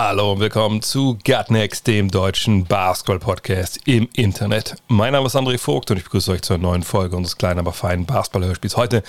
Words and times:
Hallo 0.00 0.30
und 0.30 0.38
willkommen 0.38 0.80
zu 0.80 1.18
Gutnext, 1.26 1.88
dem 1.88 2.08
deutschen 2.08 2.64
Basketball-Podcast 2.66 3.80
im 3.84 4.08
Internet. 4.14 4.76
Mein 4.86 5.12
Name 5.12 5.26
ist 5.26 5.34
André 5.34 5.58
Vogt 5.58 5.90
und 5.90 5.96
ich 5.96 6.04
begrüße 6.04 6.30
euch 6.30 6.42
zur 6.42 6.56
neuen 6.56 6.84
Folge 6.84 7.16
unseres 7.16 7.36
kleinen, 7.36 7.58
aber 7.58 7.72
feinen 7.72 8.06
Basketball-Hörspiels. 8.06 8.76
Heute 8.76 9.02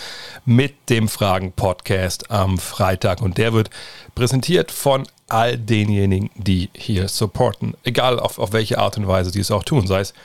mit 0.45 0.89
dem 0.89 1.07
Fragen-Podcast 1.07 2.31
am 2.31 2.57
Freitag 2.57 3.21
und 3.21 3.37
der 3.37 3.53
wird 3.53 3.69
präsentiert 4.15 4.71
von 4.71 5.07
all 5.27 5.59
denjenigen, 5.59 6.31
die 6.33 6.71
hier 6.73 7.07
supporten. 7.07 7.75
Egal 7.83 8.19
auf, 8.19 8.39
auf 8.39 8.51
welche 8.51 8.79
Art 8.79 8.97
und 8.97 9.07
Weise 9.07 9.29
sie 9.29 9.41
es 9.41 9.51
auch 9.51 9.63
tun, 9.63 9.85
sei 9.85 9.99
es 9.99 10.15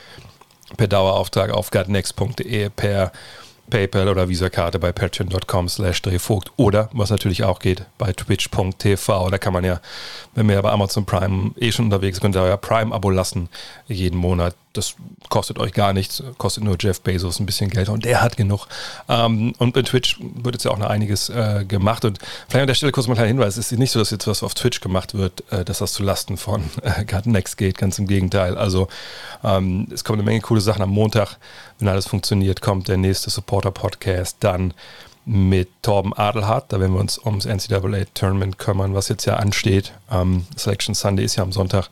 per 0.78 0.88
Dauerauftrag 0.88 1.50
auf 1.50 1.70
gutnext.de, 1.72 2.70
per 2.70 3.12
PayPal 3.70 4.08
oder 4.08 4.28
Visa-Karte 4.28 4.78
bei 4.78 4.92
patreon.com 4.92 5.68
slash 5.68 6.02
drehvogt 6.02 6.52
oder, 6.56 6.90
was 6.92 7.10
natürlich 7.10 7.44
auch 7.44 7.58
geht, 7.58 7.86
bei 7.98 8.12
twitch.tv. 8.12 9.30
Da 9.30 9.38
kann 9.38 9.52
man 9.52 9.64
ja, 9.64 9.80
wenn 10.34 10.48
wir 10.48 10.56
ja 10.56 10.62
bei 10.62 10.70
Amazon 10.70 11.06
Prime 11.06 11.52
eh 11.56 11.72
schon 11.72 11.86
unterwegs 11.86 12.16
sind, 12.16 12.22
könnt 12.22 12.36
ihr 12.36 12.42
euer 12.42 12.56
Prime-Abo 12.56 13.10
lassen 13.10 13.48
jeden 13.86 14.18
Monat. 14.18 14.54
Das 14.74 14.94
kostet 15.28 15.58
euch 15.58 15.72
gar 15.72 15.92
nichts, 15.92 16.22
kostet 16.38 16.64
nur 16.64 16.76
Jeff 16.78 17.00
Bezos 17.00 17.40
ein 17.40 17.46
bisschen 17.46 17.70
Geld 17.70 17.88
und 17.88 18.04
der 18.04 18.20
hat 18.20 18.36
genug. 18.36 18.66
Ähm, 19.08 19.54
und 19.58 19.72
bei 19.72 19.82
Twitch 19.82 20.18
wird 20.20 20.54
jetzt 20.54 20.64
ja 20.64 20.70
auch 20.70 20.78
noch 20.78 20.90
einiges 20.90 21.28
äh, 21.28 21.64
gemacht 21.66 22.04
und 22.04 22.18
vielleicht 22.48 22.62
an 22.62 22.66
der 22.66 22.74
Stelle 22.74 22.92
kurz 22.92 23.06
mal 23.06 23.12
ein 23.12 23.16
kleiner 23.16 23.28
Hinweis, 23.28 23.56
es 23.56 23.72
ist 23.72 23.78
nicht 23.78 23.90
so, 23.90 23.98
dass 23.98 24.10
jetzt 24.10 24.26
was 24.26 24.42
auf 24.42 24.54
Twitch 24.54 24.80
gemacht 24.80 25.14
wird, 25.14 25.44
äh, 25.50 25.64
dass 25.64 25.78
das 25.78 25.92
zu 25.92 26.02
Lasten 26.02 26.36
von 26.36 26.62
äh, 26.82 27.04
Next 27.24 27.56
geht, 27.56 27.78
ganz 27.78 27.98
im 27.98 28.06
Gegenteil. 28.06 28.56
Also 28.56 28.88
ähm, 29.42 29.88
es 29.92 30.04
kommen 30.04 30.20
eine 30.20 30.26
Menge 30.26 30.40
coole 30.40 30.60
Sachen 30.60 30.82
am 30.82 30.90
Montag, 30.90 31.38
wenn 31.78 31.88
alles 31.88 32.06
funktioniert, 32.06 32.60
kommt 32.60 32.88
der 32.88 32.96
nächste 32.96 33.30
Supporter-Podcast 33.30 34.36
dann 34.40 34.74
mit 35.26 35.68
Torben 35.82 36.12
Adelhardt. 36.12 36.72
Da 36.72 36.80
werden 36.80 36.92
wir 36.92 37.00
uns 37.00 37.18
ums 37.18 37.46
NCAA-Tournament 37.46 38.58
kümmern, 38.58 38.94
was 38.94 39.08
jetzt 39.08 39.24
ja 39.24 39.36
ansteht. 39.36 39.92
Ähm, 40.10 40.46
Selection 40.56 40.94
Sunday 40.94 41.24
ist 41.24 41.36
ja 41.36 41.42
am 41.42 41.52
Sonntag. 41.52 41.88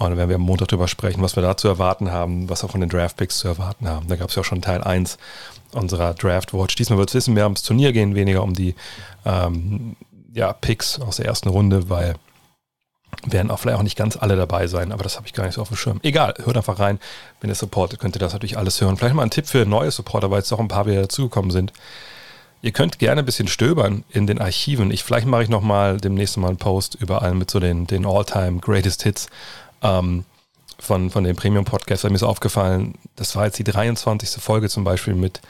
Und 0.00 0.08
dann 0.08 0.16
werden 0.16 0.30
wir 0.30 0.36
am 0.36 0.42
Montag 0.42 0.68
darüber 0.68 0.88
sprechen, 0.88 1.20
was 1.20 1.36
wir 1.36 1.42
da 1.42 1.58
zu 1.58 1.68
erwarten 1.68 2.10
haben, 2.10 2.48
was 2.48 2.64
auch 2.64 2.70
von 2.70 2.80
den 2.80 2.88
Draft-Picks 2.88 3.36
zu 3.36 3.48
erwarten 3.48 3.86
haben. 3.86 4.08
Da 4.08 4.16
gab 4.16 4.30
es 4.30 4.34
ja 4.34 4.40
auch 4.40 4.46
schon 4.46 4.62
Teil 4.62 4.82
1 4.82 5.18
unserer 5.72 6.14
Draft-Watch. 6.14 6.74
Diesmal 6.74 6.98
wird 6.98 7.10
es 7.10 7.14
wissen, 7.14 7.34
mehr 7.34 7.44
ums 7.44 7.62
Turnier 7.62 7.92
gehen, 7.92 8.14
weniger 8.14 8.42
um 8.42 8.54
die 8.54 8.74
ähm, 9.26 9.96
ja, 10.32 10.54
Picks 10.54 10.98
aus 11.00 11.16
der 11.16 11.26
ersten 11.26 11.50
Runde, 11.50 11.90
weil 11.90 12.14
werden 13.26 13.50
auch 13.50 13.58
vielleicht 13.58 13.76
auch 13.76 13.82
nicht 13.82 13.98
ganz 13.98 14.16
alle 14.16 14.36
dabei 14.36 14.68
sein, 14.68 14.92
aber 14.92 15.02
das 15.02 15.16
habe 15.16 15.26
ich 15.26 15.34
gar 15.34 15.44
nicht 15.44 15.56
so 15.56 15.60
auf 15.60 15.68
dem 15.68 15.76
Schirm. 15.76 16.00
Egal, 16.02 16.34
hört 16.44 16.56
einfach 16.56 16.78
rein. 16.78 16.98
Wenn 17.42 17.50
ihr 17.50 17.54
supportet, 17.54 18.00
könnt 18.00 18.16
ihr 18.16 18.20
das 18.20 18.32
natürlich 18.32 18.56
alles 18.56 18.80
hören. 18.80 18.96
Vielleicht 18.96 19.14
mal 19.14 19.24
ein 19.24 19.30
Tipp 19.30 19.48
für 19.48 19.66
neue 19.66 19.90
Supporter, 19.90 20.30
weil 20.30 20.38
jetzt 20.38 20.52
auch 20.52 20.60
ein 20.60 20.68
paar 20.68 20.86
wieder 20.86 21.02
dazugekommen 21.02 21.50
sind. 21.50 21.74
Ihr 22.62 22.72
könnt 22.72 22.98
gerne 22.98 23.20
ein 23.20 23.26
bisschen 23.26 23.48
stöbern 23.48 24.04
in 24.08 24.26
den 24.26 24.40
Archiven. 24.40 24.90
Ich, 24.92 25.04
vielleicht 25.04 25.26
mache 25.26 25.42
ich 25.42 25.50
nochmal 25.50 25.98
demnächst 25.98 26.38
mal 26.38 26.48
einen 26.48 26.56
Post 26.56 26.94
überall 26.94 27.34
mit 27.34 27.50
so 27.50 27.60
den, 27.60 27.86
den 27.86 28.06
All-Time 28.06 28.60
Greatest 28.60 29.02
Hits 29.02 29.28
ähm, 29.82 30.24
von, 30.78 31.10
von 31.10 31.24
dem 31.24 31.36
Premium-Podcast. 31.36 32.04
Mir 32.04 32.14
ist 32.14 32.22
aufgefallen, 32.22 32.94
das 33.16 33.36
war 33.36 33.46
jetzt 33.46 33.58
die 33.58 33.64
23. 33.64 34.42
Folge 34.42 34.68
zum 34.68 34.84
Beispiel 34.84 35.14
mit, 35.14 35.40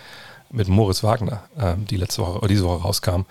mit 0.51 0.69
Moritz 0.69 1.03
Wagner, 1.03 1.45
ähm, 1.59 1.87
die 1.87 1.97
letzte 1.97 2.23
Woche 2.23 2.39
oder 2.39 2.49
diese 2.49 2.65
Woche 2.65 2.83
rauskam. 2.83 3.25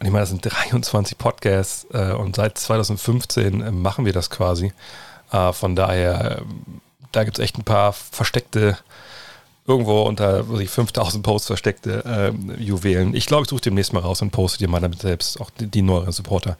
Und 0.00 0.06
ich 0.06 0.12
meine, 0.12 0.22
das 0.22 0.30
sind 0.30 0.42
23 0.42 1.18
Podcasts 1.18 1.86
äh, 1.92 2.12
und 2.12 2.36
seit 2.36 2.56
2015 2.56 3.60
äh, 3.60 3.70
machen 3.70 4.06
wir 4.06 4.12
das 4.12 4.30
quasi. 4.30 4.72
Äh, 5.30 5.52
von 5.52 5.76
daher, 5.76 6.38
äh, 6.38 6.42
da 7.12 7.24
gibt 7.24 7.38
es 7.38 7.44
echt 7.44 7.58
ein 7.58 7.64
paar 7.64 7.92
versteckte, 7.92 8.78
irgendwo 9.66 10.02
unter 10.02 10.48
was 10.48 10.60
ich, 10.60 10.70
5000 10.70 11.22
Posts 11.22 11.46
versteckte 11.48 12.32
äh, 12.58 12.62
Juwelen. 12.62 13.14
Ich 13.14 13.26
glaube, 13.26 13.42
ich 13.44 13.50
suche 13.50 13.60
demnächst 13.60 13.92
mal 13.92 14.00
raus 14.00 14.22
und 14.22 14.30
poste 14.30 14.58
dir 14.58 14.68
mal 14.68 14.80
damit 14.80 15.02
selbst 15.02 15.40
auch 15.40 15.50
die, 15.50 15.66
die 15.66 15.82
neueren 15.82 16.12
Supporter 16.12 16.56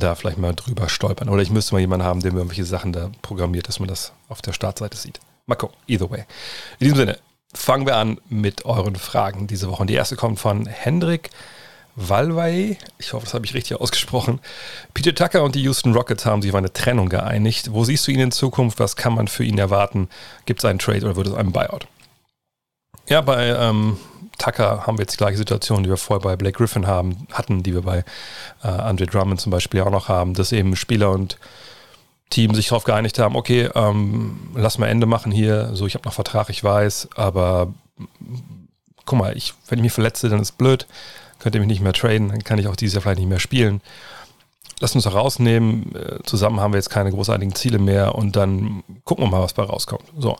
da 0.00 0.14
vielleicht 0.14 0.38
mal 0.38 0.54
drüber 0.54 0.88
stolpern. 0.88 1.28
Oder 1.28 1.42
ich 1.42 1.50
müsste 1.50 1.74
mal 1.74 1.80
jemanden 1.80 2.06
haben, 2.06 2.20
der 2.20 2.32
mir 2.32 2.38
irgendwelche 2.38 2.64
Sachen 2.64 2.92
da 2.92 3.10
programmiert, 3.22 3.68
dass 3.68 3.78
man 3.80 3.88
das 3.88 4.12
auf 4.28 4.42
der 4.42 4.52
Startseite 4.52 4.96
sieht. 4.96 5.20
Mal 5.46 5.56
gucken, 5.56 5.76
either 5.86 6.10
way. 6.10 6.24
In 6.78 6.84
diesem 6.84 6.98
Sinne, 6.98 7.18
fangen 7.54 7.86
wir 7.86 7.96
an 7.96 8.18
mit 8.28 8.64
euren 8.64 8.96
Fragen 8.96 9.46
diese 9.46 9.68
Woche. 9.68 9.82
Und 9.82 9.90
die 9.90 9.94
erste 9.94 10.16
kommt 10.16 10.40
von 10.40 10.66
Hendrik 10.66 11.30
Valvay, 11.94 12.78
ich 12.98 13.12
hoffe, 13.12 13.26
das 13.26 13.34
habe 13.34 13.44
ich 13.44 13.52
richtig 13.52 13.78
ausgesprochen. 13.78 14.40
Peter 14.94 15.14
Tucker 15.14 15.42
und 15.42 15.54
die 15.54 15.62
Houston 15.62 15.92
Rockets 15.92 16.24
haben 16.24 16.40
sich 16.40 16.50
auf 16.50 16.56
eine 16.56 16.72
Trennung 16.72 17.10
geeinigt. 17.10 17.72
Wo 17.72 17.84
siehst 17.84 18.06
du 18.06 18.12
ihn 18.12 18.20
in 18.20 18.32
Zukunft? 18.32 18.78
Was 18.78 18.96
kann 18.96 19.14
man 19.14 19.28
für 19.28 19.44
ihn 19.44 19.58
erwarten? 19.58 20.08
Gibt 20.46 20.60
es 20.60 20.64
einen 20.64 20.78
Trade 20.78 21.04
oder 21.04 21.16
wird 21.16 21.26
es 21.26 21.34
einen 21.34 21.52
Buyout? 21.52 21.86
Ja, 23.08 23.20
bei 23.20 23.48
ähm, 23.48 23.98
Tucker 24.38 24.86
haben 24.86 24.98
wir 24.98 25.02
jetzt 25.02 25.14
die 25.14 25.18
gleiche 25.18 25.38
Situation, 25.38 25.82
die 25.82 25.90
wir 25.90 25.96
vorher 25.96 26.22
bei 26.22 26.36
Blake 26.36 26.56
Griffin 26.56 26.86
haben, 26.86 27.26
hatten, 27.32 27.62
die 27.62 27.74
wir 27.74 27.82
bei 27.82 28.04
äh, 28.62 28.68
Andre 28.68 29.06
Drummond 29.06 29.40
zum 29.40 29.50
Beispiel 29.50 29.80
auch 29.80 29.90
noch 29.90 30.08
haben, 30.08 30.34
dass 30.34 30.52
eben 30.52 30.76
Spieler 30.76 31.10
und 31.10 31.38
Team 32.30 32.54
sich 32.54 32.68
darauf 32.68 32.84
geeinigt 32.84 33.18
haben, 33.18 33.36
okay, 33.36 33.68
ähm, 33.74 34.50
lass 34.54 34.78
mal 34.78 34.86
Ende 34.86 35.06
machen 35.06 35.32
hier, 35.32 35.70
so 35.74 35.86
ich 35.86 35.94
habe 35.94 36.06
noch 36.06 36.14
Vertrag, 36.14 36.48
ich 36.48 36.64
weiß, 36.64 37.10
aber 37.14 37.74
guck 39.04 39.18
mal, 39.18 39.36
ich, 39.36 39.52
wenn 39.68 39.78
ich 39.78 39.82
mich 39.82 39.92
verletze, 39.92 40.28
dann 40.28 40.40
ist 40.40 40.56
blöd 40.56 40.86
könnt 41.42 41.56
ihr 41.56 41.60
mich 41.60 41.68
nicht 41.68 41.82
mehr 41.82 41.92
traden, 41.92 42.28
dann 42.28 42.44
kann 42.44 42.58
ich 42.58 42.68
auch 42.68 42.76
dieses 42.76 42.94
Jahr 42.94 43.02
vielleicht 43.02 43.18
nicht 43.18 43.28
mehr 43.28 43.40
spielen. 43.40 43.80
Lasst 44.78 44.94
uns 44.94 45.12
rausnehmen. 45.12 45.94
Äh, 45.94 46.22
zusammen 46.24 46.60
haben 46.60 46.72
wir 46.72 46.78
jetzt 46.78 46.90
keine 46.90 47.10
großartigen 47.10 47.54
Ziele 47.54 47.78
mehr 47.78 48.14
und 48.14 48.36
dann 48.36 48.84
gucken 49.04 49.24
wir 49.24 49.30
mal, 49.30 49.42
was 49.42 49.52
bei 49.52 49.64
rauskommt. 49.64 50.04
So. 50.16 50.36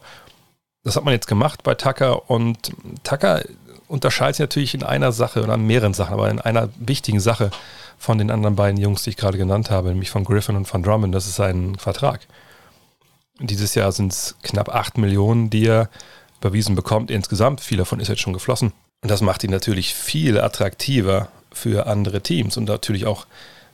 Das 0.85 0.97
hat 0.97 1.05
man 1.05 1.13
jetzt 1.13 1.27
gemacht 1.27 1.63
bei 1.65 1.75
Tucker 1.75 2.31
und 2.31 2.73
Tucker 3.03 3.43
unterscheidet 3.93 4.37
sich 4.37 4.43
natürlich 4.43 4.75
in 4.75 4.83
einer 4.83 5.13
Sache 5.13 5.43
oder 5.43 5.55
in 5.55 5.67
mehreren 5.67 5.93
Sachen, 5.93 6.15
aber 6.15 6.31
in 6.31 6.41
einer 6.41 6.71
wichtigen 6.77 7.21
Sache 7.21 7.51
von 7.99 8.17
den 8.17 8.31
anderen 8.31 8.57
beiden 8.57 8.81
Jungs, 8.81 9.03
die 9.03 9.11
ich 9.11 9.17
gerade 9.19 9.37
genannt 9.37 9.71
habe, 9.71 9.91
nämlich 9.91 10.11
von 10.11 10.25
Griffin 10.25 10.57
und 10.57 10.65
von 10.65 10.83
Drummond. 10.83 11.15
Das 11.15 11.27
ist 11.27 11.37
sein 11.37 11.77
Vertrag. 11.77 12.21
Dieses 13.39 13.75
Jahr 13.75 13.93
sind 13.93 14.13
es 14.13 14.35
knapp 14.43 14.75
8 14.75 14.97
Millionen, 14.97 15.51
die 15.51 15.67
er 15.67 15.91
überwiesen 16.41 16.75
bekommt 16.75 17.11
insgesamt. 17.11 17.61
Viel 17.61 17.79
davon 17.79 18.01
ist 18.01 18.09
jetzt 18.09 18.23
schon 18.23 18.33
geflossen. 18.33 18.73
Und 19.03 19.11
das 19.11 19.21
macht 19.21 19.45
ihn 19.45 19.51
natürlich 19.51 19.95
viel 19.95 20.41
attraktiver 20.41 21.29
für 21.53 21.87
andere 21.87 22.23
Teams 22.23 22.57
und 22.57 22.65
natürlich 22.65 23.05
auch 23.05 23.27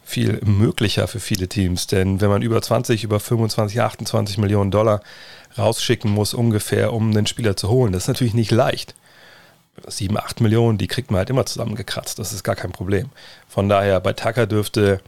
viel 0.05 0.41
möglicher 0.45 1.07
für 1.07 1.21
viele 1.21 1.49
Teams. 1.49 1.87
Denn 1.87 2.21
wenn 2.21 2.31
man 2.31 2.43
über 2.43 2.61
20, 2.61 3.05
über 3.05 3.21
25, 3.21 3.81
28 3.81 4.39
Millionen 4.39 4.73
Dollar 4.73 5.01
rausschicken 5.57 6.11
muss, 6.11 6.35
ungefähr, 6.35 6.93
um 6.93 7.11
einen 7.11 7.27
Spieler 7.27 7.57
zu 7.57 7.69
holen, 7.69 7.93
das 7.93 8.05
ist 8.05 8.09
natürlich 8.09 8.35
nicht 8.35 8.51
leicht. 8.51 8.95
7, 9.87 10.17
8 10.17 10.41
Millionen, 10.41 10.79
die 10.79 10.89
kriegt 10.89 11.11
man 11.11 11.19
halt 11.19 11.31
immer 11.31 11.47
zusammengekratzt. 11.47 12.19
Das 12.19 12.33
ist 12.33 12.45
gar 12.45 12.57
kein 12.57 12.73
Problem. 12.73 13.11
Von 13.49 13.69
daher, 13.69 14.01
bei 14.01 14.13
Tucker 14.13 14.47
dürfte 14.47 15.01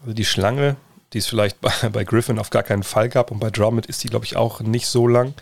also 0.00 0.14
die 0.14 0.24
Schlange, 0.24 0.76
die 1.12 1.18
es 1.18 1.26
vielleicht 1.26 1.60
bei, 1.60 1.72
bei 1.92 2.04
Griffin 2.04 2.38
auf 2.38 2.50
gar 2.50 2.62
keinen 2.62 2.82
Fall 2.82 3.08
gab 3.08 3.30
und 3.30 3.38
bei 3.38 3.50
Drummond 3.50 3.86
ist 3.86 4.02
die, 4.04 4.08
glaube 4.08 4.24
ich, 4.24 4.36
auch 4.36 4.60
nicht 4.60 4.86
so 4.86 5.06
lang 5.06 5.34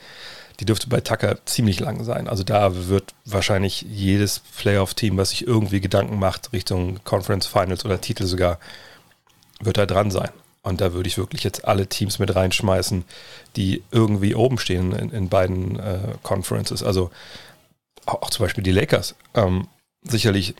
die 0.60 0.66
dürfte 0.66 0.88
bei 0.88 1.00
Tucker 1.00 1.38
ziemlich 1.46 1.80
lang 1.80 2.04
sein. 2.04 2.28
Also 2.28 2.44
da 2.44 2.88
wird 2.88 3.14
wahrscheinlich 3.24 3.80
jedes 3.82 4.40
Playoff-Team, 4.58 5.16
was 5.16 5.30
sich 5.30 5.46
irgendwie 5.46 5.80
Gedanken 5.80 6.18
macht, 6.18 6.52
Richtung 6.52 7.02
Conference 7.02 7.46
Finals 7.46 7.84
oder 7.86 8.00
Titel 8.00 8.26
sogar, 8.26 8.58
wird 9.60 9.78
da 9.78 9.86
dran 9.86 10.10
sein. 10.10 10.28
Und 10.62 10.82
da 10.82 10.92
würde 10.92 11.08
ich 11.08 11.16
wirklich 11.16 11.42
jetzt 11.44 11.64
alle 11.64 11.86
Teams 11.86 12.18
mit 12.18 12.36
reinschmeißen, 12.36 13.04
die 13.56 13.82
irgendwie 13.90 14.34
oben 14.34 14.58
stehen 14.58 14.92
in, 14.92 15.10
in 15.10 15.28
beiden 15.30 15.80
äh, 15.80 15.98
Conferences. 16.22 16.82
Also 16.82 17.10
auch, 18.14 18.30
zum 18.30 18.44
Beispiel 18.44 18.64
die 18.64 18.72
Lakers. 18.72 19.14
Ähm, 19.34 19.68
sicherlich 20.02 20.54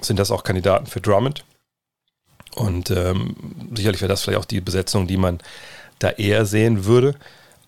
sind 0.00 0.18
das 0.18 0.30
auch 0.30 0.42
Kandidaten 0.42 0.86
für 0.86 1.00
Drummond. 1.00 1.44
Und 2.54 2.90
ähm, 2.90 3.36
sicherlich 3.74 4.00
wäre 4.00 4.08
das 4.08 4.22
vielleicht 4.22 4.40
auch 4.40 4.46
die 4.46 4.60
Besetzung, 4.60 5.06
die 5.06 5.18
man 5.18 5.40
da 5.98 6.10
eher 6.10 6.46
sehen 6.46 6.84
würde. 6.84 7.14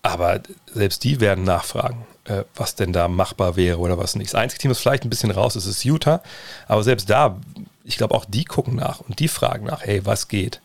Aber 0.01 0.39
selbst 0.73 1.03
die 1.03 1.19
werden 1.19 1.43
nachfragen, 1.43 2.05
äh, 2.25 2.43
was 2.55 2.75
denn 2.75 2.93
da 2.93 3.07
machbar 3.07 3.55
wäre 3.55 3.79
oder 3.79 3.97
was 3.97 4.15
nicht. 4.15 4.33
Das 4.33 4.39
einzige 4.39 4.61
Team, 4.61 4.69
das 4.69 4.79
vielleicht 4.79 5.03
ein 5.03 5.09
bisschen 5.09 5.31
raus 5.31 5.55
ist, 5.55 5.65
ist 5.65 5.83
Utah. 5.83 6.21
Aber 6.67 6.83
selbst 6.83 7.09
da, 7.09 7.39
ich 7.83 7.97
glaube, 7.97 8.15
auch 8.15 8.25
die 8.25 8.45
gucken 8.45 8.75
nach 8.75 9.01
und 9.01 9.19
die 9.19 9.27
fragen 9.27 9.65
nach, 9.65 9.81
hey, 9.83 10.05
was 10.05 10.27
geht? 10.27 10.61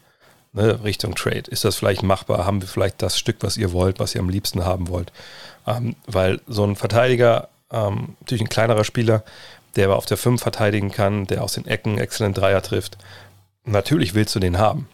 Ne, 0.53 0.85
Richtung 0.85 1.17
Trade. 1.17 1.51
Ist 1.51 1.65
das 1.65 1.75
vielleicht 1.75 2.05
machbar? 2.05 2.47
Haben 2.47 2.61
wir 2.61 2.69
vielleicht 2.69 3.03
das 3.03 3.19
Stück, 3.19 3.39
was 3.41 3.56
ihr 3.56 3.73
wollt, 3.73 3.99
was 3.99 4.15
ihr 4.15 4.21
am 4.21 4.29
liebsten 4.29 4.65
haben 4.65 4.89
wollt? 4.89 5.12
Ähm, 5.67 5.97
weil 6.06 6.41
so 6.47 6.65
ein 6.65 6.77
Verteidiger, 6.77 7.49
ähm, 7.75 8.17
natürlich 8.21 8.43
ein 8.43 8.49
kleinerer 8.49 8.85
Spieler, 8.85 9.25
der 9.76 9.87
aber 9.87 9.97
auf 9.97 10.06
der 10.06 10.17
5 10.17 10.41
verteidigen 10.41 10.91
kann, 10.91 11.26
der 11.26 11.43
aus 11.43 11.55
den 11.55 11.67
Ecken 11.67 11.99
exzellent 11.99 12.38
Dreier 12.38 12.62
trifft, 12.62 12.97
natürlich 13.65 14.15
willst 14.15 14.35
du 14.35 14.41
den 14.41 14.59
haben. 14.59 14.88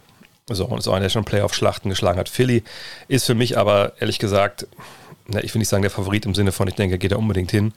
So, 0.48 0.64
und 0.64 0.78
ist 0.78 0.88
auch 0.88 0.94
einer, 0.94 1.04
der 1.04 1.10
schon 1.10 1.24
Playoff-Schlachten 1.24 1.90
geschlagen 1.90 2.18
hat. 2.18 2.28
Philly 2.28 2.64
ist 3.06 3.26
für 3.26 3.34
mich 3.34 3.56
aber, 3.56 3.92
ehrlich 4.00 4.18
gesagt, 4.18 4.66
na, 5.28 5.44
ich 5.44 5.54
will 5.54 5.60
nicht 5.60 5.68
sagen 5.68 5.82
der 5.82 5.92
Favorit 5.92 6.26
im 6.26 6.34
Sinne 6.34 6.50
von, 6.50 6.66
ich 6.66 6.74
denke, 6.74 6.98
geht 6.98 7.12
er 7.12 7.18
unbedingt 7.18 7.52
hin, 7.52 7.72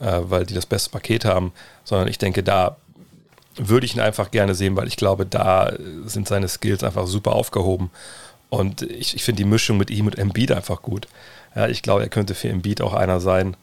äh, 0.00 0.20
weil 0.22 0.44
die 0.44 0.54
das 0.54 0.66
beste 0.66 0.90
Paket 0.90 1.24
haben, 1.24 1.52
sondern 1.84 2.08
ich 2.08 2.18
denke, 2.18 2.42
da 2.42 2.76
würde 3.56 3.86
ich 3.86 3.94
ihn 3.94 4.00
einfach 4.00 4.30
gerne 4.30 4.54
sehen, 4.54 4.76
weil 4.76 4.88
ich 4.88 4.96
glaube, 4.96 5.24
da 5.24 5.72
sind 6.04 6.28
seine 6.28 6.48
Skills 6.48 6.82
einfach 6.82 7.06
super 7.06 7.32
aufgehoben. 7.32 7.90
Und 8.50 8.82
ich, 8.82 9.14
ich 9.14 9.24
finde 9.24 9.42
die 9.42 9.48
Mischung 9.48 9.76
mit 9.76 9.90
ihm 9.90 10.06
und 10.06 10.18
Embiid 10.18 10.52
einfach 10.52 10.82
gut. 10.82 11.08
Ja, 11.54 11.68
ich 11.68 11.82
glaube, 11.82 12.02
er 12.02 12.08
könnte 12.08 12.34
für 12.34 12.48
Embiid 12.48 12.80
auch 12.80 12.92
einer 12.92 13.20
sein. 13.20 13.56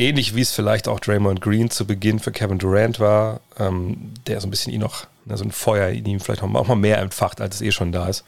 Ähnlich 0.00 0.36
wie 0.36 0.42
es 0.42 0.52
vielleicht 0.52 0.86
auch 0.86 1.00
Draymond 1.00 1.40
Green 1.40 1.70
zu 1.70 1.84
Beginn 1.84 2.20
für 2.20 2.30
Kevin 2.30 2.58
Durant 2.58 3.00
war, 3.00 3.40
ähm, 3.58 4.14
der 4.28 4.40
so 4.40 4.46
ein 4.46 4.50
bisschen 4.50 4.72
ihn 4.72 4.80
noch, 4.80 5.06
ne, 5.24 5.36
so 5.36 5.42
ein 5.44 5.50
Feuer 5.50 5.88
in 5.88 6.06
ihm 6.06 6.20
vielleicht 6.20 6.42
auch 6.42 6.46
mal 6.46 6.76
mehr 6.76 6.98
entfacht, 6.98 7.40
als 7.40 7.56
es 7.56 7.62
eh 7.62 7.72
schon 7.72 7.90
da 7.90 8.08
ist. 8.08 8.24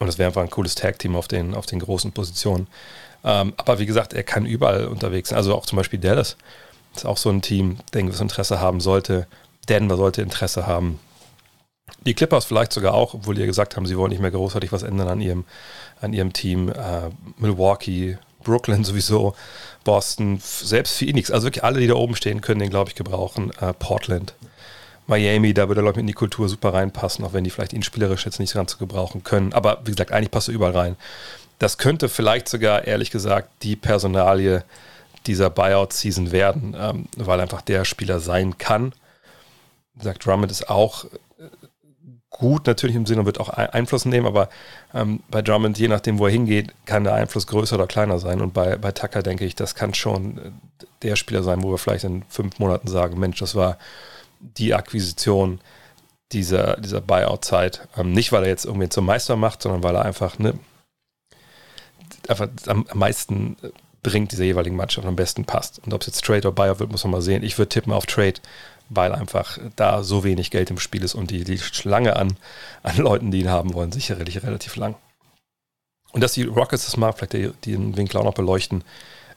Und 0.00 0.08
das 0.08 0.18
wäre 0.18 0.26
einfach 0.26 0.42
ein 0.42 0.50
cooles 0.50 0.74
Tag-Team 0.74 1.14
auf 1.14 1.28
den, 1.28 1.54
auf 1.54 1.66
den 1.66 1.78
großen 1.78 2.10
Positionen. 2.10 2.66
Ähm, 3.22 3.54
aber 3.56 3.78
wie 3.78 3.86
gesagt, 3.86 4.12
er 4.12 4.24
kann 4.24 4.44
überall 4.44 4.86
unterwegs 4.86 5.28
sein. 5.28 5.36
Also 5.36 5.54
auch 5.54 5.66
zum 5.66 5.76
Beispiel 5.76 6.00
Dallas 6.00 6.36
ist 6.96 7.06
auch 7.06 7.16
so 7.16 7.30
ein 7.30 7.42
Team, 7.42 7.78
denke 7.94 8.10
ich, 8.10 8.16
was 8.16 8.20
Interesse 8.20 8.60
haben 8.60 8.80
sollte. 8.80 9.28
Denver 9.68 9.96
sollte 9.96 10.20
Interesse 10.20 10.66
haben. 10.66 10.98
Die 12.06 12.14
Clippers 12.14 12.44
vielleicht 12.44 12.72
sogar 12.72 12.92
auch, 12.92 13.14
obwohl 13.14 13.36
die 13.36 13.42
ja 13.42 13.46
gesagt 13.46 13.76
haben, 13.76 13.86
sie 13.86 13.96
wollen 13.96 14.10
nicht 14.10 14.20
mehr 14.20 14.32
großartig 14.32 14.72
was 14.72 14.82
ändern 14.82 15.08
an 15.08 15.20
ihrem, 15.20 15.44
an 16.00 16.12
ihrem 16.12 16.32
Team. 16.32 16.70
Äh, 16.70 17.10
Milwaukee, 17.38 18.18
Brooklyn 18.44 18.84
sowieso, 18.84 19.34
Boston, 19.84 20.38
selbst 20.40 20.96
Phoenix. 20.96 21.30
Also 21.30 21.46
wirklich 21.46 21.64
alle, 21.64 21.80
die 21.80 21.86
da 21.86 21.94
oben 21.94 22.14
stehen, 22.16 22.40
können 22.40 22.60
den, 22.60 22.70
glaube 22.70 22.90
ich, 22.90 22.94
gebrauchen. 22.94 23.50
Äh, 23.60 23.72
Portland, 23.74 24.34
Miami, 25.06 25.52
da 25.52 25.68
würde 25.68 25.82
glaube 25.82 25.98
ich, 25.98 26.00
in 26.00 26.06
die 26.06 26.12
Kultur 26.14 26.48
super 26.48 26.72
reinpassen, 26.72 27.24
auch 27.24 27.32
wenn 27.32 27.44
die 27.44 27.50
vielleicht 27.50 27.72
ihn 27.72 27.82
spielerisch 27.82 28.24
jetzt 28.24 28.40
nicht 28.40 28.54
ganz 28.54 28.72
so 28.72 28.78
gebrauchen 28.78 29.24
können. 29.24 29.52
Aber 29.52 29.80
wie 29.84 29.90
gesagt, 29.90 30.12
eigentlich 30.12 30.30
passt 30.30 30.48
er 30.48 30.54
überall 30.54 30.72
rein. 30.72 30.96
Das 31.58 31.78
könnte 31.78 32.08
vielleicht 32.08 32.48
sogar, 32.48 32.86
ehrlich 32.86 33.10
gesagt, 33.10 33.48
die 33.62 33.76
Personalie 33.76 34.64
dieser 35.26 35.50
Buyout-Season 35.50 36.32
werden, 36.32 36.76
ähm, 36.78 37.06
weil 37.16 37.40
einfach 37.40 37.62
der 37.62 37.84
Spieler 37.84 38.20
sein 38.20 38.58
kann. 38.58 38.92
Wie 39.94 40.00
gesagt, 40.00 40.26
Drummond 40.26 40.50
ist 40.50 40.68
auch 40.68 41.06
gut 42.36 42.66
natürlich 42.66 42.96
im 42.96 43.06
Sinne 43.06 43.20
und 43.20 43.26
wird 43.26 43.38
auch 43.38 43.48
Einfluss 43.48 44.04
nehmen, 44.06 44.26
aber 44.26 44.48
ähm, 44.92 45.20
bei 45.30 45.40
Drummond, 45.40 45.78
je 45.78 45.86
nachdem, 45.86 46.18
wo 46.18 46.26
er 46.26 46.32
hingeht, 46.32 46.74
kann 46.84 47.04
der 47.04 47.14
Einfluss 47.14 47.46
größer 47.46 47.76
oder 47.76 47.86
kleiner 47.86 48.18
sein. 48.18 48.40
Und 48.40 48.52
bei, 48.52 48.76
bei 48.76 48.90
Tucker 48.90 49.22
denke 49.22 49.44
ich, 49.44 49.54
das 49.54 49.76
kann 49.76 49.94
schon 49.94 50.38
äh, 50.38 50.50
der 51.02 51.14
Spieler 51.14 51.44
sein, 51.44 51.62
wo 51.62 51.70
wir 51.70 51.78
vielleicht 51.78 52.02
in 52.02 52.24
fünf 52.28 52.58
Monaten 52.58 52.88
sagen, 52.88 53.20
Mensch, 53.20 53.38
das 53.38 53.54
war 53.54 53.78
die 54.40 54.74
Akquisition 54.74 55.60
dieser, 56.32 56.76
dieser 56.78 57.00
Buyout-Zeit. 57.00 57.86
Ähm, 57.96 58.10
nicht, 58.10 58.32
weil 58.32 58.42
er 58.42 58.48
jetzt 58.48 58.64
irgendwie 58.64 58.88
zum 58.88 59.06
Meister 59.06 59.36
macht, 59.36 59.62
sondern 59.62 59.84
weil 59.84 59.94
er 59.94 60.04
einfach, 60.04 60.36
ne, 60.40 60.54
einfach 62.26 62.48
am, 62.66 62.84
am 62.90 62.98
meisten 62.98 63.56
bringt 64.02 64.32
dieser 64.32 64.44
jeweiligen 64.44 64.76
Mannschaft 64.76 65.06
am 65.06 65.16
besten 65.16 65.44
passt. 65.44 65.80
Und 65.86 65.94
ob 65.94 66.00
es 66.00 66.08
jetzt 66.08 66.24
Trade 66.24 66.48
oder 66.48 66.52
Buyout 66.52 66.80
wird, 66.80 66.90
muss 66.90 67.04
man 67.04 67.12
mal 67.12 67.22
sehen. 67.22 67.44
Ich 67.44 67.58
würde 67.58 67.68
tippen 67.68 67.92
auf 67.92 68.06
Trade, 68.06 68.34
weil 68.94 69.12
einfach 69.12 69.58
da 69.76 70.02
so 70.02 70.24
wenig 70.24 70.50
Geld 70.50 70.70
im 70.70 70.78
Spiel 70.78 71.04
ist 71.04 71.14
und 71.14 71.30
die, 71.30 71.44
die 71.44 71.58
Schlange 71.58 72.16
an, 72.16 72.36
an 72.82 72.96
Leuten, 72.96 73.30
die 73.30 73.40
ihn 73.40 73.50
haben 73.50 73.74
wollen, 73.74 73.92
sicherlich 73.92 74.42
relativ 74.42 74.76
lang. 74.76 74.96
Und 76.12 76.20
dass 76.20 76.32
die 76.32 76.44
Rockets 76.44 76.84
das 76.84 76.96
mal, 76.96 77.12
vielleicht 77.12 77.66
den 77.66 77.96
Winkel 77.96 78.18
auch 78.18 78.24
noch 78.24 78.34
beleuchten, 78.34 78.84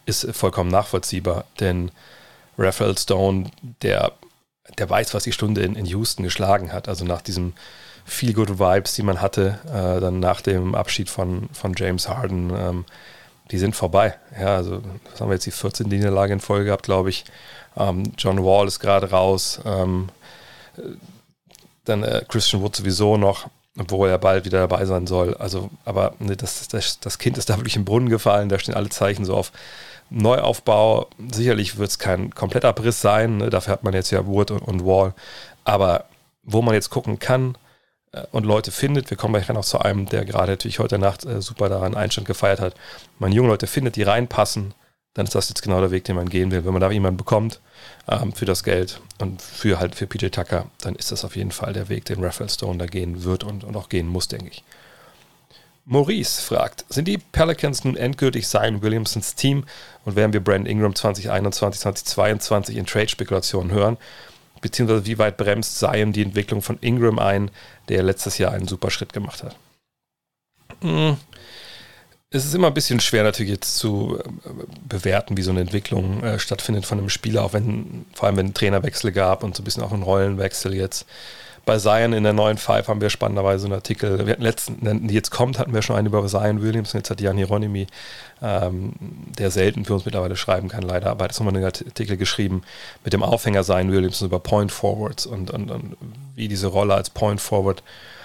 ist 0.06 0.28
vollkommen 0.36 0.70
nachvollziehbar, 0.70 1.46
denn 1.60 1.92
Raphael 2.58 2.98
Stone, 2.98 3.52
der, 3.82 4.14
der 4.78 4.90
weiß, 4.90 5.14
was 5.14 5.24
die 5.24 5.32
Stunde 5.32 5.62
in, 5.62 5.76
in 5.76 5.86
Houston 5.86 6.24
geschlagen 6.24 6.72
hat. 6.72 6.88
Also 6.88 7.06
nach 7.06 7.22
diesem 7.22 7.54
Feel 8.06 8.34
Good 8.34 8.60
Vibes, 8.60 8.96
die 8.96 9.04
man 9.04 9.22
hatte, 9.22 9.60
äh, 9.66 10.00
dann 10.00 10.20
nach 10.20 10.42
dem 10.42 10.76
Abschied 10.76 11.10
von, 11.10 11.50
von 11.52 11.74
James 11.76 12.08
Harden, 12.08 12.52
ähm, 12.56 12.86
die 13.52 13.58
sind 13.58 13.76
vorbei. 13.76 14.16
Ja, 14.40 14.56
also, 14.56 14.82
was 15.12 15.22
haben 15.22 15.30
wir 15.30 15.36
jetzt, 15.36 15.46
die 15.46 15.52
14. 15.52 15.88
Niederlage 15.88 16.34
in 16.34 16.40
Folge 16.40 16.66
gehabt, 16.66 16.84
glaube 16.84 17.10
ich. 17.10 17.26
Ähm, 17.78 18.04
John 18.18 18.44
Wall 18.44 18.68
ist 18.68 18.80
gerade 18.80 19.10
raus. 19.10 19.62
Ähm, 19.66 20.10
dann 21.86 22.04
äh, 22.04 22.24
Christian 22.28 22.62
Wood 22.62 22.76
sowieso 22.76 23.18
noch, 23.18 23.48
obwohl 23.78 24.10
er 24.10 24.18
bald 24.18 24.46
wieder 24.46 24.60
dabei 24.60 24.86
sein 24.86 25.08
soll. 25.08 25.36
Also, 25.36 25.70
aber 25.86 26.14
ne, 26.20 26.36
das, 26.36 26.68
das, 26.68 27.00
das 27.00 27.18
Kind 27.18 27.38
ist 27.38 27.50
da 27.50 27.58
wirklich 27.58 27.76
im 27.76 27.86
Brunnen 27.86 28.10
gefallen. 28.10 28.50
Da 28.50 28.60
stehen 28.60 28.76
alle 28.76 28.90
Zeichen 28.90 29.26
so 29.26 29.36
auf 29.36 29.52
Neuaufbau. 30.10 31.08
Sicherlich 31.32 31.78
wird 31.78 31.90
es 31.90 32.00
kein 32.00 32.34
Komplettabriss 32.34 33.02
sein. 33.02 33.38
Ne? 33.38 33.50
Dafür 33.50 33.74
hat 33.74 33.84
man 33.84 33.94
jetzt 33.94 34.12
ja 34.12 34.26
Wood 34.26 34.52
und, 34.52 34.62
und 34.62 34.86
Wall. 34.86 35.14
Aber 35.64 36.06
wo 36.44 36.62
man 36.62 36.74
jetzt 36.74 36.90
gucken 36.90 37.20
kann, 37.20 37.58
äh, 38.12 38.24
und 38.32 38.46
Leute 38.46 38.72
findet, 38.72 39.10
wir 39.10 39.18
kommen 39.18 39.34
gleich 39.34 39.48
noch 39.50 39.66
zu 39.66 39.80
einem, 39.80 40.08
der 40.08 40.26
gerade 40.26 40.52
natürlich 40.54 40.80
heute 40.80 40.98
Nacht 40.98 41.26
äh, 41.26 41.42
super 41.42 41.70
daran 41.70 41.96
Einstand 41.96 42.28
gefeiert 42.28 42.60
hat, 42.60 42.76
man 43.20 43.32
junge 43.32 43.50
Leute 43.50 43.68
findet, 43.68 43.96
die 43.96 44.04
reinpassen, 44.04 44.74
dann 45.18 45.26
ist 45.26 45.34
das 45.34 45.50
jetzt 45.50 45.64
genau 45.64 45.82
der 45.82 45.90
Weg, 45.90 46.04
den 46.04 46.16
man 46.16 46.30
gehen 46.30 46.52
will. 46.52 46.64
Wenn 46.64 46.74
man 46.74 46.82
da 46.82 46.92
jemanden 46.92 47.18
bekommt 47.18 47.60
ähm, 48.08 48.34
für 48.34 48.46
das 48.46 48.64
Geld 48.64 49.02
und 49.18 49.42
für 49.42 49.80
halt 49.80 49.96
für 49.96 50.06
PJ 50.06 50.28
Tucker, 50.28 50.68
dann 50.82 50.96
ist 50.96 51.12
das 51.12 51.26
auf 51.26 51.36
jeden 51.36 51.50
Fall 51.50 51.74
der 51.74 51.90
Weg, 51.90 52.06
den 52.06 52.24
Raphael 52.24 52.52
Stone 52.52 52.78
da 52.78 52.86
gehen 52.86 53.24
wird 53.24 53.44
und, 53.44 53.64
und 53.64 53.76
auch 53.76 53.90
gehen 53.90 54.08
muss, 54.08 54.28
denke 54.28 54.50
ich. 54.50 54.64
Maurice 55.86 56.40
fragt, 56.40 56.86
sind 56.90 57.08
die 57.08 57.18
Pelicans 57.18 57.84
nun 57.84 57.98
endgültig 57.98 58.48
Zion 58.48 58.84
Williamsons 58.84 59.34
Team 59.34 59.64
und 60.06 60.16
werden 60.16 60.34
wir 60.34 60.44
Brandon 60.44 60.68
Ingram 60.68 60.94
2021, 60.94 61.82
2022 61.82 62.78
in 62.78 62.86
Trade-Spekulationen 62.86 63.72
hören? 63.72 63.98
Beziehungsweise 64.62 65.08
wie 65.08 65.18
weit 65.18 65.38
bremst 65.38 65.80
Zion 65.80 66.14
die 66.14 66.22
Entwicklung 66.22 66.62
von 66.62 66.78
Ingram 66.82 67.18
ein, 67.18 67.50
der 67.90 68.04
letztes 68.04 68.38
Jahr 68.38 68.52
einen 68.52 68.68
super 68.68 68.92
Schritt 68.92 69.14
gemacht 69.14 69.42
hat? 69.42 69.56
Hm 70.82 71.18
es 72.30 72.46
ist 72.46 72.54
immer 72.54 72.68
ein 72.68 72.74
bisschen 72.74 73.00
schwer 73.00 73.24
natürlich 73.24 73.52
jetzt 73.52 73.78
zu 73.78 74.20
äh, 74.20 74.50
bewerten, 74.88 75.38
wie 75.38 75.42
so 75.42 75.52
eine 75.52 75.62
Entwicklung 75.62 76.24
äh, 76.24 76.40
stattfindet 76.40 76.86
von 76.86 76.98
einem 76.98 77.10
Spieler, 77.10 77.44
auch 77.44 77.54
wenn, 77.54 78.06
vor 78.14 78.28
allem 78.28 78.38
wenn 78.38 78.48
ein 78.48 78.54
Trainerwechsel 78.54 79.12
gab 79.12 79.44
und 79.44 79.56
so 79.56 79.62
ein 79.62 79.66
bisschen 79.66 79.84
auch 79.84 79.94
ein 79.94 80.04
Rollenwechsel 80.04 80.74
jetzt. 80.76 81.06
Bei 81.66 81.78
Zion 81.80 82.14
in 82.14 82.24
der 82.24 82.32
neuen 82.32 82.58
Five 82.58 82.88
haben 82.88 83.02
wir 83.02 83.10
spannenderweise 83.10 83.66
einen 83.66 83.74
Artikel, 83.74 84.26
wir 84.26 84.34
hatten 84.34 84.42
letzten, 84.42 85.08
die 85.08 85.14
jetzt 85.14 85.32
kommt, 85.32 85.60
hatten 85.60 85.74
wir 85.74 85.82
schon 85.82 85.98
einen 85.98 86.08
über 86.08 86.26
Zion 86.26 86.62
Williams 86.62 86.94
und 86.94 87.00
jetzt 87.00 87.10
hat 87.10 87.20
Jan 87.20 87.36
Hieronymi, 87.36 87.88
ähm, 88.42 88.94
der 89.38 89.52
selten 89.52 89.84
für 89.84 89.94
uns 89.94 90.06
mittlerweile 90.06 90.38
schreiben 90.38 90.70
kann, 90.70 90.84
leider, 90.84 91.10
aber 91.10 91.26
jetzt 91.26 91.40
nochmal 91.40 91.56
einen 91.56 91.66
Artikel 91.66 92.16
geschrieben 92.16 92.62
mit 93.04 93.12
dem 93.12 93.22
Aufhänger 93.22 93.64
Zion 93.64 93.92
Williams 93.92 94.22
über 94.22 94.40
Point 94.40 94.72
Forwards 94.72 95.26
und, 95.26 95.52
und, 95.52 95.70
und 95.70 95.98
wie 96.36 96.48
diese 96.48 96.68
Rolle 96.68 96.94
als 96.94 97.10
Point 97.10 97.42
Forward 97.42 97.80
äh, 97.80 98.17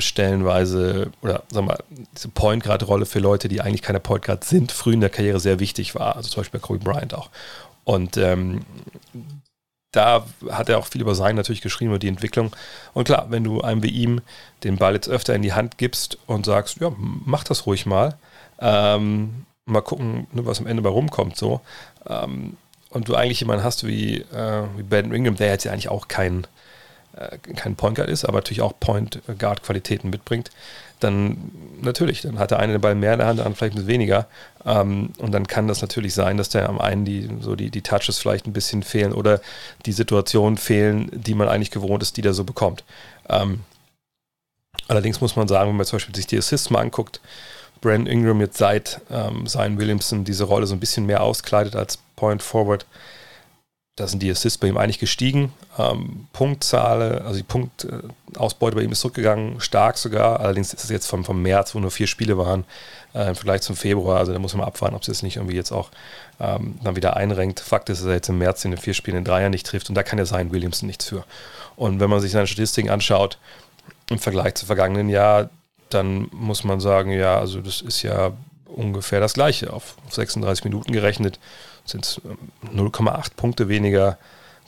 stellenweise, 0.00 1.10
oder 1.22 1.42
sagen 1.50 1.66
wir 1.66 1.74
mal, 1.74 1.84
diese 2.14 2.28
Point 2.28 2.64
Guard-Rolle 2.64 3.06
für 3.06 3.18
Leute, 3.18 3.48
die 3.48 3.60
eigentlich 3.60 3.82
keine 3.82 4.00
Point 4.00 4.24
Guard 4.24 4.44
sind, 4.44 4.72
früh 4.72 4.92
in 4.92 5.00
der 5.00 5.10
Karriere 5.10 5.40
sehr 5.40 5.58
wichtig 5.58 5.94
war. 5.94 6.16
Also 6.16 6.28
zum 6.28 6.40
Beispiel 6.40 6.60
bei 6.60 6.66
Kobe 6.66 6.84
Bryant 6.84 7.14
auch. 7.14 7.30
Und 7.84 8.16
ähm, 8.16 8.60
da 9.92 10.24
hat 10.50 10.68
er 10.68 10.78
auch 10.78 10.86
viel 10.86 11.00
über 11.00 11.14
sein 11.14 11.34
natürlich 11.34 11.62
geschrieben, 11.62 11.90
über 11.90 11.98
die 11.98 12.08
Entwicklung. 12.08 12.54
Und 12.92 13.04
klar, 13.04 13.26
wenn 13.30 13.44
du 13.44 13.60
einem 13.60 13.82
wie 13.82 13.88
ihm 13.88 14.20
den 14.62 14.76
Ball 14.76 14.94
jetzt 14.94 15.08
öfter 15.08 15.34
in 15.34 15.42
die 15.42 15.52
Hand 15.52 15.78
gibst 15.78 16.18
und 16.26 16.46
sagst, 16.46 16.78
ja, 16.80 16.92
mach 16.96 17.44
das 17.44 17.66
ruhig 17.66 17.86
mal, 17.86 18.16
ähm, 18.60 19.46
mal 19.64 19.80
gucken, 19.80 20.26
ne, 20.32 20.46
was 20.46 20.60
am 20.60 20.66
Ende 20.66 20.82
bei 20.82 20.90
rumkommt, 20.90 21.36
so. 21.36 21.60
Ähm, 22.06 22.56
und 22.90 23.08
du 23.08 23.14
eigentlich 23.14 23.40
jemanden 23.40 23.64
hast 23.64 23.86
wie, 23.86 24.18
äh, 24.18 24.64
wie 24.76 24.82
Ben 24.82 25.12
Ingram, 25.12 25.36
der 25.36 25.48
jetzt 25.48 25.64
ja 25.64 25.72
eigentlich 25.72 25.88
auch 25.88 26.08
kein, 26.08 26.44
äh, 26.44 26.46
kein 27.56 27.76
Point 27.76 27.96
Guard 27.96 28.08
ist, 28.08 28.24
aber 28.24 28.38
natürlich 28.38 28.62
auch 28.62 28.74
Point 28.78 29.20
Guard 29.38 29.62
Qualitäten 29.62 30.10
mitbringt, 30.10 30.50
dann 31.00 31.50
natürlich, 31.80 32.22
dann 32.22 32.38
hat 32.38 32.50
der 32.50 32.58
eine 32.58 32.72
den 32.72 32.80
Ball 32.80 32.94
mehr 32.94 33.14
in 33.14 33.18
der 33.18 33.28
Hand, 33.28 33.38
der 33.38 33.46
andere 33.46 33.58
vielleicht 33.58 33.74
ein 33.74 33.76
bisschen 33.76 33.88
weniger. 33.88 34.26
Ähm, 34.64 35.10
und 35.18 35.32
dann 35.32 35.46
kann 35.46 35.66
das 35.66 35.80
natürlich 35.82 36.14
sein, 36.14 36.36
dass 36.36 36.50
der 36.50 36.68
am 36.68 36.80
einen 36.80 37.04
die, 37.04 37.28
so 37.40 37.56
die, 37.56 37.70
die 37.70 37.82
Touches 37.82 38.18
vielleicht 38.18 38.46
ein 38.46 38.52
bisschen 38.52 38.82
fehlen 38.82 39.12
oder 39.12 39.40
die 39.86 39.92
Situationen 39.92 40.58
fehlen, 40.58 41.10
die 41.12 41.34
man 41.34 41.48
eigentlich 41.48 41.70
gewohnt 41.70 42.02
ist, 42.02 42.16
die 42.16 42.22
der 42.22 42.34
so 42.34 42.44
bekommt. 42.44 42.84
Ähm, 43.28 43.60
allerdings 44.88 45.20
muss 45.20 45.36
man 45.36 45.48
sagen, 45.48 45.70
wenn 45.70 45.76
man 45.76 45.86
zum 45.86 45.96
Beispiel 45.96 46.14
sich 46.14 46.26
die 46.26 46.38
Assists 46.38 46.70
mal 46.70 46.80
anguckt, 46.80 47.20
Brandon 47.80 48.06
Ingram 48.06 48.40
jetzt 48.40 48.58
seit 48.58 49.00
ähm, 49.10 49.46
Zion 49.46 49.78
Williamson 49.78 50.24
diese 50.24 50.44
Rolle 50.44 50.66
so 50.66 50.74
ein 50.74 50.80
bisschen 50.80 51.06
mehr 51.06 51.22
auskleidet 51.22 51.74
als 51.76 51.98
Point 52.16 52.42
Forward, 52.42 52.84
da 53.96 54.06
sind 54.06 54.22
die 54.22 54.30
Assists 54.30 54.58
bei 54.58 54.68
ihm 54.68 54.78
eigentlich 54.78 54.98
gestiegen. 54.98 55.52
Ähm, 55.78 56.26
Punktzahl, 56.32 57.20
also 57.20 57.36
die 57.36 57.42
Punktausbeute 57.42 58.76
bei 58.76 58.82
ihm 58.82 58.92
ist 58.92 59.00
zurückgegangen, 59.00 59.60
stark 59.60 59.98
sogar. 59.98 60.40
Allerdings 60.40 60.72
ist 60.72 60.84
es 60.84 60.90
jetzt 60.90 61.06
vom, 61.06 61.24
vom 61.24 61.42
März, 61.42 61.74
wo 61.74 61.80
nur 61.80 61.90
vier 61.90 62.06
Spiele 62.06 62.38
waren, 62.38 62.64
äh, 63.14 63.28
im 63.28 63.34
Vergleich 63.34 63.60
zum 63.62 63.76
Februar. 63.76 64.18
Also 64.18 64.32
da 64.32 64.38
muss 64.38 64.54
man 64.54 64.66
abwarten, 64.66 64.94
ob 64.94 65.02
es 65.02 65.08
jetzt 65.08 65.22
nicht 65.22 65.36
irgendwie 65.36 65.56
jetzt 65.56 65.72
auch 65.72 65.90
ähm, 66.38 66.78
dann 66.82 66.96
wieder 66.96 67.16
einrenkt. 67.16 67.60
Fakt 67.60 67.90
ist, 67.90 68.00
dass 68.00 68.06
er 68.06 68.14
jetzt 68.14 68.28
im 68.28 68.38
März 68.38 68.64
in 68.64 68.70
den 68.70 68.80
vier 68.80 68.94
Spielen 68.94 69.18
in 69.18 69.24
Dreier 69.24 69.50
nicht 69.50 69.66
trifft 69.66 69.88
und 69.88 69.94
da 69.94 70.02
kann 70.02 70.18
ja 70.18 70.24
sein 70.24 70.50
Williamson 70.50 70.86
nichts 70.86 71.04
für. 71.04 71.24
Und 71.76 72.00
wenn 72.00 72.10
man 72.10 72.20
sich 72.20 72.32
seine 72.32 72.46
Statistiken 72.46 72.90
anschaut, 72.90 73.38
im 74.08 74.18
Vergleich 74.18 74.54
zum 74.54 74.66
vergangenen 74.66 75.08
Jahr, 75.08 75.50
dann 75.90 76.28
muss 76.32 76.64
man 76.64 76.80
sagen, 76.80 77.10
ja, 77.10 77.38
also 77.38 77.60
das 77.60 77.80
ist 77.80 78.02
ja 78.02 78.32
ungefähr 78.66 79.20
das 79.20 79.34
gleiche. 79.34 79.72
Auf 79.72 79.96
36 80.10 80.64
Minuten 80.64 80.92
gerechnet 80.92 81.38
sind 81.90 82.04
es 82.04 82.20
0,8 82.74 83.34
Punkte 83.36 83.68
weniger, 83.68 84.18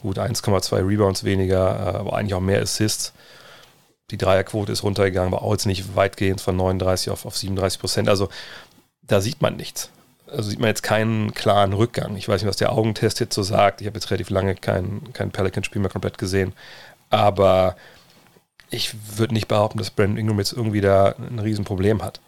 gut 0.01 0.19
1,2 0.19 0.87
Rebounds 0.87 1.25
weniger, 1.25 1.95
äh, 1.95 1.99
aber 1.99 2.15
eigentlich 2.15 2.35
auch 2.35 2.41
mehr 2.41 2.61
Assists. 2.63 3.13
Die 4.11 4.19
Dreierquote 4.19 4.73
ist 4.73 4.83
runtergegangen, 4.83 5.33
aber 5.33 5.43
auch 5.43 5.53
jetzt 5.53 5.67
nicht 5.67 5.97
weitgehend 5.97 6.41
von 6.41 6.57
39 6.57 7.11
auf, 7.11 7.25
auf 7.25 7.37
37 7.37 7.81
Prozent. 7.81 8.09
Also 8.09 8.29
da 9.03 9.21
sieht 9.21 9.41
man 9.41 9.57
nichts. 9.57 9.91
Also 10.27 10.51
sieht 10.51 10.61
man 10.61 10.69
jetzt 10.69 10.83
keinen 10.83 11.35
klaren 11.35 11.73
Rückgang. 11.73 12.17
Ich 12.17 12.29
weiß 12.29 12.43
nicht, 12.43 12.49
was 12.49 12.57
der 12.57 12.73
Augentest 12.73 13.21
jetzt 13.21 13.35
so 13.35 13.43
sagt. 13.43 13.81
Ich 13.81 13.87
habe 13.87 13.97
jetzt 13.97 14.11
relativ 14.11 14.31
lange 14.31 14.55
kein, 14.55 15.13
kein 15.13 15.31
Pelican-Spiel 15.31 15.81
mehr 15.81 15.91
komplett 15.91 16.19
gesehen. 16.19 16.53
Aber 17.11 17.77
ich 18.71 18.95
würde 19.19 19.35
nicht 19.35 19.49
behaupten, 19.49 19.79
dass 19.79 19.91
Brandon 19.91 20.17
Ingram 20.17 20.39
jetzt 20.39 20.53
irgendwie 20.53 20.81
da 20.81 21.15
ein 21.19 21.39
Riesenproblem 21.39 22.03
hat. 22.03 22.21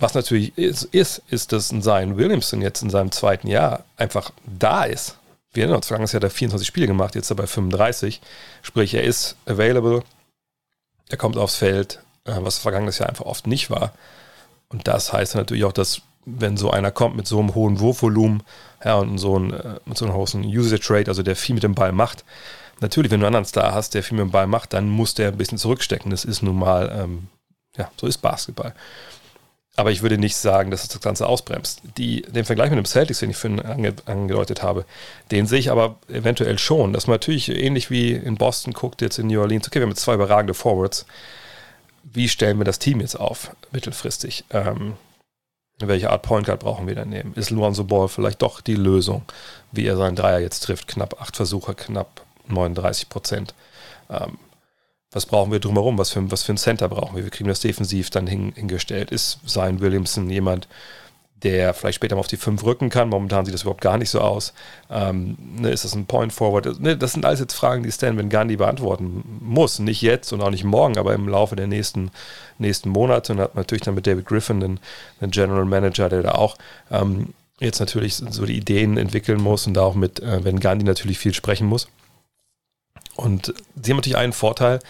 Was 0.00 0.14
natürlich 0.14 0.56
ist, 0.56 0.84
ist, 0.84 1.22
ist, 1.28 1.52
dass 1.52 1.70
ein 1.70 1.82
Zion 1.82 2.16
Williamson 2.16 2.62
jetzt 2.62 2.82
in 2.82 2.88
seinem 2.88 3.12
zweiten 3.12 3.46
Jahr 3.46 3.84
einfach 3.98 4.32
da 4.46 4.84
ist. 4.84 5.18
Wir 5.52 5.64
erinnern 5.64 5.76
uns, 5.76 5.88
vergangenes 5.88 6.12
Jahr 6.12 6.20
hat 6.20 6.24
er 6.24 6.30
24 6.30 6.66
Spiele 6.66 6.86
gemacht, 6.86 7.14
jetzt 7.14 7.30
dabei 7.30 7.46
35. 7.46 8.20
Sprich, 8.62 8.94
er 8.94 9.04
ist 9.04 9.36
available, 9.44 10.02
er 11.10 11.16
kommt 11.18 11.36
aufs 11.36 11.56
Feld, 11.56 12.02
äh, 12.24 12.36
was 12.40 12.58
vergangenes 12.58 12.98
Jahr 12.98 13.10
einfach 13.10 13.26
oft 13.26 13.46
nicht 13.46 13.68
war. 13.68 13.92
Und 14.68 14.88
das 14.88 15.12
heißt 15.12 15.34
natürlich 15.34 15.64
auch, 15.64 15.72
dass 15.72 16.00
wenn 16.24 16.56
so 16.56 16.70
einer 16.70 16.90
kommt 16.90 17.16
mit 17.16 17.26
so 17.26 17.38
einem 17.38 17.54
hohen 17.54 17.80
Wurfvolumen 17.80 18.42
ja, 18.82 18.94
und 18.96 19.18
so, 19.18 19.38
ein, 19.38 19.52
äh, 19.52 19.80
mit 19.84 19.98
so 19.98 20.06
einem 20.06 20.14
großen 20.14 20.44
Usage 20.44 20.94
Rate, 20.94 21.10
also 21.10 21.22
der 21.22 21.36
viel 21.36 21.54
mit 21.54 21.62
dem 21.62 21.74
Ball 21.74 21.92
macht, 21.92 22.24
natürlich, 22.80 23.10
wenn 23.10 23.20
du 23.20 23.26
einen 23.26 23.36
anderen 23.36 23.48
Star 23.48 23.74
hast, 23.74 23.92
der 23.92 24.02
viel 24.02 24.16
mit 24.16 24.26
dem 24.26 24.30
Ball 24.30 24.46
macht, 24.46 24.72
dann 24.72 24.88
muss 24.88 25.12
der 25.12 25.28
ein 25.28 25.36
bisschen 25.36 25.58
zurückstecken. 25.58 26.10
Das 26.10 26.24
ist 26.24 26.42
nun 26.42 26.58
mal, 26.58 26.90
ähm, 26.96 27.28
ja, 27.76 27.90
so 27.96 28.06
ist 28.06 28.18
Basketball. 28.18 28.74
Aber 29.80 29.90
ich 29.90 30.02
würde 30.02 30.18
nicht 30.18 30.36
sagen, 30.36 30.70
dass 30.70 30.82
es 30.82 30.90
das 30.90 31.00
Ganze 31.00 31.26
ausbremst. 31.26 31.80
Die, 31.96 32.20
den 32.20 32.44
Vergleich 32.44 32.68
mit 32.68 32.76
dem 32.76 32.84
Celtics, 32.84 33.20
den 33.20 33.30
ich 33.30 33.38
vorhin 33.38 33.60
ange, 33.60 33.94
angedeutet 34.04 34.62
habe, 34.62 34.84
den 35.30 35.46
sehe 35.46 35.58
ich 35.58 35.70
aber 35.70 35.96
eventuell 36.06 36.58
schon. 36.58 36.92
Dass 36.92 37.06
man 37.06 37.14
natürlich 37.14 37.48
ähnlich 37.48 37.90
wie 37.90 38.12
in 38.12 38.36
Boston 38.36 38.74
guckt, 38.74 39.00
jetzt 39.00 39.18
in 39.18 39.28
New 39.28 39.40
Orleans, 39.40 39.66
okay, 39.66 39.76
wir 39.76 39.84
haben 39.84 39.88
jetzt 39.88 40.02
zwei 40.02 40.12
überragende 40.12 40.52
Forwards. 40.52 41.06
Wie 42.02 42.28
stellen 42.28 42.58
wir 42.58 42.66
das 42.66 42.78
Team 42.78 43.00
jetzt 43.00 43.18
auf, 43.18 43.56
mittelfristig? 43.72 44.44
Ähm, 44.50 44.98
welche 45.78 46.10
Art 46.10 46.20
Point 46.20 46.44
Guard 46.44 46.60
brauchen 46.60 46.86
wir 46.86 46.94
dann 46.94 47.08
nehmen? 47.08 47.32
Ist 47.32 47.48
Luanzo 47.48 47.84
Ball 47.84 48.08
vielleicht 48.08 48.42
doch 48.42 48.60
die 48.60 48.74
Lösung, 48.74 49.22
wie 49.72 49.86
er 49.86 49.96
seinen 49.96 50.14
Dreier 50.14 50.40
jetzt 50.40 50.60
trifft? 50.60 50.88
Knapp 50.88 51.22
acht 51.22 51.36
Versuche, 51.36 51.74
knapp 51.74 52.20
39 52.48 53.08
Prozent. 53.08 53.54
Ähm, 54.10 54.36
was 55.12 55.26
brauchen 55.26 55.50
wir 55.50 55.58
drumherum? 55.58 55.98
Was 55.98 56.10
für, 56.10 56.30
was 56.30 56.44
für 56.44 56.52
ein 56.52 56.58
Center 56.58 56.88
brauchen 56.88 57.16
wir? 57.16 57.24
Wie 57.24 57.30
kriegen 57.30 57.46
wir 57.46 57.52
das 57.52 57.60
defensiv 57.60 58.10
dann 58.10 58.26
hin, 58.26 58.52
hingestellt? 58.54 59.10
Ist 59.10 59.40
sein 59.44 59.80
Williamson 59.80 60.30
jemand, 60.30 60.68
der 61.42 61.74
vielleicht 61.74 61.96
später 61.96 62.14
mal 62.14 62.20
auf 62.20 62.28
die 62.28 62.36
5 62.36 62.62
rücken 62.64 62.90
kann? 62.90 63.08
Momentan 63.08 63.44
sieht 63.44 63.54
das 63.54 63.62
überhaupt 63.62 63.80
gar 63.80 63.98
nicht 63.98 64.10
so 64.10 64.20
aus. 64.20 64.52
Ähm, 64.88 65.36
ne, 65.58 65.70
ist 65.70 65.84
das 65.84 65.94
ein 65.94 66.06
Point 66.06 66.32
Forward? 66.32 66.80
Ne, 66.80 66.96
das 66.96 67.12
sind 67.12 67.24
alles 67.24 67.40
jetzt 67.40 67.54
Fragen, 67.54 67.82
die 67.82 67.90
Stan 67.90 68.16
Van 68.16 68.28
Gundy 68.28 68.56
beantworten 68.56 69.24
muss. 69.40 69.80
Nicht 69.80 70.00
jetzt 70.00 70.32
und 70.32 70.42
auch 70.42 70.50
nicht 70.50 70.64
morgen, 70.64 70.96
aber 70.96 71.12
im 71.14 71.28
Laufe 71.28 71.56
der 71.56 71.66
nächsten, 71.66 72.12
nächsten 72.58 72.90
Monate. 72.90 73.32
Und 73.32 73.40
hat 73.40 73.56
natürlich 73.56 73.82
dann 73.82 73.96
mit 73.96 74.06
David 74.06 74.26
Griffin 74.26 74.62
einen, 74.62 74.80
einen 75.20 75.32
General 75.32 75.64
Manager, 75.64 76.08
der 76.08 76.22
da 76.22 76.32
auch 76.32 76.56
ähm, 76.92 77.34
jetzt 77.58 77.80
natürlich 77.80 78.14
so 78.14 78.46
die 78.46 78.56
Ideen 78.56 78.96
entwickeln 78.96 79.40
muss 79.40 79.66
und 79.66 79.74
da 79.74 79.82
auch 79.82 79.96
mit 79.96 80.20
äh, 80.20 80.44
Van 80.44 80.60
Gundy 80.60 80.84
natürlich 80.84 81.18
viel 81.18 81.34
sprechen 81.34 81.66
muss. 81.66 81.88
Und 83.20 83.54
sie 83.80 83.90
haben 83.90 83.98
natürlich 83.98 84.16
einen 84.16 84.32
Vorteil 84.32 84.80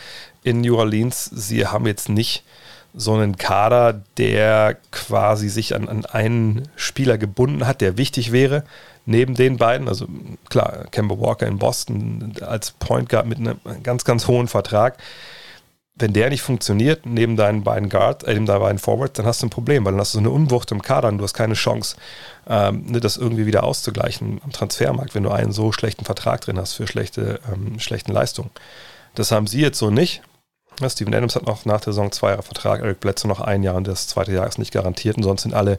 in 0.42 0.60
New 0.60 0.76
Orleans. 0.76 1.24
Sie 1.24 1.66
haben 1.66 1.86
jetzt 1.86 2.08
nicht 2.08 2.44
so 2.94 3.14
einen 3.14 3.36
Kader, 3.36 4.02
der 4.16 4.76
quasi 4.90 5.48
sich 5.48 5.74
an, 5.74 5.88
an 5.88 6.04
einen 6.06 6.68
Spieler 6.76 7.18
gebunden 7.18 7.66
hat, 7.66 7.80
der 7.80 7.96
wichtig 7.96 8.32
wäre, 8.32 8.64
neben 9.06 9.34
den 9.34 9.56
beiden. 9.56 9.88
Also 9.88 10.06
klar, 10.48 10.86
Kemba 10.90 11.18
Walker 11.18 11.46
in 11.46 11.58
Boston 11.58 12.34
als 12.40 12.72
Point 12.72 13.08
Guard 13.08 13.26
mit 13.26 13.38
einem 13.38 13.58
ganz, 13.82 14.04
ganz 14.04 14.26
hohen 14.26 14.48
Vertrag 14.48 14.98
wenn 16.00 16.12
der 16.12 16.30
nicht 16.30 16.42
funktioniert, 16.42 17.06
neben 17.06 17.36
deinen 17.36 17.62
beiden 17.62 17.88
Guards, 17.88 18.24
äh, 18.24 18.32
neben 18.34 18.46
deinen 18.46 18.60
beiden 18.60 18.78
Forwards, 18.78 19.14
dann 19.14 19.26
hast 19.26 19.42
du 19.42 19.46
ein 19.46 19.50
Problem, 19.50 19.84
weil 19.84 19.92
dann 19.92 20.00
hast 20.00 20.14
du 20.14 20.18
so 20.18 20.20
eine 20.20 20.30
Unwucht 20.30 20.72
im 20.72 20.82
Kader 20.82 21.08
und 21.08 21.18
du 21.18 21.24
hast 21.24 21.34
keine 21.34 21.54
Chance, 21.54 21.96
ähm, 22.48 22.84
ne, 22.86 23.00
das 23.00 23.16
irgendwie 23.16 23.46
wieder 23.46 23.64
auszugleichen 23.64 24.40
am 24.44 24.52
Transfermarkt, 24.52 25.14
wenn 25.14 25.22
du 25.22 25.30
einen 25.30 25.52
so 25.52 25.72
schlechten 25.72 26.04
Vertrag 26.04 26.40
drin 26.40 26.58
hast 26.58 26.74
für 26.74 26.86
schlechte, 26.86 27.40
ähm, 27.52 27.78
schlechten 27.78 28.12
Leistungen. 28.12 28.50
Das 29.14 29.32
haben 29.32 29.46
sie 29.46 29.60
jetzt 29.60 29.78
so 29.78 29.90
nicht. 29.90 30.22
Ja, 30.80 30.88
Steven 30.88 31.14
Adams 31.14 31.36
hat 31.36 31.46
noch 31.46 31.64
nach 31.64 31.80
der 31.80 31.92
Saison 31.92 32.10
zwei 32.10 32.30
Jahre 32.30 32.42
Vertrag, 32.42 32.80
Eric 32.80 33.00
Bledsoe 33.00 33.28
noch 33.28 33.40
ein 33.40 33.62
Jahr 33.62 33.74
und 33.74 33.86
das 33.86 34.06
zweite 34.06 34.32
Jahr 34.32 34.46
ist 34.46 34.58
nicht 34.58 34.72
garantiert 34.72 35.16
und 35.16 35.24
sonst 35.24 35.42
sind 35.42 35.54
alle 35.54 35.76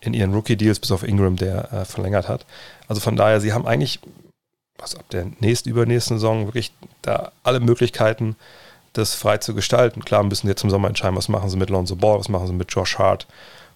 in 0.00 0.14
ihren 0.14 0.34
Rookie-Deals, 0.34 0.78
bis 0.78 0.92
auf 0.92 1.02
Ingram, 1.02 1.36
der 1.36 1.72
äh, 1.72 1.84
verlängert 1.84 2.28
hat. 2.28 2.46
Also 2.86 3.00
von 3.00 3.16
daher, 3.16 3.40
sie 3.40 3.52
haben 3.52 3.66
eigentlich, 3.66 3.98
was 4.78 4.94
ab 4.94 5.08
der 5.10 5.26
nächsten, 5.40 5.70
übernächsten 5.70 6.18
Saison 6.18 6.46
wirklich 6.46 6.72
da 7.02 7.32
alle 7.42 7.60
Möglichkeiten, 7.60 8.36
das 8.96 9.14
frei 9.14 9.38
zu 9.38 9.54
gestalten. 9.54 10.04
Klar 10.04 10.22
müssen 10.22 10.48
jetzt 10.48 10.64
im 10.64 10.70
Sommer 10.70 10.88
entscheiden, 10.88 11.16
was 11.16 11.28
machen 11.28 11.48
sie 11.48 11.56
mit 11.56 11.70
Lonzo 11.70 11.96
Ball, 11.96 12.18
was 12.18 12.28
machen 12.28 12.46
sie 12.46 12.52
mit 12.52 12.72
Josh 12.72 12.98
Hart, 12.98 13.26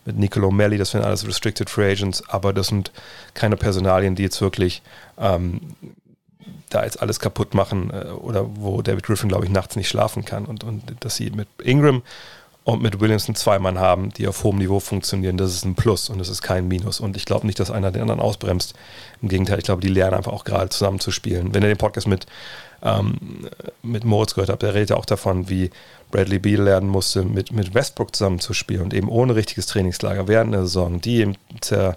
mit 0.05 0.19
Nicolo 0.19 0.51
Melli, 0.51 0.79
das 0.79 0.91
sind 0.91 1.05
alles 1.05 1.27
Restricted 1.27 1.69
Free 1.69 1.93
Agents, 1.93 2.27
aber 2.29 2.53
das 2.53 2.69
sind 2.69 2.91
keine 3.35 3.57
Personalien, 3.57 4.15
die 4.15 4.23
jetzt 4.23 4.41
wirklich 4.41 4.83
ähm, 5.19 5.61
da 6.71 6.85
jetzt 6.85 7.03
alles 7.03 7.21
kaputt 7.21 7.55
machen 7.55 7.91
äh, 7.91 8.09
oder 8.11 8.47
wo 8.57 8.81
David 8.81 9.05
Griffin, 9.05 9.29
glaube 9.29 9.45
ich, 9.45 9.51
nachts 9.51 9.77
nicht 9.77 9.89
schlafen 9.89 10.25
kann. 10.25 10.47
Und, 10.47 10.65
und 10.65 10.83
dass 11.01 11.17
sie 11.17 11.31
mit 11.31 11.49
Ingram 11.63 12.03
und 12.65 12.83
mit 12.83 13.01
Williamson 13.01 13.35
zwei 13.35 13.59
Mann 13.59 13.79
haben, 13.79 14.11
die 14.11 14.29
auf 14.29 14.45
hohem 14.45 14.59
Niveau 14.59 14.81
funktionieren, 14.81 15.37
das 15.37 15.55
ist 15.55 15.65
ein 15.65 15.75
Plus 15.75 16.09
und 16.11 16.19
das 16.19 16.29
ist 16.29 16.43
kein 16.43 16.69
Minus. 16.69 17.01
Und 17.01 17.17
ich 17.17 17.25
glaube 17.25 17.47
nicht, 17.47 17.59
dass 17.59 17.71
einer 17.71 17.91
den 17.91 18.03
anderen 18.03 18.21
ausbremst. 18.21 18.75
Im 19.23 19.29
Gegenteil, 19.29 19.59
ich 19.59 19.65
glaube, 19.65 19.81
die 19.81 19.89
lernen 19.89 20.15
einfach 20.15 20.33
auch 20.33 20.45
gerade 20.45 20.69
zusammen 20.69 21.01
zu 21.01 21.11
spielen. 21.11 21.55
Wenn 21.55 21.63
ihr 21.63 21.69
den 21.69 21.79
Podcast 21.79 22.07
mit 22.07 22.27
ähm, 22.83 23.49
mit 23.83 24.05
Moritz 24.05 24.35
gehört 24.35 24.51
habe, 24.51 24.59
der 24.59 24.75
redet 24.75 24.91
ja 24.91 24.97
auch 24.97 25.05
davon, 25.05 25.49
wie 25.49 25.71
Bradley 26.11 26.39
Beal 26.39 26.63
lernen 26.63 26.89
musste, 26.89 27.23
mit, 27.23 27.53
mit 27.53 27.75
Westbrook 27.75 28.15
zusammen 28.15 28.41
zu 28.41 28.55
spielen 28.55 28.83
und 28.83 28.95
eben 28.95 29.09
ohne 29.09 29.35
richtiges 29.35 29.67
Trainingslager 29.67 30.29
während 30.29 30.55
der 30.55 30.63
Saison, 30.63 31.01
die 31.01 31.19
eben 31.19 31.37
zer, 31.61 31.97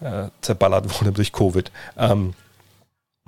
äh, 0.00 0.28
zerballert 0.40 0.86
wurde 1.00 1.12
durch 1.12 1.32
Covid. 1.32 1.70
Ähm, 1.98 2.34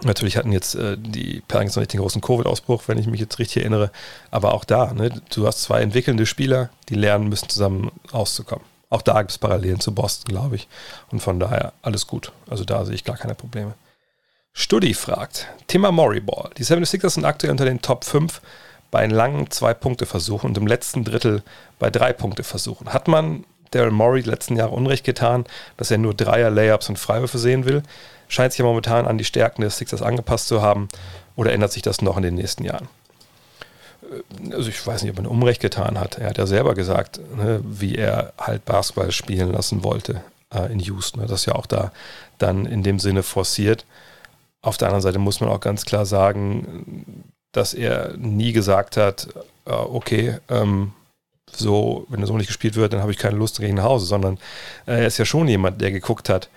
Natürlich 0.04 0.36
hatten 0.36 0.52
jetzt 0.52 0.74
äh, 0.74 0.96
die 0.98 1.42
Pelicans 1.46 1.76
noch 1.76 1.80
nicht 1.80 1.92
den 1.92 2.00
großen 2.00 2.20
Covid-Ausbruch, 2.20 2.84
wenn 2.86 2.98
ich 2.98 3.06
mich 3.06 3.20
jetzt 3.20 3.38
richtig 3.38 3.58
erinnere. 3.58 3.90
Aber 4.30 4.54
auch 4.54 4.64
da, 4.64 4.92
ne, 4.92 5.10
du 5.34 5.46
hast 5.46 5.62
zwei 5.62 5.80
entwickelnde 5.80 6.26
Spieler, 6.26 6.70
die 6.88 6.94
lernen 6.94 7.28
müssen, 7.28 7.48
zusammen 7.48 7.90
auszukommen. 8.10 8.64
Auch 8.90 9.02
da 9.02 9.20
gibt 9.22 9.30
es 9.30 9.38
Parallelen 9.38 9.80
zu 9.80 9.94
Boston, 9.94 10.32
glaube 10.32 10.56
ich. 10.56 10.68
Und 11.10 11.20
von 11.20 11.40
daher 11.40 11.72
alles 11.82 12.06
gut. 12.06 12.32
Also 12.50 12.64
da 12.64 12.84
sehe 12.84 12.94
ich 12.94 13.04
gar 13.04 13.16
keine 13.16 13.34
Probleme. 13.34 13.74
Studi 14.52 14.92
fragt, 14.92 15.46
Thema 15.66 15.92
Moriball. 15.92 16.50
Die 16.58 16.64
76ers 16.64 17.10
sind 17.10 17.24
aktuell 17.24 17.52
unter 17.52 17.64
den 17.64 17.80
Top 17.80 18.04
5 18.04 18.42
bei 18.90 19.06
langen 19.06 19.50
Zwei-Punkte-Versuch 19.50 20.44
und 20.44 20.58
im 20.58 20.66
letzten 20.66 21.04
Drittel 21.04 21.42
bei 21.78 21.88
Drei-Punkte-Versuchen. 21.90 22.92
Hat 22.92 23.08
man 23.08 23.44
Daryl 23.70 23.90
Morey 23.90 24.22
die 24.22 24.28
letzten 24.28 24.56
Jahre 24.56 24.72
Unrecht 24.72 25.04
getan, 25.04 25.46
dass 25.78 25.90
er 25.90 25.96
nur 25.96 26.12
Dreier, 26.12 26.50
Layups 26.50 26.90
und 26.90 26.98
Freiwürfe 26.98 27.38
sehen 27.38 27.64
will? 27.64 27.82
Scheint 28.32 28.52
sich 28.52 28.60
ja 28.60 28.64
momentan 28.64 29.06
an 29.06 29.18
die 29.18 29.26
Stärken 29.26 29.60
des 29.60 29.76
Sixers 29.76 30.00
angepasst 30.00 30.48
zu 30.48 30.62
haben 30.62 30.88
oder 31.36 31.52
ändert 31.52 31.70
sich 31.70 31.82
das 31.82 32.00
noch 32.00 32.16
in 32.16 32.22
den 32.22 32.34
nächsten 32.34 32.64
Jahren? 32.64 32.88
Äh, 34.02 34.54
also 34.54 34.70
ich 34.70 34.86
weiß 34.86 35.02
nicht, 35.02 35.12
ob 35.12 35.22
er 35.22 35.30
Unrecht 35.30 35.60
getan 35.60 36.00
hat. 36.00 36.16
Er 36.16 36.30
hat 36.30 36.38
ja 36.38 36.46
selber 36.46 36.74
gesagt, 36.74 37.20
ne, 37.36 37.60
wie 37.62 37.94
er 37.94 38.32
halt 38.38 38.64
Basketball 38.64 39.12
spielen 39.12 39.52
lassen 39.52 39.84
wollte 39.84 40.22
äh, 40.50 40.72
in 40.72 40.80
Houston. 40.80 41.20
Das 41.20 41.40
ist 41.40 41.46
ja 41.46 41.54
auch 41.54 41.66
da 41.66 41.92
dann 42.38 42.64
in 42.64 42.82
dem 42.82 42.98
Sinne 42.98 43.22
forciert. 43.22 43.84
Auf 44.62 44.78
der 44.78 44.88
anderen 44.88 45.02
Seite 45.02 45.18
muss 45.18 45.40
man 45.40 45.50
auch 45.50 45.60
ganz 45.60 45.84
klar 45.84 46.06
sagen, 46.06 47.24
dass 47.52 47.74
er 47.74 48.16
nie 48.16 48.52
gesagt 48.52 48.96
hat, 48.96 49.28
äh, 49.66 49.72
okay, 49.72 50.38
ähm, 50.48 50.92
so, 51.50 52.06
wenn 52.08 52.22
er 52.22 52.26
so 52.26 52.38
nicht 52.38 52.46
gespielt 52.46 52.76
wird, 52.76 52.94
dann 52.94 53.02
habe 53.02 53.12
ich 53.12 53.18
keine 53.18 53.36
Lust, 53.36 53.60
gegen 53.60 53.74
nach 53.74 53.84
Hause, 53.84 54.06
sondern 54.06 54.38
äh, 54.86 55.00
er 55.00 55.06
ist 55.06 55.18
ja 55.18 55.26
schon 55.26 55.48
jemand, 55.48 55.82
der 55.82 55.92
geguckt 55.92 56.30
hat, 56.30 56.48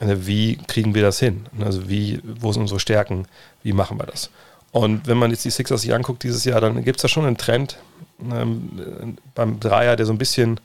wie 0.00 0.56
kriegen 0.56 0.94
wir 0.94 1.02
das 1.02 1.18
hin? 1.18 1.46
Also 1.60 1.88
wie, 1.88 2.20
wo 2.24 2.52
sind 2.52 2.62
unsere 2.62 2.80
Stärken? 2.80 3.26
Wie 3.62 3.72
machen 3.72 3.98
wir 3.98 4.06
das? 4.06 4.30
Und 4.70 5.06
wenn 5.06 5.16
man 5.16 5.30
jetzt 5.30 5.44
die 5.44 5.50
Sixers 5.50 5.82
sich 5.82 5.94
anguckt 5.94 6.22
dieses 6.22 6.44
Jahr, 6.44 6.60
dann 6.60 6.84
gibt 6.84 6.98
es 6.98 7.02
da 7.02 7.08
schon 7.08 7.24
einen 7.24 7.38
Trend 7.38 7.78
ähm, 8.30 9.16
beim 9.34 9.58
Dreier, 9.60 9.96
der 9.96 10.06
so 10.06 10.12
ein 10.12 10.18
bisschen, 10.18 10.60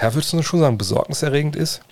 ja, 0.00 0.14
würdest 0.14 0.32
du 0.32 0.42
schon 0.42 0.60
sagen, 0.60 0.78
besorgniserregend 0.78 1.56
ist. 1.56 1.82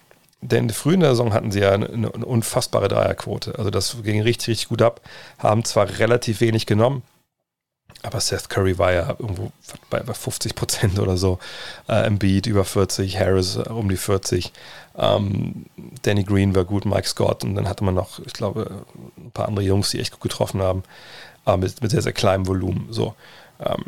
Denn 0.43 0.71
früh 0.71 0.95
in 0.95 1.01
der 1.01 1.11
Saison 1.11 1.35
hatten 1.35 1.53
sie 1.53 1.61
ja 1.61 1.73
eine, 1.73 1.87
eine, 1.89 2.11
unfassbare 2.11 2.89
Dreierquote. 2.89 3.59
Also 3.59 3.71
das 3.71 3.99
ging 4.03 4.23
richtig, 4.23 4.49
richtig 4.49 4.69
gut 4.69 4.81
ab. 4.81 5.03
Haben 5.39 5.65
zwar 5.65 5.99
relativ 5.99 6.41
wenig 6.41 6.65
genommen, 6.65 7.03
aber 8.03 8.21
Seth 8.21 8.49
Curry 8.49 8.79
war 8.79 8.93
ja 8.93 9.11
irgendwo 9.19 9.53
bei, 9.91 10.01
bei 10.01 10.15
50 10.15 10.55
Prozent 10.55 10.99
oder 10.99 11.17
so. 11.17 11.39
Äh, 11.89 12.07
Embiid 12.07 12.47
über 12.47 12.65
40, 12.65 13.19
Harris 13.19 13.57
äh, 13.57 13.69
um 13.69 13.89
die 13.89 13.97
40. 13.97 14.53
Ähm, 14.97 15.67
Danny 16.03 16.25
Green 16.25 16.55
war 16.55 16.65
gut, 16.65 16.85
Mike 16.85 17.09
Scott 17.09 17.45
und 17.45 17.55
dann 17.55 17.69
hatte 17.69 17.85
man 17.85 17.95
noch, 17.95 18.19
ich 18.21 18.33
glaube, 18.33 18.85
ein 19.19 19.31
paar 19.31 19.49
andere 19.49 19.65
Jungs, 19.65 19.91
die 19.91 20.01
echt 20.01 20.13
gut 20.13 20.23
getroffen 20.23 20.63
haben, 20.63 20.83
aber 21.45 21.59
mit, 21.59 21.83
mit 21.83 21.91
sehr, 21.91 22.03
sehr 22.03 22.13
kleinem 22.13 22.47
Volumen. 22.47 22.89
So. 22.91 23.15
Ähm, 23.61 23.85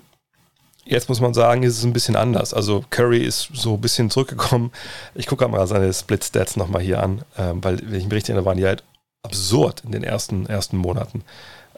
Jetzt 0.84 1.08
muss 1.08 1.20
man 1.20 1.32
sagen, 1.32 1.62
ist 1.62 1.78
es 1.78 1.84
ein 1.84 1.92
bisschen 1.92 2.16
anders. 2.16 2.52
Also 2.52 2.84
Curry 2.90 3.22
ist 3.22 3.50
so 3.54 3.74
ein 3.74 3.80
bisschen 3.80 4.10
zurückgekommen. 4.10 4.72
Ich 5.14 5.28
gucke 5.28 5.46
mal 5.46 5.66
seine 5.68 5.92
Split-Stats 5.92 6.56
nochmal 6.56 6.82
hier 6.82 7.00
an, 7.00 7.22
ähm, 7.38 7.62
weil, 7.62 7.78
wenn 7.78 8.00
ich 8.00 8.04
mich 8.04 8.12
richtig 8.12 8.30
erinnere, 8.30 8.46
waren 8.46 8.58
die 8.58 8.66
halt 8.66 8.82
absurd 9.22 9.82
in 9.84 9.92
den 9.92 10.02
ersten, 10.02 10.46
ersten 10.46 10.76
Monaten. 10.76 11.22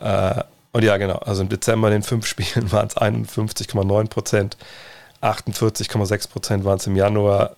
Äh, 0.00 0.42
Und 0.74 0.82
ja, 0.82 0.96
genau. 0.96 1.18
Also 1.18 1.42
im 1.42 1.48
Dezember 1.48 1.86
in 1.86 1.92
den 1.92 2.02
fünf 2.02 2.26
Spielen 2.26 2.72
waren 2.72 2.88
es 2.88 2.96
51,9 2.96 4.08
Prozent, 4.08 4.56
48,6 5.22 6.28
Prozent 6.28 6.64
waren 6.64 6.78
es 6.78 6.86
im 6.88 6.96
Januar. 6.96 7.54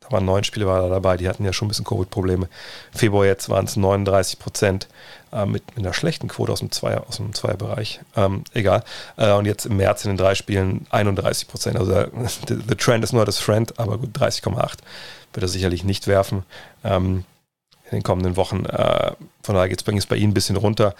Da 0.00 0.10
waren 0.10 0.24
neun 0.24 0.42
Spiele 0.42 0.66
war 0.66 0.82
da 0.82 0.88
dabei, 0.88 1.16
die 1.16 1.28
hatten 1.28 1.44
ja 1.44 1.52
schon 1.52 1.66
ein 1.66 1.68
bisschen 1.68 1.84
Covid-Probleme. 1.84 2.48
Februar 2.92 3.26
jetzt 3.26 3.48
waren 3.48 3.64
es 3.64 3.76
39 3.76 4.40
Prozent 4.40 4.88
äh, 5.32 5.46
mit, 5.46 5.76
mit, 5.76 5.86
einer 5.86 5.94
schlechten 5.94 6.26
Quote 6.26 6.50
aus 6.50 6.58
dem 6.58 6.72
Zweier, 6.72 7.04
aus 7.06 7.18
dem 7.18 7.32
Zweierbereich. 7.32 8.00
Ähm, 8.16 8.42
egal. 8.54 8.82
Äh, 9.16 9.32
und 9.34 9.44
jetzt 9.44 9.64
im 9.66 9.76
März 9.76 10.04
in 10.04 10.10
den 10.10 10.16
drei 10.16 10.34
Spielen 10.34 10.86
31 10.90 11.46
Prozent. 11.46 11.78
Also 11.78 11.92
the, 11.92 12.56
the 12.68 12.74
trend 12.74 13.04
is 13.04 13.12
not 13.12 13.28
a 13.28 13.32
friend, 13.32 13.78
aber 13.78 13.98
gut, 13.98 14.10
30,8 14.18 14.78
wird 15.32 15.44
er 15.44 15.48
sicherlich 15.48 15.84
nicht 15.84 16.08
werfen. 16.08 16.42
Ähm, 16.82 17.24
in 17.90 17.98
den 17.98 18.02
kommenden 18.02 18.36
Wochen. 18.36 18.64
Äh, 18.66 19.12
von 19.42 19.54
daher 19.54 19.68
geht 19.68 19.82
es 19.86 20.06
bei 20.06 20.16
Ihnen 20.16 20.32
ein 20.32 20.34
bisschen 20.34 20.56
runter. 20.56 20.94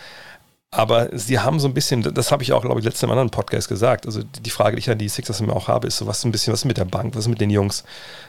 Aber 0.71 1.09
sie 1.17 1.39
haben 1.39 1.61
so 1.61 1.67
ein 1.67 1.73
bisschen, 1.73 2.03
das 2.03 2.31
habe 2.31 2.43
ich 2.43 2.53
auch, 2.53 2.61
glaube 2.61 2.81
ich, 2.81 2.87
in 2.87 2.93
einem 2.93 3.11
anderen 3.13 3.31
Podcast 3.31 3.69
gesagt. 3.69 4.05
Also 4.05 4.23
die 4.23 4.51
Frage, 4.51 4.77
die 4.77 4.81
ich 4.81 4.91
an 4.91 4.99
die 4.99 5.09
Sixers 5.09 5.41
immer 5.41 5.57
auch 5.57 5.67
habe, 5.69 5.87
ist 5.87 5.97
so, 5.97 6.07
was 6.07 6.25
ein 6.25 6.31
bisschen, 6.31 6.53
was 6.53 6.67
mit 6.67 6.77
der 6.77 6.85
Bank, 6.85 7.15
was 7.15 7.25
ist 7.25 7.29
mit 7.29 7.41
den 7.41 7.49
Jungs 7.49 7.85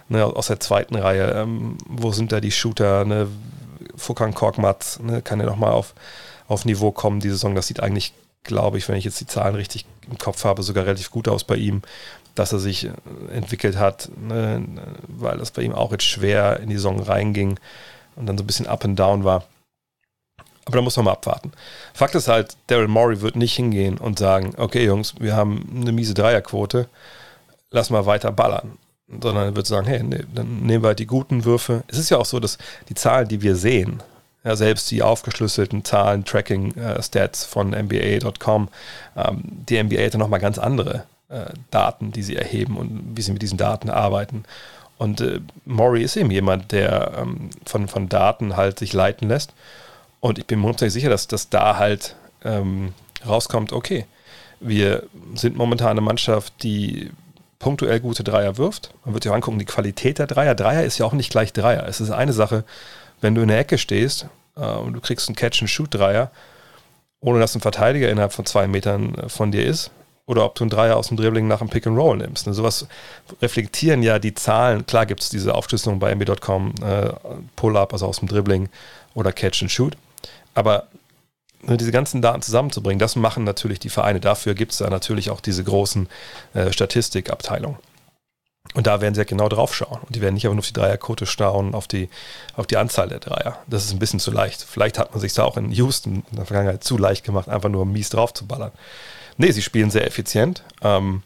ne, 0.08 0.24
aus 0.26 0.48
der 0.48 0.60
zweiten 0.62 0.96
Reihe? 0.96 1.32
Ähm, 1.32 1.78
wo 1.86 2.14
sind 2.14 2.32
da 2.32 2.40
die 2.40 2.52
Shooter? 2.52 3.04
Ne? 3.04 3.28
Fukan 3.98 4.34
Korkmaz 4.34 5.00
ne, 5.02 5.22
kann 5.22 5.42
ja 5.42 5.46
nochmal 5.46 5.74
auf, 5.74 5.94
auf 6.48 6.64
Niveau 6.64 6.92
kommen 6.92 7.20
die 7.20 7.30
Saison. 7.30 7.56
Das 7.56 7.68
sieht 7.68 7.82
eigentlich, 7.82 8.14
glaube 8.44 8.78
ich, 8.78 8.88
wenn 8.88 8.96
ich 8.96 9.04
jetzt 9.04 9.20
die 9.20 9.28
Zahlen 9.28 9.56
richtig 9.56 9.86
im 10.10 10.18
Kopf 10.18 10.46
habe, 10.46 10.64
sogar 10.64 10.86
relativ 10.86 11.12
gut 11.12 11.28
aus 11.28 11.44
bei 11.44 11.56
ihm, 11.56 11.82
dass 12.36 12.54
er 12.54 12.60
sich 12.60 12.86
äh, 12.86 12.92
entwickelt 13.34 13.78
hat, 13.78 14.10
ne, 14.18 14.66
weil 15.10 15.38
das 15.38 15.52
bei 15.52 15.62
ihm 15.64 15.74
auch 15.74 15.92
jetzt 15.92 16.06
schwer 16.06 16.62
in 16.62 16.70
die 16.70 16.76
Saison 16.76 17.02
reinging 17.02 17.60
und 18.16 18.28
dann 18.28 18.38
so 18.38 18.46
ein 18.46 18.48
bisschen 18.48 18.68
up 18.68 18.86
and 18.86 18.98
down 18.98 19.26
war. 19.26 19.44
Aber 20.66 20.78
da 20.78 20.82
muss 20.82 20.96
man 20.98 21.06
mal 21.06 21.14
abwarten. 21.14 21.52
Fakt 21.94 22.16
ist 22.16 22.28
halt, 22.28 22.58
Daryl 22.68 22.88
Morey 22.88 23.22
wird 23.22 23.36
nicht 23.36 23.56
hingehen 23.56 23.98
und 23.98 24.20
sagen, 24.20 24.54
okay 24.58 24.86
Jungs, 24.86 25.16
wir 25.20 25.36
haben 25.36 25.68
eine 25.82 25.92
miese 25.92 26.14
Dreierquote, 26.14 26.88
lass 27.72 27.90
mal 27.90 28.06
weiter 28.06 28.32
ballern. 28.32 28.78
Sondern 29.08 29.46
er 29.46 29.56
wird 29.56 29.66
sagen, 29.66 29.88
hey, 29.88 30.04
nee, 30.04 30.24
dann 30.36 30.62
nehmen 30.62 30.84
wir 30.84 30.90
halt 30.90 31.00
die 31.00 31.08
guten 31.08 31.44
Würfe. 31.44 31.84
Es 31.88 31.98
ist 31.98 32.12
ja 32.12 32.18
auch 32.18 32.26
so, 32.26 32.40
dass 32.40 32.60
die 32.90 32.94
Zahlen, 32.94 33.28
die 33.28 33.42
wir 33.42 33.56
sehen, 33.56 34.04
ja, 34.44 34.56
selbst 34.56 34.90
die 34.92 35.02
aufgeschlüsselten 35.02 35.84
Zahlen, 35.84 36.24
Tracking-Stats 36.26 37.44
äh, 37.44 37.48
von 37.48 37.72
NBA.com, 37.72 38.70
ähm, 39.18 39.44
die 39.44 39.82
NBA 39.82 40.06
hat 40.06 40.14
ja 40.14 40.20
nochmal 40.20 40.40
ganz 40.40 40.58
andere 40.58 41.06
äh, 41.30 41.46
Daten, 41.72 42.12
die 42.12 42.24
sie 42.24 42.36
erheben 42.36 42.78
und 42.78 43.16
wie 43.16 43.22
sie 43.22 43.34
mit 43.34 43.42
diesen 43.42 43.58
Daten 43.58 43.90
arbeiten. 43.90 44.44
Und 44.98 45.22
äh, 45.22 45.40
Maury 45.66 46.04
ist 46.04 46.18
eben 46.18 46.32
jemand, 46.32 46.72
der 46.72 47.14
ähm, 47.18 47.50
von, 47.66 47.88
von 47.88 48.10
Daten 48.10 48.58
halt 48.58 48.80
sich 48.80 48.94
leiten 48.94 49.30
lässt. 49.30 49.54
Und 50.20 50.38
ich 50.38 50.46
bin 50.46 50.60
mir 50.60 50.64
hundertprozentig 50.64 50.94
sicher, 50.94 51.10
dass 51.10 51.28
das 51.28 51.50
da 51.50 51.78
halt 51.78 52.16
ähm, 52.44 52.94
rauskommt, 53.26 53.74
okay, 53.74 54.06
wir 54.60 55.04
sind 55.36 55.56
momentan 55.56 55.92
eine 55.92 56.02
Mannschaft, 56.02 56.54
die 56.64 57.12
punktuell 57.60 58.00
gute 58.00 58.24
Dreier 58.24 58.58
wirft. 58.58 58.92
Man 59.06 59.14
wird 59.14 59.24
sich 59.24 59.32
auch 59.32 59.36
angucken, 59.36 59.60
die 59.60 59.66
Qualität 59.66 60.20
der 60.20 60.28
Dreier. 60.28 60.56
Dreier 60.56 60.84
ist 60.84 60.98
ja 60.98 61.06
auch 61.06 61.14
nicht 61.14 61.30
gleich 61.30 61.54
Dreier. 61.54 61.88
Es 61.88 62.02
ist 62.02 62.12
eine 62.12 62.34
Sache, 62.34 62.64
wenn 63.22 63.36
du 63.36 63.42
in 63.42 63.50
der 63.50 63.60
Ecke 63.60 63.78
stehst 63.78 64.28
äh, 64.56 64.62
und 64.62 64.94
du 64.94 65.02
kriegst 65.02 65.28
einen 65.28 65.36
Catch-and-Shoot-Dreier, 65.36 66.32
ohne 67.22 67.40
dass 67.40 67.56
ein 67.56 67.62
Verteidiger 67.62 68.10
innerhalb 68.10 68.34
von 68.34 68.46
zwei 68.46 68.68
Metern 68.68 69.16
äh, 69.16 69.30
von 69.30 69.52
dir 69.52 69.66
ist, 69.66 69.92
oder 70.26 70.46
ob 70.46 70.56
du 70.56 70.64
einen 70.64 70.70
Dreier 70.70 70.96
aus 70.96 71.08
dem 71.08 71.18
Dribbling 71.18 71.48
nach 71.48 71.60
dem 71.60 71.70
Pick 71.70 71.88
and 71.88 71.98
Roll 71.98 72.18
nimmst. 72.18 72.46
Ne, 72.46 72.54
sowas 72.54 72.88
reflektieren 73.42 74.04
ja 74.04 74.20
die 74.20 74.36
Zahlen. 74.36 74.86
Klar 74.86 75.06
gibt 75.06 75.22
es 75.22 75.30
diese 75.30 75.56
Aufschlüsselung 75.56 76.00
bei 76.00 76.12
MB.com, 76.12 76.76
äh, 76.84 77.10
Pull-up, 77.56 77.94
also 77.94 78.06
aus 78.06 78.20
dem 78.20 78.28
Dribbling 78.28 78.70
oder 79.16 79.32
Catch 79.34 79.64
and 79.64 79.72
Shoot. 79.72 79.98
Aber 80.54 80.88
ne, 81.62 81.78
diese 81.78 81.92
ganzen 81.92 82.22
Daten 82.22 82.42
zusammenzubringen, 82.42 83.00
das 83.00 83.16
machen 83.16 83.44
natürlich 83.44 83.80
die 83.80 83.90
Vereine. 83.90 84.20
Dafür 84.20 84.54
gibt 84.54 84.72
es 84.72 84.80
da 84.80 84.90
natürlich 84.90 85.30
auch 85.30 85.42
diese 85.42 85.64
großen 85.64 86.08
äh, 86.54 86.72
Statistikabteilungen. 86.72 87.78
Und 88.76 88.86
da 88.86 89.02
werden 89.02 89.16
sie 89.16 89.22
ja 89.22 89.26
genau 89.26 89.50
drauf 89.50 89.76
schauen. 89.76 90.00
Und 90.02 90.16
die 90.16 90.22
werden 90.22 90.36
nicht 90.36 90.46
einfach 90.46 90.56
nur 90.56 90.62
auf 90.62 90.68
die 90.68 90.74
Dreierquote 90.74 91.26
schauen, 91.26 91.74
auf 91.74 91.88
die, 91.88 92.10
auf 92.56 92.68
die 92.68 92.78
Anzahl 92.78 93.10
der 93.10 93.20
Dreier. 93.20 93.58
Das 93.68 93.84
ist 93.84 93.92
ein 93.92 94.00
bisschen 94.00 94.20
zu 94.20 94.32
leicht. 94.32 94.62
Vielleicht 94.62 95.00
hat 95.00 95.12
man 95.12 95.20
sich 95.20 95.34
da 95.34 95.44
auch 95.44 95.58
in 95.58 95.72
Houston 95.72 96.24
in 96.30 96.36
der 96.36 96.46
Vergangenheit 96.46 96.84
zu 96.84 96.98
leicht 96.98 97.26
gemacht, 97.26 97.50
einfach 97.50 97.70
nur 97.70 97.86
mies 97.86 98.10
drauf 98.10 98.34
zu 98.34 98.46
ballern. 98.46 98.72
Nee, 99.38 99.52
sie 99.52 99.64
spielen 99.64 99.90
sehr 99.90 100.06
effizient. 100.06 100.64
Ähm, 100.84 101.24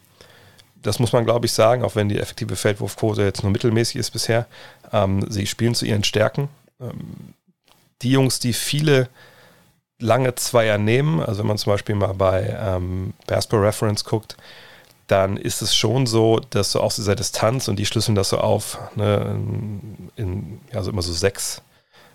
das 0.82 0.98
muss 0.98 1.12
man, 1.12 1.24
glaube 1.24 1.46
ich, 1.46 1.52
sagen, 1.52 1.82
auch 1.82 1.96
wenn 1.96 2.08
die 2.08 2.18
effektive 2.18 2.56
Feldwurfquote 2.56 3.22
jetzt 3.22 3.42
nur 3.42 3.52
mittelmäßig 3.52 3.96
ist 3.96 4.10
bisher. 4.10 4.46
Ähm, 4.92 5.26
sie 5.28 5.46
spielen 5.46 5.74
zu 5.74 5.84
ihren 5.84 6.04
Stärken. 6.04 6.48
Ähm, 6.80 7.34
die 8.04 8.12
Jungs, 8.12 8.38
die 8.38 8.52
viele 8.52 9.08
lange 9.98 10.34
Zweier 10.34 10.78
nehmen, 10.78 11.20
also 11.20 11.40
wenn 11.40 11.46
man 11.46 11.58
zum 11.58 11.72
Beispiel 11.72 11.94
mal 11.94 12.14
bei 12.14 12.56
ähm, 12.60 13.14
Basketball 13.26 13.64
Reference 13.64 14.04
guckt, 14.04 14.36
dann 15.06 15.36
ist 15.36 15.62
es 15.62 15.74
schon 15.74 16.06
so, 16.06 16.40
dass 16.50 16.72
so 16.72 16.80
aus 16.80 16.96
dieser 16.96 17.14
Distanz 17.14 17.68
und 17.68 17.76
die 17.76 17.86
schlüsseln 17.86 18.14
das 18.14 18.30
so 18.30 18.38
auf, 18.38 18.78
ne, 18.96 19.36
in, 19.36 20.10
in 20.16 20.60
ja, 20.72 20.82
so 20.82 20.90
immer 20.90 21.02
so 21.02 21.12
sechs, 21.12 21.62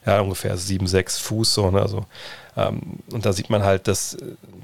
ja, 0.06 0.20
ungefähr 0.22 0.58
sieben, 0.58 0.88
sechs 0.88 1.20
Fuß, 1.20 1.54
so, 1.54 1.72
ne, 1.72 1.82
also, 1.82 2.06
ähm, 2.58 3.00
und 3.12 3.26
da 3.26 3.34
sieht 3.34 3.50
man 3.50 3.64
halt, 3.64 3.88
dass 3.88 4.18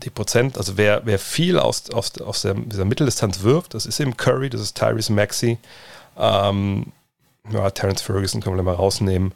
die 0.04 0.10
Prozent, 0.10 0.58
also 0.58 0.78
wer, 0.78 1.02
wer 1.06 1.20
viel 1.20 1.60
aus, 1.60 1.90
aus, 1.92 2.20
aus 2.20 2.42
der, 2.42 2.56
dieser 2.56 2.86
Mitteldistanz 2.86 3.42
wirft, 3.42 3.74
das 3.74 3.86
ist 3.86 4.00
eben 4.00 4.18
Curry, 4.18 4.50
das 4.50 4.62
ist 4.62 4.78
Tyrese 4.78 5.14
Maxey, 5.14 5.58
ähm, 6.18 6.88
ja, 7.52 7.70
Terence 7.70 8.02
Ferguson 8.02 8.42
können 8.42 8.56
wir 8.56 8.64
mal 8.64 8.76
rausnehmen, 8.76 9.34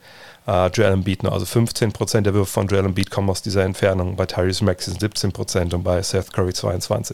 äh, 0.50 0.68
Joel 0.68 0.94
Embiid 0.94 1.24
noch. 1.24 1.34
Also 1.34 1.46
15% 1.46 2.22
der 2.22 2.34
Würfe 2.34 2.52
von 2.52 2.68
Joel 2.68 2.86
Embiid 2.86 3.12
kommen 3.12 3.30
aus 3.30 3.42
dieser 3.42 3.64
Entfernung. 3.64 4.16
Bei 4.16 4.26
Tyrese 4.26 4.64
Maxey 4.64 4.94
sind 4.94 5.16
17% 5.16 5.74
und 5.76 5.84
bei 5.84 6.02
Seth 6.02 6.34
Curry 6.34 6.52
22%. 6.52 7.12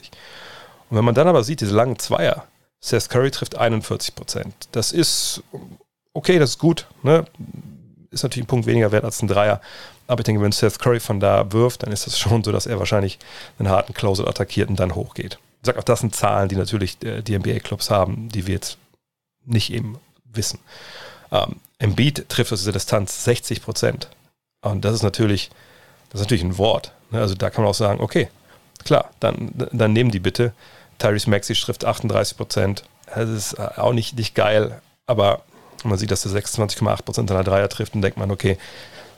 Und 0.89 0.97
wenn 0.97 1.05
man 1.05 1.15
dann 1.15 1.27
aber 1.27 1.43
sieht, 1.43 1.61
diese 1.61 1.75
langen 1.75 1.99
Zweier, 1.99 2.45
Seth 2.79 3.09
Curry 3.09 3.31
trifft 3.31 3.59
41%. 3.59 4.45
Das 4.71 4.91
ist 4.91 5.43
okay, 6.13 6.39
das 6.39 6.51
ist 6.51 6.59
gut. 6.59 6.87
Ne? 7.03 7.25
Ist 8.11 8.23
natürlich 8.23 8.45
ein 8.45 8.47
Punkt 8.47 8.67
weniger 8.67 8.91
wert 8.91 9.03
als 9.03 9.21
ein 9.21 9.27
Dreier. 9.27 9.59
Aber 10.07 10.19
ich 10.19 10.25
denke, 10.25 10.41
wenn 10.41 10.51
Seth 10.51 10.79
Curry 10.79 10.99
von 10.99 11.19
da 11.19 11.51
wirft, 11.51 11.83
dann 11.83 11.91
ist 11.91 12.05
das 12.05 12.17
schon 12.17 12.43
so, 12.43 12.51
dass 12.51 12.67
er 12.67 12.79
wahrscheinlich 12.79 13.19
einen 13.59 13.69
harten 13.69 13.93
Closer 13.93 14.27
attackiert 14.27 14.69
und 14.69 14.79
dann 14.79 14.95
hochgeht. 14.95 15.39
Ich 15.61 15.65
sage 15.65 15.79
auch, 15.79 15.83
das 15.83 16.01
sind 16.01 16.15
Zahlen, 16.15 16.47
die 16.47 16.55
natürlich 16.55 17.03
äh, 17.03 17.21
die 17.21 17.37
NBA-Clubs 17.37 17.89
haben, 17.89 18.29
die 18.29 18.45
wir 18.45 18.53
jetzt 18.53 18.77
nicht 19.45 19.73
eben 19.73 19.97
wissen. 20.25 20.59
Ähm, 21.31 21.55
Embiid 21.79 22.29
trifft 22.29 22.53
aus 22.53 22.59
dieser 22.59 22.71
Distanz 22.71 23.23
60 23.23 23.61
Prozent. 23.61 24.09
Und 24.61 24.85
das 24.85 24.95
ist 24.95 25.03
natürlich, 25.03 25.49
das 26.09 26.21
ist 26.21 26.25
natürlich 26.25 26.43
ein 26.43 26.57
Wort. 26.57 26.93
Ne? 27.11 27.19
Also 27.19 27.35
da 27.35 27.49
kann 27.49 27.63
man 27.63 27.71
auch 27.71 27.75
sagen, 27.75 28.01
okay, 28.01 28.29
klar, 28.83 29.11
dann, 29.19 29.51
dann 29.71 29.93
nehmen 29.93 30.11
die 30.11 30.19
bitte. 30.19 30.53
Tyrese 30.97 31.29
Maxi 31.29 31.53
trifft 31.53 31.85
38 31.85 32.37
Prozent. 32.37 32.83
Das 33.13 33.29
ist 33.29 33.59
auch 33.59 33.93
nicht, 33.93 34.17
nicht 34.17 34.33
geil, 34.33 34.81
aber 35.05 35.43
man 35.83 35.97
sieht, 35.97 36.11
dass 36.11 36.25
er 36.25 36.31
26,8 36.31 37.03
Prozent 37.03 37.29
seiner 37.29 37.43
Dreier 37.43 37.69
trifft 37.69 37.93
und 37.93 38.01
denkt 38.01 38.17
man, 38.17 38.31
okay, 38.31 38.57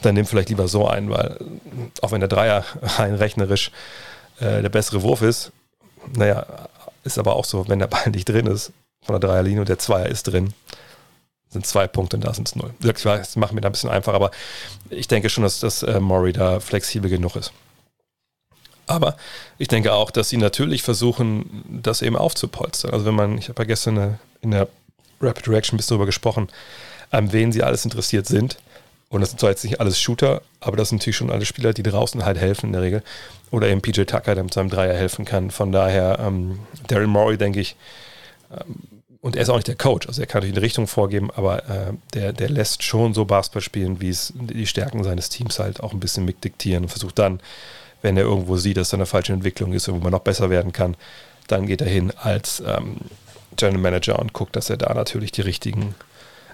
dann 0.02 0.16
nimm 0.16 0.26
vielleicht 0.26 0.50
lieber 0.50 0.68
so 0.68 0.88
ein, 0.88 1.10
weil 1.10 1.40
auch 2.02 2.12
wenn 2.12 2.20
der 2.20 2.28
Dreier 2.28 2.66
rein 2.82 3.16
rechnerisch 3.16 3.72
äh, 4.40 4.62
der 4.62 4.70
bessere 4.70 5.02
Wurf 5.02 5.22
ist, 5.22 5.52
naja, 6.16 6.46
ist 7.04 7.18
aber 7.18 7.36
auch 7.36 7.46
so, 7.46 7.68
wenn 7.68 7.80
der 7.80 7.88
Ball 7.88 8.10
nicht 8.10 8.28
drin 8.28 8.48
ist 8.48 8.72
von 9.06 9.20
der 9.20 9.28
Dreierlinie 9.28 9.62
und 9.62 9.70
der 9.70 9.80
Zweier 9.80 10.08
ist 10.08 10.24
drin, 10.24 10.54
sind 11.50 11.66
zwei 11.66 11.88
Punkte 11.88 12.18
und 12.18 12.26
da 12.26 12.34
sind 12.34 12.48
es 12.48 12.56
null. 12.56 12.74
Ich 12.82 13.06
weiß, 13.06 13.28
das 13.28 13.36
macht 13.36 13.54
mir 13.54 13.62
da 13.62 13.70
ein 13.70 13.72
bisschen 13.72 13.90
einfach, 13.90 14.14
aber 14.14 14.32
ich 14.90 15.08
denke 15.08 15.30
schon, 15.30 15.44
dass, 15.44 15.60
dass 15.60 15.84
äh, 15.84 16.00
Maury 16.00 16.34
da 16.34 16.60
flexibel 16.60 17.10
genug 17.10 17.36
ist. 17.36 17.52
Aber 18.88 19.18
ich 19.58 19.68
denke 19.68 19.94
auch, 19.94 20.12
dass 20.12 20.30
sie 20.30 20.38
natürlich 20.38 20.82
versuchen, 20.82 21.82
das 21.84 22.02
eben 22.02 22.16
aufzupolstern. 22.16 22.92
Also 22.92 23.06
wenn 23.06 23.16
man, 23.16 23.38
ich 23.38 23.50
habe 23.50 23.62
ja 23.64 23.68
gestern 23.68 23.98
eine, 23.98 24.20
in 24.42 24.52
der 24.52 24.68
Rapid 25.20 25.50
Reaction 25.50 25.76
ein 25.76 25.78
bisschen 25.78 25.96
darüber 25.96 26.06
gesprochen, 26.06 26.48
an 27.12 27.34
wen 27.34 27.52
sie 27.52 27.64
alles 27.64 27.84
interessiert 27.84 28.28
sind. 28.28 28.58
Und 29.10 29.22
das 29.22 29.30
sind 29.30 29.40
zwar 29.40 29.50
jetzt 29.50 29.64
nicht 29.64 29.80
alles 29.80 30.00
Shooter, 30.00 30.42
aber 30.60 30.76
das 30.76 30.90
sind 30.90 31.00
natürlich 31.00 31.18
schon 31.18 31.32
alle 31.32 31.46
Spieler, 31.46 31.74
die 31.74 31.84
draußen 31.84 32.26
halt 32.26 32.38
helfen 32.38 32.68
in 32.68 32.74
der 32.74 32.82
Regel. 32.82 33.04
Oder 33.52 33.70
eben 33.70 33.82
PJ 33.82 34.04
Tucker, 34.04 34.36
der 34.36 34.44
mit 34.44 34.54
seinem 34.54 34.70
Dreier 34.70 34.94
helfen 34.94 35.24
kann. 35.24 35.52
Von 35.52 35.72
daher, 35.72 36.20
ähm, 36.20 36.60
Daryl 36.88 37.08
Morey, 37.08 37.38
denke 37.38 37.62
ich, 37.62 37.78
ähm, 38.52 38.97
und 39.22 39.36
er 39.36 39.42
ist 39.42 39.50
auch 39.50 39.56
nicht 39.56 39.68
der 39.68 39.76
Coach, 39.76 40.08
also 40.08 40.22
er 40.22 40.28
kann 40.28 40.40
natürlich 40.40 40.56
eine 40.56 40.66
Richtung 40.66 40.88
vorgeben, 40.88 41.30
aber 41.32 41.70
äh, 41.70 41.94
der, 42.14 42.34
der 42.34 42.50
lässt 42.50 42.84
schon 42.84 43.14
so 43.14 43.26
Basketball 43.26 43.62
spielen, 43.62 44.02
wie 44.02 44.10
es 44.10 44.34
die 44.36 44.68
Stärken 44.68 45.04
seines 45.04 45.30
Teams 45.30 45.60
halt 45.60 45.82
auch 45.82 45.94
ein 45.94 46.00
bisschen 46.00 46.26
mitdiktieren 46.26 46.84
und 46.84 46.90
versucht 46.90 47.18
dann, 47.20 47.40
wenn 48.02 48.18
er 48.18 48.24
irgendwo 48.24 48.58
sieht, 48.58 48.78
dass 48.78 48.90
da 48.90 48.98
eine 48.98 49.06
falsche 49.06 49.34
Entwicklung 49.34 49.74
ist, 49.74 49.92
wo 49.92 49.98
man 49.98 50.12
noch 50.12 50.20
besser 50.20 50.50
werden 50.50 50.72
kann, 50.72 50.96
dann 51.48 51.66
geht 51.66 51.82
er 51.82 51.90
hin 51.90 52.12
als 52.16 52.62
ähm, 52.66 52.98
General 53.56 53.82
Manager 53.82 54.20
und 54.20 54.34
guckt, 54.34 54.56
dass 54.56 54.70
er 54.70 54.78
da 54.78 54.94
natürlich 54.94 55.32
die 55.32 55.42
richtigen 55.42 55.96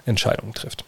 Entscheidungen 0.06 0.54
trifft. 0.54 0.84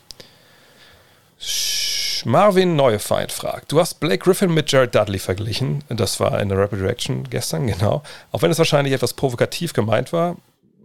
Marvin 2.24 2.76
Neufeind 2.76 3.30
fragt, 3.30 3.70
du 3.70 3.78
hast 3.78 4.00
Blake 4.00 4.18
Griffin 4.18 4.52
mit 4.52 4.72
Jared 4.72 4.94
Dudley 4.94 5.18
verglichen. 5.18 5.84
Das 5.88 6.18
war 6.18 6.40
in 6.40 6.48
der 6.48 6.58
Rapid 6.58 6.80
Reaction 6.80 7.28
gestern, 7.28 7.66
genau. 7.68 8.02
Auch 8.32 8.42
wenn 8.42 8.50
es 8.50 8.58
wahrscheinlich 8.58 8.94
etwas 8.94 9.12
provokativ 9.12 9.74
gemeint 9.74 10.12
war, 10.12 10.36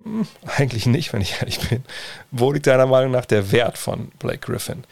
eigentlich 0.58 0.86
nicht, 0.86 1.14
wenn 1.14 1.22
ich 1.22 1.40
ehrlich 1.40 1.60
bin. 1.70 1.84
Wo 2.32 2.52
liegt 2.52 2.68
deiner 2.68 2.88
Meinung 2.88 3.12
nach 3.12 3.26
der 3.26 3.52
Wert 3.52 3.78
von 3.78 4.10
Blake 4.20 4.40
Griffin? 4.40 4.84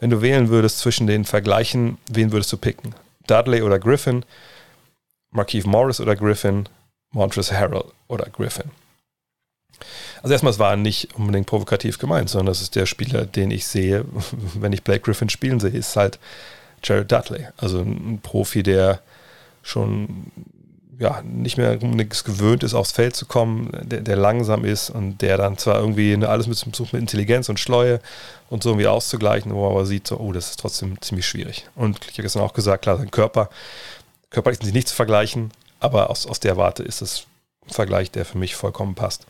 Wenn 0.00 0.10
du 0.10 0.20
wählen 0.22 0.48
würdest 0.48 0.78
zwischen 0.78 1.06
den 1.06 1.24
Vergleichen, 1.24 1.98
wen 2.10 2.32
würdest 2.32 2.52
du 2.52 2.56
picken? 2.56 2.94
Dudley 3.26 3.62
oder 3.62 3.78
Griffin? 3.78 4.24
Markeith 5.30 5.66
Morris 5.66 6.00
oder 6.00 6.16
Griffin, 6.16 6.68
Montrezl 7.12 7.56
Harrell 7.56 7.84
oder 8.08 8.26
Griffin. 8.26 8.70
Also 10.22 10.32
erstmal, 10.32 10.52
es 10.52 10.58
war 10.58 10.76
nicht 10.76 11.14
unbedingt 11.14 11.46
provokativ 11.46 11.98
gemeint, 11.98 12.30
sondern 12.30 12.46
das 12.46 12.62
ist 12.62 12.74
der 12.74 12.86
Spieler, 12.86 13.26
den 13.26 13.50
ich 13.50 13.66
sehe, 13.66 14.04
wenn 14.54 14.72
ich 14.72 14.82
Blake 14.82 15.00
Griffin 15.00 15.28
spielen 15.28 15.60
sehe, 15.60 15.70
ist 15.70 15.96
halt 15.96 16.18
Jared 16.82 17.10
Dudley. 17.10 17.46
Also 17.56 17.80
ein 17.80 18.20
Profi, 18.22 18.62
der 18.62 19.00
schon 19.62 20.30
ja, 20.98 21.22
nicht 21.22 21.58
mehr 21.58 21.76
nichts 21.76 22.24
gewöhnt 22.24 22.62
ist, 22.62 22.74
aufs 22.74 22.92
Feld 22.92 23.16
zu 23.16 23.26
kommen, 23.26 23.70
der, 23.82 24.00
der, 24.00 24.16
langsam 24.16 24.64
ist 24.64 24.88
und 24.88 25.20
der 25.20 25.36
dann 25.36 25.58
zwar 25.58 25.78
irgendwie 25.78 26.16
alles 26.24 26.46
mit, 26.46 26.64
mit 26.66 26.92
Intelligenz 26.94 27.48
und 27.48 27.60
Schleue 27.60 28.00
und 28.48 28.62
so 28.62 28.70
irgendwie 28.70 28.86
auszugleichen, 28.86 29.52
wo 29.52 29.62
man 29.62 29.72
aber 29.72 29.86
sieht, 29.86 30.06
so, 30.06 30.18
oh, 30.18 30.32
das 30.32 30.50
ist 30.50 30.60
trotzdem 30.60 31.00
ziemlich 31.02 31.26
schwierig. 31.26 31.66
Und 31.74 31.98
ich 32.04 32.12
habe 32.12 32.22
gestern 32.22 32.42
auch 32.42 32.54
gesagt, 32.54 32.82
klar, 32.82 32.96
sein 32.96 33.10
Körper, 33.10 33.50
körperlich 34.30 34.58
sind 34.58 34.68
sie 34.68 34.72
nicht 34.72 34.88
zu 34.88 34.94
vergleichen, 34.94 35.50
aber 35.80 36.08
aus, 36.08 36.26
aus 36.26 36.40
der 36.40 36.56
Warte 36.56 36.82
ist 36.82 37.02
es 37.02 37.26
ein 37.66 37.74
Vergleich, 37.74 38.10
der 38.10 38.24
für 38.24 38.38
mich 38.38 38.54
vollkommen 38.54 38.94
passt. 38.94 39.26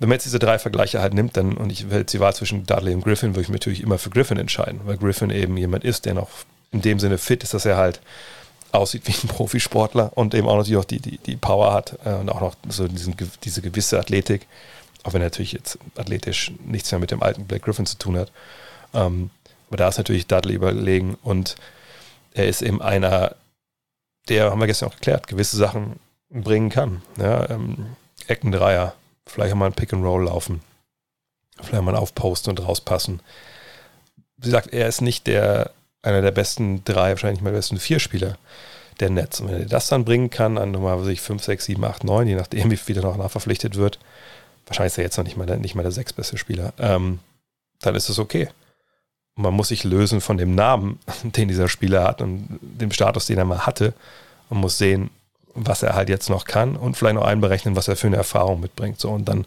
Wenn 0.00 0.08
man 0.08 0.16
jetzt 0.16 0.24
diese 0.24 0.40
drei 0.40 0.58
Vergleiche 0.58 1.00
halt 1.00 1.14
nimmt, 1.14 1.36
dann, 1.36 1.56
und 1.56 1.70
ich 1.70 1.84
hätte 1.84 2.16
die 2.16 2.20
Wahl 2.20 2.34
zwischen 2.34 2.66
Dudley 2.66 2.94
und 2.94 3.04
Griffin, 3.04 3.30
würde 3.30 3.42
ich 3.42 3.48
mich 3.48 3.60
natürlich 3.60 3.82
immer 3.82 3.98
für 3.98 4.10
Griffin 4.10 4.38
entscheiden, 4.38 4.80
weil 4.84 4.96
Griffin 4.96 5.30
eben 5.30 5.56
jemand 5.56 5.84
ist, 5.84 6.04
der 6.04 6.14
noch 6.14 6.30
in 6.72 6.82
dem 6.82 6.98
Sinne 6.98 7.18
fit 7.18 7.44
ist, 7.44 7.54
dass 7.54 7.64
er 7.64 7.76
halt 7.76 8.00
aussieht 8.74 9.06
wie 9.06 9.12
ein 9.12 9.28
Profisportler 9.28 10.12
und 10.14 10.34
eben 10.34 10.48
auch 10.48 10.56
natürlich 10.56 10.78
auch 10.78 10.84
die, 10.84 11.00
die, 11.00 11.18
die 11.18 11.36
Power 11.36 11.72
hat 11.72 11.98
äh, 12.04 12.14
und 12.14 12.28
auch 12.30 12.40
noch 12.40 12.54
so 12.68 12.88
diesen, 12.88 13.16
diese 13.42 13.62
gewisse 13.62 13.98
Athletik, 13.98 14.46
auch 15.02 15.12
wenn 15.12 15.22
er 15.22 15.26
natürlich 15.26 15.52
jetzt 15.52 15.78
athletisch 15.96 16.52
nichts 16.64 16.90
mehr 16.90 16.98
mit 16.98 17.10
dem 17.10 17.22
alten 17.22 17.46
Blake 17.46 17.64
Griffin 17.64 17.86
zu 17.86 17.98
tun 17.98 18.18
hat. 18.18 18.32
Ähm, 18.92 19.30
aber 19.68 19.76
da 19.76 19.88
ist 19.88 19.98
natürlich 19.98 20.26
Dudley 20.26 20.54
überlegen 20.54 21.16
und 21.22 21.56
er 22.32 22.46
ist 22.46 22.62
eben 22.62 22.82
einer, 22.82 23.36
der, 24.28 24.50
haben 24.50 24.60
wir 24.60 24.66
gestern 24.66 24.88
auch 24.88 24.94
geklärt, 24.94 25.26
gewisse 25.26 25.56
Sachen 25.56 25.98
bringen 26.30 26.70
kann. 26.70 27.02
Ja, 27.18 27.48
ähm, 27.50 27.96
Eckendreier, 28.26 28.94
vielleicht 29.26 29.54
mal 29.54 29.66
ein 29.66 29.74
Pick 29.74 29.92
and 29.92 30.04
Roll 30.04 30.24
laufen, 30.24 30.62
vielleicht 31.62 31.82
mal 31.82 31.96
aufposten 31.96 32.50
und 32.50 32.66
rauspassen. 32.66 33.20
Sie 34.38 34.50
sagt, 34.50 34.72
er 34.72 34.88
ist 34.88 35.00
nicht 35.00 35.26
der 35.26 35.70
einer 36.04 36.22
der 36.22 36.30
besten 36.30 36.84
drei, 36.84 37.10
wahrscheinlich 37.10 37.42
mal 37.42 37.52
besten 37.52 37.78
vier 37.78 37.98
Spieler 37.98 38.36
der 39.00 39.10
Netz. 39.10 39.40
Und 39.40 39.48
wenn 39.48 39.62
er 39.62 39.66
das 39.66 39.88
dann 39.88 40.04
bringen 40.04 40.30
kann, 40.30 40.58
an 40.58 40.70
Nummer 40.70 40.98
5, 40.98 41.42
6, 41.42 41.64
7, 41.64 41.84
8, 41.84 42.04
9, 42.04 42.28
je 42.28 42.34
nachdem, 42.34 42.70
wie 42.70 42.76
viel 42.76 43.00
noch 43.00 43.16
nachverpflichtet 43.16 43.76
wird, 43.76 43.98
wahrscheinlich 44.66 44.92
ist 44.92 44.98
er 44.98 45.04
jetzt 45.04 45.16
noch 45.16 45.24
nicht 45.24 45.36
mal 45.36 45.46
der, 45.46 45.56
nicht 45.56 45.74
mal 45.74 45.82
der 45.82 45.92
sechstbeste 45.92 46.38
Spieler, 46.38 46.72
ähm, 46.78 47.18
dann 47.80 47.94
ist 47.94 48.08
es 48.08 48.18
okay. 48.18 48.48
Und 49.36 49.42
man 49.42 49.54
muss 49.54 49.68
sich 49.68 49.84
lösen 49.84 50.20
von 50.20 50.38
dem 50.38 50.54
Namen, 50.54 50.98
den 51.22 51.48
dieser 51.48 51.68
Spieler 51.68 52.04
hat 52.04 52.20
und 52.20 52.58
dem 52.60 52.92
Status, 52.92 53.26
den 53.26 53.38
er 53.38 53.44
mal 53.44 53.66
hatte 53.66 53.94
und 54.50 54.58
muss 54.58 54.78
sehen, 54.78 55.10
was 55.54 55.82
er 55.82 55.94
halt 55.94 56.08
jetzt 56.08 56.30
noch 56.30 56.44
kann 56.44 56.76
und 56.76 56.96
vielleicht 56.96 57.14
noch 57.14 57.24
einberechnen, 57.24 57.76
was 57.76 57.88
er 57.88 57.96
für 57.96 58.08
eine 58.08 58.16
Erfahrung 58.16 58.60
mitbringt. 58.60 59.00
So, 59.00 59.10
und 59.10 59.28
dann, 59.28 59.46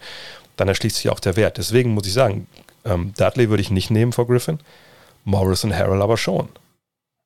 dann 0.56 0.67
erschließt 0.67 0.96
sich 0.96 1.10
auch 1.10 1.20
der 1.20 1.36
Wert. 1.36 1.58
Deswegen 1.58 1.93
muss 1.93 2.08
ich 2.08 2.13
sagen, 2.13 2.48
ähm, 2.86 3.13
Dudley 3.17 3.50
würde 3.50 3.62
ich 3.62 3.72
nicht 3.72 3.91
nehmen 3.91 4.13
vor 4.13 4.28
Griffin. 4.28 4.60
Morris 5.28 5.66
und 5.66 5.76
Harrell 5.76 6.02
aber 6.02 6.16
schon. 6.16 6.48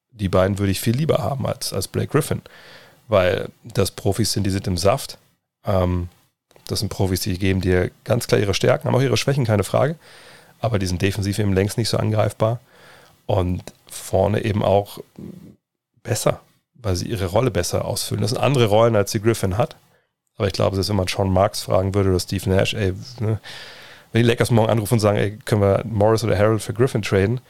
Die 0.09 0.27
beiden 0.27 0.57
würde 0.57 0.71
ich 0.71 0.81
viel 0.81 0.95
lieber 0.95 1.19
haben 1.19 1.45
als, 1.45 1.71
als 1.71 1.87
Blake 1.87 2.11
Griffin, 2.11 2.41
weil 3.07 3.49
das 3.63 3.91
Profis 3.91 4.33
sind, 4.33 4.43
die 4.43 4.49
sind 4.49 4.65
im 4.65 4.75
Saft. 4.75 5.19
Ähm, 5.65 6.09
das 6.67 6.79
sind 6.79 6.89
Profis, 6.89 7.21
die 7.21 7.37
geben 7.37 7.61
dir 7.61 7.91
ganz 8.03 8.27
klar 8.27 8.41
ihre 8.41 8.55
Stärken, 8.55 8.87
haben 8.87 8.95
auch 8.95 9.01
ihre 9.01 9.17
Schwächen, 9.17 9.45
keine 9.45 9.63
Frage. 9.63 9.95
Aber 10.59 10.79
die 10.79 10.87
sind 10.87 11.01
defensiv 11.01 11.37
eben 11.37 11.53
längst 11.53 11.77
nicht 11.77 11.89
so 11.89 11.97
angreifbar. 11.97 12.59
Und 13.27 13.63
vorne 13.87 14.43
eben 14.43 14.63
auch 14.63 14.97
besser, 16.01 16.41
weil 16.73 16.95
sie 16.95 17.07
ihre 17.07 17.27
Rolle 17.27 17.51
besser 17.51 17.85
ausfüllen. 17.85 18.21
Das 18.21 18.31
sind 18.31 18.39
andere 18.39 18.65
Rollen, 18.65 18.95
als 18.95 19.11
die 19.11 19.21
Griffin 19.21 19.57
hat. 19.57 19.75
Aber 20.37 20.47
ich 20.47 20.53
glaube, 20.53 20.75
dass 20.75 20.89
wenn 20.89 20.95
man 20.95 21.07
Sean 21.07 21.31
Marks 21.31 21.61
fragen 21.61 21.93
würde 21.93 22.09
oder 22.09 22.19
Steve 22.19 22.49
Nash, 22.49 22.73
ey, 22.73 22.93
ne, 23.19 23.39
wenn 24.11 24.23
die 24.23 24.27
Lakers 24.27 24.49
morgen 24.49 24.71
anrufen 24.71 24.95
und 24.95 24.99
sagen, 24.99 25.19
ey, 25.19 25.37
können 25.45 25.61
wir 25.61 25.83
Morris 25.85 26.23
oder 26.23 26.37
Harold 26.37 26.63
für 26.63 26.73
Griffin 26.73 27.03
traden, 27.03 27.41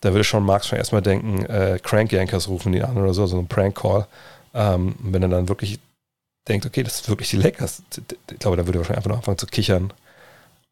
da 0.00 0.12
würde 0.12 0.24
schon 0.24 0.44
Marx 0.44 0.66
schon 0.66 0.78
erstmal 0.78 1.02
denken, 1.02 1.44
äh, 1.46 1.78
Crank 1.82 2.12
Yankers 2.12 2.48
rufen 2.48 2.72
die 2.72 2.82
an 2.82 2.96
oder 2.96 3.14
so, 3.14 3.26
so 3.26 3.38
ein 3.38 3.48
Prank-Call. 3.48 4.06
Ähm, 4.54 4.96
wenn 5.00 5.22
er 5.22 5.28
dann 5.28 5.48
wirklich 5.48 5.78
denkt, 6.48 6.66
okay, 6.66 6.82
das 6.82 7.00
ist 7.00 7.08
wirklich 7.08 7.30
die 7.30 7.36
Lakers, 7.36 7.82
ich 8.30 8.38
glaube, 8.38 8.56
dann 8.56 8.66
würde 8.66 8.78
er 8.78 8.80
wahrscheinlich 8.80 8.98
einfach 8.98 9.10
noch 9.10 9.18
anfangen 9.18 9.38
zu 9.38 9.46
kichern. 9.46 9.92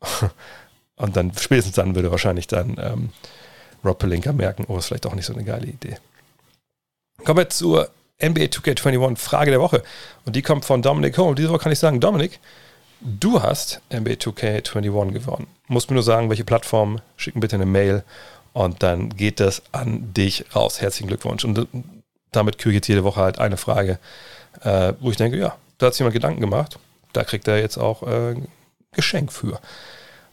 Und 0.96 1.16
dann, 1.16 1.32
spätestens 1.38 1.76
dann 1.76 1.94
würde 1.94 2.10
wahrscheinlich 2.10 2.48
dann 2.48 2.76
ähm, 2.80 3.10
Rob 3.84 3.98
Pelinka 3.98 4.32
merken, 4.32 4.64
oh, 4.66 4.78
ist 4.78 4.86
vielleicht 4.86 5.06
auch 5.06 5.14
nicht 5.14 5.26
so 5.26 5.32
eine 5.32 5.44
geile 5.44 5.66
Idee. 5.66 5.96
Kommen 7.24 7.38
wir 7.38 7.48
zur 7.50 7.88
NBA 8.20 8.44
2K21 8.46 9.16
Frage 9.16 9.52
der 9.52 9.60
Woche. 9.60 9.84
Und 10.24 10.34
die 10.34 10.42
kommt 10.42 10.64
von 10.64 10.82
Dominic 10.82 11.16
Home. 11.18 11.36
Diese 11.36 11.50
Woche 11.50 11.58
kann 11.58 11.72
ich 11.72 11.78
sagen, 11.78 12.00
Dominic, 12.00 12.40
du 13.00 13.40
hast 13.40 13.80
NBA 13.92 14.14
2K21 14.14 15.12
gewonnen. 15.12 15.46
Muss 15.68 15.88
mir 15.88 15.94
nur 15.94 16.02
sagen, 16.02 16.30
welche 16.30 16.44
Plattform, 16.44 17.00
schicken 17.16 17.40
bitte 17.40 17.56
eine 17.56 17.66
Mail 17.66 18.02
und 18.52 18.82
dann 18.82 19.10
geht 19.10 19.40
das 19.40 19.62
an 19.72 20.12
dich 20.14 20.44
raus. 20.54 20.80
Herzlichen 20.80 21.08
Glückwunsch. 21.08 21.44
Und 21.44 21.66
damit 22.32 22.58
kriege 22.58 22.70
ich 22.70 22.76
jetzt 22.76 22.88
jede 22.88 23.04
Woche 23.04 23.20
halt 23.20 23.38
eine 23.38 23.56
Frage, 23.56 23.98
äh, 24.62 24.92
wo 25.00 25.10
ich 25.10 25.16
denke, 25.16 25.38
ja, 25.38 25.56
da 25.78 25.86
hat 25.86 25.94
sich 25.94 26.00
jemand 26.00 26.14
Gedanken 26.14 26.40
gemacht. 26.40 26.78
Da 27.12 27.24
kriegt 27.24 27.48
er 27.48 27.58
jetzt 27.58 27.78
auch 27.78 28.02
äh, 28.02 28.34
Geschenk 28.92 29.32
für. 29.32 29.60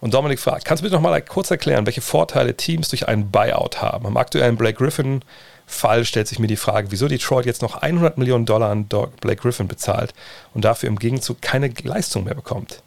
Und 0.02 0.14
Dominik 0.14 0.40
fragt, 0.40 0.66
kannst 0.66 0.82
du 0.82 0.86
bitte 0.86 0.96
noch 0.96 1.02
mal 1.02 1.22
kurz 1.22 1.52
erklären, 1.52 1.86
welche 1.86 2.02
Vorteile 2.02 2.56
Teams 2.56 2.90
durch 2.90 3.08
einen 3.08 3.32
Buyout 3.32 3.82
haben? 3.82 4.06
Am 4.06 4.18
aktuellen 4.18 4.58
Blake 4.58 4.78
Griffin 4.78 5.22
Fall 5.66 6.06
stellt 6.06 6.28
sich 6.28 6.38
mir 6.38 6.48
die 6.48 6.58
Frage, 6.58 6.92
wieso 6.92 7.08
Detroit 7.08 7.46
jetzt 7.46 7.62
noch 7.62 7.76
100 7.78 8.18
Millionen 8.18 8.46
Dollar 8.46 8.70
an 8.70 8.86
Blake 8.86 9.42
Griffin 9.42 9.68
bezahlt 9.68 10.14
und 10.54 10.64
dafür 10.64 10.90
im 10.90 11.00
Gegenzug 11.00 11.42
keine 11.42 11.74
Leistung 11.84 12.26
mehr 12.26 12.36
bekommt 12.36 12.84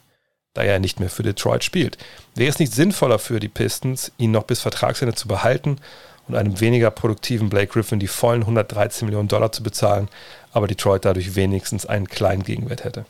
da 0.58 0.64
er 0.64 0.80
nicht 0.80 0.98
mehr 0.98 1.08
für 1.08 1.22
Detroit 1.22 1.62
spielt. 1.62 1.96
Wäre 2.34 2.50
es 2.50 2.58
nicht 2.58 2.72
sinnvoller 2.72 3.20
für 3.20 3.38
die 3.38 3.48
Pistons, 3.48 4.10
ihn 4.18 4.32
noch 4.32 4.42
bis 4.42 4.60
Vertragsende 4.60 5.14
zu 5.14 5.28
behalten 5.28 5.78
und 6.26 6.34
einem 6.34 6.58
weniger 6.60 6.90
produktiven 6.90 7.48
Blake 7.48 7.72
Griffin 7.72 8.00
die 8.00 8.08
vollen 8.08 8.42
113 8.42 9.06
Millionen 9.06 9.28
Dollar 9.28 9.52
zu 9.52 9.62
bezahlen, 9.62 10.08
aber 10.52 10.66
Detroit 10.66 11.04
dadurch 11.04 11.36
wenigstens 11.36 11.86
einen 11.86 12.08
kleinen 12.08 12.42
Gegenwert 12.42 12.82
hätte? 12.82 13.04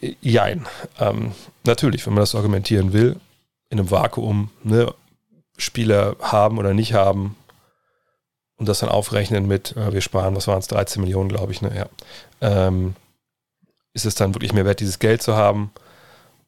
Äh, 0.00 0.14
jein. 0.20 0.66
Ähm, 1.00 1.32
natürlich, 1.64 2.06
wenn 2.06 2.14
man 2.14 2.22
das 2.22 2.36
argumentieren 2.36 2.92
will, 2.92 3.16
in 3.68 3.80
einem 3.80 3.90
Vakuum, 3.90 4.50
ne, 4.62 4.94
Spieler 5.58 6.14
haben 6.20 6.58
oder 6.58 6.74
nicht 6.74 6.94
haben 6.94 7.34
und 8.56 8.68
das 8.68 8.78
dann 8.78 8.88
aufrechnen 8.88 9.48
mit, 9.48 9.76
äh, 9.76 9.92
wir 9.92 10.00
sparen, 10.00 10.36
was 10.36 10.46
waren 10.46 10.60
es, 10.60 10.68
13 10.68 11.02
Millionen, 11.02 11.28
glaube 11.28 11.50
ich, 11.50 11.60
ne, 11.60 11.72
ja. 11.74 11.88
Ähm, 12.40 12.94
ist 13.96 14.04
es 14.04 14.14
dann 14.14 14.34
wirklich 14.34 14.52
mehr 14.52 14.66
wert, 14.66 14.80
dieses 14.80 14.98
Geld 14.98 15.22
zu 15.22 15.36
haben? 15.36 15.72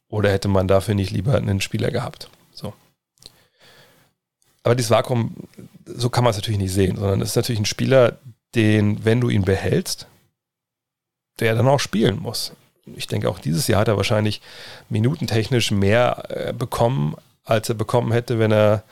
Oder 0.07 0.31
hätte 0.31 0.47
man 0.47 0.67
dafür 0.67 0.93
nicht 0.93 1.11
lieber 1.11 1.33
einen 1.35 1.61
Spieler 1.61 1.89
gehabt? 1.89 2.29
So. 2.53 2.73
Aber 4.63 4.75
dieses 4.75 4.91
Vakuum, 4.91 5.35
so 5.85 6.09
kann 6.09 6.23
man 6.23 6.31
es 6.31 6.37
natürlich 6.37 6.59
nicht 6.59 6.73
sehen, 6.73 6.95
sondern 6.95 7.21
es 7.21 7.29
ist 7.29 7.35
natürlich 7.35 7.59
ein 7.59 7.65
Spieler, 7.65 8.19
den, 8.53 9.03
wenn 9.03 9.19
du 9.19 9.29
ihn 9.29 9.45
behältst, 9.45 10.07
der 11.39 11.55
dann 11.55 11.67
auch 11.67 11.79
spielen 11.79 12.19
muss. 12.19 12.53
Ich 12.95 13.07
denke, 13.07 13.29
auch 13.29 13.39
dieses 13.39 13.67
Jahr 13.67 13.81
hat 13.81 13.87
er 13.87 13.97
wahrscheinlich 13.97 14.41
minutentechnisch 14.89 15.71
mehr 15.71 16.23
äh, 16.29 16.53
bekommen, 16.53 17.15
als 17.45 17.69
er 17.69 17.75
bekommen 17.75 18.11
hätte, 18.11 18.37
wenn 18.37 18.51
er 18.51 18.83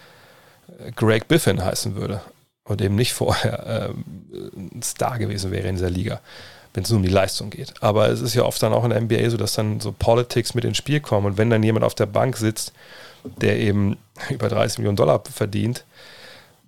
äh, 0.79 0.91
Greg 0.93 1.27
Biffin 1.27 1.63
heißen 1.63 1.95
würde 1.95 2.21
und 2.63 2.81
eben 2.81 2.95
nicht 2.95 3.13
vorher 3.13 3.93
äh, 3.93 4.37
ein 4.55 4.81
Star 4.83 5.19
gewesen 5.19 5.51
wäre 5.51 5.67
in 5.67 5.75
dieser 5.75 5.91
Liga 5.91 6.21
wenn 6.77 6.83
es 6.83 6.91
nur 6.91 6.97
um 6.97 7.03
die 7.03 7.09
Leistung 7.09 7.49
geht. 7.49 7.73
Aber 7.81 8.09
es 8.09 8.21
ist 8.21 8.35
ja 8.35 8.43
oft 8.43 8.61
dann 8.61 8.71
auch 8.71 8.83
in 8.83 8.91
der 8.91 9.01
NBA 9.01 9.31
so, 9.31 9.37
dass 9.37 9.55
dann 9.55 9.79
so 9.79 9.91
Politics 9.91 10.53
mit 10.53 10.63
ins 10.63 10.77
Spiel 10.77 10.99
kommen. 10.99 11.25
Und 11.25 11.37
wenn 11.39 11.49
dann 11.49 11.63
jemand 11.63 11.83
auf 11.83 11.95
der 11.95 12.05
Bank 12.05 12.37
sitzt, 12.37 12.71
der 13.41 13.57
eben 13.57 13.97
über 14.29 14.47
30 14.47 14.77
Millionen 14.77 14.95
Dollar 14.95 15.23
verdient, 15.23 15.85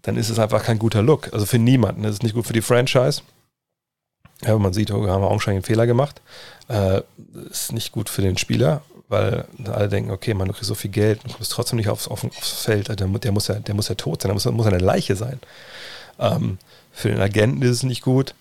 dann 0.02 0.18
ist 0.18 0.32
es 0.32 0.40
einfach 0.40 0.64
kein 0.64 0.80
guter 0.80 1.04
Look. 1.04 1.32
Also 1.32 1.46
für 1.46 1.60
niemanden. 1.60 2.02
Das 2.02 2.14
ist 2.14 2.24
nicht 2.24 2.34
gut 2.34 2.48
für 2.48 2.54
die 2.54 2.64
Franchise. 2.64 3.22
Ja, 4.44 4.58
man 4.58 4.74
sieht, 4.74 4.90
oh, 4.90 5.04
wir 5.04 5.12
haben 5.12 5.24
augenscheinlich 5.24 5.58
einen 5.64 5.76
Fehler 5.76 5.86
gemacht. 5.86 6.24
Äh, 6.70 7.02
ist 7.52 7.72
nicht 7.72 7.92
gut 7.92 8.10
für 8.10 8.24
den 8.24 8.36
Spieler, 8.36 8.82
weil 9.10 9.46
alle 9.66 9.90
denken, 9.90 10.10
okay, 10.10 10.34
man, 10.34 10.48
du 10.48 10.56
kriegst 10.56 10.70
so 10.70 10.76
viel 10.76 10.90
Geld 10.90 11.24
und 11.24 11.36
kommst 11.36 11.52
trotzdem 11.52 11.78
nicht 11.78 11.90
aufs, 11.90 12.08
auf, 12.08 12.24
aufs 12.24 12.64
Feld. 12.64 12.88
Der, 12.88 12.96
der, 12.96 13.32
muss 13.32 13.48
ja, 13.48 13.60
der 13.60 13.76
muss 13.76 13.90
ja 13.90 13.96
tot 13.96 14.24
sein, 14.24 14.30
der 14.30 14.34
muss, 14.34 14.46
muss 14.46 14.66
eine 14.66 14.80
Leiche 14.80 15.16
sein. 15.16 15.40
Ähm, 16.18 16.58
für 16.92 17.10
den 17.10 17.22
Agenten 17.22 17.62
ist 17.62 17.70
es 17.70 17.84
nicht 17.84 18.02
gut. 18.02 18.34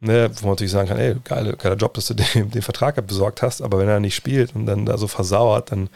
Ne, 0.00 0.30
wo 0.36 0.46
man 0.46 0.52
natürlich 0.52 0.70
sagen 0.70 0.88
kann, 0.88 0.98
ey, 0.98 1.16
geile, 1.24 1.56
geiler 1.56 1.74
Job, 1.74 1.94
dass 1.94 2.06
du 2.06 2.14
den, 2.14 2.50
den 2.52 2.62
Vertrag 2.62 3.04
besorgt 3.06 3.42
hast, 3.42 3.62
aber 3.62 3.78
wenn 3.78 3.88
er 3.88 3.98
nicht 3.98 4.14
spielt 4.14 4.54
und 4.54 4.66
dann 4.66 4.86
da 4.86 4.96
so 4.96 5.08
versauert, 5.08 5.72
dann, 5.72 5.88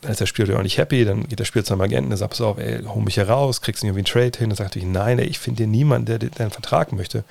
dann 0.00 0.10
ist 0.10 0.20
der 0.20 0.26
Spieler 0.26 0.58
auch 0.58 0.62
nicht 0.62 0.78
happy, 0.78 1.04
dann 1.04 1.28
geht 1.28 1.38
der 1.38 1.44
Spieler 1.44 1.64
zum 1.64 1.80
Agenten 1.80 2.10
und 2.10 2.16
sagt, 2.16 2.32
pass 2.32 2.40
auf, 2.40 2.58
ey, 2.58 2.82
hol 2.82 3.02
mich 3.02 3.14
hier 3.14 3.28
raus, 3.28 3.60
kriegst 3.60 3.82
du 3.82 3.86
irgendwie 3.86 4.00
einen 4.00 4.06
Trade 4.06 4.38
hin, 4.38 4.50
dann 4.50 4.56
sagt 4.56 4.70
natürlich, 4.74 4.88
nein, 4.88 5.20
ey, 5.20 5.26
ich 5.26 5.38
finde 5.38 5.62
dir 5.62 5.68
niemanden, 5.68 6.06
der, 6.06 6.18
der 6.18 6.30
einen 6.40 6.50
Vertrag 6.50 6.92
möchte. 6.92 7.22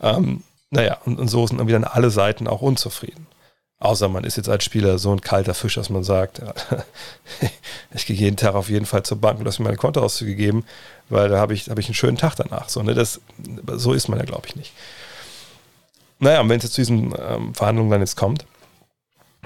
Ähm, 0.00 0.44
naja, 0.70 0.98
und, 1.04 1.18
und 1.18 1.28
so 1.28 1.44
sind 1.46 1.58
irgendwie 1.58 1.72
dann 1.72 1.84
alle 1.84 2.10
Seiten 2.10 2.46
auch 2.46 2.62
unzufrieden. 2.62 3.26
Außer 3.78 4.08
man 4.08 4.24
ist 4.24 4.36
jetzt 4.36 4.48
als 4.48 4.64
Spieler 4.64 4.98
so 4.98 5.12
ein 5.12 5.20
kalter 5.20 5.52
Fisch, 5.54 5.74
dass 5.74 5.90
man 5.90 6.02
sagt, 6.02 6.40
ich 7.94 8.06
gehe 8.06 8.16
jeden 8.16 8.36
Tag 8.36 8.54
auf 8.54 8.70
jeden 8.70 8.86
Fall 8.86 9.02
zur 9.02 9.20
Bank 9.20 9.38
und 9.38 9.44
lasse 9.44 9.60
mir 9.60 9.68
meine 9.68 9.76
Kontoauszüge 9.76 10.34
geben, 10.34 10.64
weil 11.08 11.28
da 11.28 11.38
habe 11.38 11.52
ich, 11.52 11.68
hab 11.68 11.78
ich 11.78 11.86
einen 11.86 11.94
schönen 11.94 12.16
Tag 12.16 12.36
danach. 12.36 12.68
So, 12.68 12.82
ne, 12.82 12.94
das, 12.94 13.20
so 13.74 13.92
ist 13.92 14.08
man 14.08 14.18
ja, 14.18 14.24
glaube 14.24 14.46
ich, 14.46 14.56
nicht. 14.56 14.72
Naja, 16.18 16.40
und 16.40 16.48
wenn 16.48 16.58
es 16.58 16.64
jetzt 16.64 16.74
zu 16.74 16.80
diesen 16.80 17.14
ähm, 17.18 17.54
Verhandlungen 17.54 17.90
dann 17.90 18.00
jetzt 18.00 18.16
kommt, 18.16 18.46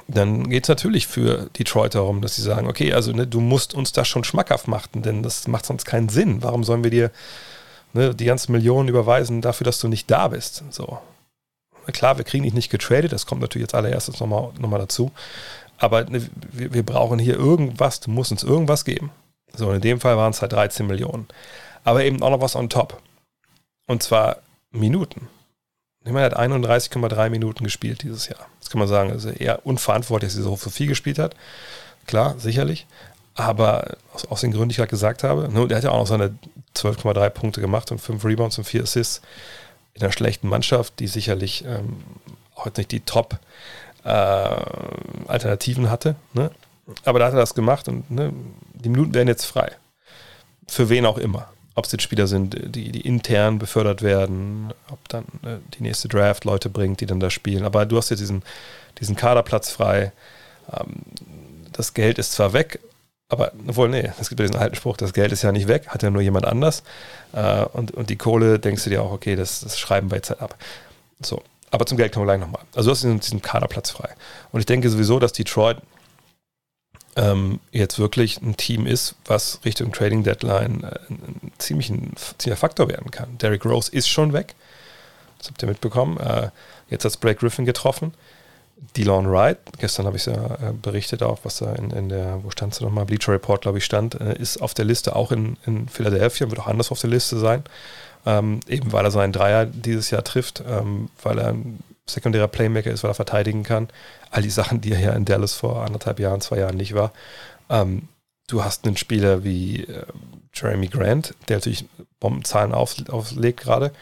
dann 0.09 0.49
geht 0.49 0.65
es 0.65 0.69
natürlich 0.69 1.07
für 1.07 1.51
Detroit 1.59 1.95
darum, 1.95 2.21
dass 2.21 2.37
sie 2.37 2.43
sagen, 2.43 2.69
okay, 2.69 2.93
also 2.93 3.13
ne, 3.13 3.27
du 3.27 3.41
musst 3.41 3.75
uns 3.75 3.93
das 3.93 4.09
schon 4.09 4.25
schmackhaft 4.25 4.69
machen, 4.69 5.03
denn 5.03 5.23
das 5.23 5.47
macht 5.49 5.67
sonst 5.67 5.85
keinen 5.85 6.09
Sinn. 6.09 6.43
Warum 6.43 6.65
sollen 6.65 6.85
wir 6.85 6.91
dir 6.91 7.11
ne, 7.93 8.15
die 8.15 8.25
ganzen 8.25 8.53
Millionen 8.53 8.89
überweisen 8.89 9.41
dafür, 9.41 9.65
dass 9.65 9.81
du 9.81 9.89
nicht 9.89 10.11
da 10.11 10.29
bist? 10.29 10.65
So. 10.71 10.99
Klar, 11.93 12.19
wir 12.19 12.25
kriegen 12.25 12.45
dich 12.45 12.55
nicht 12.55 12.71
getradet, 12.71 13.13
das 13.13 13.27
kommt 13.27 13.41
natürlich 13.41 13.65
jetzt 13.65 13.75
allererstes 13.75 14.21
nochmal 14.21 14.51
noch 14.59 14.69
mal 14.69 14.79
dazu. 14.79 15.11
Aber 15.79 16.05
ne, 16.05 16.29
wir, 16.53 16.75
wir, 16.75 16.83
brauchen 16.85 17.19
hier 17.19 17.37
irgendwas, 17.37 18.01
du 18.01 18.11
musst 18.11 18.33
uns 18.33 18.43
irgendwas 18.43 18.85
geben. 18.85 19.11
So, 19.55 19.73
in 19.73 19.81
dem 19.81 20.01
Fall 20.01 20.17
waren 20.17 20.31
es 20.31 20.43
halt 20.43 20.53
13 20.53 20.87
Millionen. 20.87 21.27
Aber 21.83 22.05
eben 22.05 22.23
auch 22.23 22.31
noch 22.31 22.41
was 22.41 22.55
on 22.55 22.69
top. 22.69 23.01
Und 23.87 24.03
zwar 24.03 24.39
Minuten. 24.71 25.29
Er 26.05 26.15
hat 26.23 26.37
31,3 26.37 27.29
Minuten 27.29 27.65
gespielt 27.65 28.03
dieses 28.03 28.29
Jahr. 28.29 28.47
Das 28.61 28.71
kann 28.71 28.79
man 28.79 28.89
sagen, 28.89 29.11
also 29.11 29.29
eher 29.31 29.67
unverantwortlich, 29.67 30.33
dass 30.33 30.39
er 30.39 30.45
so 30.45 30.57
viel 30.57 30.87
gespielt 30.87 31.19
hat. 31.19 31.37
Klar, 32.07 32.37
sicherlich. 32.39 32.87
Aber 33.35 33.99
aus, 34.15 34.25
aus 34.27 34.41
den 34.41 34.53
Gründen, 34.53 34.71
die 34.71 34.73
ich 34.73 34.79
gerade 34.79 34.91
gesagt 34.91 35.23
habe, 35.25 35.53
ne, 35.53 35.69
der 35.69 35.77
hat 35.77 35.85
ja 35.85 35.91
auch 35.91 35.99
noch 35.99 36.07
seine 36.07 36.35
12,3 36.75 37.29
Punkte 37.31 37.61
gemacht 37.61 37.93
und 37.93 37.99
5 37.99 38.25
Rebounds 38.25 38.57
und 38.59 38.65
4 38.65 38.85
Assists 38.85 39.21
in 39.95 40.03
einer 40.03 40.13
schlechten 40.13 40.49
Mannschaft, 40.49 40.99
die 41.01 41.07
sicherlich 41.07 41.67
ähm, 41.67 41.99
heute 42.57 42.81
nicht 42.81 42.93
die 42.93 43.01
Top-Alternativen 43.01 45.85
äh, 45.85 45.89
hatte. 45.89 46.17
Ne? 46.33 46.51
Aber 47.05 47.19
da 47.19 47.27
hat 47.27 47.35
er 47.35 47.41
das 47.41 47.55
gemacht 47.55 47.89
und 47.89 48.11
ne, 48.11 48.33
die 48.73 48.89
Minuten 48.89 49.13
werden 49.15 49.29
jetzt 49.29 49.45
frei. 49.45 49.73
Für 50.67 50.89
wen 50.89 51.05
auch 51.05 51.19
immer 51.19 51.51
ob 51.75 51.85
es 51.85 51.93
jetzt 51.93 52.03
Spieler 52.03 52.27
sind, 52.27 52.75
die, 52.75 52.91
die 52.91 53.01
intern 53.03 53.59
befördert 53.59 54.03
werden, 54.03 54.73
ob 54.91 55.09
dann 55.09 55.25
äh, 55.43 55.59
die 55.75 55.83
nächste 55.83 56.09
Draft 56.09 56.45
Leute 56.45 56.69
bringt, 56.69 57.01
die 57.01 57.07
dann 57.07 57.21
da 57.21 57.31
spielen. 57.31 57.65
Aber 57.65 57.87
du 57.87 57.97
hast 57.97 58.11
jetzt 58.11 58.21
diesen, 58.21 58.43
diesen 58.99 59.17
Kaderplatz 59.17 59.71
frei. 59.71 60.13
Ähm, 60.73 61.03
das 61.73 61.95
Geld 61.95 62.19
ist 62.19 62.33
zwar 62.33 62.53
weg, 62.53 62.81
aber 63.29 63.53
obwohl, 63.69 63.89
nee, 63.89 64.11
es 64.21 64.29
gibt 64.29 64.41
ja 64.41 64.47
diesen 64.47 64.61
alten 64.61 64.75
Spruch, 64.75 64.97
das 64.97 65.13
Geld 65.13 65.31
ist 65.31 65.43
ja 65.43 65.53
nicht 65.53 65.69
weg, 65.69 65.87
hat 65.89 66.03
ja 66.03 66.11
nur 66.11 66.21
jemand 66.21 66.45
anders. 66.47 66.83
Äh, 67.33 67.65
und, 67.73 67.93
und 67.93 68.11
die 68.11 68.17
Kohle 68.17 68.59
denkst 68.59 68.85
du 68.85 68.91
dir 68.91 69.03
auch, 69.03 69.13
okay, 69.13 69.37
das, 69.37 69.61
das 69.61 69.79
schreiben 69.79 70.11
wir 70.11 70.17
jetzt 70.17 70.31
halt 70.31 70.43
ab. 70.43 70.57
So. 71.23 71.43
Aber 71.71 71.87
zum 71.87 71.97
Geld 71.97 72.13
kommen 72.13 72.27
wir 72.27 72.33
gleich 72.33 72.45
nochmal. 72.45 72.63
Also 72.75 72.89
du 72.89 72.93
hast 72.93 73.03
diesen, 73.05 73.21
diesen 73.21 73.43
Kaderplatz 73.43 73.91
frei. 73.91 74.09
Und 74.51 74.59
ich 74.59 74.67
denke 74.67 74.91
sowieso, 74.91 75.21
dass 75.21 75.33
Detroit 75.33 75.79
ähm, 77.21 77.61
jetzt 77.71 77.99
wirklich 77.99 78.41
ein 78.41 78.57
Team 78.57 78.87
ist, 78.87 79.15
was 79.27 79.61
Richtung 79.65 79.93
Trading 79.93 80.25
Deadline 80.25 80.85
äh, 80.85 80.99
ein, 81.11 81.53
ziemlich 81.59 81.91
ein 81.91 82.15
ziemlicher 82.39 82.59
Faktor 82.59 82.89
werden 82.89 83.11
kann. 83.11 83.37
Derrick 83.39 83.65
Rose 83.65 83.93
ist 83.93 84.09
schon 84.09 84.33
weg. 84.33 84.55
Das 85.39 85.49
habt 85.49 85.63
ihr 85.63 85.69
mitbekommen. 85.69 86.19
Äh, 86.19 86.51
jetzt 86.89 87.05
hat 87.05 87.21
Blake 87.21 87.41
Griffin 87.41 87.65
getroffen. 87.65 88.15
Delon 88.97 89.31
Wright, 89.31 89.59
gestern 89.79 90.07
habe 90.07 90.17
ich 90.17 90.27
es 90.27 90.35
ja 90.35 90.55
äh, 90.55 90.73
berichtet 90.73 91.23
auch, 91.23 91.41
was 91.43 91.59
da 91.59 91.75
in, 91.75 91.91
in 91.91 92.09
der, 92.09 92.43
wo 92.43 92.51
stand 92.51 92.73
es 92.73 92.81
nochmal, 92.81 93.05
Bleacher 93.05 93.33
Report, 93.33 93.61
glaube 93.61 93.77
ich, 93.77 93.85
stand, 93.85 94.19
äh, 94.19 94.35
ist 94.39 94.63
auf 94.63 94.73
der 94.73 94.87
Liste 94.87 95.15
auch 95.15 95.33
in, 95.33 95.59
in 95.67 95.89
Philadelphia, 95.89 96.49
wird 96.49 96.61
auch 96.61 96.67
anders 96.67 96.91
auf 96.91 96.99
der 96.99 97.11
Liste 97.11 97.39
sein. 97.39 97.63
Ähm, 98.25 98.61
eben 98.69 98.93
weil 98.93 99.05
er 99.05 99.11
seinen 99.11 99.33
Dreier 99.33 99.67
dieses 99.67 100.11
Jahr 100.11 100.25
trifft, 100.25 100.63
ähm, 100.67 101.09
weil 101.23 101.39
er 101.39 101.55
sekundärer 102.15 102.49
Playmaker 102.49 102.91
ist, 102.91 103.03
weil 103.03 103.11
er 103.11 103.15
verteidigen 103.15 103.63
kann. 103.63 103.89
All 104.31 104.43
die 104.43 104.51
Sachen, 104.51 104.81
die 104.81 104.93
er 104.93 105.01
ja 105.01 105.13
in 105.13 105.25
Dallas 105.25 105.55
vor 105.55 105.85
anderthalb 105.85 106.21
Jahren, 106.21 106.41
zwei 106.41 106.59
Jahren 106.59 106.77
nicht 106.77 106.95
war. 106.95 107.13
Ähm, 107.69 108.09
du 108.49 108.65
hast 108.65 108.87
einen 108.87 108.97
Spieler 108.97 109.45
wie 109.45 109.85
äh, 109.85 110.05
Jeremy 110.53 110.89
Grant, 110.89 111.35
der 111.49 111.59
natürlich 111.59 111.87
Bombenzahlen 112.19 112.73
auf, 112.73 112.97
auflegt 113.09 113.61
gerade, 113.61 113.93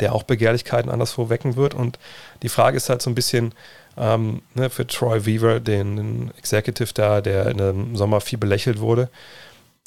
der 0.00 0.14
auch 0.14 0.24
Begehrlichkeiten 0.24 0.90
anderswo 0.90 1.28
wecken 1.30 1.56
wird. 1.56 1.74
Und 1.74 1.98
die 2.42 2.48
Frage 2.48 2.76
ist 2.76 2.88
halt 2.88 3.02
so 3.02 3.10
ein 3.10 3.14
bisschen 3.14 3.54
ähm, 3.96 4.42
ne, 4.54 4.70
für 4.70 4.86
Troy 4.86 5.24
Weaver, 5.24 5.60
den, 5.60 6.32
Executive 6.36 6.92
da, 6.94 7.20
der 7.20 7.46
im 7.46 7.96
Sommer 7.96 8.20
viel 8.20 8.38
belächelt 8.38 8.80
wurde, 8.80 9.08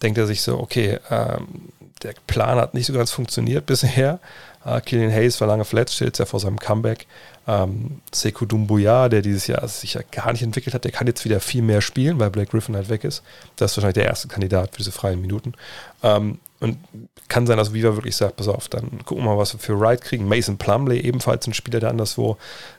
denkt 0.01 0.17
er 0.17 0.27
sich 0.27 0.41
so, 0.41 0.59
okay, 0.59 0.99
ähm, 1.09 1.69
der 2.03 2.13
Plan 2.27 2.57
hat 2.57 2.73
nicht 2.73 2.85
so 2.85 2.93
ganz 2.93 3.11
funktioniert 3.11 3.65
bisher. 3.65 4.19
Uh, 4.67 4.81
Killian 4.81 5.11
Hayes 5.11 5.39
war 5.39 5.47
lange 5.47 5.63
verletzt, 5.63 5.95
steht 5.95 6.07
jetzt 6.07 6.17
ja 6.17 6.25
vor 6.25 6.41
seinem 6.41 6.59
Comeback. 6.59 7.07
Ähm, 7.47 8.01
Sekou 8.13 8.45
Dumbuya, 8.45 9.07
der 9.07 9.21
dieses 9.21 9.47
Jahr 9.47 9.65
sich 9.69 9.93
ja 9.93 10.01
gar 10.11 10.33
nicht 10.33 10.41
entwickelt 10.41 10.73
hat, 10.73 10.83
der 10.83 10.91
kann 10.91 11.07
jetzt 11.07 11.23
wieder 11.23 11.39
viel 11.39 11.61
mehr 11.61 11.79
spielen, 11.79 12.19
weil 12.19 12.29
Blake 12.29 12.51
Griffin 12.51 12.75
halt 12.75 12.89
weg 12.89 13.05
ist. 13.05 13.23
Das 13.55 13.71
ist 13.71 13.77
wahrscheinlich 13.77 13.93
der 13.93 14.07
erste 14.07 14.27
Kandidat 14.27 14.71
für 14.71 14.79
diese 14.79 14.91
freien 14.91 15.21
Minuten. 15.21 15.53
Ähm, 16.03 16.39
und 16.59 16.77
kann 17.29 17.47
sein, 17.47 17.57
dass 17.57 17.73
Viva 17.73 17.95
wirklich 17.95 18.15
sagt, 18.17 18.35
pass 18.35 18.49
auf, 18.49 18.67
dann 18.67 19.05
gucken 19.05 19.23
wir 19.23 19.31
mal, 19.31 19.37
was 19.37 19.53
wir 19.53 19.59
für 19.59 19.79
Wright 19.79 20.01
kriegen. 20.01 20.27
Mason 20.27 20.57
Plumley, 20.57 20.99
ebenfalls 20.99 21.47
ein 21.47 21.53
Spieler, 21.53 21.79
der 21.79 21.89
anderswo 21.89 22.37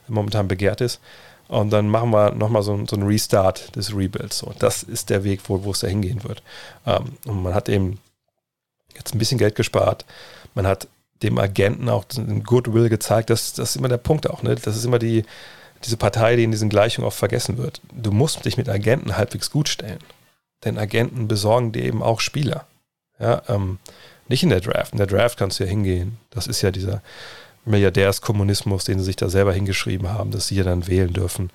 momentan 0.09 0.47
begehrt 0.47 0.83
ist. 0.83 1.01
Und 1.49 1.71
dann 1.71 1.89
machen 1.89 2.11
wir 2.11 2.33
nochmal 2.33 2.63
so, 2.63 2.79
so 2.87 2.97
einen 2.97 3.07
Restart 3.07 3.75
des 3.77 3.97
Rebuilds. 3.97 4.39
So, 4.39 4.53
das 4.59 4.83
ist 4.83 5.09
der 5.09 5.25
Weg, 5.25 5.41
wo, 5.45 5.65
wo 5.65 5.71
es 5.71 5.81
da 5.81 5.87
hingehen 5.87 6.23
wird. 6.25 6.43
Ähm, 6.87 7.17
und 7.25 7.43
man 7.43 7.55
hat 7.55 7.71
eben 7.71 7.99
jetzt 8.95 9.15
ein 9.15 9.19
bisschen 9.19 9.39
Geld 9.39 9.55
gespart. 9.55 10.05
Man 10.55 10.67
hat 10.67 10.89
dem 11.23 11.39
Agenten 11.39 11.89
auch 11.89 12.05
den 12.05 12.45
Goodwill 12.45 12.89
gezeigt. 12.89 13.31
Das, 13.31 13.53
das 13.53 13.71
ist 13.71 13.77
immer 13.77 13.89
der 13.89 13.99
Punkt 13.99 14.29
auch. 14.29 14.43
Ne? 14.43 14.55
Das 14.55 14.77
ist 14.77 14.85
immer 14.85 14.99
die, 14.99 15.25
diese 15.85 15.97
Partei, 15.97 16.37
die 16.37 16.45
in 16.45 16.51
diesen 16.51 16.69
Gleichungen 16.69 17.07
oft 17.07 17.19
vergessen 17.19 17.59
wird. 17.59 17.81
Du 17.93 18.11
musst 18.11 18.45
dich 18.45 18.57
mit 18.57 18.69
Agenten 18.69 19.17
halbwegs 19.17 19.51
gut 19.51 19.69
stellen. 19.69 19.99
Denn 20.65 20.79
Agenten 20.79 21.29
besorgen 21.29 21.73
dir 21.73 21.85
eben 21.85 22.03
auch 22.03 22.21
Spieler. 22.21 22.67
Ja, 23.21 23.43
ähm, 23.49 23.79
nicht 24.29 24.43
in 24.43 24.51
der 24.51 24.61
Draft. 24.61 24.93
In 24.93 24.99
der 24.99 25.07
Draft 25.07 25.39
kannst 25.39 25.59
du 25.59 25.65
ja 25.65 25.71
hingehen. 25.71 26.19
Das 26.31 26.47
ist 26.47 26.63
ja 26.63 26.71
dieser 26.71 27.03
Milliardärskommunismus, 27.65 28.85
den 28.85 28.99
sie 28.99 29.05
sich 29.05 29.17
da 29.17 29.29
selber 29.29 29.53
hingeschrieben 29.53 30.09
haben, 30.09 30.31
dass 30.31 30.49
sie 30.49 30.57
ja 30.57 30.65
dann 30.65 30.87
wählen 30.87 31.13
dürfen, 31.13 31.51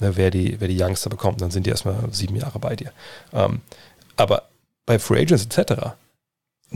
ne, 0.00 0.16
wer, 0.16 0.30
die, 0.30 0.60
wer 0.60 0.68
die 0.68 0.80
Youngster 0.80 1.10
bekommt. 1.10 1.40
Dann 1.40 1.50
sind 1.50 1.66
die 1.66 1.70
erstmal 1.70 1.96
sieben 2.10 2.36
Jahre 2.36 2.58
bei 2.58 2.76
dir. 2.76 2.92
Ähm, 3.32 3.60
aber 4.16 4.44
bei 4.86 4.98
Free 4.98 5.22
Agents 5.22 5.46
etc 5.46 5.94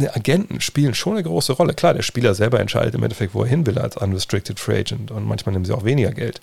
Agenten 0.07 0.61
spielen 0.61 0.95
schon 0.95 1.15
eine 1.15 1.25
große 1.25 1.53
Rolle. 1.55 1.75
Klar, 1.75 1.95
der 1.95 2.03
Spieler 2.03 2.35
selber 2.35 2.61
entscheidet 2.61 2.95
im 2.95 3.03
Endeffekt, 3.03 3.35
wo 3.35 3.43
er 3.43 3.49
hin 3.49 3.67
will 3.67 3.79
als 3.79 3.97
Unrestricted 3.97 4.61
Free 4.61 4.81
Agent 4.81 5.11
und 5.11 5.27
manchmal 5.27 5.53
nehmen 5.53 5.65
sie 5.65 5.73
auch 5.73 5.85
weniger 5.85 6.13
Geld. 6.13 6.41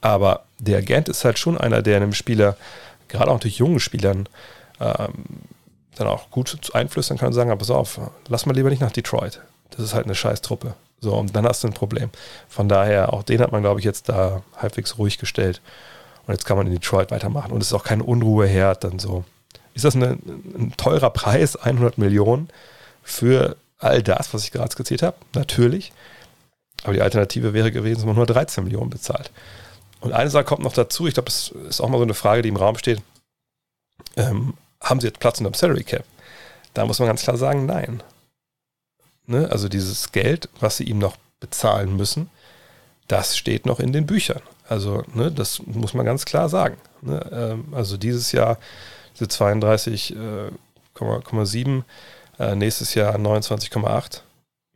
Aber 0.00 0.44
der 0.58 0.78
Agent 0.78 1.08
ist 1.08 1.24
halt 1.24 1.38
schon 1.38 1.58
einer, 1.58 1.82
der 1.82 1.96
einem 1.96 2.12
Spieler, 2.12 2.56
gerade 3.08 3.30
auch 3.30 3.40
durch 3.40 3.58
jungen 3.58 3.80
Spielern, 3.80 4.28
ähm, 4.80 5.12
dann 5.96 6.06
auch 6.06 6.30
gut 6.30 6.56
einflüstern 6.74 7.18
kann 7.18 7.28
und 7.28 7.32
sagen, 7.34 7.56
pass 7.56 7.70
auf, 7.70 8.00
lass 8.28 8.46
mal 8.46 8.54
lieber 8.54 8.70
nicht 8.70 8.80
nach 8.80 8.92
Detroit. 8.92 9.40
Das 9.70 9.80
ist 9.80 9.94
halt 9.94 10.06
eine 10.06 10.14
scheiß 10.14 10.40
Truppe. 10.42 10.74
So, 11.00 11.14
und 11.14 11.34
dann 11.34 11.46
hast 11.46 11.62
du 11.62 11.68
ein 11.68 11.74
Problem. 11.74 12.10
Von 12.48 12.68
daher, 12.68 13.12
auch 13.12 13.22
den 13.22 13.40
hat 13.40 13.52
man, 13.52 13.62
glaube 13.62 13.80
ich, 13.80 13.84
jetzt 13.84 14.08
da 14.08 14.42
halbwegs 14.56 14.98
ruhig 14.98 15.18
gestellt. 15.18 15.60
Und 16.26 16.34
jetzt 16.34 16.44
kann 16.44 16.56
man 16.56 16.66
in 16.66 16.72
Detroit 16.72 17.10
weitermachen. 17.10 17.52
Und 17.52 17.60
es 17.60 17.68
ist 17.68 17.72
auch 17.72 17.84
keine 17.84 18.02
Unruheherd 18.02 18.84
dann 18.84 18.98
so. 18.98 19.24
Ist 19.74 19.84
das 19.84 19.94
eine, 19.94 20.18
ein 20.56 20.74
teurer 20.76 21.10
Preis, 21.10 21.56
100 21.56 21.98
Millionen? 21.98 22.48
Für 23.08 23.56
all 23.78 24.02
das, 24.02 24.34
was 24.34 24.44
ich 24.44 24.50
gerade 24.50 24.70
skizziert 24.70 25.02
habe? 25.02 25.16
Natürlich. 25.34 25.92
Aber 26.84 26.92
die 26.92 27.02
Alternative 27.02 27.54
wäre 27.54 27.72
gewesen, 27.72 27.98
dass 27.98 28.06
man 28.06 28.16
nur 28.16 28.26
13 28.26 28.64
Millionen 28.64 28.90
bezahlt. 28.90 29.30
Und 30.00 30.12
eine 30.12 30.30
Sache 30.30 30.44
kommt 30.44 30.62
noch 30.62 30.72
dazu, 30.72 31.06
ich 31.06 31.14
glaube, 31.14 31.26
das 31.26 31.48
ist 31.68 31.80
auch 31.80 31.88
mal 31.88 31.98
so 31.98 32.04
eine 32.04 32.14
Frage, 32.14 32.42
die 32.42 32.48
im 32.48 32.56
Raum 32.56 32.78
steht. 32.78 33.02
Ähm, 34.16 34.54
haben 34.80 35.00
Sie 35.00 35.08
jetzt 35.08 35.18
Platz 35.18 35.38
in 35.38 35.44
der 35.44 35.54
Salary 35.54 35.84
Cap? 35.84 36.04
Da 36.74 36.86
muss 36.86 37.00
man 37.00 37.08
ganz 37.08 37.22
klar 37.22 37.36
sagen, 37.36 37.66
nein. 37.66 38.02
Ne? 39.26 39.50
Also 39.50 39.68
dieses 39.68 40.12
Geld, 40.12 40.48
was 40.60 40.76
Sie 40.76 40.84
ihm 40.84 40.98
noch 40.98 41.16
bezahlen 41.40 41.96
müssen, 41.96 42.30
das 43.08 43.36
steht 43.36 43.66
noch 43.66 43.80
in 43.80 43.92
den 43.92 44.06
Büchern. 44.06 44.42
Also 44.68 45.02
ne, 45.14 45.32
das 45.32 45.60
muss 45.66 45.94
man 45.94 46.06
ganz 46.06 46.26
klar 46.26 46.48
sagen. 46.48 46.76
Ne? 47.00 47.28
Ähm, 47.32 47.64
also 47.72 47.96
dieses 47.96 48.30
Jahr 48.32 48.58
diese 49.18 49.30
32,7 49.30 51.82
äh, 52.38 52.54
nächstes 52.54 52.94
Jahr 52.94 53.16
29,8. 53.16 54.22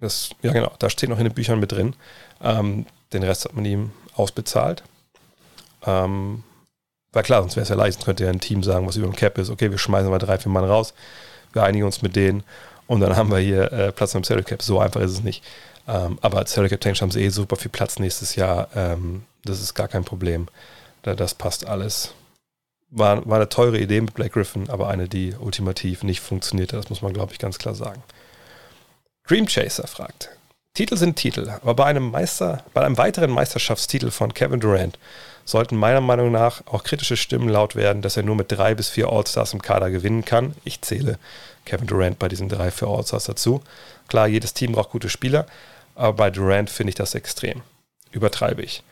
Das, 0.00 0.30
ja, 0.42 0.52
genau, 0.52 0.72
da 0.78 0.90
steht 0.90 1.10
noch 1.10 1.18
in 1.18 1.24
den 1.24 1.34
Büchern 1.34 1.60
mit 1.60 1.72
drin. 1.72 1.94
Ähm, 2.42 2.86
den 3.12 3.22
Rest 3.22 3.44
hat 3.44 3.54
man 3.54 3.64
ihm 3.64 3.92
ausbezahlt. 4.14 4.82
Ähm, 5.86 6.42
war 7.12 7.22
klar, 7.22 7.42
sonst 7.42 7.56
wäre 7.56 7.62
es 7.62 7.68
ja 7.68 7.76
leicht. 7.76 7.94
Sonst 7.94 8.06
könnte 8.06 8.24
ja 8.24 8.30
ein 8.30 8.40
Team 8.40 8.62
sagen, 8.62 8.86
was 8.86 8.96
über 8.96 9.06
dem 9.06 9.14
Cap 9.14 9.38
ist. 9.38 9.50
Okay, 9.50 9.70
wir 9.70 9.78
schmeißen 9.78 10.10
mal 10.10 10.18
drei, 10.18 10.38
vier 10.38 10.50
Mann 10.50 10.64
raus. 10.64 10.94
Wir 11.52 11.62
einigen 11.62 11.84
uns 11.84 12.02
mit 12.02 12.16
denen. 12.16 12.42
Und 12.86 13.00
dann 13.00 13.16
haben 13.16 13.30
wir 13.30 13.38
hier 13.38 13.72
äh, 13.72 13.92
Platz 13.92 14.14
im 14.14 14.24
Salary 14.24 14.44
Cap. 14.44 14.62
So 14.62 14.80
einfach 14.80 15.00
ist 15.00 15.12
es 15.12 15.22
nicht. 15.22 15.44
Ähm, 15.86 16.18
aber 16.20 16.46
Salary 16.46 16.70
Cap 16.70 16.80
Tanks 16.80 17.02
haben 17.02 17.10
sie 17.10 17.22
eh 17.22 17.28
super 17.28 17.56
viel 17.56 17.70
Platz 17.70 17.98
nächstes 17.98 18.34
Jahr. 18.34 18.68
Ähm, 18.74 19.24
das 19.44 19.60
ist 19.60 19.74
gar 19.74 19.88
kein 19.88 20.04
Problem. 20.04 20.48
Das 21.02 21.34
passt 21.34 21.66
alles 21.66 22.14
war, 22.92 23.26
war 23.26 23.36
eine 23.36 23.48
teure 23.48 23.78
Idee 23.78 24.00
mit 24.00 24.14
Black 24.14 24.32
Griffin, 24.32 24.70
aber 24.70 24.88
eine, 24.88 25.08
die 25.08 25.34
ultimativ 25.38 26.02
nicht 26.02 26.20
funktionierte. 26.20 26.76
Das 26.76 26.90
muss 26.90 27.02
man, 27.02 27.12
glaube 27.12 27.32
ich, 27.32 27.38
ganz 27.38 27.58
klar 27.58 27.74
sagen. 27.74 28.02
Dream 29.26 29.46
Chaser 29.46 29.86
fragt: 29.86 30.30
Titel 30.74 30.96
sind 30.96 31.16
Titel, 31.16 31.48
aber 31.48 31.74
bei 31.74 31.86
einem 31.86 32.10
Meister, 32.10 32.64
bei 32.74 32.84
einem 32.84 32.98
weiteren 32.98 33.30
Meisterschaftstitel 33.30 34.10
von 34.10 34.34
Kevin 34.34 34.60
Durant 34.60 34.98
sollten 35.44 35.76
meiner 35.76 36.00
Meinung 36.00 36.30
nach 36.30 36.62
auch 36.66 36.84
kritische 36.84 37.16
Stimmen 37.16 37.48
laut 37.48 37.74
werden, 37.74 38.02
dass 38.02 38.16
er 38.16 38.22
nur 38.22 38.36
mit 38.36 38.52
drei 38.52 38.74
bis 38.74 38.88
vier 38.88 39.08
All-Stars 39.08 39.54
im 39.54 39.62
Kader 39.62 39.90
gewinnen 39.90 40.24
kann. 40.24 40.54
Ich 40.64 40.82
zähle 40.82 41.18
Kevin 41.64 41.88
Durant 41.88 42.18
bei 42.18 42.28
diesen 42.28 42.48
drei, 42.48 42.70
vier 42.70 42.88
All-Stars 42.88 43.24
dazu. 43.24 43.60
Klar, 44.06 44.28
jedes 44.28 44.54
Team 44.54 44.72
braucht 44.72 44.90
gute 44.90 45.08
Spieler, 45.08 45.46
aber 45.94 46.12
bei 46.12 46.30
Durant 46.30 46.70
finde 46.70 46.90
ich 46.90 46.94
das 46.94 47.14
extrem. 47.14 47.62
übertreibe 48.12 48.62
ich. 48.62 48.82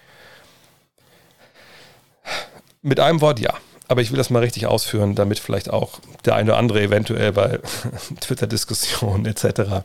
Mit 2.82 2.98
einem 2.98 3.20
Wort 3.20 3.38
ja. 3.38 3.54
Aber 3.90 4.02
ich 4.02 4.12
will 4.12 4.18
das 4.18 4.30
mal 4.30 4.38
richtig 4.38 4.66
ausführen, 4.66 5.16
damit 5.16 5.40
vielleicht 5.40 5.68
auch 5.68 5.98
der 6.24 6.36
eine 6.36 6.52
oder 6.52 6.58
andere 6.58 6.80
eventuell 6.80 7.32
bei 7.32 7.58
Twitter-Diskussionen 8.20 9.26
etc. 9.26 9.82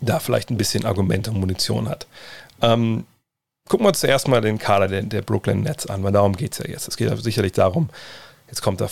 da 0.00 0.18
vielleicht 0.20 0.48
ein 0.48 0.56
bisschen 0.56 0.86
Argumente 0.86 1.30
und 1.30 1.38
Munition 1.38 1.86
hat. 1.86 2.06
Ähm, 2.62 3.04
gucken 3.68 3.84
wir 3.84 3.88
uns 3.88 4.00
zuerst 4.00 4.26
mal 4.26 4.40
den 4.40 4.58
Kader 4.58 4.88
der, 4.88 5.02
der 5.02 5.20
Brooklyn 5.20 5.60
Nets 5.60 5.86
an, 5.86 6.02
weil 6.02 6.12
darum 6.12 6.34
geht 6.34 6.52
es 6.52 6.58
ja 6.60 6.64
jetzt. 6.66 6.88
Es 6.88 6.96
geht 6.96 7.14
sicherlich 7.22 7.52
darum, 7.52 7.90
jetzt 8.46 8.62
kommt 8.62 8.80
da 8.80 8.86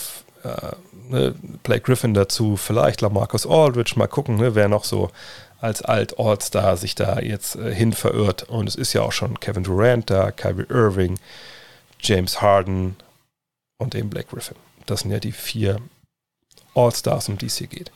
äh, 0.45 0.77
ne, 1.09 1.35
Blake 1.63 1.81
Griffin 1.81 2.13
dazu, 2.13 2.59
vielleicht 2.59 3.01
Lamarcus 3.01 3.47
Aldridge, 3.47 3.95
mal 3.97 4.09
gucken, 4.09 4.37
ne, 4.37 4.55
wer 4.55 4.69
noch 4.69 4.85
so 4.85 5.11
als 5.59 5.81
Alt-All-Star 5.81 6.77
sich 6.77 6.97
da 6.97 7.19
jetzt 7.21 7.57
äh, 7.57 7.75
hin 7.75 7.95
verirrt. 7.95 8.43
Und 8.43 8.69
es 8.69 8.75
ist 8.75 8.93
ja 8.93 9.01
auch 9.01 9.13
schon 9.13 9.41
Kevin 9.41 9.65
Durant 9.65 10.11
da, 10.11 10.33
Kyrie 10.33 10.67
Irving, 10.69 11.19
James 11.99 12.43
Harden 12.43 12.97
und 13.79 13.95
eben 13.95 14.11
Blake 14.11 14.29
Griffin. 14.29 14.57
Das 14.87 15.01
sind 15.01 15.11
ja 15.11 15.19
die 15.19 15.33
vier 15.33 15.81
All-Stars, 16.75 17.29
um 17.29 17.39
die 17.39 17.47
es 17.47 17.57
hier 17.57 17.67
geht. 17.67 17.91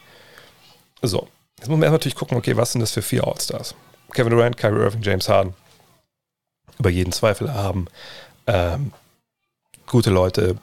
So, 1.02 1.28
jetzt 1.58 1.68
muss 1.68 1.78
man 1.78 1.82
erst 1.84 1.92
natürlich 1.92 2.16
gucken, 2.16 2.36
okay, 2.36 2.56
was 2.56 2.72
sind 2.72 2.80
das 2.80 2.92
für 2.92 3.02
vier 3.02 3.26
All-Stars? 3.26 3.74
Kevin 4.12 4.30
Durant, 4.30 4.56
Kyrie 4.56 4.82
Irving, 4.82 5.02
James 5.02 5.28
Harden. 5.28 5.54
Über 6.78 6.90
jeden 6.90 7.12
Zweifel 7.12 7.52
haben. 7.52 7.86
Ähm, 8.46 8.92
gute 9.86 10.10
Leute 10.10 10.56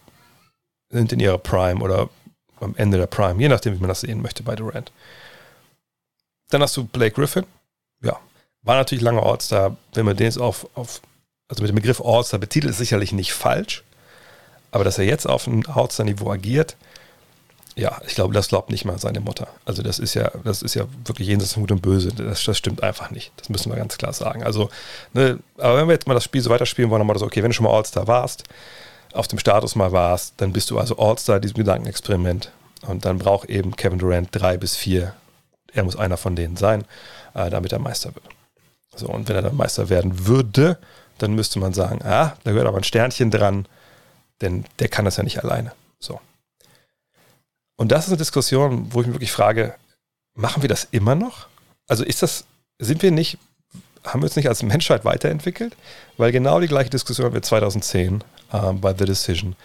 sind 0.90 1.12
in 1.12 1.20
ihrer 1.20 1.38
Prime 1.38 1.82
oder 1.82 2.10
am 2.60 2.76
Ende 2.76 2.98
der 2.98 3.08
Prime, 3.08 3.40
je 3.40 3.50
nachdem, 3.50 3.76
wie 3.76 3.80
man 3.80 3.90
das 3.90 4.02
sehen 4.02 4.22
möchte 4.22 4.44
bei 4.44 4.56
Durant. 4.56 4.92
Dann 6.50 6.62
hast 6.62 6.76
du 6.76 6.86
Blake 6.86 7.16
Griffin. 7.16 7.46
Ja, 8.02 8.20
war 8.64 8.76
natürlich 8.76 9.04
lange 9.04 9.22
All-Star. 9.22 9.78
Wenn 9.94 10.06
man 10.06 10.18
den 10.18 10.26
jetzt 10.26 10.40
auf, 10.40 10.68
auf 10.76 11.02
also 11.48 11.62
mit 11.62 11.70
dem 11.70 11.76
Begriff 11.76 12.02
All-Star 12.02 12.40
betitelt, 12.40 12.72
ist 12.72 12.78
sicherlich 12.78 13.12
nicht 13.12 13.34
falsch. 13.34 13.84
Aber 14.72 14.84
dass 14.84 14.98
er 14.98 15.06
jetzt 15.06 15.28
auf 15.28 15.48
einem 15.48 15.64
All-Star-Niveau 15.68 16.30
agiert, 16.32 16.76
ja, 17.76 18.02
ich 18.08 18.16
glaube, 18.16 18.34
das 18.34 18.48
glaubt 18.48 18.72
nicht 18.72 18.86
mal 18.86 18.98
seine 18.98 19.20
Mutter. 19.20 19.48
Also 19.66 19.84
das 19.84 20.00
ist 20.00 20.16
ja, 20.16 20.32
das 20.44 20.64
ist 20.64 20.74
ja 20.74 20.86
wirklich 21.06 21.28
jenseits 21.28 21.54
von 21.54 21.64
Gut 21.64 21.72
und 21.72 21.82
Böse. 21.82 22.10
Das, 22.12 22.44
das 22.44 22.58
stimmt 22.58 22.82
einfach 22.82 23.12
nicht. 23.12 23.32
Das 23.38 23.50
müssen 23.50 23.72
wir 23.72 23.78
ganz 23.78 23.98
klar 23.98 24.14
sagen. 24.14 24.44
Also, 24.44 24.70
ne, 25.14 25.40
aber 25.58 25.78
wenn 25.78 25.88
wir 25.88 25.94
jetzt 25.94 26.08
mal 26.08 26.16
das 26.16 26.24
Spiel 26.24 26.42
so 26.42 26.50
weiterspielen 26.50 26.90
wollen, 26.90 27.02
dann 27.02 27.08
mal 27.08 27.18
so, 27.20 27.26
okay, 27.26 27.44
wenn 27.44 27.52
du 27.52 27.56
schon 27.56 27.66
mal 27.66 27.76
All-Star 27.76 28.08
warst, 28.08 28.44
auf 29.14 29.28
dem 29.28 29.38
Status 29.38 29.76
mal 29.76 29.92
warst, 29.92 30.34
dann 30.38 30.54
bist 30.54 30.72
du 30.72 30.80
also 30.80 30.98
All-Star 30.98 31.40
diesem 31.40 31.58
Gedankenexperiment. 31.58 32.52
Und 32.88 33.06
dann 33.06 33.20
braucht 33.20 33.50
eben 33.50 33.76
Kevin 33.76 34.00
Durant 34.00 34.30
drei 34.32 34.58
bis 34.58 34.76
vier 34.76 35.14
er 35.78 35.84
muss 35.84 35.96
einer 35.96 36.18
von 36.18 36.36
denen 36.36 36.58
sein, 36.58 36.86
äh, 37.34 37.50
damit 37.50 37.72
er 37.72 37.80
Meister 37.80 38.14
wird. 38.14 38.26
So, 38.96 39.08
und 39.08 39.30
wenn 39.30 39.36
er 39.36 39.42
dann 39.42 39.56
Meister 39.56 39.90
werden 39.90 40.28
würde, 40.28 40.78
dann 41.20 41.34
müsste 41.34 41.60
man 41.60 41.74
sagen, 41.74 42.02
ah, 42.04 42.34
da 42.44 42.52
gehört 42.52 42.68
aber 42.68 42.78
ein 42.78 42.84
Sternchen 42.84 43.32
dran, 43.32 43.68
denn 44.42 44.66
der 44.80 44.88
kann 44.88 45.06
das 45.06 45.18
ja 45.18 45.24
nicht 45.24 45.44
alleine. 45.44 45.72
So. 46.00 46.20
Und 47.78 47.92
das 47.92 48.06
ist 48.06 48.10
eine 48.10 48.18
Diskussion, 48.18 48.94
wo 48.94 49.02
ich 49.02 49.08
mich 49.08 49.16
wirklich 49.16 49.32
frage, 49.32 49.76
machen 50.34 50.62
wir 50.62 50.70
das 50.70 50.88
immer 50.92 51.16
noch? 51.16 51.48
Also 51.88 52.04
ist 52.04 52.24
das, 52.24 52.46
sind 52.80 53.02
wir 53.02 53.12
nicht, 53.12 53.38
haben 54.04 54.22
wir 54.22 54.26
uns 54.26 54.36
nicht 54.36 54.48
als 54.48 54.64
Menschheit 54.64 55.06
weiterentwickelt? 55.06 55.76
Weil 56.18 56.32
genau 56.32 56.60
die 56.60 56.68
gleiche 56.68 56.90
Diskussion 56.90 57.26
hatten 57.26 57.36
wir 57.36 57.44
2010 57.44 58.24
äh, 58.52 58.74
bei 58.74 58.94
The 58.94 59.06
Decision. 59.06 59.56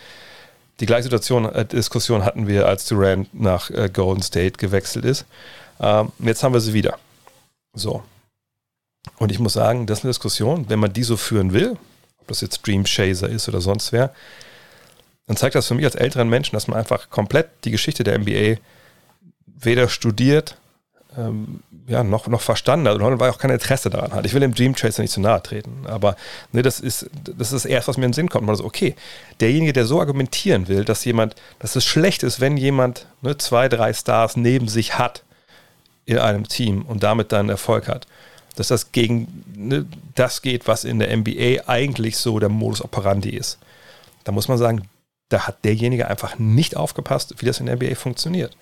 Die 0.80 0.86
gleiche 0.86 1.04
Situation, 1.04 1.46
äh, 1.46 1.64
Diskussion 1.64 2.24
hatten 2.24 2.46
wir, 2.46 2.66
als 2.66 2.86
Durant 2.86 3.32
nach 3.32 3.70
äh, 3.70 3.88
Golden 3.92 4.22
State 4.22 4.58
gewechselt 4.58 5.04
ist. 5.04 5.24
Ähm, 5.80 6.12
jetzt 6.18 6.42
haben 6.42 6.52
wir 6.52 6.60
sie 6.60 6.72
wieder. 6.72 6.98
So. 7.74 8.02
Und 9.18 9.32
ich 9.32 9.38
muss 9.38 9.54
sagen, 9.54 9.86
das 9.86 9.98
ist 9.98 10.04
eine 10.04 10.10
Diskussion, 10.10 10.68
wenn 10.68 10.78
man 10.78 10.92
die 10.92 11.02
so 11.02 11.16
führen 11.16 11.52
will, 11.52 11.76
ob 12.20 12.28
das 12.28 12.40
jetzt 12.40 12.66
Dream 12.66 12.84
Chaser 12.84 13.28
ist 13.28 13.48
oder 13.48 13.60
sonst 13.60 13.92
wer, 13.92 14.14
dann 15.26 15.36
zeigt 15.36 15.54
das 15.54 15.68
für 15.68 15.74
mich 15.74 15.84
als 15.84 15.94
älteren 15.94 16.28
Menschen, 16.28 16.54
dass 16.54 16.68
man 16.68 16.78
einfach 16.78 17.10
komplett 17.10 17.48
die 17.64 17.70
Geschichte 17.70 18.04
der 18.04 18.18
NBA 18.18 18.56
weder 19.46 19.88
studiert, 19.88 20.56
ähm, 21.16 21.60
ja, 21.86 22.02
noch, 22.04 22.26
noch 22.26 22.40
verstanden 22.40 22.88
hat 22.88 23.00
weil 23.00 23.30
auch 23.30 23.38
kein 23.38 23.50
Interesse 23.50 23.90
daran 23.90 24.12
hat. 24.12 24.24
Ich 24.24 24.32
will 24.32 24.40
dem 24.40 24.54
Dream 24.54 24.74
Chaser 24.74 25.02
nicht 25.02 25.12
zu 25.12 25.20
nahe 25.20 25.42
treten, 25.42 25.84
aber 25.86 26.16
ne, 26.52 26.62
das, 26.62 26.80
ist, 26.80 27.10
das 27.24 27.52
ist 27.52 27.64
erst, 27.64 27.88
was 27.88 27.96
mir 27.96 28.04
in 28.04 28.10
den 28.10 28.14
Sinn 28.14 28.28
kommt. 28.28 28.46
Man 28.46 28.56
so, 28.56 28.64
okay, 28.64 28.94
derjenige, 29.40 29.72
der 29.72 29.84
so 29.84 30.00
argumentieren 30.00 30.68
will, 30.68 30.84
dass 30.84 31.04
jemand, 31.04 31.34
dass 31.58 31.76
es 31.76 31.84
schlecht 31.84 32.22
ist, 32.22 32.40
wenn 32.40 32.56
jemand 32.56 33.06
ne, 33.20 33.36
zwei, 33.36 33.68
drei 33.68 33.92
Stars 33.92 34.36
neben 34.36 34.68
sich 34.68 34.98
hat, 34.98 35.22
in 36.04 36.18
einem 36.18 36.48
Team 36.48 36.82
und 36.82 37.02
damit 37.02 37.32
dann 37.32 37.48
Erfolg 37.48 37.88
hat. 37.88 38.06
Dass 38.56 38.68
das 38.68 38.92
gegen 38.92 39.44
ne, 39.54 39.86
das 40.14 40.42
geht, 40.42 40.66
was 40.66 40.84
in 40.84 40.98
der 40.98 41.16
NBA 41.16 41.68
eigentlich 41.68 42.16
so 42.16 42.38
der 42.38 42.48
Modus 42.48 42.82
operandi 42.82 43.30
ist. 43.30 43.58
Da 44.24 44.32
muss 44.32 44.48
man 44.48 44.58
sagen, 44.58 44.88
da 45.32 45.46
hat 45.46 45.64
derjenige 45.64 46.08
einfach 46.08 46.38
nicht 46.38 46.76
aufgepasst, 46.76 47.34
wie 47.38 47.46
das 47.46 47.60
in 47.60 47.66
der 47.66 47.76
NBA 47.76 47.94
funktioniert 47.94 48.56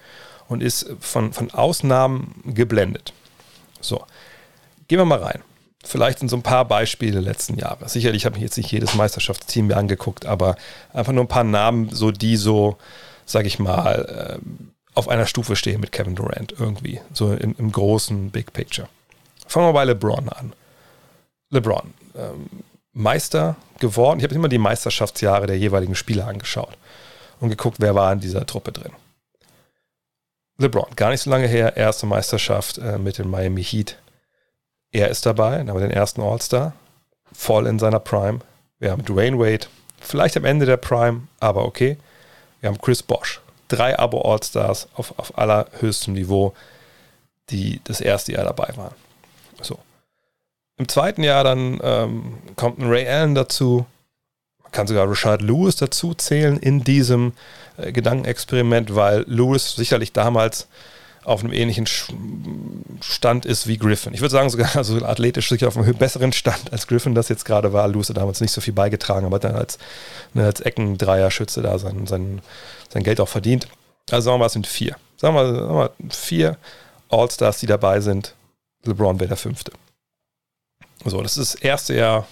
und 0.48 0.62
ist 0.62 0.90
von, 1.00 1.32
von 1.32 1.50
Ausnahmen 1.50 2.42
geblendet. 2.44 3.12
So, 3.80 4.04
gehen 4.88 4.98
wir 4.98 5.04
mal 5.04 5.22
rein. 5.22 5.42
Vielleicht 5.82 6.18
sind 6.18 6.28
so 6.28 6.36
ein 6.36 6.42
paar 6.42 6.66
Beispiele 6.66 7.12
der 7.12 7.22
letzten 7.22 7.56
Jahre. 7.56 7.88
Sicherlich 7.88 8.26
habe 8.26 8.36
ich 8.36 8.42
jetzt 8.42 8.58
nicht 8.58 8.70
jedes 8.70 8.94
Meisterschaftsteam 8.94 9.68
mir 9.68 9.76
angeguckt, 9.76 10.26
aber 10.26 10.56
einfach 10.92 11.12
nur 11.12 11.24
ein 11.24 11.28
paar 11.28 11.44
Namen, 11.44 11.88
so 11.90 12.10
die 12.10 12.36
so, 12.36 12.76
sage 13.24 13.46
ich 13.46 13.58
mal, 13.58 14.38
ähm, 14.38 14.72
auf 14.94 15.08
einer 15.08 15.26
Stufe 15.26 15.56
stehen 15.56 15.80
mit 15.80 15.92
Kevin 15.92 16.16
Durant 16.16 16.54
irgendwie, 16.58 17.00
so 17.14 17.32
im, 17.32 17.54
im 17.58 17.72
großen 17.72 18.30
Big 18.30 18.52
Picture. 18.52 18.88
Fangen 19.46 19.68
wir 19.68 19.72
bei 19.72 19.84
LeBron 19.84 20.28
an. 20.28 20.52
LeBron, 21.50 21.94
ähm, 22.16 22.46
Meister 22.92 23.56
geworden. 23.78 24.18
Ich 24.18 24.24
habe 24.24 24.34
immer 24.34 24.48
die 24.48 24.58
Meisterschaftsjahre 24.58 25.46
der 25.46 25.58
jeweiligen 25.58 25.94
Spieler 25.94 26.26
angeschaut 26.26 26.76
und 27.40 27.48
geguckt, 27.48 27.78
wer 27.80 27.94
war 27.94 28.12
in 28.12 28.20
dieser 28.20 28.46
Truppe 28.46 28.72
drin. 28.72 28.92
LeBron, 30.58 30.94
gar 30.94 31.10
nicht 31.10 31.22
so 31.22 31.30
lange 31.30 31.46
her, 31.46 31.76
erste 31.76 32.06
Meisterschaft 32.06 32.78
äh, 32.78 32.98
mit 32.98 33.18
den 33.18 33.30
Miami 33.30 33.64
Heat. 33.64 33.96
Er 34.92 35.08
ist 35.08 35.24
dabei, 35.24 35.64
wir 35.64 35.74
den 35.74 35.90
ersten 35.90 36.20
All-Star, 36.20 36.74
voll 37.32 37.66
in 37.66 37.78
seiner 37.78 38.00
Prime. 38.00 38.40
Wir 38.78 38.90
haben 38.90 39.04
Dwayne 39.04 39.38
Wade, 39.38 39.66
vielleicht 40.00 40.36
am 40.36 40.44
Ende 40.44 40.66
der 40.66 40.76
Prime, 40.76 41.28
aber 41.38 41.64
okay. 41.64 41.96
Wir 42.60 42.68
haben 42.68 42.78
Chris 42.78 43.02
Bosch, 43.02 43.40
drei 43.68 43.98
Abo-All-Stars 43.98 44.88
auf, 44.94 45.18
auf 45.18 45.38
allerhöchstem 45.38 46.12
Niveau, 46.12 46.52
die 47.48 47.80
das 47.84 48.00
erste 48.00 48.32
Jahr 48.32 48.44
dabei 48.44 48.76
waren. 48.76 48.94
So. 49.62 49.78
Im 50.80 50.88
zweiten 50.88 51.22
Jahr 51.22 51.44
dann 51.44 51.78
ähm, 51.82 52.38
kommt 52.56 52.78
ein 52.78 52.88
Ray 52.88 53.06
Allen 53.06 53.34
dazu. 53.34 53.84
Man 54.62 54.72
kann 54.72 54.86
sogar 54.86 55.10
Richard 55.10 55.42
Lewis 55.42 55.76
dazu 55.76 56.14
zählen 56.14 56.56
in 56.56 56.82
diesem 56.82 57.34
äh, 57.76 57.92
Gedankenexperiment, 57.92 58.94
weil 58.94 59.24
Lewis 59.28 59.76
sicherlich 59.76 60.14
damals 60.14 60.68
auf 61.22 61.44
einem 61.44 61.52
ähnlichen 61.52 61.86
Stand 61.86 63.44
ist 63.44 63.66
wie 63.66 63.76
Griffin. 63.76 64.14
Ich 64.14 64.22
würde 64.22 64.32
sagen, 64.32 64.48
sogar 64.48 64.74
also 64.74 65.04
athletisch 65.04 65.50
sicher 65.50 65.68
auf 65.68 65.76
einem 65.76 65.94
besseren 65.94 66.32
Stand 66.32 66.72
als 66.72 66.86
Griffin 66.86 67.14
das 67.14 67.28
jetzt 67.28 67.44
gerade 67.44 67.74
war. 67.74 67.86
Lewis 67.86 68.08
hat 68.08 68.16
damals 68.16 68.40
nicht 68.40 68.52
so 68.52 68.62
viel 68.62 68.72
beigetragen, 68.72 69.26
aber 69.26 69.38
dann 69.38 69.54
als, 69.54 69.78
ne, 70.32 70.46
als 70.46 70.62
Eckendreier-Schütze 70.62 71.60
da 71.60 71.78
sein, 71.78 72.06
sein 72.06 72.40
sein 72.88 73.02
Geld 73.02 73.20
auch 73.20 73.28
verdient. 73.28 73.68
Also 74.10 74.26
sagen 74.26 74.36
wir 74.36 74.38
mal, 74.38 74.46
es 74.46 74.54
sind 74.54 74.66
vier. 74.66 74.96
Sagen 75.18 75.34
wir, 75.34 75.46
sagen 75.46 75.74
wir 75.74 75.90
vier 76.10 76.56
All-Stars, 77.10 77.58
die 77.58 77.66
dabei 77.66 78.00
sind. 78.00 78.34
LeBron 78.84 79.20
wäre 79.20 79.28
der 79.28 79.36
fünfte. 79.36 79.72
So, 81.04 81.22
das 81.22 81.36
ist 81.36 81.54
das 81.54 81.60
erste 81.62 81.94
Jahr, 81.94 82.26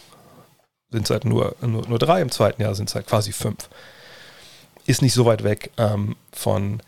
sind 0.91 1.05
es 1.05 1.11
halt 1.11 1.25
nur, 1.25 1.55
nur, 1.61 1.87
nur 1.89 1.99
drei, 1.99 2.21
im 2.21 2.31
zweiten 2.31 2.61
Jahr 2.63 2.75
sind 2.75 2.89
es 2.89 2.95
halt 2.95 3.07
quasi 3.07 3.33
fünf. 3.33 3.69
Ist 4.87 5.03
nicht 5.03 5.15
so 5.15 5.25
weit 5.27 5.45
weg 5.45 5.71
ähm, 5.77 6.17
von, 6.33 6.81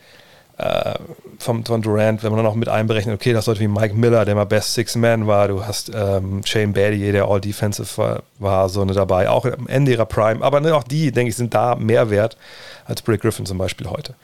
äh, 0.58 0.98
vom, 1.38 1.64
von 1.64 1.82
Durant, 1.82 2.22
wenn 2.22 2.30
man 2.30 2.38
dann 2.38 2.46
noch 2.46 2.54
mit 2.54 2.68
einberechnet, 2.68 3.14
okay, 3.14 3.32
das 3.32 3.46
Leute 3.46 3.60
wie 3.60 3.68
Mike 3.68 3.94
Miller, 3.94 4.24
der 4.24 4.34
mal 4.34 4.44
Best 4.44 4.74
Six 4.74 4.96
Man 4.96 5.26
war, 5.26 5.48
du 5.48 5.64
hast 5.64 5.90
ähm, 5.94 6.42
Shane 6.44 6.72
Battier, 6.72 7.12
der 7.12 7.26
All 7.26 7.40
Defensive 7.40 7.96
war, 7.96 8.22
war, 8.38 8.68
so 8.68 8.82
eine 8.82 8.92
dabei, 8.92 9.28
auch 9.28 9.44
am 9.46 9.66
Ende 9.66 9.92
ihrer 9.92 10.06
Prime, 10.06 10.42
aber 10.42 10.60
ne, 10.60 10.74
auch 10.74 10.84
die, 10.84 11.12
denke 11.12 11.30
ich, 11.30 11.36
sind 11.36 11.54
da 11.54 11.76
mehr 11.76 12.10
wert 12.10 12.36
als 12.84 13.02
Brick 13.02 13.22
Griffin 13.22 13.46
zum 13.46 13.58
Beispiel 13.58 13.88
heute. 13.88 14.14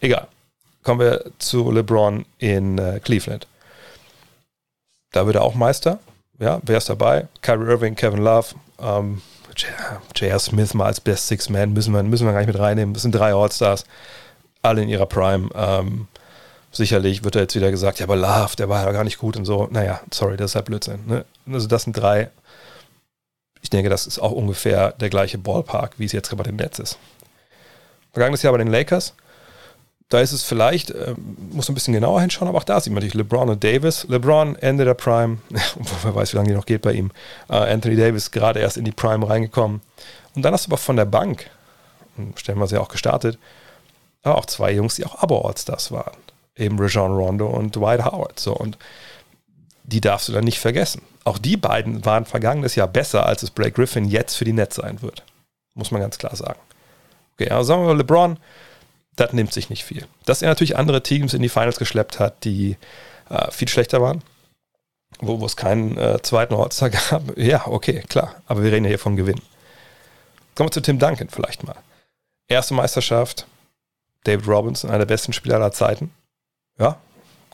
Egal. 0.00 0.28
Kommen 0.82 1.00
wir 1.00 1.24
zu 1.38 1.70
LeBron 1.70 2.26
in 2.38 2.78
äh, 2.78 3.00
Cleveland. 3.02 3.46
Da 5.12 5.26
wird 5.26 5.36
er 5.36 5.42
auch 5.42 5.54
Meister. 5.54 5.98
Ja, 6.38 6.60
wer 6.64 6.78
ist 6.78 6.88
dabei? 6.88 7.28
Kyrie 7.42 7.66
Irving, 7.70 7.94
Kevin 7.94 8.22
Love, 8.22 8.48
ähm, 8.80 9.22
J.R. 10.16 10.38
Smith 10.38 10.74
mal 10.74 10.86
als 10.86 11.00
Best 11.00 11.28
Six 11.28 11.48
Man 11.48 11.72
müssen 11.72 11.94
wir, 11.94 12.02
müssen 12.02 12.26
wir 12.26 12.32
gar 12.32 12.40
nicht 12.40 12.48
mit 12.48 12.58
reinnehmen. 12.58 12.92
Das 12.92 13.02
sind 13.02 13.14
drei 13.14 13.32
All-Stars, 13.32 13.84
alle 14.62 14.82
in 14.82 14.88
ihrer 14.88 15.06
Prime. 15.06 15.48
Ähm, 15.54 16.08
sicherlich 16.72 17.22
wird 17.22 17.36
er 17.36 17.42
jetzt 17.42 17.54
wieder 17.54 17.70
gesagt, 17.70 18.00
ja, 18.00 18.06
aber 18.06 18.16
Love, 18.16 18.56
der 18.56 18.68
war 18.68 18.84
ja 18.84 18.90
gar 18.92 19.04
nicht 19.04 19.18
gut 19.18 19.36
und 19.36 19.44
so. 19.44 19.68
Naja, 19.70 20.00
sorry, 20.12 20.36
das 20.36 20.50
ist 20.50 20.54
halt 20.56 20.66
Blödsinn. 20.66 21.06
Ne? 21.06 21.24
Also 21.50 21.68
das 21.68 21.84
sind 21.84 21.92
drei. 21.92 22.30
Ich 23.62 23.70
denke, 23.70 23.88
das 23.88 24.06
ist 24.06 24.18
auch 24.18 24.32
ungefähr 24.32 24.92
der 24.92 25.08
gleiche 25.08 25.38
Ballpark, 25.38 25.98
wie 25.98 26.04
es 26.04 26.12
jetzt 26.12 26.36
bei 26.36 26.42
den 26.42 26.56
Nets 26.56 26.78
ist. 26.78 26.98
Vergangenes 28.12 28.42
Jahr 28.42 28.52
bei 28.52 28.58
den 28.58 28.68
Lakers. 28.68 29.14
Da 30.08 30.20
ist 30.20 30.32
es 30.32 30.42
vielleicht, 30.42 30.90
äh, 30.90 31.14
muss 31.52 31.68
ein 31.68 31.74
bisschen 31.74 31.94
genauer 31.94 32.20
hinschauen, 32.20 32.48
aber 32.48 32.58
auch 32.58 32.64
da 32.64 32.78
sieht 32.80 32.92
man 32.92 32.96
natürlich 32.96 33.14
LeBron 33.14 33.48
und 33.48 33.64
Davis. 33.64 34.06
LeBron 34.08 34.56
Ende 34.56 34.84
der 34.84 34.94
Prime, 34.94 35.38
wer 36.02 36.14
weiß, 36.14 36.32
wie 36.32 36.36
lange 36.36 36.50
die 36.50 36.54
noch 36.54 36.66
geht 36.66 36.82
bei 36.82 36.92
ihm. 36.92 37.10
Äh, 37.48 37.54
Anthony 37.54 37.96
Davis 37.96 38.30
gerade 38.30 38.60
erst 38.60 38.76
in 38.76 38.84
die 38.84 38.92
Prime 38.92 39.28
reingekommen. 39.28 39.80
Und 40.34 40.42
dann 40.42 40.52
hast 40.52 40.66
du 40.66 40.68
aber 40.68 40.78
von 40.78 40.96
der 40.96 41.04
Bank, 41.04 41.50
stellen 42.36 42.58
wir 42.58 42.66
sie 42.66 42.78
auch 42.78 42.88
gestartet, 42.88 43.38
aber 44.22 44.38
auch 44.38 44.46
zwei 44.46 44.72
Jungs, 44.72 44.96
die 44.96 45.06
auch 45.06 45.22
Abo-Allstars 45.22 45.90
waren. 45.92 46.16
Eben 46.56 46.78
Rajon 46.78 47.12
Rondo 47.12 47.46
und 47.46 47.74
Dwight 47.74 48.04
Howard. 48.04 48.38
So, 48.38 48.54
und 48.54 48.78
die 49.84 50.00
darfst 50.00 50.28
du 50.28 50.32
dann 50.32 50.44
nicht 50.44 50.58
vergessen. 50.58 51.02
Auch 51.24 51.38
die 51.38 51.56
beiden 51.56 52.04
waren 52.04 52.26
vergangenes 52.26 52.74
Jahr 52.74 52.88
besser, 52.88 53.26
als 53.26 53.42
es 53.42 53.50
Blake 53.50 53.72
Griffin 53.72 54.04
jetzt 54.04 54.34
für 54.36 54.44
die 54.44 54.52
Nets 54.52 54.76
sein 54.76 55.02
wird. 55.02 55.24
Muss 55.74 55.90
man 55.90 56.00
ganz 56.00 56.18
klar 56.18 56.36
sagen. 56.36 56.60
Okay, 57.34 57.50
also 57.50 57.64
sagen 57.64 57.82
wir 57.82 57.88
mal, 57.88 57.98
LeBron, 57.98 58.38
das 59.16 59.32
nimmt 59.32 59.52
sich 59.52 59.70
nicht 59.70 59.84
viel. 59.84 60.06
Dass 60.24 60.42
er 60.42 60.48
natürlich 60.48 60.76
andere 60.76 61.02
Teams 61.02 61.34
in 61.34 61.42
die 61.42 61.48
Finals 61.48 61.78
geschleppt 61.78 62.18
hat, 62.18 62.44
die 62.44 62.76
äh, 63.30 63.50
viel 63.50 63.68
schlechter 63.68 64.00
waren, 64.02 64.22
wo, 65.20 65.44
es 65.46 65.56
keinen 65.56 65.96
äh, 65.96 66.20
zweiten 66.22 66.54
All-Star 66.54 66.90
gab, 66.90 67.22
ja, 67.36 67.66
okay, 67.66 68.02
klar. 68.08 68.36
Aber 68.46 68.62
wir 68.62 68.72
reden 68.72 68.84
ja 68.84 68.90
hier 68.90 68.98
von 68.98 69.16
Gewinn. 69.16 69.40
Kommen 70.54 70.68
wir 70.68 70.72
zu 70.72 70.82
Tim 70.82 70.98
Duncan 70.98 71.28
vielleicht 71.28 71.64
mal. 71.64 71.76
Erste 72.48 72.74
Meisterschaft, 72.74 73.46
David 74.24 74.46
Robinson, 74.46 74.90
einer 74.90 75.00
der 75.00 75.06
besten 75.06 75.32
Spieler 75.32 75.56
aller 75.56 75.72
Zeiten. 75.72 76.12
Ja, 76.78 76.98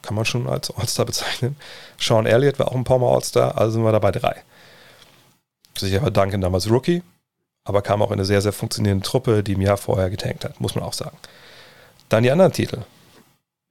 kann 0.03 0.15
man 0.15 0.25
schon 0.25 0.49
als 0.49 0.71
All-Star 0.71 1.07
bezeichnen. 1.07 1.57
Sean 1.99 2.27
Elliott 2.27 2.59
war 2.59 2.69
auch 2.69 2.75
ein 2.75 2.85
paar 2.85 2.99
Mal 2.99 3.13
All-Star, 3.13 3.57
also 3.59 3.73
sind 3.73 3.85
wir 3.85 3.93
dabei 3.93 4.13
drei. 4.13 4.43
Sicher 5.77 6.03
war 6.03 6.11
Duncan 6.11 6.41
damals 6.41 6.71
Rookie, 6.71 7.03
aber 7.65 7.83
kam 7.83 8.03
auch 8.03 8.11
in 8.11 8.15
eine 8.15 8.25
sehr, 8.25 8.43
sehr 8.43 8.53
funktionierende 8.53 9.05
Truppe, 9.05 9.43
die 9.43 9.53
im 9.53 9.61
Jahr 9.61 9.77
vorher 9.77 10.11
getankt 10.11 10.45
hat, 10.45 10.61
muss 10.61 10.75
man 10.75 10.85
auch 10.85 10.93
sagen. 10.93 11.17
Dann 12.11 12.25
die 12.25 12.31
anderen 12.31 12.53
Titel. 12.53 12.83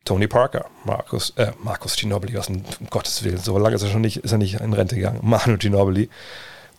Tony 0.06 0.28
Parker, 0.28 0.66
Markus, 0.86 1.32
äh, 1.36 1.52
Markus 1.62 1.96
Ginobili, 1.96 2.34
was 2.34 2.50
um 2.50 2.64
Gottes 2.90 3.24
Willen, 3.24 3.38
so 3.38 3.60
lange 3.60 3.76
ist 3.76 3.84
er 3.84 3.90
schon 3.90 4.02
nicht, 4.02 4.18
ist 4.18 4.32
er 4.32 4.40
nicht 4.40 4.60
in 4.60 4.74
Rente 4.74 4.96
gegangen. 4.96 5.20
Manu 5.24 5.58
Ginobili. 5.58 6.10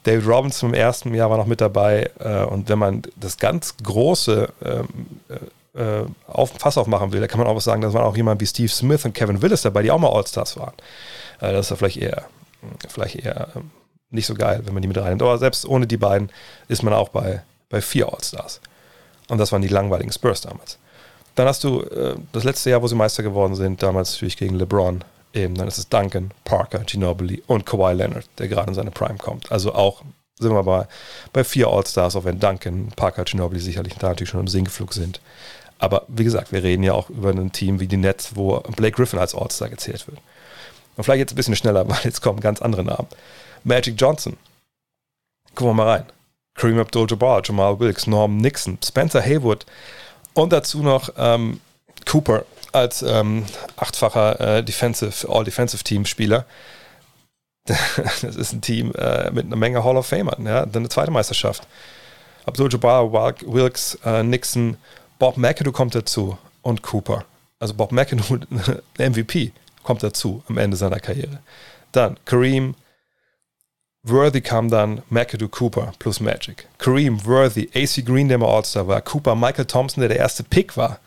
David 0.03 0.27
Robinson 0.27 0.71
im 0.71 0.75
ersten 0.75 1.15
Jahr 1.15 1.31
war 1.31 1.37
noch 1.37 1.47
mit 1.47 1.61
dabei. 1.61 2.11
Äh, 2.19 2.45
und 2.45 2.69
wenn 2.69 2.79
man 2.79 3.03
das 3.17 3.37
ganz 3.37 3.77
große 3.77 4.49
ähm, 4.65 4.89
äh, 5.29 5.81
äh, 5.81 6.07
auf, 6.27 6.51
Fass 6.59 6.79
aufmachen 6.79 7.13
will, 7.13 7.21
da 7.21 7.27
kann 7.27 7.39
man 7.39 7.47
auch 7.47 7.61
sagen, 7.61 7.83
da 7.83 7.93
waren 7.93 8.05
auch 8.05 8.17
jemand 8.17 8.41
wie 8.41 8.47
Steve 8.47 8.71
Smith 8.71 9.05
und 9.05 9.15
Kevin 9.15 9.43
Willis 9.43 9.63
dabei, 9.63 9.83
die 9.83 9.91
auch 9.91 9.99
mal 9.99 10.11
All-Stars 10.11 10.57
waren. 10.57 10.75
Äh, 11.41 11.53
das 11.53 11.67
ist 11.67 11.71
ja 11.71 11.77
vielleicht 11.77 11.99
eher, 11.99 12.25
vielleicht 12.89 13.17
eher 13.17 13.49
ähm, 13.55 13.71
nicht 14.11 14.27
so 14.27 14.35
geil, 14.35 14.63
wenn 14.65 14.73
man 14.73 14.81
die 14.81 14.89
mit 14.89 14.97
reinnimmt. 14.97 15.23
Aber 15.23 15.37
selbst 15.37 15.67
ohne 15.67 15.87
die 15.87 15.99
beiden 15.99 16.31
ist 16.69 16.83
man 16.83 16.95
auch 16.95 17.11
bei, 17.11 17.43
bei 17.69 17.83
vier 17.83 18.09
All-Stars. 18.09 18.63
Und 19.29 19.39
das 19.39 19.53
waren 19.53 19.63
die 19.63 19.69
langweiligen 19.69 20.11
Spurs 20.11 20.41
damals. 20.41 20.79
Dann 21.35 21.47
hast 21.47 21.65
du 21.65 21.83
äh, 21.83 22.17
das 22.33 22.45
letzte 22.45 22.71
Jahr, 22.71 22.83
wo 22.83 22.87
sie 22.87 22.95
Meister 22.95 23.23
geworden 23.23 23.55
sind, 23.55 23.83
damals 23.83 24.13
natürlich 24.13 24.37
gegen 24.37 24.57
LeBron. 24.57 25.05
Eben, 25.33 25.55
dann 25.55 25.69
ist 25.69 25.79
es 25.79 25.89
Duncan, 25.89 26.33
Parker, 26.45 26.81
Ginobili 26.81 27.43
und 27.47 27.65
Kawhi 27.65 27.93
Leonard, 27.95 28.27
der 28.39 28.49
gerade 28.49 28.69
in 28.69 28.75
seine 28.75 28.91
Prime 28.91 29.19
kommt. 29.19 29.53
Also 29.53 29.75
auch 29.75 30.03
sind 30.41 30.53
wir 30.53 30.65
bei, 30.65 30.89
bei 31.33 31.45
vier 31.45 31.69
All-Stars, 31.69 32.17
auch 32.17 32.25
wenn 32.25 32.41
Duncan, 32.41 32.89
Parker, 32.97 33.25
Ginobili 33.25 33.61
sicherlich 33.61 33.95
da 33.95 34.09
natürlich 34.09 34.31
schon 34.31 34.41
im 34.41 34.49
Sinkflug 34.49 34.93
sind. 34.93 35.21
Aber 35.79 36.05
wie 36.09 36.25
gesagt, 36.25 36.53
wir 36.53 36.63
reden 36.63 36.83
ja 36.83 36.93
auch 36.93 37.09
über 37.11 37.31
ein 37.31 37.53
Team 37.53 37.81
wie 37.81 37.87
die 37.87 37.97
Nets, 37.97 38.35
wo 38.35 38.59
Blake 38.77 38.97
Griffin 38.97 39.19
als 39.19 39.35
All-Star 39.35 39.69
gezählt 39.69 40.07
wird. 40.09 40.19
Und 40.97 41.05
vielleicht 41.05 41.21
jetzt 41.21 41.33
ein 41.33 41.37
bisschen 41.37 41.57
schneller, 41.57 41.89
weil 41.89 42.01
jetzt 42.05 42.23
kommen 42.23 42.41
ganz 42.41 42.61
andere 42.61 42.85
Namen. 42.85 43.09
Magic 43.65 43.95
Johnson. 43.99 44.37
Gucken 45.55 45.71
wir 45.71 45.75
mal 45.75 45.91
rein. 45.91 46.07
Kareem 46.55 46.79
Abdul-Jabbar, 46.79 47.43
Jamal 47.45 47.79
Wilkes, 47.79 48.07
Norm 48.07 48.37
Nixon, 48.37 48.79
Spencer 48.85 49.23
Haywood, 49.23 49.65
und 50.35 50.53
dazu 50.53 50.83
noch 50.83 51.11
ähm, 51.17 51.61
Cooper 52.07 52.45
als 52.73 53.03
ähm, 53.03 53.45
achtfacher 53.77 54.59
äh, 54.59 54.65
Defensive, 54.65 55.29
All-Defensive-Team-Spieler. 55.29 56.47
das 57.67 58.37
ist 58.37 58.53
ein 58.53 58.61
Team 58.61 58.93
äh, 58.95 59.31
mit 59.31 59.47
einer 59.47 59.57
Menge 59.57 59.85
Hall 59.85 59.97
of 59.97 60.07
Famern. 60.07 60.47
Ja? 60.47 60.67
Dann 60.67 60.83
eine 60.83 60.89
zweite 60.89 61.11
Meisterschaft. 61.11 61.67
Abdul-Jabbar, 62.47 63.13
Wilkes, 63.13 63.99
äh, 64.05 64.23
Nixon, 64.23 64.77
Bob 65.19 65.37
McAdoo 65.37 65.73
kommt 65.73 65.95
dazu 65.95 66.39
und 66.63 66.83
Cooper. 66.83 67.25
Also 67.59 67.75
Bob 67.75 67.93
McAdoo, 67.93 68.39
MVP, 68.99 69.53
kommt 69.83 70.03
dazu 70.03 70.43
am 70.49 70.59
Ende 70.59 70.77
seiner 70.77 71.01
Karriere. 71.01 71.41
Dann 71.93 72.17
Kareem, 72.25 72.75
Worthy 74.03 74.41
kam 74.41 74.71
dann 74.71 75.03
McAdoo 75.11 75.49
Cooper 75.49 75.93
plus 75.99 76.21
Magic. 76.21 76.67
Kareem, 76.79 77.25
Worthy, 77.27 77.69
AC 77.75 78.05
Green, 78.05 78.29
der 78.29 78.39
mal 78.39 78.49
All-Star 78.49 78.89
war. 78.89 79.01
Cooper, 79.03 79.35
Michael 79.35 79.67
Thompson, 79.67 80.01
der 80.01 80.09
der 80.09 80.19
erste 80.19 80.43
Pick 80.43 80.77
war, 80.77 81.01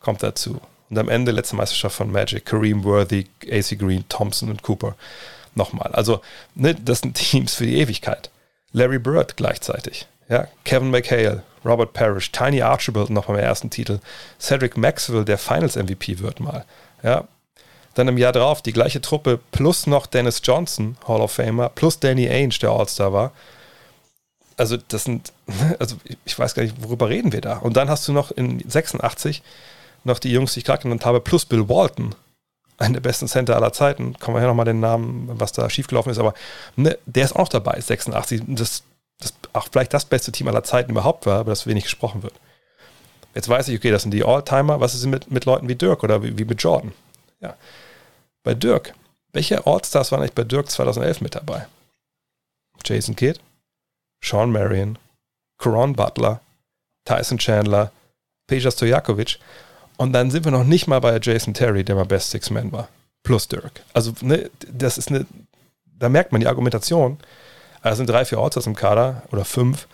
kommt 0.00 0.22
dazu. 0.22 0.60
Und 0.88 0.98
am 0.98 1.08
Ende 1.08 1.32
letzte 1.32 1.56
Meisterschaft 1.56 1.96
von 1.96 2.12
Magic. 2.12 2.44
Kareem, 2.44 2.84
Worthy, 2.84 3.26
AC 3.50 3.78
Green, 3.78 4.04
Thompson 4.08 4.50
und 4.50 4.62
Cooper. 4.62 4.94
Nochmal. 5.54 5.90
Also, 5.92 6.20
ne, 6.54 6.74
das 6.74 7.00
sind 7.00 7.14
Teams 7.14 7.54
für 7.54 7.66
die 7.66 7.78
Ewigkeit. 7.78 8.30
Larry 8.72 8.98
Bird 8.98 9.36
gleichzeitig. 9.36 10.06
Ja, 10.28 10.46
Kevin 10.64 10.90
McHale, 10.90 11.42
Robert 11.64 11.92
Parrish, 11.92 12.30
Tiny 12.30 12.62
Archibald 12.62 13.10
noch 13.10 13.26
beim 13.26 13.36
ersten 13.36 13.70
Titel. 13.70 13.98
Cedric 14.40 14.76
Maxwell, 14.76 15.24
der 15.24 15.38
Finals 15.38 15.76
MVP 15.76 16.20
wird 16.20 16.40
mal. 16.40 16.64
Ja, 17.02 17.26
dann 17.94 18.08
im 18.08 18.18
Jahr 18.18 18.32
drauf 18.32 18.62
die 18.62 18.72
gleiche 18.72 19.00
Truppe 19.00 19.38
plus 19.50 19.86
noch 19.86 20.06
Dennis 20.06 20.40
Johnson, 20.42 20.96
Hall 21.06 21.20
of 21.20 21.32
Famer, 21.32 21.68
plus 21.68 21.98
Danny 21.98 22.28
Ainge, 22.28 22.58
der 22.60 22.70
All-Star 22.70 23.12
war. 23.12 23.32
Also, 24.56 24.76
das 24.76 25.04
sind, 25.04 25.32
also 25.78 25.96
ich 26.24 26.38
weiß 26.38 26.54
gar 26.54 26.62
nicht, 26.62 26.82
worüber 26.82 27.08
reden 27.08 27.32
wir 27.32 27.40
da. 27.40 27.58
Und 27.58 27.76
dann 27.76 27.90
hast 27.90 28.06
du 28.08 28.12
noch 28.12 28.30
in 28.30 28.62
86 28.68 29.42
noch 30.04 30.18
die 30.18 30.32
Jungs, 30.32 30.54
die 30.54 30.60
ich 30.60 30.64
gerade 30.64 30.82
genannt 30.82 31.04
habe, 31.04 31.20
plus 31.20 31.44
Bill 31.44 31.68
Walton, 31.68 32.14
einer 32.78 32.94
der 32.94 33.00
besten 33.00 33.28
Center 33.28 33.56
aller 33.56 33.72
Zeiten. 33.72 34.18
Kommen 34.18 34.36
wir 34.36 34.40
hier 34.40 34.48
nochmal 34.48 34.64
den 34.64 34.80
Namen, 34.80 35.28
was 35.34 35.52
da 35.52 35.68
schiefgelaufen 35.70 36.10
ist, 36.10 36.18
aber 36.18 36.34
ne, 36.76 36.98
der 37.06 37.24
ist 37.24 37.36
auch 37.36 37.48
dabei, 37.48 37.80
86. 37.80 38.42
Das, 38.48 38.82
das 39.20 39.34
auch 39.52 39.68
vielleicht 39.70 39.94
das 39.94 40.04
beste 40.04 40.32
Team 40.32 40.48
aller 40.48 40.64
Zeiten 40.64 40.90
überhaupt 40.90 41.26
war, 41.26 41.40
aber 41.40 41.50
das 41.50 41.66
wenig 41.66 41.84
gesprochen 41.84 42.22
wird. 42.22 42.34
Jetzt 43.34 43.48
weiß 43.48 43.68
ich, 43.68 43.78
okay, 43.78 43.90
das 43.90 44.02
sind 44.02 44.12
die 44.12 44.24
All-Timer. 44.24 44.80
Was 44.80 44.94
ist 44.94 45.06
mit, 45.06 45.30
mit 45.30 45.44
Leuten 45.44 45.68
wie 45.68 45.74
Dirk 45.74 46.02
oder 46.02 46.22
wie, 46.22 46.36
wie 46.36 46.44
mit 46.44 46.62
Jordan? 46.62 46.92
Ja. 47.40 47.54
Bei 48.42 48.54
Dirk. 48.54 48.94
Welche 49.32 49.66
Allstars 49.66 50.12
waren 50.12 50.20
eigentlich 50.20 50.34
bei 50.34 50.44
Dirk 50.44 50.70
2011 50.70 51.20
mit 51.20 51.34
dabei? 51.34 51.66
Jason 52.84 53.16
Kidd, 53.16 53.40
Sean 54.22 54.50
Marion, 54.50 54.98
Coron 55.58 55.94
Butler, 55.94 56.40
Tyson 57.04 57.38
Chandler, 57.38 57.92
Peja 58.46 58.70
Stojakovic. 58.70 59.38
Und 59.96 60.12
dann 60.12 60.30
sind 60.30 60.44
wir 60.44 60.52
noch 60.52 60.64
nicht 60.64 60.86
mal 60.86 61.00
bei 61.00 61.18
Jason 61.20 61.54
Terry, 61.54 61.84
der 61.84 61.94
mal 61.94 62.04
Best 62.04 62.30
Six 62.30 62.50
Man 62.50 62.72
war. 62.72 62.88
Plus 63.22 63.46
Dirk. 63.48 63.82
Also, 63.92 64.12
ne, 64.20 64.50
das 64.68 64.98
ist 64.98 65.08
eine, 65.08 65.26
da 65.84 66.08
merkt 66.08 66.32
man 66.32 66.40
die 66.40 66.48
Argumentation. 66.48 67.18
Es 67.82 67.96
sind 67.96 68.08
drei, 68.08 68.24
vier 68.24 68.38
Allstars 68.38 68.66
im 68.66 68.74
Kader 68.74 69.22
oder 69.30 69.44
fünf 69.44 69.86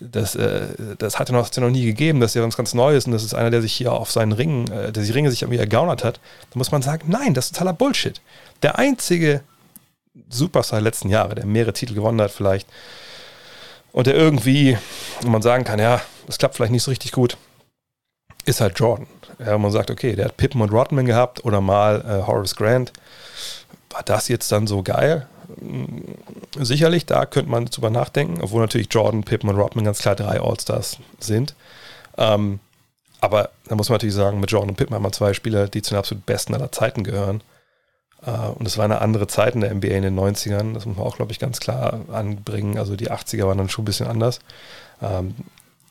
das, 0.00 0.34
äh, 0.34 0.68
das 0.98 1.18
hat 1.18 1.30
ja 1.30 1.34
noch, 1.34 1.54
noch 1.56 1.70
nie 1.70 1.84
gegeben, 1.84 2.20
das 2.20 2.32
ist 2.32 2.34
ja 2.34 2.46
was 2.46 2.56
ganz 2.56 2.74
Neues 2.74 3.06
und 3.06 3.12
das 3.12 3.24
ist 3.24 3.34
einer, 3.34 3.50
der 3.50 3.62
sich 3.62 3.72
hier 3.72 3.92
auf 3.92 4.10
seinen 4.10 4.32
Ringen, 4.32 4.70
äh, 4.70 4.92
der 4.92 5.02
die 5.02 5.12
Ringe 5.12 5.30
sich 5.30 5.42
irgendwie 5.42 5.58
ergaunert 5.58 6.04
hat, 6.04 6.20
da 6.50 6.58
muss 6.58 6.70
man 6.70 6.82
sagen, 6.82 7.08
nein, 7.10 7.34
das 7.34 7.46
ist 7.46 7.52
totaler 7.52 7.72
Bullshit. 7.72 8.20
Der 8.62 8.78
einzige 8.78 9.42
Superstar 10.28 10.78
der 10.78 10.84
letzten 10.84 11.08
Jahre, 11.08 11.34
der 11.34 11.46
mehrere 11.46 11.72
Titel 11.72 11.94
gewonnen 11.94 12.20
hat 12.20 12.30
vielleicht 12.30 12.68
und 13.92 14.06
der 14.06 14.14
irgendwie, 14.14 14.76
wo 15.22 15.30
man 15.30 15.42
sagen 15.42 15.64
kann, 15.64 15.78
ja, 15.78 16.00
das 16.26 16.38
klappt 16.38 16.56
vielleicht 16.56 16.72
nicht 16.72 16.82
so 16.82 16.90
richtig 16.90 17.12
gut, 17.12 17.38
ist 18.44 18.60
halt 18.60 18.78
Jordan. 18.78 19.06
Ja, 19.38 19.58
man 19.58 19.72
sagt, 19.72 19.90
okay, 19.90 20.14
der 20.16 20.26
hat 20.26 20.36
Pippen 20.36 20.60
und 20.60 20.72
Rodman 20.72 21.06
gehabt 21.06 21.44
oder 21.44 21.60
mal 21.60 22.00
äh, 22.00 22.26
Horace 22.26 22.56
Grant. 22.56 22.92
War 23.90 24.02
das 24.02 24.28
jetzt 24.28 24.50
dann 24.52 24.66
so 24.66 24.82
geil? 24.82 25.26
Sicherlich, 26.58 27.06
da 27.06 27.26
könnte 27.26 27.50
man 27.50 27.66
drüber 27.66 27.90
nachdenken, 27.90 28.40
obwohl 28.40 28.60
natürlich 28.60 28.88
Jordan, 28.90 29.24
Pippen 29.24 29.48
und 29.48 29.56
Rodman 29.56 29.84
ganz 29.84 30.00
klar 30.00 30.16
drei 30.16 30.40
All-Stars 30.40 30.98
sind. 31.18 31.54
Ähm, 32.16 32.60
aber 33.20 33.50
da 33.66 33.74
muss 33.74 33.88
man 33.88 33.96
natürlich 33.96 34.14
sagen, 34.14 34.40
mit 34.40 34.50
Jordan 34.50 34.70
und 34.70 34.76
Pippen 34.76 34.94
haben 34.94 35.02
wir 35.02 35.12
zwei 35.12 35.32
Spieler, 35.32 35.68
die 35.68 35.82
zu 35.82 35.90
den 35.94 35.98
absolut 35.98 36.26
besten 36.26 36.54
aller 36.54 36.72
Zeiten 36.72 37.04
gehören. 37.04 37.42
Äh, 38.24 38.30
und 38.30 38.66
es 38.66 38.78
war 38.78 38.84
eine 38.84 39.00
andere 39.00 39.26
Zeit 39.26 39.54
in 39.54 39.60
der 39.60 39.74
NBA 39.74 39.88
in 39.88 40.02
den 40.02 40.18
90ern, 40.18 40.74
das 40.74 40.86
muss 40.86 40.96
man 40.96 41.06
auch, 41.06 41.16
glaube 41.16 41.32
ich, 41.32 41.38
ganz 41.38 41.60
klar 41.60 42.00
anbringen. 42.12 42.78
Also 42.78 42.96
die 42.96 43.10
80er 43.10 43.46
waren 43.46 43.58
dann 43.58 43.68
schon 43.68 43.82
ein 43.82 43.86
bisschen 43.86 44.06
anders. 44.06 44.40
Ähm, 45.02 45.34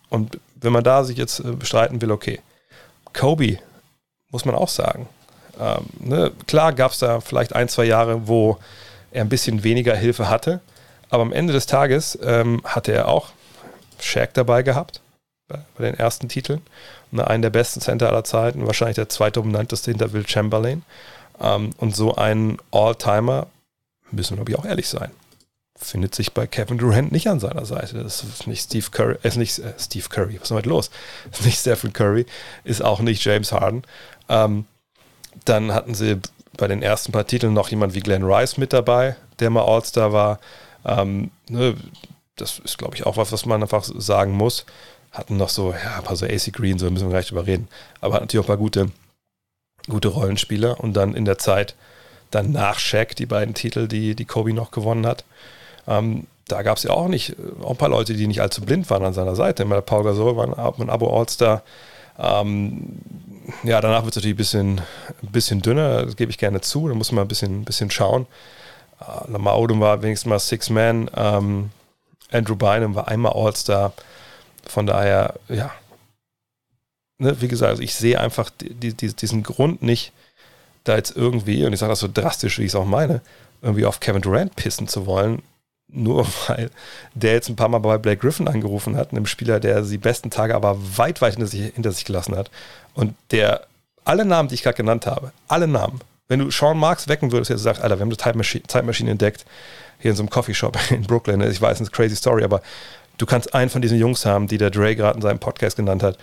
und 0.10 0.40
wenn 0.56 0.74
man 0.74 0.84
da 0.84 1.04
sich 1.04 1.18
jetzt 1.18 1.40
äh, 1.40 1.52
bestreiten 1.52 2.02
will, 2.02 2.12
okay, 2.12 2.40
Kobe, 3.14 3.60
muss 4.32 4.46
man 4.46 4.56
auch 4.56 4.70
sagen. 4.70 5.08
Ähm, 5.60 5.86
ne? 6.00 6.32
Klar 6.48 6.74
gab 6.74 6.92
es 6.92 7.00
da 7.00 7.22
vielleicht 7.22 7.56
ein, 7.56 7.70
zwei 7.70 7.86
Jahre, 7.86 8.28
wo 8.28 8.58
er 9.16 9.22
ein 9.22 9.30
bisschen 9.30 9.64
weniger 9.64 9.96
Hilfe 9.96 10.30
hatte. 10.30 10.62
Aber 11.10 11.24
am 11.24 11.34
Ende 11.34 11.54
des 11.54 11.66
Tages 11.66 12.18
ähm, 12.24 12.62
hatte 12.66 12.92
er 12.92 13.08
auch 13.08 13.30
Shaq 14.00 14.34
dabei 14.34 14.64
gehabt 14.64 15.02
bei, 15.48 15.60
den 15.80 15.96
ersten 15.96 16.30
Titeln. 16.30 16.62
Und 17.12 17.22
einen 17.22 17.42
der 17.42 17.50
besten 17.50 17.80
Center 17.80 18.10
aller 18.10 18.24
Zeiten, 18.24 18.66
wahrscheinlich 18.68 18.96
der 18.96 19.10
zweitdominanteste 19.10 19.92
hinter 19.92 20.12
Will 20.14 20.28
Chamberlain. 20.28 20.84
Ähm, 21.40 21.72
und 21.78 21.96
so 21.96 22.16
ein 22.16 22.58
All-Timer, 22.72 23.48
müssen 24.12 24.32
wir 24.32 24.38
glaube 24.38 24.52
ich 24.52 24.58
auch 24.58 24.66
ehrlich 24.66 24.88
sein. 24.90 25.12
findet 25.78 26.16
sich 26.16 26.34
bei 26.34 26.48
Kevin 26.48 26.78
Durant 26.78 27.12
nicht 27.12 27.28
an 27.28 27.40
seiner 27.40 27.66
Seite. 27.66 28.02
Das 28.04 28.24
ist 28.24 28.48
nicht 28.48 28.64
Steve 28.64 28.88
Curry, 28.92 29.18
ist 29.24 29.38
nicht 29.38 29.60
äh, 29.60 29.74
Steve 29.78 30.10
Curry, 30.10 30.36
was 30.36 30.44
ist 30.44 30.52
damit 30.52 30.66
los? 30.66 30.90
Ist 31.32 31.46
nicht 31.46 31.60
Stephen 31.60 31.94
Curry, 31.94 32.26
ist 32.64 32.84
auch 32.84 33.00
nicht 33.00 33.24
James 33.24 33.52
Harden. 33.52 33.84
Ähm, 34.28 34.66
dann 35.46 35.74
hatten 35.74 35.94
sie 35.94 36.20
bei 36.58 36.68
den 36.68 36.82
ersten 36.82 37.12
paar 37.12 37.28
Titeln 37.28 37.54
noch 37.54 37.70
jemand 37.70 37.94
wie 37.96 38.00
Glenn 38.00 38.24
Rice 38.24 38.58
mit 38.58 38.74
dabei, 38.74 39.16
der 39.40 39.50
mal 39.50 39.64
All-Star 39.64 40.14
war. 40.14 40.40
Ähm, 40.86 41.32
ne, 41.50 41.76
das 42.36 42.60
ist, 42.60 42.78
glaube 42.78 42.96
ich, 42.96 43.06
auch 43.06 43.18
was, 43.18 43.32
was 43.32 43.46
man 43.46 43.62
einfach 43.62 43.84
sagen 43.84 44.34
muss. 44.34 44.66
Hatten 45.12 45.38
noch 45.38 45.50
so, 45.50 45.72
ja, 45.72 45.98
ein 45.98 46.04
paar 46.04 46.16
so 46.16 46.26
AC 46.26 46.52
Green, 46.52 46.78
so 46.78 46.90
müssen 46.90 47.08
wir 47.08 47.12
gleich 47.12 47.28
drüber 47.28 47.48
reden. 47.48 47.68
Aber 48.02 48.20
natürlich 48.20 48.44
auch 48.44 48.50
ein 48.50 48.56
paar 48.56 48.58
gute, 48.58 48.92
gute 49.88 50.10
Rollenspieler. 50.10 50.80
Und 50.80 50.94
dann 50.94 51.16
in 51.16 51.26
der 51.26 51.38
Zeit, 51.38 51.76
dann 52.32 52.52
nach 52.52 52.80
Shaq, 52.80 53.16
die 53.16 53.26
beiden 53.26 53.54
Titel, 53.54 53.88
die, 53.88 54.16
die 54.16 54.26
Kobe 54.26 54.54
noch 54.54 54.72
gewonnen 54.72 55.08
hat. 55.08 55.24
Ähm, 55.88 56.28
da 56.48 56.62
gab 56.62 56.78
es 56.78 56.84
ja 56.84 56.92
auch 56.92 57.08
nicht, 57.08 57.36
auch 57.62 57.72
ein 57.72 57.78
paar 57.78 57.90
Leute, 57.90 58.14
die 58.14 58.28
nicht 58.28 58.42
allzu 58.42 58.62
blind 58.62 58.90
waren 58.90 59.04
an 59.04 59.14
seiner 59.14 59.36
Seite. 59.36 59.64
Immer 59.64 59.82
Paul 59.82 60.04
Gasol 60.04 60.36
war 60.36 60.46
ein, 60.46 60.82
ein 60.82 60.90
Abo 60.90 61.18
All-Star. 61.18 61.64
Ähm, 62.18 63.00
ja, 63.64 63.82
danach 63.82 64.04
wird 64.04 64.14
es 64.14 64.16
natürlich 64.18 64.36
ein 64.36 64.38
bisschen, 64.38 64.82
ein 65.22 65.32
bisschen 65.32 65.62
dünner, 65.62 66.06
das 66.06 66.16
gebe 66.16 66.32
ich 66.32 66.38
gerne 66.38 66.62
zu. 66.62 66.88
Da 66.88 66.96
muss 66.96 67.12
man 67.12 67.24
ein 67.24 67.28
bisschen, 67.28 67.62
ein 67.62 67.66
bisschen 67.66 67.92
schauen. 67.92 68.28
Uh, 69.00 69.30
Lamar 69.30 69.60
Odom 69.60 69.82
war 69.82 70.02
wenigstens 70.02 70.30
mal 70.30 70.40
Six-Man. 70.40 71.12
Ähm, 71.16 71.72
Andrew 72.32 72.56
Bynum 72.56 72.96
war 72.96 73.08
einmal 73.08 73.34
All-Star. 73.34 73.94
Von 74.66 74.88
daher, 74.88 75.36
ja. 75.50 75.72
Ne, 77.18 77.40
wie 77.42 77.48
gesagt, 77.48 77.70
also 77.70 77.84
ich 77.84 77.96
sehe 77.96 78.20
einfach 78.20 78.50
die, 78.50 78.94
die, 78.94 79.14
diesen 79.14 79.44
Grund 79.44 79.82
nicht, 79.82 80.12
da 80.84 80.96
jetzt 80.96 81.16
irgendwie, 81.16 81.66
und 81.66 81.74
ich 81.74 81.80
sage 81.80 81.92
das 81.92 82.00
so 82.00 82.10
drastisch, 82.12 82.60
wie 82.60 82.64
ich 82.64 82.70
es 82.70 82.76
auch 82.76 82.86
meine, 82.86 83.22
irgendwie 83.62 83.86
auf 83.86 84.00
Kevin 84.00 84.22
Durant 84.22 84.56
pissen 84.56 84.88
zu 84.88 85.06
wollen, 85.06 85.42
nur 85.96 86.28
weil 86.48 86.70
der 87.14 87.34
jetzt 87.34 87.50
ein 87.50 87.56
paar 87.56 87.70
Mal 87.70 87.80
bei 87.80 87.98
Blake 87.98 88.22
Griffin 88.22 88.48
angerufen 88.48 88.96
hat, 88.96 89.12
einem 89.12 89.26
Spieler, 89.26 89.60
der 89.60 89.82
die 89.82 89.98
besten 89.98 90.30
Tage 90.30 90.56
aber 90.56 90.78
weit, 90.98 91.22
weit 91.22 91.34
hinter 91.34 91.48
sich, 91.48 91.74
hinter 91.74 91.92
sich 91.92 92.06
gelassen 92.06 92.36
hat. 92.36 92.52
Und 92.94 93.16
der 93.32 93.68
alle 94.04 94.26
Namen, 94.26 94.50
die 94.50 94.56
ich 94.56 94.64
gerade 94.64 94.78
genannt 94.78 95.06
habe, 95.08 95.32
alle 95.48 95.68
Namen, 95.68 96.00
wenn 96.28 96.40
du 96.40 96.52
Sean 96.52 96.78
Marks 96.78 97.08
wecken 97.08 97.32
würdest, 97.32 97.50
der 97.50 97.58
sagt, 97.58 97.82
Alter, 97.82 97.98
wir 97.98 98.02
haben 98.02 98.10
eine 98.10 98.64
Zeitmaschine, 98.68 99.12
entdeckt, 99.12 99.46
hier 100.00 100.12
in 100.12 100.18
so 100.18 100.24
einem 100.24 100.30
Coffeeshop 100.30 100.78
in 100.92 101.04
Brooklyn. 101.04 101.42
Ich 101.42 101.62
weiß, 101.62 101.80
es 101.80 101.82
ist 101.82 101.88
eine 101.88 101.96
crazy 101.96 102.16
Story, 102.16 102.44
aber 102.44 102.62
du 103.18 103.26
kannst 103.26 103.54
einen 103.54 103.70
von 103.70 103.82
diesen 103.82 104.00
Jungs 104.00 104.26
haben, 104.26 104.48
die 104.48 104.58
der 104.58 104.72
Dre 104.72 104.96
gerade 104.96 105.18
in 105.18 105.22
seinem 105.22 105.40
Podcast 105.40 105.78
genannt 105.78 106.04
hat. 106.04 106.18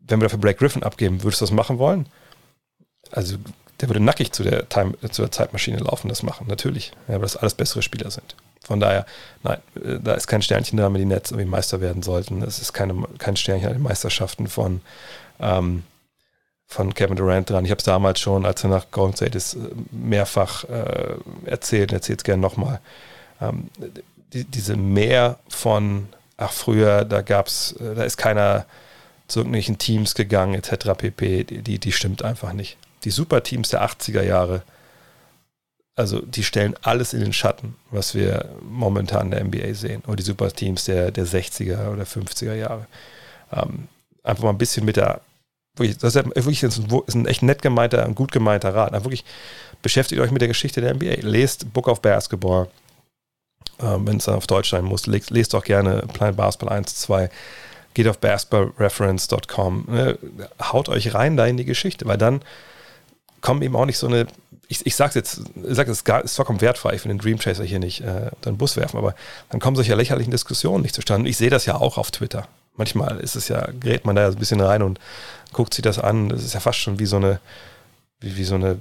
Wenn 0.00 0.20
wir 0.20 0.24
dafür 0.24 0.38
Blake 0.38 0.58
Griffin 0.58 0.82
abgeben, 0.82 1.22
würdest 1.22 1.40
du 1.40 1.44
das 1.44 1.52
machen 1.52 1.78
wollen? 1.78 2.06
Also, 3.10 3.36
der 3.80 3.88
würde 3.88 4.00
nackig 4.00 4.32
zu 4.32 4.42
der, 4.42 4.68
Time, 4.68 4.94
zu 5.10 5.22
der 5.22 5.30
Zeitmaschine 5.30 5.78
laufen, 5.78 6.08
das 6.08 6.22
machen, 6.22 6.46
natürlich. 6.48 6.92
Ja, 7.08 7.14
weil 7.14 7.22
das 7.22 7.36
alles 7.36 7.54
bessere 7.54 7.82
Spieler 7.82 8.10
sind. 8.10 8.34
Von 8.62 8.80
daher, 8.80 9.06
nein, 9.42 9.58
äh, 9.76 9.98
da 10.02 10.14
ist 10.14 10.26
kein 10.26 10.42
Sternchen 10.42 10.78
da, 10.78 10.92
wenn 10.92 11.00
die 11.00 11.04
Nets 11.04 11.30
irgendwie 11.30 11.48
Meister 11.48 11.80
werden 11.80 12.02
sollten. 12.02 12.42
Es 12.42 12.60
ist 12.60 12.72
keine, 12.72 13.04
kein 13.18 13.36
Sternchen 13.36 13.68
an 13.68 13.74
den 13.74 13.82
Meisterschaften 13.82 14.46
von, 14.46 14.80
ähm, 15.40 15.82
von 16.66 16.94
Kevin 16.94 17.16
Durant 17.16 17.50
dran. 17.50 17.64
Ich 17.64 17.70
habe 17.70 17.78
es 17.78 17.84
damals 17.84 18.20
schon, 18.20 18.46
als 18.46 18.64
er 18.64 18.70
nach 18.70 18.90
Golden 18.90 19.16
State 19.16 19.36
ist, 19.36 19.56
mehrfach 19.90 20.64
äh, 20.64 21.16
erzählt, 21.44 21.92
erzählt 21.92 22.20
es 22.20 22.24
gerne 22.24 22.40
nochmal. 22.40 22.80
Ähm, 23.40 23.68
die, 24.32 24.44
diese 24.44 24.76
Mehr 24.76 25.38
von, 25.48 26.08
ach 26.36 26.52
früher, 26.52 27.04
da 27.04 27.22
gab's, 27.22 27.72
äh, 27.72 27.94
da 27.94 28.04
ist 28.04 28.16
keiner 28.16 28.64
zu 29.28 29.40
irgendwelchen 29.40 29.78
Teams 29.78 30.14
gegangen, 30.14 30.54
etc. 30.54 30.90
pp, 30.96 31.44
die, 31.44 31.78
die 31.78 31.92
stimmt 31.92 32.22
einfach 32.22 32.52
nicht. 32.52 32.76
Die 33.04 33.10
Superteams 33.10 33.70
der 33.70 33.82
80er 33.82 34.22
Jahre, 34.22 34.62
also 35.94 36.20
die 36.20 36.44
stellen 36.44 36.74
alles 36.82 37.12
in 37.12 37.20
den 37.20 37.32
Schatten, 37.32 37.74
was 37.90 38.14
wir 38.14 38.48
momentan 38.62 39.26
in 39.26 39.30
der 39.30 39.44
NBA 39.44 39.74
sehen. 39.74 40.02
Oder 40.06 40.16
die 40.16 40.22
Superteams 40.22 40.84
der, 40.84 41.10
der 41.10 41.26
60er 41.26 41.90
oder 41.92 42.04
50er 42.04 42.54
Jahre. 42.54 42.86
Ähm, 43.52 43.88
einfach 44.22 44.44
mal 44.44 44.50
ein 44.50 44.58
bisschen 44.58 44.84
mit 44.84 44.96
der, 44.96 45.20
wirklich, 45.76 45.98
das 45.98 46.16
ist 46.16 46.24
wirklich 46.24 46.62
ein, 46.62 47.02
ist 47.06 47.14
ein 47.14 47.26
echt 47.26 47.42
nett 47.42 47.60
gemeinter, 47.60 48.04
ein 48.04 48.14
gut 48.14 48.32
gemeinter 48.32 48.74
Rat. 48.74 48.92
Einfach 48.92 49.06
wirklich 49.06 49.24
beschäftigt 49.82 50.20
euch 50.20 50.30
mit 50.30 50.40
der 50.40 50.48
Geschichte 50.48 50.80
der 50.80 50.94
NBA. 50.94 51.26
Lest 51.26 51.72
Book 51.72 51.88
of 51.88 52.00
Basketball, 52.00 52.68
ähm, 53.80 54.06
wenn 54.06 54.16
es 54.16 54.28
auf 54.28 54.46
Deutsch 54.46 54.70
sein 54.70 54.84
muss. 54.84 55.06
Lest, 55.06 55.30
lest 55.30 55.54
auch 55.54 55.64
gerne 55.64 56.04
Planet 56.12 56.36
Basketball 56.36 56.76
1, 56.76 56.96
2 56.96 57.28
geht 57.94 58.08
auf 58.08 58.18
basketballreference.com, 58.18 59.84
ne, 59.88 60.18
haut 60.62 60.88
euch 60.88 61.14
rein 61.14 61.36
da 61.36 61.46
in 61.46 61.56
die 61.56 61.64
Geschichte, 61.64 62.06
weil 62.06 62.16
dann 62.16 62.40
kommen 63.42 63.60
eben 63.62 63.76
auch 63.76 63.86
nicht 63.86 63.98
so 63.98 64.06
eine 64.06 64.26
ich, 64.72 64.86
ich 64.86 64.96
sag's 64.96 65.14
jetzt, 65.14 65.42
ich 65.68 65.76
sag, 65.76 65.86
es 65.86 66.02
ist 66.02 66.36
vollkommen 66.36 66.62
wertfrei, 66.62 66.94
ich 66.94 67.04
will 67.04 67.10
den 67.10 67.18
Dream 67.18 67.38
Chaser 67.38 67.64
hier 67.64 67.78
nicht 67.78 68.00
äh, 68.00 68.30
den 68.44 68.56
Bus 68.56 68.76
werfen, 68.76 68.96
aber 68.96 69.14
dann 69.50 69.60
kommen 69.60 69.76
solche 69.76 69.94
lächerlichen 69.94 70.30
Diskussionen 70.30 70.82
nicht 70.82 70.94
zustande. 70.94 71.28
Ich 71.28 71.36
sehe 71.36 71.50
das 71.50 71.66
ja 71.66 71.74
auch 71.74 71.98
auf 71.98 72.10
Twitter. 72.10 72.48
Manchmal 72.76 73.20
ist 73.20 73.36
es 73.36 73.48
ja, 73.48 73.68
gerät 73.80 74.06
man 74.06 74.16
da 74.16 74.28
ein 74.28 74.36
bisschen 74.36 74.62
rein 74.62 74.82
und 74.82 74.98
guckt 75.52 75.74
sich 75.74 75.82
das 75.82 75.98
an. 75.98 76.30
Das 76.30 76.42
ist 76.42 76.54
ja 76.54 76.60
fast 76.60 76.78
schon 76.78 76.98
wie 76.98 77.04
so 77.04 77.16
eine, 77.16 77.38
wie, 78.20 78.36
wie 78.36 78.44
so 78.44 78.54
eine 78.54 78.78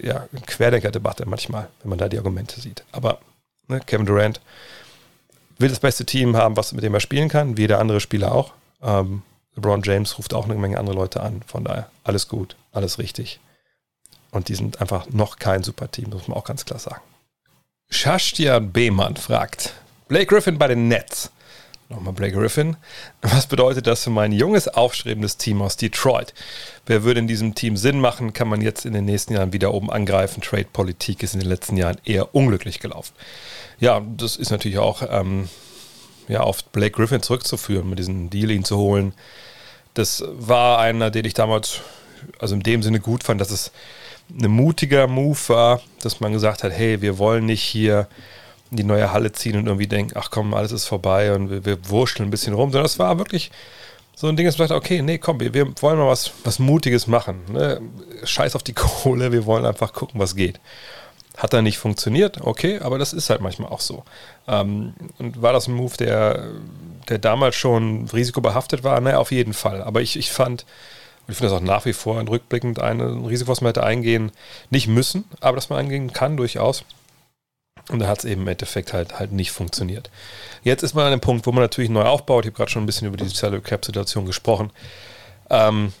ja, 0.00 0.28
Querdenker-Debatte 0.46 1.26
manchmal, 1.26 1.68
wenn 1.82 1.90
man 1.90 1.98
da 1.98 2.08
die 2.08 2.18
Argumente 2.18 2.60
sieht. 2.60 2.84
Aber 2.92 3.18
ne, 3.66 3.80
Kevin 3.80 4.06
Durant 4.06 4.40
will 5.58 5.68
das 5.68 5.80
beste 5.80 6.04
Team 6.04 6.36
haben, 6.36 6.56
was 6.56 6.72
mit 6.72 6.84
dem 6.84 6.94
er 6.94 7.00
spielen 7.00 7.28
kann, 7.28 7.56
wie 7.56 7.62
jeder 7.62 7.80
andere 7.80 8.00
Spieler 8.00 8.32
auch. 8.32 8.52
Ähm, 8.82 9.22
LeBron 9.56 9.82
James 9.82 10.16
ruft 10.16 10.32
auch 10.32 10.44
eine 10.44 10.54
Menge 10.54 10.78
andere 10.78 10.94
Leute 10.94 11.20
an. 11.22 11.42
Von 11.44 11.64
daher 11.64 11.90
alles 12.04 12.28
gut, 12.28 12.54
alles 12.72 13.00
richtig. 13.00 13.40
Und 14.34 14.48
die 14.48 14.56
sind 14.56 14.80
einfach 14.80 15.08
noch 15.10 15.38
kein 15.38 15.62
super 15.62 15.90
Team, 15.90 16.10
muss 16.10 16.26
man 16.26 16.36
auch 16.36 16.44
ganz 16.44 16.64
klar 16.64 16.80
sagen. 16.80 17.00
Shashtian 17.88 18.72
Behmann 18.72 19.16
fragt, 19.16 19.74
Blake 20.08 20.26
Griffin 20.26 20.58
bei 20.58 20.66
den 20.66 20.88
Nets. 20.88 21.30
Nochmal 21.88 22.14
Blake 22.14 22.34
Griffin. 22.34 22.76
Was 23.22 23.46
bedeutet 23.46 23.86
das 23.86 24.02
für 24.02 24.10
mein 24.10 24.32
junges, 24.32 24.66
aufstrebendes 24.66 25.36
Team 25.36 25.62
aus 25.62 25.76
Detroit? 25.76 26.34
Wer 26.86 27.04
würde 27.04 27.20
in 27.20 27.28
diesem 27.28 27.54
Team 27.54 27.76
Sinn 27.76 28.00
machen? 28.00 28.32
Kann 28.32 28.48
man 28.48 28.60
jetzt 28.60 28.84
in 28.84 28.92
den 28.92 29.04
nächsten 29.04 29.34
Jahren 29.34 29.52
wieder 29.52 29.72
oben 29.72 29.90
angreifen? 29.90 30.40
Trade-Politik 30.40 31.22
ist 31.22 31.34
in 31.34 31.40
den 31.40 31.48
letzten 31.48 31.76
Jahren 31.76 31.98
eher 32.04 32.34
unglücklich 32.34 32.80
gelaufen. 32.80 33.14
Ja, 33.78 34.02
das 34.16 34.34
ist 34.34 34.50
natürlich 34.50 34.78
auch 34.78 35.02
ähm, 35.08 35.48
ja, 36.26 36.40
auf 36.40 36.64
Blake 36.64 36.96
Griffin 36.96 37.22
zurückzuführen, 37.22 37.88
mit 37.88 38.00
diesem 38.00 38.30
Deal 38.30 38.50
ihn 38.50 38.64
zu 38.64 38.78
holen. 38.78 39.14
Das 39.92 40.24
war 40.26 40.80
einer, 40.80 41.12
den 41.12 41.24
ich 41.24 41.34
damals, 41.34 41.82
also 42.40 42.56
in 42.56 42.64
dem 42.64 42.82
Sinne 42.82 42.98
gut 42.98 43.22
fand, 43.22 43.40
dass 43.40 43.52
es 43.52 43.70
ein 44.30 44.50
mutiger 44.50 45.06
Move 45.06 45.38
war, 45.48 45.80
dass 46.02 46.20
man 46.20 46.32
gesagt 46.32 46.62
hat, 46.62 46.72
hey, 46.72 47.00
wir 47.00 47.18
wollen 47.18 47.46
nicht 47.46 47.62
hier 47.62 48.08
in 48.70 48.78
die 48.78 48.84
neue 48.84 49.12
Halle 49.12 49.32
ziehen 49.32 49.56
und 49.56 49.66
irgendwie 49.66 49.86
denken, 49.86 50.14
ach 50.16 50.30
komm, 50.30 50.54
alles 50.54 50.72
ist 50.72 50.86
vorbei 50.86 51.34
und 51.34 51.50
wir, 51.50 51.64
wir 51.64 51.88
wurschteln 51.88 52.28
ein 52.28 52.30
bisschen 52.30 52.54
rum, 52.54 52.70
sondern 52.70 52.84
das 52.84 52.98
war 52.98 53.18
wirklich 53.18 53.50
so 54.16 54.28
ein 54.28 54.36
Ding, 54.36 54.46
dass 54.46 54.58
man 54.58 54.68
sagt, 54.68 54.84
okay, 54.84 55.02
nee, 55.02 55.18
komm, 55.18 55.40
wir, 55.40 55.52
wir 55.54 55.66
wollen 55.80 55.98
mal 55.98 56.08
was, 56.08 56.32
was 56.44 56.58
Mutiges 56.58 57.06
machen. 57.06 57.40
Ne? 57.52 57.80
Scheiß 58.24 58.56
auf 58.56 58.62
die 58.62 58.72
Kohle, 58.74 59.32
wir 59.32 59.44
wollen 59.46 59.66
einfach 59.66 59.92
gucken, 59.92 60.20
was 60.20 60.36
geht. 60.36 60.60
Hat 61.36 61.52
da 61.52 61.62
nicht 61.62 61.78
funktioniert, 61.78 62.40
okay, 62.42 62.78
aber 62.78 62.96
das 62.96 63.12
ist 63.12 63.28
halt 63.28 63.40
manchmal 63.40 63.70
auch 63.70 63.80
so. 63.80 64.04
Ähm, 64.46 64.94
und 65.18 65.42
war 65.42 65.52
das 65.52 65.66
ein 65.66 65.74
Move, 65.74 65.96
der, 65.96 66.44
der 67.08 67.18
damals 67.18 67.56
schon 67.56 68.08
risikobehaftet 68.12 68.84
war? 68.84 69.00
Naja, 69.00 69.18
auf 69.18 69.32
jeden 69.32 69.52
Fall. 69.52 69.82
Aber 69.82 70.00
ich, 70.00 70.16
ich 70.16 70.30
fand, 70.30 70.64
und 71.26 71.32
ich 71.32 71.38
finde 71.38 71.52
das 71.52 71.60
auch 71.60 71.64
nach 71.64 71.84
wie 71.86 71.92
vor 71.92 72.18
ein 72.18 72.28
rückblickend 72.28 72.78
ein 72.80 73.00
Risiko, 73.00 73.50
was 73.50 73.60
man 73.60 73.68
hätte 73.68 73.82
eingehen, 73.82 74.30
nicht 74.70 74.88
müssen, 74.88 75.24
aber 75.40 75.56
dass 75.56 75.70
man 75.70 75.78
eingehen 75.78 76.12
kann 76.12 76.36
durchaus. 76.36 76.84
Und 77.90 77.98
da 77.98 78.08
hat 78.08 78.20
es 78.20 78.24
eben 78.24 78.42
im 78.42 78.48
Endeffekt 78.48 78.92
halt, 78.92 79.18
halt 79.18 79.32
nicht 79.32 79.50
funktioniert. 79.50 80.10
Jetzt 80.62 80.82
ist 80.82 80.94
man 80.94 81.04
an 81.04 81.10
dem 81.10 81.20
Punkt, 81.20 81.46
wo 81.46 81.52
man 81.52 81.62
natürlich 81.62 81.90
neu 81.90 82.04
aufbaut. 82.04 82.44
Ich 82.44 82.50
habe 82.50 82.56
gerade 82.56 82.70
schon 82.70 82.82
ein 82.82 82.86
bisschen 82.86 83.08
über 83.08 83.16
die 83.16 83.28
Salary 83.28 83.60
Cap 83.60 83.84
Situation 83.84 84.24
gesprochen. 84.24 84.70
Ähm, 85.50 85.92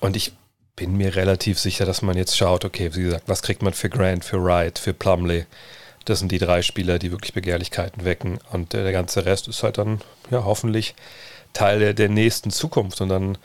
und 0.00 0.16
ich 0.16 0.32
bin 0.76 0.96
mir 0.96 1.14
relativ 1.16 1.58
sicher, 1.58 1.86
dass 1.86 2.02
man 2.02 2.16
jetzt 2.16 2.36
schaut, 2.36 2.64
okay, 2.64 2.94
wie 2.94 3.04
gesagt, 3.04 3.24
was 3.26 3.42
kriegt 3.42 3.62
man 3.62 3.72
für 3.72 3.88
Grant, 3.88 4.24
für 4.24 4.42
Wright, 4.42 4.78
für 4.78 4.92
Plumley? 4.92 5.46
Das 6.04 6.18
sind 6.18 6.32
die 6.32 6.38
drei 6.38 6.62
Spieler, 6.62 6.98
die 6.98 7.10
wirklich 7.10 7.32
Begehrlichkeiten 7.32 8.04
wecken. 8.04 8.38
Und 8.50 8.72
der 8.72 8.90
ganze 8.92 9.24
Rest 9.24 9.48
ist 9.48 9.62
halt 9.62 9.78
dann, 9.78 10.00
ja, 10.30 10.44
hoffentlich 10.44 10.94
Teil 11.52 11.78
der, 11.78 11.94
der 11.94 12.08
nächsten 12.08 12.50
Zukunft. 12.50 13.00
Und 13.00 13.08
dann 13.08 13.38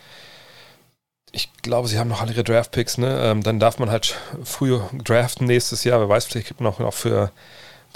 ich 1.32 1.52
glaube, 1.62 1.88
sie 1.88 1.98
haben 1.98 2.08
noch 2.08 2.20
alle 2.20 2.32
ihre 2.32 2.44
Draft-Picks, 2.44 2.98
ne? 2.98 3.20
Ähm, 3.22 3.42
dann 3.42 3.60
darf 3.60 3.78
man 3.78 3.90
halt 3.90 4.16
früh 4.44 4.78
draften 5.04 5.46
nächstes 5.46 5.84
Jahr. 5.84 6.00
Wer 6.00 6.08
weiß, 6.08 6.24
vielleicht 6.24 6.48
gibt 6.48 6.60
man 6.60 6.72
auch 6.72 6.78
noch 6.78 6.94
für 6.94 7.30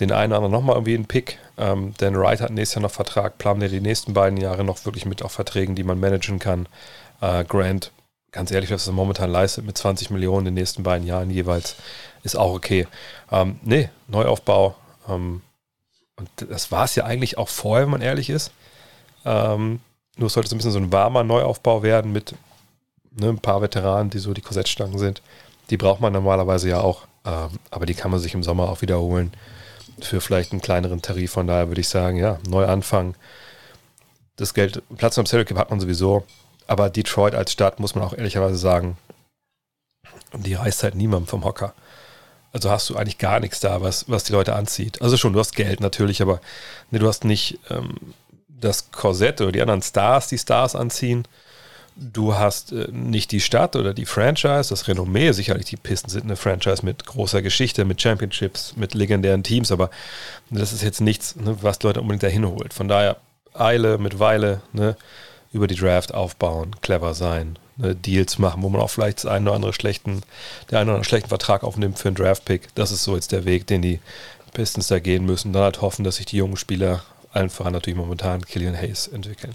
den 0.00 0.12
einen 0.12 0.32
oder 0.32 0.38
anderen 0.38 0.52
nochmal 0.52 0.76
irgendwie 0.76 0.94
einen 0.94 1.06
Pick. 1.06 1.38
Ähm, 1.58 1.94
denn 2.00 2.16
Wright 2.16 2.40
hat 2.40 2.50
nächstes 2.50 2.76
Jahr 2.76 2.82
noch 2.82 2.90
Vertrag, 2.90 3.38
planen 3.38 3.62
ja 3.62 3.68
die 3.68 3.80
nächsten 3.80 4.14
beiden 4.14 4.38
Jahre 4.38 4.64
noch 4.64 4.84
wirklich 4.84 5.06
mit 5.06 5.22
auf 5.22 5.32
Verträgen, 5.32 5.74
die 5.74 5.84
man 5.84 6.00
managen 6.00 6.38
kann. 6.38 6.66
Äh, 7.20 7.44
Grant, 7.44 7.92
ganz 8.32 8.50
ehrlich, 8.50 8.70
was 8.70 8.86
er 8.86 8.92
momentan 8.92 9.30
leistet 9.30 9.64
mit 9.64 9.76
20 9.76 10.10
Millionen 10.10 10.46
in 10.46 10.54
den 10.54 10.60
nächsten 10.60 10.82
beiden 10.82 11.06
Jahren 11.06 11.30
jeweils, 11.30 11.76
ist 12.22 12.36
auch 12.36 12.54
okay. 12.54 12.86
Ähm, 13.30 13.58
nee, 13.62 13.90
Neuaufbau. 14.08 14.74
Ähm, 15.08 15.42
und 16.16 16.30
das 16.48 16.70
war 16.70 16.84
es 16.84 16.94
ja 16.94 17.04
eigentlich 17.04 17.38
auch 17.38 17.48
vorher, 17.48 17.84
wenn 17.84 17.92
man 17.92 18.02
ehrlich 18.02 18.30
ist. 18.30 18.50
Ähm, 19.24 19.80
nur 20.16 20.30
sollte 20.30 20.46
es 20.46 20.52
ein 20.52 20.58
bisschen 20.58 20.72
so 20.72 20.78
ein 20.78 20.92
warmer 20.92 21.24
Neuaufbau 21.24 21.82
werden 21.82 22.12
mit 22.12 22.34
ne, 23.16 23.28
ein 23.28 23.38
paar 23.38 23.62
Veteranen, 23.62 24.10
die 24.10 24.18
so 24.18 24.32
die 24.34 24.40
Korsettstangen 24.40 24.98
sind. 24.98 25.22
Die 25.70 25.76
braucht 25.76 26.00
man 26.00 26.12
normalerweise 26.12 26.68
ja 26.68 26.80
auch, 26.80 27.06
ähm, 27.24 27.58
aber 27.70 27.86
die 27.86 27.94
kann 27.94 28.10
man 28.10 28.20
sich 28.20 28.34
im 28.34 28.42
Sommer 28.42 28.68
auch 28.68 28.82
wiederholen. 28.82 29.32
für 30.00 30.20
vielleicht 30.20 30.52
einen 30.52 30.62
kleineren 30.62 31.02
Tarif. 31.02 31.32
Von 31.32 31.46
daher 31.46 31.68
würde 31.68 31.80
ich 31.80 31.88
sagen, 31.88 32.16
ja, 32.16 32.38
neu 32.48 32.66
anfangen. 32.66 33.14
Das 34.36 34.54
Geld, 34.54 34.82
Platz 34.96 35.18
am 35.18 35.26
Salary 35.26 35.44
Cap 35.46 35.58
hat 35.58 35.70
man 35.70 35.80
sowieso. 35.80 36.24
Aber 36.66 36.90
Detroit 36.90 37.34
als 37.34 37.52
Stadt, 37.52 37.78
muss 37.80 37.94
man 37.94 38.04
auch 38.04 38.14
ehrlicherweise 38.14 38.56
sagen, 38.56 38.96
die 40.34 40.54
reißt 40.54 40.82
halt 40.82 40.94
niemandem 40.94 41.28
vom 41.28 41.44
Hocker. 41.44 41.74
Also 42.52 42.70
hast 42.70 42.90
du 42.90 42.96
eigentlich 42.96 43.18
gar 43.18 43.40
nichts 43.40 43.60
da, 43.60 43.80
was, 43.80 44.08
was 44.08 44.24
die 44.24 44.32
Leute 44.32 44.54
anzieht. 44.54 45.00
Also 45.00 45.16
schon, 45.16 45.32
du 45.32 45.38
hast 45.38 45.54
Geld 45.54 45.80
natürlich, 45.80 46.20
aber 46.20 46.40
nee, 46.90 46.98
du 46.98 47.08
hast 47.08 47.24
nicht 47.24 47.58
ähm, 47.70 47.94
das 48.48 48.90
Korsett 48.92 49.40
oder 49.40 49.52
die 49.52 49.62
anderen 49.62 49.82
Stars, 49.82 50.28
die 50.28 50.38
Stars 50.38 50.74
anziehen. 50.74 51.26
Du 51.96 52.34
hast 52.34 52.72
äh, 52.72 52.88
nicht 52.90 53.32
die 53.32 53.40
Stadt 53.40 53.76
oder 53.76 53.92
die 53.92 54.06
Franchise, 54.06 54.70
das 54.70 54.88
Renommee. 54.88 55.32
Sicherlich, 55.32 55.66
die 55.66 55.76
Pistons 55.76 56.12
sind 56.12 56.24
eine 56.24 56.36
Franchise 56.36 56.84
mit 56.84 57.04
großer 57.04 57.42
Geschichte, 57.42 57.84
mit 57.84 58.00
Championships, 58.00 58.74
mit 58.76 58.94
legendären 58.94 59.42
Teams, 59.42 59.70
aber 59.70 59.90
das 60.50 60.72
ist 60.72 60.82
jetzt 60.82 61.00
nichts, 61.00 61.36
ne, 61.36 61.56
was 61.60 61.82
Leute 61.82 62.00
unbedingt 62.00 62.22
dahin 62.22 62.46
holt. 62.46 62.72
Von 62.72 62.88
daher 62.88 63.18
Eile 63.54 63.98
mit 63.98 64.18
Weile 64.18 64.62
ne, 64.72 64.96
über 65.52 65.66
die 65.66 65.74
Draft 65.74 66.14
aufbauen, 66.14 66.74
clever 66.80 67.14
sein, 67.14 67.58
ne, 67.76 67.94
Deals 67.94 68.38
machen, 68.38 68.62
wo 68.62 68.70
man 68.70 68.80
auch 68.80 68.90
vielleicht 68.90 69.18
das 69.18 69.26
einen 69.26 69.46
oder 69.46 69.56
andere 69.56 69.72
schlechten, 69.74 70.22
der 70.70 70.78
einen 70.78 70.88
oder 70.88 70.96
andere 70.96 71.08
schlechten 71.08 71.28
Vertrag 71.28 71.62
aufnimmt 71.62 71.98
für 71.98 72.08
einen 72.08 72.16
Draft-Pick. 72.16 72.74
Das 72.74 72.90
ist 72.90 73.04
so 73.04 73.14
jetzt 73.14 73.32
der 73.32 73.44
Weg, 73.44 73.66
den 73.66 73.82
die 73.82 74.00
Pistons 74.54 74.88
da 74.88 74.98
gehen 74.98 75.26
müssen. 75.26 75.52
Dann 75.52 75.62
halt 75.62 75.82
hoffen, 75.82 76.04
dass 76.04 76.16
sich 76.16 76.26
die 76.26 76.38
jungen 76.38 76.56
Spieler, 76.56 77.02
allen 77.32 77.50
voran 77.50 77.72
natürlich 77.72 77.98
momentan 77.98 78.44
Killian 78.44 78.76
Hayes, 78.76 79.08
entwickeln. 79.08 79.54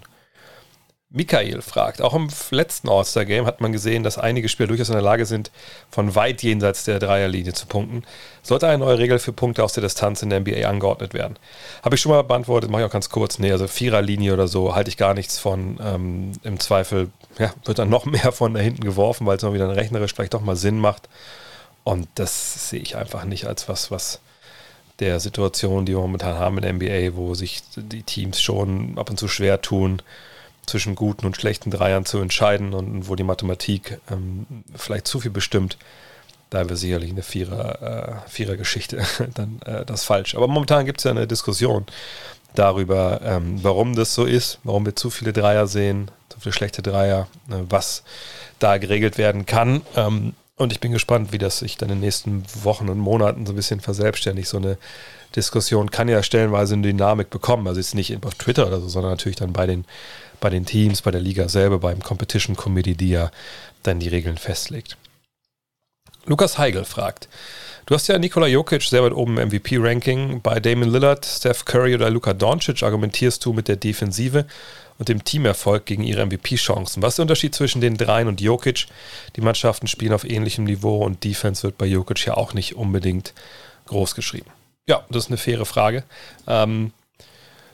Michael 1.09 1.61
fragt, 1.61 2.01
auch 2.01 2.13
im 2.13 2.27
letzten 2.51 2.89
All-Star-Game 2.89 3.45
hat 3.45 3.61
man 3.61 3.71
gesehen, 3.71 4.03
dass 4.03 4.17
einige 4.17 4.49
Spieler 4.49 4.67
durchaus 4.67 4.89
in 4.89 4.95
der 4.95 5.01
Lage 5.01 5.25
sind, 5.25 5.51
von 5.89 6.15
weit 6.15 6.43
jenseits 6.43 6.83
der 6.83 6.99
Dreierlinie 6.99 7.53
zu 7.53 7.65
punkten. 7.65 8.03
Sollte 8.43 8.67
eine 8.67 8.79
neue 8.79 8.97
Regel 8.97 9.17
für 9.17 9.31
Punkte 9.31 9.63
aus 9.63 9.71
der 9.71 9.83
Distanz 9.83 10.21
in 10.21 10.29
der 10.29 10.41
NBA 10.41 10.67
angeordnet 10.67 11.13
werden? 11.13 11.39
Habe 11.81 11.95
ich 11.95 12.01
schon 12.01 12.11
mal 12.11 12.23
beantwortet, 12.23 12.69
mache 12.69 12.81
ich 12.81 12.87
auch 12.87 12.91
ganz 12.91 13.09
kurz. 13.09 13.39
Nee, 13.39 13.53
also 13.53 13.69
Viererlinie 13.69 14.33
oder 14.33 14.49
so 14.49 14.75
halte 14.75 14.89
ich 14.89 14.97
gar 14.97 15.13
nichts 15.13 15.39
von. 15.39 15.79
Ähm, 15.81 16.33
Im 16.43 16.59
Zweifel 16.59 17.09
ja, 17.39 17.53
wird 17.63 17.79
dann 17.79 17.89
noch 17.89 18.03
mehr 18.05 18.33
von 18.33 18.53
da 18.53 18.59
hinten 18.59 18.83
geworfen, 18.83 19.25
weil 19.25 19.37
es 19.37 19.43
mal 19.43 19.53
wieder 19.53 19.73
rechnerisch 19.73 20.13
vielleicht 20.13 20.33
doch 20.33 20.41
mal 20.41 20.57
Sinn 20.57 20.77
macht. 20.77 21.07
Und 21.85 22.09
das 22.15 22.69
sehe 22.69 22.81
ich 22.81 22.97
einfach 22.97 23.23
nicht 23.23 23.45
als 23.45 23.69
was, 23.69 23.91
was 23.91 24.19
der 24.99 25.21
Situation, 25.21 25.85
die 25.85 25.93
wir 25.93 26.01
momentan 26.01 26.37
haben 26.37 26.57
in 26.57 26.63
der 26.63 26.73
NBA, 26.73 27.15
wo 27.15 27.33
sich 27.33 27.61
die 27.77 28.03
Teams 28.03 28.41
schon 28.41 28.97
ab 28.97 29.09
und 29.09 29.17
zu 29.17 29.29
schwer 29.29 29.61
tun, 29.61 30.01
zwischen 30.67 30.95
guten 30.95 31.25
und 31.25 31.35
schlechten 31.35 31.71
Dreiern 31.71 32.05
zu 32.05 32.19
entscheiden 32.19 32.73
und 32.73 33.07
wo 33.07 33.15
die 33.15 33.23
Mathematik 33.23 33.99
ähm, 34.11 34.45
vielleicht 34.75 35.07
zu 35.07 35.19
viel 35.19 35.31
bestimmt, 35.31 35.77
da 36.49 36.59
wäre 36.65 36.77
sicherlich 36.77 37.11
eine 37.11 37.23
Vierer, 37.23 38.21
äh, 38.25 38.29
Vierer-Geschichte 38.29 39.01
dann 39.33 39.59
äh, 39.65 39.85
das 39.85 40.03
falsch. 40.03 40.35
Aber 40.35 40.47
momentan 40.47 40.85
gibt 40.85 40.99
es 40.99 41.05
ja 41.05 41.11
eine 41.11 41.27
Diskussion 41.27 41.85
darüber, 42.55 43.21
ähm, 43.23 43.59
warum 43.63 43.95
das 43.95 44.13
so 44.13 44.25
ist, 44.25 44.59
warum 44.63 44.85
wir 44.85 44.95
zu 44.95 45.09
viele 45.09 45.33
Dreier 45.33 45.67
sehen, 45.67 46.09
zu 46.29 46.39
viele 46.39 46.53
schlechte 46.53 46.81
Dreier, 46.81 47.27
äh, 47.49 47.55
was 47.69 48.03
da 48.59 48.77
geregelt 48.77 49.17
werden 49.17 49.45
kann. 49.45 49.81
Ähm, 49.95 50.33
und 50.55 50.71
ich 50.73 50.79
bin 50.79 50.91
gespannt, 50.91 51.31
wie 51.31 51.37
das 51.37 51.59
sich 51.59 51.77
dann 51.77 51.89
in 51.89 51.97
den 51.97 52.01
nächsten 52.01 52.43
Wochen 52.63 52.89
und 52.89 52.97
Monaten 52.97 53.45
so 53.45 53.53
ein 53.53 53.55
bisschen 53.55 53.79
verselbstständigt. 53.79 54.47
So 54.47 54.57
eine 54.57 54.77
Diskussion 55.35 55.91
kann 55.91 56.09
ja 56.09 56.23
stellenweise 56.23 56.73
eine 56.73 56.81
Dynamik 56.81 57.29
bekommen. 57.29 57.67
Also 57.67 57.79
jetzt 57.79 57.93
nicht 57.93 58.25
auf 58.25 58.33
Twitter 58.35 58.65
oder 58.65 58.79
so, 58.79 58.87
sondern 58.87 59.11
natürlich 59.11 59.35
dann 59.35 59.53
bei 59.53 59.67
den 59.67 59.85
bei 60.39 60.49
den 60.49 60.65
Teams, 60.65 61.01
bei 61.01 61.11
der 61.11 61.21
Liga 61.21 61.49
selber, 61.49 61.79
beim 61.79 62.01
Competition 62.01 62.55
Committee, 62.55 62.95
die 62.95 63.09
ja 63.09 63.31
dann 63.83 63.99
die 63.99 64.09
Regeln 64.09 64.37
festlegt. 64.37 64.97
Lukas 66.25 66.57
Heigel 66.57 66.83
fragt, 66.83 67.29
du 67.85 67.95
hast 67.95 68.07
ja 68.07 68.19
Nikola 68.19 68.47
Jokic 68.47 68.83
sehr 68.83 69.03
weit 69.03 69.13
oben 69.13 69.37
im 69.37 69.47
MVP-Ranking. 69.47 70.41
Bei 70.41 70.59
Damon 70.59 70.89
Lillard, 70.89 71.25
Steph 71.25 71.63
Curry 71.63 71.95
oder 71.95 72.09
Luka 72.09 72.33
Doncic 72.33 72.83
argumentierst 72.83 73.45
du 73.45 73.53
mit 73.53 73.67
der 73.69 73.77
Defensive 73.77 74.45
und 74.97 75.09
dem 75.09 75.23
Teamerfolg 75.23 75.85
gegen 75.85 76.03
ihre 76.03 76.25
MVP-Chancen. 76.25 77.01
Was 77.01 77.13
ist 77.13 77.17
der 77.19 77.23
Unterschied 77.23 77.55
zwischen 77.55 77.81
den 77.81 77.97
dreien 77.97 78.27
und 78.27 78.41
Jokic? 78.41 78.87
Die 79.35 79.41
Mannschaften 79.41 79.87
spielen 79.87 80.13
auf 80.13 80.25
ähnlichem 80.25 80.65
Niveau 80.65 81.03
und 81.05 81.23
Defense 81.23 81.63
wird 81.63 81.77
bei 81.77 81.85
Jokic 81.85 82.25
ja 82.25 82.35
auch 82.35 82.53
nicht 82.53 82.75
unbedingt 82.75 83.33
groß 83.85 84.15
geschrieben. 84.15 84.49
Ja, 84.87 85.05
das 85.09 85.25
ist 85.25 85.29
eine 85.29 85.37
faire 85.37 85.65
Frage. 85.65 86.03
Ähm, 86.45 86.91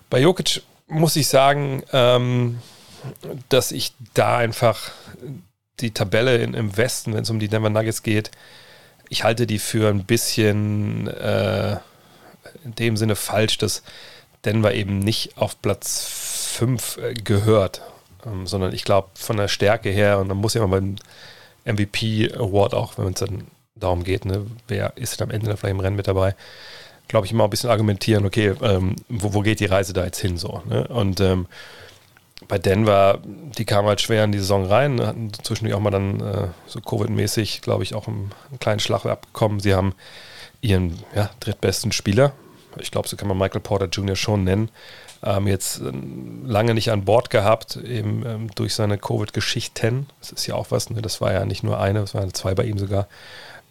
bei 0.10 0.20
Jokic 0.20 0.62
muss 0.94 1.16
ich 1.16 1.28
sagen, 1.28 1.84
ähm, 1.92 2.60
dass 3.50 3.72
ich 3.72 3.94
da 4.14 4.38
einfach 4.38 4.92
die 5.80 5.92
Tabelle 5.92 6.38
in, 6.38 6.54
im 6.54 6.78
Westen, 6.78 7.14
wenn 7.14 7.24
es 7.24 7.30
um 7.30 7.40
die 7.40 7.48
Denver 7.48 7.70
Nuggets 7.70 8.04
geht, 8.04 8.32
ich 9.10 9.24
halte 9.24 9.46
die 9.46 9.60
für 9.60 9.90
ein 9.90 10.06
bisschen 10.06 11.08
äh, 11.08 11.78
in 12.64 12.76
dem 12.76 12.98
Sinne 12.98 13.16
falsch, 13.16 13.58
dass 13.58 13.84
Denver 14.46 14.74
eben 14.74 15.00
nicht 15.00 15.38
auf 15.38 15.62
Platz 15.62 16.06
5 16.58 16.98
äh, 16.98 17.14
gehört, 17.14 17.82
ähm, 18.26 18.48
sondern 18.48 18.74
ich 18.74 18.84
glaube 18.84 19.10
von 19.16 19.38
der 19.38 19.48
Stärke 19.48 19.90
her, 19.90 20.20
und 20.20 20.30
dann 20.30 20.38
muss 20.38 20.54
ja 20.54 20.66
mal 20.66 20.80
beim 20.80 20.96
MVP 21.66 22.34
Award 22.34 22.74
auch, 22.74 22.98
wenn 22.98 23.14
es 23.14 23.20
dann 23.20 23.48
darum 23.76 24.04
geht, 24.04 24.26
ne, 24.26 24.46
wer 24.68 24.94
ist 24.96 25.20
denn 25.20 25.30
am 25.30 25.32
Ende 25.32 25.58
vielleicht 25.58 25.72
im 25.72 25.80
Rennen 25.80 25.96
mit 25.96 26.08
dabei, 26.08 26.36
glaube 27.08 27.26
ich, 27.26 27.32
immer 27.32 27.44
ein 27.44 27.50
bisschen 27.50 27.70
argumentieren, 27.70 28.26
okay, 28.26 28.54
ähm, 28.62 28.96
wo, 29.10 29.34
wo, 29.34 29.42
geht 29.42 29.60
die 29.60 29.66
Reise 29.66 29.94
da 29.94 30.06
jetzt 30.06 30.20
hin 30.20 30.38
so? 30.38 30.62
Ne? 30.66 30.88
Und 30.88 31.20
ähm, 31.20 31.48
bei 32.48 32.58
Denver, 32.58 33.20
die 33.24 33.66
kamen 33.66 33.88
halt 33.88 34.02
schwer 34.02 34.24
in 34.24 34.32
die 34.32 34.40
Saison 34.40 34.66
rein, 34.66 35.02
hatten 35.02 35.32
zwischendurch 35.34 35.76
auch 35.76 35.82
mal 35.82 35.92
dann 35.92 36.20
äh, 36.20 36.48
so 36.68 36.80
Covid-mäßig, 36.80 37.62
glaube 37.62 37.84
ich, 37.84 37.96
auch 37.96 38.08
einen, 38.08 38.32
einen, 38.50 38.60
kleinen 38.60 38.80
Schlag 38.80 39.06
abbekommen. 39.06 39.60
Sie 39.60 39.74
haben 39.74 39.94
ihren 40.62 41.00
ja, 41.16 41.30
drittbesten 41.40 41.92
Spieler, 41.92 42.34
ich 42.80 42.92
glaube, 42.92 43.08
so 43.08 43.16
kann 43.16 43.28
man 43.28 43.38
Michael 43.38 43.62
Porter 43.62 43.88
Jr. 43.88 44.16
schon 44.16 44.44
nennen, 44.44 44.70
ähm, 45.24 45.48
jetzt 45.48 45.82
äh, 45.82 45.92
lange 46.46 46.74
nicht 46.74 46.92
an 46.92 47.06
Bord 47.06 47.30
gehabt, 47.30 47.78
eben 47.78 48.26
ähm, 48.26 48.50
durch 48.56 48.74
seine 48.74 48.98
Covid-Geschichten. 48.98 50.08
Das 50.20 50.32
ist 50.32 50.48
ja 50.48 50.56
auch 50.56 50.72
was, 50.72 50.90
ne? 50.90 51.02
das 51.02 51.22
war 51.22 51.32
ja 51.32 51.46
nicht 51.46 51.64
nur 51.64 51.80
eine, 51.80 52.02
das 52.02 52.14
waren 52.14 52.34
zwei 52.34 52.56
bei 52.56 52.64
ihm 52.64 52.78
sogar. 52.78 53.08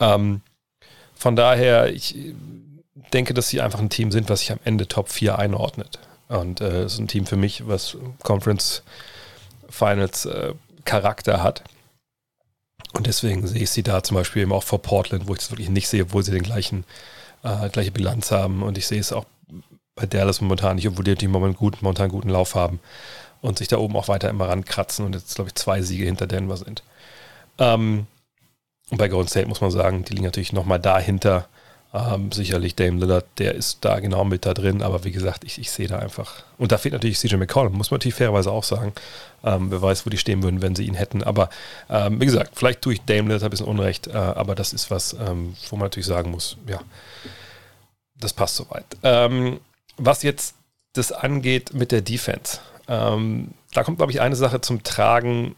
Ähm, 0.01 0.41
von 1.14 1.37
daher, 1.37 1.93
ich 1.93 2.16
denke, 3.13 3.35
dass 3.35 3.49
sie 3.49 3.61
einfach 3.61 3.79
ein 3.79 3.91
Team 3.91 4.11
sind, 4.11 4.29
was 4.29 4.41
sich 4.41 4.53
am 4.53 4.61
Ende 4.65 4.89
Top 4.89 5.09
4 5.09 5.39
einordnet. 5.39 5.99
Und 6.29 6.61
äh, 6.61 6.85
ist 6.85 6.99
ein 6.99 7.09
Team 7.09 7.27
für 7.27 7.37
mich, 7.37 7.67
was 7.67 7.97
Conference 8.23 8.83
Finals 9.69 10.25
äh, 10.27 10.55
Charakter 10.85 11.43
hat. 11.43 11.63
Und 12.95 13.07
deswegen 13.07 13.47
sehe 13.47 13.63
ich 13.63 13.71
sie 13.71 13.83
da 13.83 14.03
zum 14.03 14.17
Beispiel 14.17 14.43
eben 14.43 14.53
auch 14.53 14.63
vor 14.63 14.81
Portland, 14.81 15.27
wo 15.27 15.35
ich 15.35 15.41
es 15.41 15.51
wirklich 15.51 15.71
nicht 15.71 15.89
sehe, 15.89 16.05
obwohl 16.05 16.23
sie 16.23 16.33
den 16.33 16.43
gleichen, 16.43 16.85
äh, 17.43 17.69
gleiche 17.71 17.91
Bilanz 17.91 18.31
haben. 18.31 18.63
Und 18.63 18.77
ich 18.79 18.87
sehe 18.87 19.01
es 19.01 19.13
auch 19.13 19.27
bei 19.95 20.07
Dallas 20.07 20.41
momentan 20.41 20.77
nicht, 20.77 20.89
obwohl 20.89 21.05
die 21.05 21.29
momentan, 21.29 21.57
gut, 21.57 21.83
momentan 21.83 22.09
guten 22.09 22.29
Lauf 22.29 22.55
haben 22.55 22.81
und 23.41 23.59
sich 23.59 23.69
da 23.69 23.77
oben 23.77 23.97
auch 23.97 24.09
weiter 24.09 24.31
immer 24.31 24.49
rankratzen 24.49 25.05
und 25.05 25.15
jetzt, 25.15 25.35
glaube 25.35 25.49
ich, 25.49 25.55
zwei 25.55 25.83
Siege 25.83 26.05
hinter 26.05 26.27
Denver 26.27 26.57
sind. 26.57 26.83
Ähm, 27.59 28.07
und 28.91 28.99
bei 28.99 29.09
Golden 29.09 29.29
State 29.29 29.49
muss 29.49 29.61
man 29.61 29.71
sagen, 29.71 30.05
die 30.05 30.13
liegen 30.13 30.25
natürlich 30.25 30.53
nochmal 30.53 30.81
dahinter, 30.81 31.49
ähm, 31.95 32.32
sicherlich 32.32 32.74
Dame 32.74 32.99
Lillard, 33.01 33.26
der 33.38 33.55
ist 33.55 33.84
da 33.84 34.01
genau 34.01 34.24
mit 34.24 34.47
da 34.47 34.55
drin, 34.55 34.82
aber 34.82 35.05
wie 35.05 35.12
gesagt, 35.12 35.45
ich, 35.45 35.59
ich 35.59 35.70
sehe 35.70 35.88
da 35.88 35.99
einfach. 35.99 36.45
Und 36.57 36.72
da 36.72 36.78
fehlt 36.78 36.95
natürlich 36.95 37.18
CJ 37.18 37.36
McCollum, 37.36 37.74
muss 37.74 37.90
man 37.90 37.97
natürlich 37.97 38.14
fairerweise 38.14 38.51
auch 38.51 38.64
sagen. 38.64 38.93
Ähm, 39.45 39.70
wer 39.70 39.82
weiß, 39.82 40.07
wo 40.07 40.11
die 40.11 40.16
stehen 40.16 40.43
würden, 40.43 40.62
wenn 40.62 40.74
sie 40.74 40.86
ihn 40.86 40.95
hätten. 40.95 41.22
Aber 41.22 41.51
ähm, 41.90 42.20
wie 42.20 42.26
gesagt, 42.26 42.53
vielleicht 42.55 42.80
tue 42.80 42.95
ich 42.95 43.03
Dame 43.03 43.28
Lillard 43.28 43.43
ein 43.43 43.51
bisschen 43.51 43.66
Unrecht, 43.66 44.07
äh, 44.07 44.12
aber 44.12 44.55
das 44.55 44.72
ist 44.72 44.90
was, 44.90 45.12
ähm, 45.14 45.55
wo 45.68 45.76
man 45.76 45.86
natürlich 45.86 46.07
sagen 46.07 46.30
muss, 46.30 46.57
ja, 46.66 46.80
das 48.18 48.32
passt 48.32 48.57
soweit. 48.57 48.86
Ähm, 49.03 49.61
was 49.99 50.22
jetzt 50.22 50.55
das 50.95 51.12
angeht 51.12 51.74
mit 51.74 51.93
der 51.93 52.01
Defense, 52.01 52.61
ähm, 52.88 53.53
da 53.74 53.84
kommt, 53.84 53.99
glaube 53.99 54.12
ich, 54.12 54.20
eine 54.20 54.36
Sache 54.36 54.61
zum 54.61 54.82
Tragen, 54.82 55.57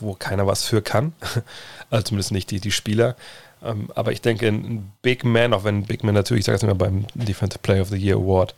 wo 0.00 0.14
keiner 0.14 0.46
was 0.46 0.64
für 0.64 0.80
kann. 0.80 1.12
also 1.90 2.04
zumindest 2.04 2.32
nicht 2.32 2.50
die, 2.50 2.60
die 2.60 2.70
Spieler. 2.70 3.16
Ähm, 3.64 3.88
aber 3.94 4.12
ich 4.12 4.20
denke, 4.20 4.48
ein 4.48 4.92
Big 5.02 5.24
Man, 5.24 5.54
auch 5.54 5.64
wenn 5.64 5.84
Big 5.84 6.04
Man 6.04 6.14
natürlich, 6.14 6.40
ich 6.40 6.46
sage 6.46 6.56
es 6.56 6.62
immer 6.62 6.74
beim 6.74 7.06
Defensive 7.14 7.60
Player 7.60 7.82
of 7.82 7.88
the 7.88 7.96
Year 7.96 8.16
Award, 8.16 8.54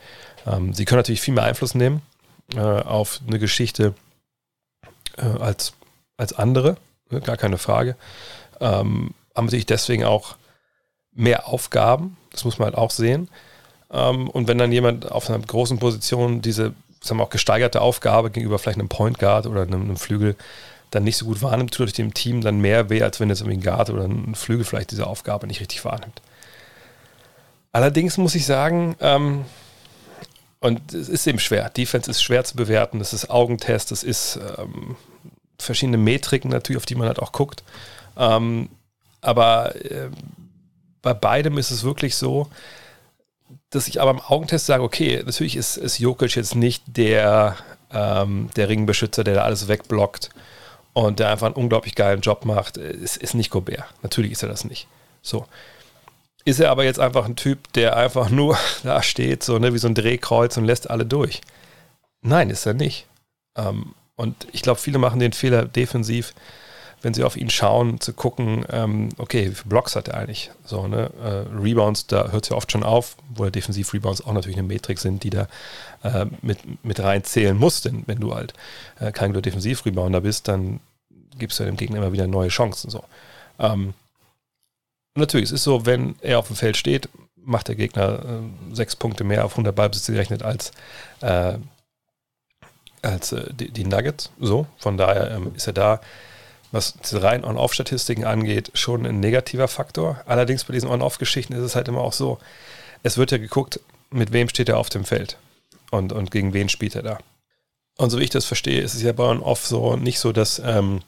ähm, 0.46 0.72
sie 0.72 0.84
können 0.84 0.98
natürlich 0.98 1.20
viel 1.20 1.34
mehr 1.34 1.44
Einfluss 1.44 1.74
nehmen 1.74 2.02
äh, 2.54 2.60
auf 2.60 3.20
eine 3.26 3.38
Geschichte 3.38 3.94
äh, 5.16 5.22
als, 5.22 5.74
als 6.16 6.32
andere, 6.32 6.76
ne, 7.10 7.20
gar 7.20 7.36
keine 7.36 7.58
Frage. 7.58 7.96
Ähm, 8.60 9.14
haben 9.34 9.46
natürlich 9.46 9.66
deswegen 9.66 10.04
auch 10.04 10.36
mehr 11.12 11.48
Aufgaben, 11.48 12.16
das 12.30 12.44
muss 12.44 12.58
man 12.58 12.66
halt 12.66 12.76
auch 12.76 12.90
sehen. 12.90 13.28
Ähm, 13.90 14.28
und 14.28 14.48
wenn 14.48 14.58
dann 14.58 14.72
jemand 14.72 15.10
auf 15.10 15.28
einer 15.28 15.38
großen 15.38 15.78
Position 15.78 16.40
diese, 16.40 16.74
sagen 17.00 17.18
wir 17.18 17.24
auch 17.24 17.30
gesteigerte 17.30 17.80
Aufgabe 17.80 18.30
gegenüber 18.30 18.58
vielleicht 18.58 18.78
einem 18.78 18.88
Point 18.88 19.18
Guard 19.18 19.46
oder 19.46 19.62
einem, 19.62 19.82
einem 19.82 19.96
Flügel 19.96 20.36
dann 20.94 21.04
nicht 21.04 21.16
so 21.16 21.26
gut 21.26 21.42
wahrnimmt, 21.42 21.74
tut 21.74 21.88
euch 21.88 21.92
dem 21.92 22.14
Team 22.14 22.40
dann 22.40 22.60
mehr 22.60 22.90
weh, 22.90 23.02
als 23.02 23.20
wenn 23.20 23.28
jetzt 23.28 23.40
irgendwie 23.40 23.58
ein 23.58 23.62
Guard 23.62 23.90
oder 23.90 24.04
ein 24.04 24.34
Flügel 24.34 24.64
vielleicht 24.64 24.90
diese 24.90 25.06
Aufgabe 25.06 25.46
nicht 25.46 25.60
richtig 25.60 25.84
wahrnimmt. 25.84 26.22
Allerdings 27.72 28.16
muss 28.18 28.34
ich 28.34 28.46
sagen, 28.46 28.94
ähm, 29.00 29.44
und 30.60 30.94
es 30.94 31.08
ist 31.08 31.26
eben 31.26 31.40
schwer. 31.40 31.68
Defense 31.70 32.10
ist 32.10 32.22
schwer 32.22 32.44
zu 32.44 32.56
bewerten. 32.56 32.98
Das 32.98 33.12
ist 33.12 33.28
Augentest, 33.28 33.90
das 33.90 34.02
ist 34.02 34.38
ähm, 34.58 34.96
verschiedene 35.58 35.98
Metriken 35.98 36.50
natürlich, 36.50 36.78
auf 36.78 36.86
die 36.86 36.94
man 36.94 37.08
halt 37.08 37.18
auch 37.18 37.32
guckt. 37.32 37.64
Ähm, 38.16 38.70
aber 39.20 39.74
äh, 39.76 40.08
bei 41.02 41.12
beidem 41.12 41.58
ist 41.58 41.70
es 41.70 41.82
wirklich 41.82 42.16
so, 42.16 42.48
dass 43.70 43.88
ich 43.88 44.00
aber 44.00 44.12
im 44.12 44.20
Augentest 44.20 44.66
sage, 44.66 44.82
okay, 44.82 45.22
natürlich 45.24 45.56
ist, 45.56 45.76
ist 45.76 45.98
Jokic 45.98 46.36
jetzt 46.36 46.54
nicht 46.54 46.82
der, 46.86 47.56
ähm, 47.92 48.48
der 48.56 48.68
Ringbeschützer, 48.68 49.24
der 49.24 49.34
da 49.34 49.42
alles 49.42 49.68
wegblockt 49.68 50.30
und 50.94 51.18
der 51.18 51.28
einfach 51.30 51.46
einen 51.46 51.56
unglaublich 51.56 51.94
geilen 51.94 52.20
Job 52.20 52.44
macht, 52.44 52.76
ist, 52.76 53.16
ist 53.16 53.34
nicht 53.34 53.50
Gobert. 53.50 53.84
Natürlich 54.02 54.32
ist 54.32 54.42
er 54.42 54.48
das 54.48 54.64
nicht. 54.64 54.88
So. 55.20 55.46
Ist 56.44 56.60
er 56.60 56.70
aber 56.70 56.84
jetzt 56.84 57.00
einfach 57.00 57.24
ein 57.24 57.36
Typ, 57.36 57.72
der 57.72 57.96
einfach 57.96 58.30
nur 58.30 58.56
da 58.84 59.02
steht, 59.02 59.42
so 59.42 59.58
ne, 59.58 59.74
wie 59.74 59.78
so 59.78 59.88
ein 59.88 59.94
Drehkreuz 59.94 60.56
und 60.56 60.64
lässt 60.64 60.88
alle 60.88 61.04
durch? 61.04 61.40
Nein, 62.22 62.48
ist 62.48 62.64
er 62.64 62.74
nicht. 62.74 63.06
Ähm, 63.56 63.94
und 64.16 64.46
ich 64.52 64.62
glaube, 64.62 64.80
viele 64.80 64.98
machen 64.98 65.20
den 65.20 65.32
Fehler 65.32 65.64
defensiv, 65.64 66.32
wenn 67.04 67.12
sie 67.12 67.22
auf 67.22 67.36
ihn 67.36 67.50
schauen, 67.50 68.00
zu 68.00 68.14
gucken, 68.14 68.64
ähm, 68.70 69.10
okay, 69.18 69.50
wie 69.50 69.54
viele 69.54 69.68
Blocks 69.68 69.94
hat 69.94 70.08
er 70.08 70.16
eigentlich? 70.16 70.50
So, 70.64 70.88
ne? 70.88 71.10
Äh, 71.22 71.54
Rebounds, 71.54 72.06
da 72.06 72.30
hört 72.30 72.44
es 72.44 72.48
ja 72.48 72.56
oft 72.56 72.72
schon 72.72 72.82
auf, 72.82 73.16
wo 73.34 73.48
Defensiv-Rebounds 73.48 74.24
auch 74.24 74.32
natürlich 74.32 74.56
eine 74.56 74.66
Metrik 74.66 74.98
sind, 74.98 75.22
die 75.22 75.30
da 75.30 75.46
äh, 76.02 76.24
mit, 76.40 76.58
mit 76.82 77.00
reinzählen 77.00 77.56
muss, 77.56 77.82
denn 77.82 78.04
wenn 78.06 78.20
du 78.20 78.34
halt 78.34 78.54
äh, 79.00 79.12
kein 79.12 79.30
guter 79.30 79.42
Defensiv-Rebounder 79.42 80.22
bist, 80.22 80.48
dann 80.48 80.80
gibst 81.38 81.60
du 81.60 81.64
dem 81.64 81.76
Gegner 81.76 81.98
immer 81.98 82.12
wieder 82.12 82.26
neue 82.26 82.48
Chancen. 82.48 82.88
So. 82.88 83.04
Ähm, 83.58 83.92
natürlich, 85.14 85.46
es 85.46 85.52
ist 85.52 85.64
so, 85.64 85.84
wenn 85.84 86.14
er 86.22 86.38
auf 86.38 86.46
dem 86.46 86.56
Feld 86.56 86.78
steht, 86.78 87.10
macht 87.36 87.68
der 87.68 87.74
Gegner 87.74 88.20
äh, 88.24 88.74
sechs 88.74 88.96
Punkte 88.96 89.24
mehr 89.24 89.44
auf 89.44 89.52
100 89.52 89.76
Ballbesitz 89.76 90.06
gerechnet 90.06 90.42
als, 90.42 90.72
äh, 91.20 91.58
als 93.02 93.32
äh, 93.32 93.52
die, 93.52 93.70
die, 93.70 93.84
Nuggets. 93.84 94.30
So, 94.40 94.66
von 94.78 94.96
daher 94.96 95.32
ähm, 95.32 95.52
ist 95.54 95.66
er 95.66 95.74
da, 95.74 96.00
was 96.74 96.94
rein 97.12 97.44
On-Off-Statistiken 97.44 98.24
angeht, 98.24 98.70
schon 98.74 99.06
ein 99.06 99.20
negativer 99.20 99.68
Faktor. 99.68 100.20
Allerdings 100.26 100.64
bei 100.64 100.74
diesen 100.74 100.90
On-Off-Geschichten 100.90 101.54
ist 101.54 101.62
es 101.62 101.76
halt 101.76 101.88
immer 101.88 102.00
auch 102.00 102.12
so, 102.12 102.38
es 103.02 103.16
wird 103.16 103.30
ja 103.30 103.38
geguckt, 103.38 103.80
mit 104.10 104.32
wem 104.32 104.48
steht 104.48 104.68
er 104.68 104.78
auf 104.78 104.90
dem 104.90 105.04
Feld 105.04 105.38
und, 105.90 106.12
und 106.12 106.30
gegen 106.30 106.52
wen 106.52 106.68
spielt 106.68 106.96
er 106.96 107.02
da. 107.02 107.18
Und 107.96 108.10
so 108.10 108.18
wie 108.18 108.24
ich 108.24 108.30
das 108.30 108.44
verstehe, 108.44 108.82
ist 108.82 108.94
es 108.94 109.02
ja 109.02 109.12
bei 109.12 109.24
On-Off 109.24 109.66
so 109.66 109.96
nicht 109.96 110.18
so, 110.18 110.32
dass 110.32 110.58
ähm, 110.58 111.00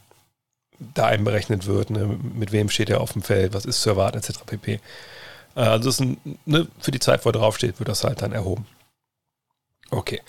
da 0.79 1.07
einberechnet 1.07 1.67
wird, 1.67 1.91
ne, 1.91 2.19
mit 2.35 2.53
wem 2.53 2.71
steht 2.71 2.91
er 2.91 3.01
auf 3.01 3.13
dem 3.13 3.23
Feld, 3.23 3.53
was 3.53 3.65
ist 3.65 3.83
zu 3.83 3.91
erwarten, 3.91 4.19
etc. 4.19 4.41
pp. 4.47 4.75
Äh, 4.75 5.61
also 5.61 5.91
ein, 6.03 6.39
ne, 6.45 6.69
für 6.79 6.93
die 6.93 7.01
Zeit, 7.01 7.25
wo 7.25 7.31
er 7.31 7.33
draufsteht, 7.33 7.81
wird 7.81 7.89
das 7.89 8.05
halt 8.05 8.23
dann 8.23 8.33
erhoben. 8.33 8.67
Okay. 9.91 10.21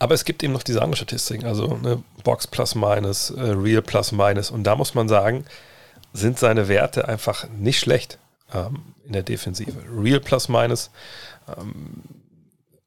Aber 0.00 0.14
es 0.14 0.24
gibt 0.24 0.42
eben 0.42 0.52
noch 0.52 0.64
diese 0.64 0.82
andere 0.82 0.96
Statistiken, 0.96 1.46
also 1.46 1.76
ne, 1.76 2.02
Box 2.24 2.46
plus 2.46 2.74
minus, 2.74 3.30
äh, 3.30 3.40
Real 3.40 3.82
plus 3.82 4.10
minus. 4.10 4.50
Und 4.50 4.64
da 4.64 4.74
muss 4.74 4.94
man 4.94 5.08
sagen, 5.08 5.44
sind 6.12 6.38
seine 6.38 6.66
Werte 6.66 7.06
einfach 7.06 7.48
nicht 7.50 7.78
schlecht 7.78 8.18
ähm, 8.52 8.82
in 9.06 9.12
der 9.12 9.22
Defensive. 9.22 9.76
Real 9.94 10.18
plus 10.18 10.48
minus, 10.48 10.90
ähm, 11.56 12.02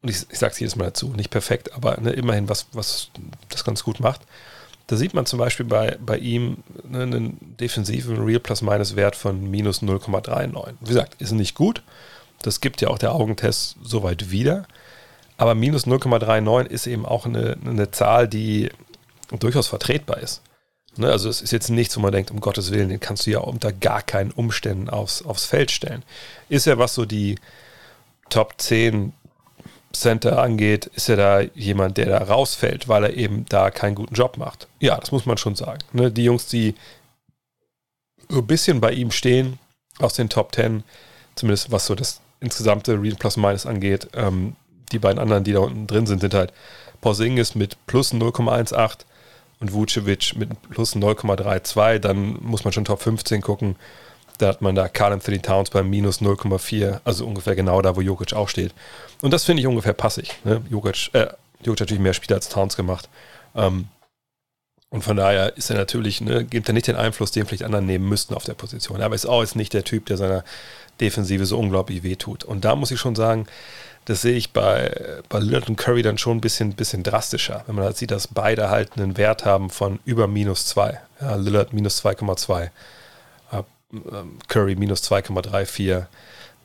und 0.02 0.10
ich, 0.10 0.26
ich 0.30 0.38
sage 0.38 0.52
es 0.52 0.60
jedes 0.60 0.76
Mal 0.76 0.86
dazu, 0.86 1.08
nicht 1.16 1.30
perfekt, 1.30 1.74
aber 1.74 2.00
ne, 2.02 2.12
immerhin 2.12 2.50
was, 2.50 2.68
was 2.74 3.10
das 3.50 3.64
ganz 3.64 3.84
gut 3.84 4.02
macht. 4.02 4.22
Da 4.88 4.98
sieht 4.98 5.14
man 5.14 5.26
zum 5.26 5.40
Beispiel 5.40 5.66
bei, 5.66 5.98
bei 6.06 6.18
ihm 6.18 6.58
ne, 6.84 7.04
einen 7.04 7.56
defensiven 7.60 8.22
Real 8.22 8.42
Plus-Minus-Wert 8.42 9.16
von 9.16 9.50
minus 9.50 9.82
0,39. 9.82 10.74
Wie 10.82 10.88
gesagt, 10.88 11.22
ist 11.22 11.32
nicht 11.32 11.56
gut. 11.56 11.84
Das 12.42 12.60
gibt 12.60 12.82
ja 12.82 12.90
auch 12.90 12.98
der 12.98 13.14
Augentest 13.14 13.78
soweit 13.82 14.30
wieder. 14.30 14.68
Aber 15.38 15.56
minus 15.56 15.86
0,39 15.86 16.68
ist 16.68 16.88
eben 16.88 17.06
auch 17.06 17.26
eine, 17.26 17.58
eine 17.66 17.92
Zahl, 17.92 18.28
die 18.28 18.70
durchaus 19.40 19.68
vertretbar 19.68 20.18
ist. 20.18 20.42
Ne, 20.96 21.10
also 21.10 21.28
es 21.28 21.42
ist 21.42 21.52
jetzt 21.52 21.70
nichts, 21.70 21.98
wo 21.98 22.02
man 22.02 22.12
denkt, 22.12 22.30
um 22.30 22.40
Gottes 22.40 22.72
Willen, 22.72 22.90
den 22.90 23.00
kannst 23.00 23.26
du 23.26 23.32
ja 23.32 23.40
unter 23.40 23.72
gar 23.72 24.04
keinen 24.04 24.32
Umständen 24.32 24.90
aufs, 24.90 25.24
aufs 25.24 25.46
Feld 25.46 25.72
stellen. 25.72 26.04
Ist 26.50 26.68
ja 26.68 26.78
was 26.78 26.94
so 26.94 27.06
die 27.06 27.40
Top 28.30 28.56
10 28.58 29.14
Center 29.92 30.40
angeht, 30.42 30.88
ist 30.88 31.10
er 31.10 31.18
da 31.18 31.42
jemand, 31.42 31.98
der 31.98 32.08
da 32.08 32.18
rausfällt, 32.18 32.88
weil 32.88 33.04
er 33.04 33.14
eben 33.14 33.46
da 33.48 33.70
keinen 33.70 33.96
guten 33.96 34.16
Job 34.16 34.38
macht. 34.38 34.68
Ja, 34.80 34.98
das 34.98 35.12
muss 35.12 35.26
man 35.26 35.38
schon 35.38 35.56
sagen. 35.56 35.80
Ne? 35.94 36.12
Die 36.12 36.24
Jungs, 36.24 36.48
die 36.48 36.76
so 38.30 38.40
ein 38.40 38.48
bisschen 38.48 38.82
bei 38.82 38.92
ihm 38.92 39.12
stehen, 39.12 39.60
aus 40.00 40.14
den 40.14 40.30
Top 40.30 40.56
10, 40.56 40.84
zumindest 41.36 41.72
was 41.72 41.86
so 41.86 41.96
das 41.96 42.22
insgesamte 42.40 43.00
Real 43.00 43.16
Plus 43.16 43.38
Minus 43.38 43.66
angeht, 43.66 44.08
ähm, 44.14 44.56
die 44.92 45.00
beiden 45.00 45.20
anderen, 45.20 45.44
die 45.44 45.54
da 45.54 45.60
unten 45.60 45.88
drin 45.88 46.06
sind, 46.06 46.22
sind 46.22 46.34
halt 46.34 46.54
Porzingis 47.02 47.56
mit 47.56 47.78
plus 47.88 48.14
0,18 48.14 49.00
und 49.60 49.74
Vucevic 49.74 50.36
mit 50.36 50.50
plus 50.70 50.96
0,32. 50.96 52.00
Dann 52.00 52.38
muss 52.42 52.64
man 52.64 52.74
schon 52.74 52.86
Top 52.86 53.02
15 53.02 53.42
gucken. 53.42 53.76
Da 54.38 54.48
hat 54.48 54.62
man 54.62 54.76
da 54.76 54.88
Carl 54.88 55.14
Anthony 55.14 55.40
Towns 55.40 55.70
bei 55.70 55.84
minus 55.84 56.22
0,4, 56.22 57.02
also 57.04 57.26
ungefähr 57.26 57.56
genau 57.56 57.82
da, 57.82 57.96
wo 57.96 58.02
Jokic 58.02 58.34
auch 58.34 58.50
steht. 58.50 58.74
Und 59.22 59.32
das 59.32 59.46
finde 59.46 59.62
ich 59.62 59.68
ungefähr 59.68 59.94
passig. 59.94 60.32
Ne? 60.44 60.62
Jokic, 60.70 61.12
äh, 61.14 61.28
Jokic 61.62 61.68
hat 61.68 61.80
natürlich 61.82 62.02
mehr 62.02 62.14
Spiele 62.14 62.36
als 62.36 62.50
Towns 62.50 62.76
gemacht. 62.76 63.10
Ähm, 63.56 63.88
und 64.90 65.04
von 65.04 65.18
daher 65.18 65.58
ist 65.58 65.72
er 65.72 65.76
natürlich, 65.76 66.22
ne, 66.22 66.46
gibt 66.46 66.68
er 66.68 66.74
nicht 66.74 66.86
den 66.88 66.96
Einfluss, 66.96 67.32
den 67.32 67.48
vielleicht 67.48 67.64
anderen 67.64 67.88
nehmen 67.88 68.08
müssten 68.08 68.36
auf 68.36 68.44
der 68.44 68.54
Position. 68.54 69.02
Aber 69.02 69.16
ist 69.16 69.26
auch 69.26 69.42
jetzt 69.42 69.56
nicht 69.56 69.74
der 69.74 69.84
Typ, 69.84 70.06
der 70.06 70.18
seiner 70.18 70.44
Defensive 71.02 71.46
so 71.46 71.58
unglaublich 71.58 72.04
wehtut. 72.04 72.44
Und 72.44 72.64
da 72.64 72.76
muss 72.76 72.92
ich 72.92 73.00
schon 73.00 73.16
sagen, 73.16 73.48
das 74.06 74.22
sehe 74.22 74.36
ich 74.36 74.52
bei, 74.52 75.22
bei 75.30 75.40
Lillard 75.40 75.70
und 75.70 75.78
Curry 75.78 76.02
dann 76.02 76.18
schon 76.18 76.38
ein 76.38 76.42
bisschen, 76.42 76.74
bisschen 76.74 77.04
drastischer, 77.04 77.64
wenn 77.68 77.76
man 77.76 77.86
halt 77.86 77.98
sieht, 77.98 78.12
dass 78.12 78.28
beide 78.28 78.70
halt 78.70 78.98
einen 78.98 79.18
Wert 79.18 79.46
haben 79.46 79.70
von 79.70 80.00
über 80.06 80.28
minus 80.28 80.66
2. 80.68 81.00
Ja, 81.22 81.36
Lillard 81.36 81.74
minus 81.74 82.04
2,2. 82.04 82.70
Ähm, 83.94 84.40
Curry 84.48 84.76
minus 84.76 85.04
2,34. 85.04 86.06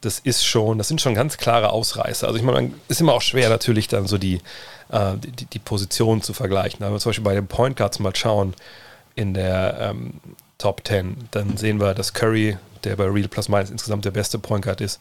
Das 0.01 0.19
ist 0.21 0.45
schon, 0.45 0.79
das 0.79 0.89
sind 0.89 1.01
schon 1.01 1.15
ganz 1.15 1.37
klare 1.37 1.71
Ausreißer. 1.71 2.27
Also 2.27 2.39
ich 2.39 2.45
meine, 2.45 2.73
ist 2.89 3.01
immer 3.01 3.15
auch 3.15 3.23
schwer 3.23 3.49
natürlich 3.49 3.89
dann 3.89 4.07
so 4.07 4.17
die, 4.17 4.41
äh, 4.91 5.17
die, 5.17 5.47
die, 5.47 5.59
Position 5.59 6.23
zu 6.23 6.33
vergleichen. 6.33 6.85
Aber 6.85 6.99
zum 6.99 7.11
Beispiel 7.11 7.25
bei 7.25 7.35
den 7.35 7.49
Point 7.49 7.77
Guards 7.77 7.99
mal 7.99 8.15
schauen 8.15 8.55
in 9.17 9.35
der 9.35 9.77
ähm, 9.81 10.15
Top 10.59 10.87
10, 10.87 11.29
dann 11.33 11.57
sehen 11.57 11.81
wir, 11.81 11.95
dass 11.95 12.15
Curry, 12.15 12.57
der 12.85 12.97
bei 12.97 13.05
Real 13.05 13.29
Plus 13.29 13.49
Minus 13.49 13.71
insgesamt 13.71 14.05
der 14.05 14.13
beste 14.13 14.39
Point 14.39 14.65
Guard 14.65 14.81
ist, 14.81 15.01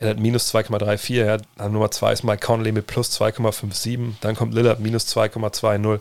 er 0.00 0.10
hat 0.10 0.18
minus 0.18 0.52
2,34, 0.52 1.12
ja, 1.14 1.36
dann 1.56 1.72
Nummer 1.72 1.90
2 1.90 2.12
ist 2.12 2.24
Mike 2.24 2.44
Conley 2.44 2.72
mit 2.72 2.86
plus 2.86 3.20
2,57, 3.20 4.14
dann 4.20 4.34
kommt 4.34 4.54
Lillard 4.54 4.80
minus 4.80 5.06
2,20 5.14 6.00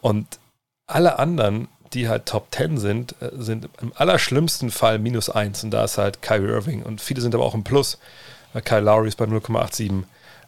und 0.00 0.38
alle 0.86 1.18
anderen 1.18 1.68
die 1.94 2.08
halt 2.08 2.26
Top 2.26 2.48
10 2.52 2.78
sind, 2.78 3.14
äh, 3.20 3.30
sind 3.34 3.68
im 3.80 3.92
allerschlimmsten 3.94 4.70
Fall 4.70 4.98
minus 4.98 5.28
1 5.30 5.64
und 5.64 5.70
da 5.70 5.84
ist 5.84 5.98
halt 5.98 6.22
Kyrie 6.22 6.48
Irving 6.48 6.82
und 6.82 7.00
viele 7.00 7.20
sind 7.20 7.34
aber 7.34 7.44
auch 7.44 7.54
im 7.54 7.64
Plus. 7.64 7.98
Kyle 8.64 8.80
Lowry 8.80 9.08
ist 9.08 9.16
bei 9.16 9.24
0,87 9.24 10.04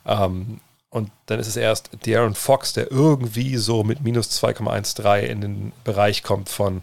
ähm, 0.06 0.60
und 0.90 1.10
dann 1.26 1.40
ist 1.40 1.48
es 1.48 1.56
erst 1.56 1.90
De'Aaron 2.04 2.34
Fox, 2.34 2.74
der 2.74 2.90
irgendwie 2.90 3.56
so 3.56 3.82
mit 3.82 4.02
minus 4.02 4.30
2,13 4.42 5.20
in 5.20 5.40
den 5.40 5.72
Bereich 5.84 6.22
kommt 6.22 6.50
von, 6.50 6.82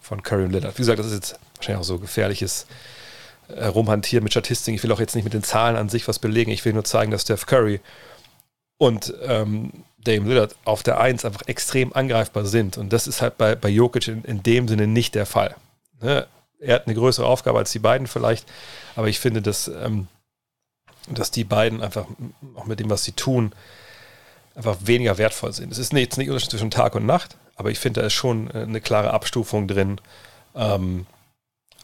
von 0.00 0.22
Curry 0.22 0.44
und 0.44 0.52
Lillard. 0.52 0.78
Wie 0.78 0.82
gesagt, 0.82 0.98
das 0.98 1.06
ist 1.06 1.12
jetzt 1.12 1.38
wahrscheinlich 1.56 1.80
auch 1.80 1.86
so 1.86 1.98
gefährliches 1.98 2.62
äh, 2.62 3.01
Rumhantieren 3.48 4.24
mit 4.24 4.32
Statistiken. 4.32 4.76
Ich 4.76 4.82
will 4.82 4.92
auch 4.92 5.00
jetzt 5.00 5.14
nicht 5.14 5.24
mit 5.24 5.34
den 5.34 5.42
Zahlen 5.42 5.76
an 5.76 5.88
sich 5.88 6.08
was 6.08 6.18
belegen. 6.18 6.50
Ich 6.50 6.64
will 6.64 6.72
nur 6.72 6.84
zeigen, 6.84 7.10
dass 7.10 7.22
Steph 7.22 7.46
Curry 7.46 7.80
und 8.78 9.14
ähm, 9.22 9.84
Dame 9.98 10.28
Lillard 10.28 10.56
auf 10.64 10.82
der 10.82 11.00
1 11.00 11.24
einfach 11.24 11.42
extrem 11.46 11.92
angreifbar 11.92 12.44
sind. 12.44 12.78
Und 12.78 12.92
das 12.92 13.06
ist 13.06 13.22
halt 13.22 13.38
bei, 13.38 13.54
bei 13.54 13.68
Jokic 13.68 14.08
in, 14.08 14.24
in 14.24 14.42
dem 14.42 14.68
Sinne 14.68 14.86
nicht 14.86 15.14
der 15.14 15.26
Fall. 15.26 15.54
Ne? 16.00 16.26
Er 16.58 16.76
hat 16.76 16.86
eine 16.86 16.94
größere 16.94 17.26
Aufgabe 17.26 17.58
als 17.58 17.72
die 17.72 17.78
beiden 17.78 18.06
vielleicht, 18.06 18.46
aber 18.96 19.08
ich 19.08 19.20
finde, 19.20 19.42
dass, 19.42 19.68
ähm, 19.68 20.08
dass 21.08 21.30
die 21.30 21.44
beiden 21.44 21.82
einfach 21.82 22.06
auch 22.54 22.66
mit 22.66 22.80
dem, 22.80 22.90
was 22.90 23.04
sie 23.04 23.12
tun, 23.12 23.52
einfach 24.54 24.76
weniger 24.80 25.18
wertvoll 25.18 25.52
sind. 25.52 25.72
Es 25.72 25.78
ist 25.78 25.92
jetzt 25.92 26.18
nicht 26.18 26.28
Unterschied 26.28 26.50
zwischen 26.50 26.70
Tag 26.70 26.94
und 26.94 27.06
Nacht, 27.06 27.36
aber 27.56 27.70
ich 27.70 27.78
finde, 27.78 28.00
da 28.00 28.06
ist 28.06 28.12
schon 28.12 28.50
äh, 28.50 28.62
eine 28.62 28.80
klare 28.80 29.12
Abstufung 29.12 29.68
drin. 29.68 30.00
Ähm, 30.54 31.06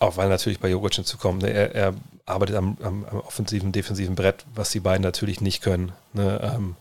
auch 0.01 0.17
weil 0.17 0.29
natürlich 0.29 0.61
bei 0.61 0.69
Jokic 0.69 0.95
hinzukommt, 0.95 1.43
ne? 1.43 1.51
er, 1.51 1.75
er 1.75 1.95
arbeitet 2.27 2.57
am, 2.57 2.77
am, 2.83 3.05
am, 3.05 3.21
offensiven, 3.21 3.73
defensiven 3.73 4.15
Brett, 4.15 4.45
was 4.55 4.71
die 4.71 4.81
beiden 4.81 5.03
natürlich 5.03 5.41
nicht 5.41 5.63
können. 5.63 5.93
Ne? 6.13 6.41
Ähm, 6.43 6.77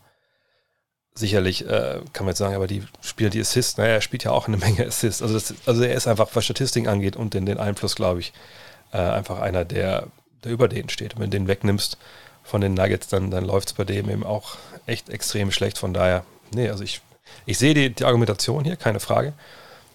sicherlich 1.16 1.66
äh, 1.68 2.00
kann 2.14 2.26
man 2.26 2.30
jetzt 2.30 2.40
sagen, 2.40 2.56
aber 2.56 2.68
die 2.68 2.84
Spieler, 3.02 3.30
die 3.30 3.42
Assists, 3.42 3.78
naja, 3.78 3.94
er 3.94 4.02
spielt 4.02 4.24
ja 4.24 4.32
auch 4.32 4.48
eine 4.48 4.58
Menge 4.58 4.86
Assists. 4.86 5.22
Also, 5.22 5.34
das, 5.34 5.54
also 5.66 5.84
er 5.84 5.96
ist 5.96 6.08
einfach, 6.08 6.30
was 6.34 6.46
Statistiken 6.46 6.88
angeht 6.88 7.16
und 7.16 7.34
den, 7.34 7.46
den 7.46 7.58
Einfluss, 7.58 7.96
glaube 7.96 8.20
ich, 8.20 8.34
äh, 8.92 8.98
einfach 8.98 9.40
einer, 9.40 9.66
der, 9.66 10.08
der 10.44 10.52
über 10.52 10.68
denen 10.68 10.90
steht. 10.90 11.16
Und 11.16 11.22
wenn 11.22 11.32
du 11.32 11.38
den 11.38 11.48
wegnimmst 11.48 11.98
von 12.44 12.62
den 12.62 12.76
Nuggets, 12.76 13.08
dann, 13.08 13.32
dann 13.32 13.46
läuft 13.46 13.70
es 13.70 13.74
bei 13.74 13.84
dem 13.84 14.10
eben 14.10 14.24
auch 14.24 14.58
echt 14.86 15.10
extrem 15.10 15.52
schlecht. 15.52 15.78
Von 15.78 15.94
daher, 15.94 16.24
nee, 16.54 16.70
also 16.70 16.84
ich, 16.84 17.02
ich 17.46 17.58
sehe 17.58 17.74
die, 17.74 17.90
die 17.90 18.06
Argumentation 18.06 18.64
hier, 18.64 18.76
keine 18.76 19.00
Frage. 19.00 19.34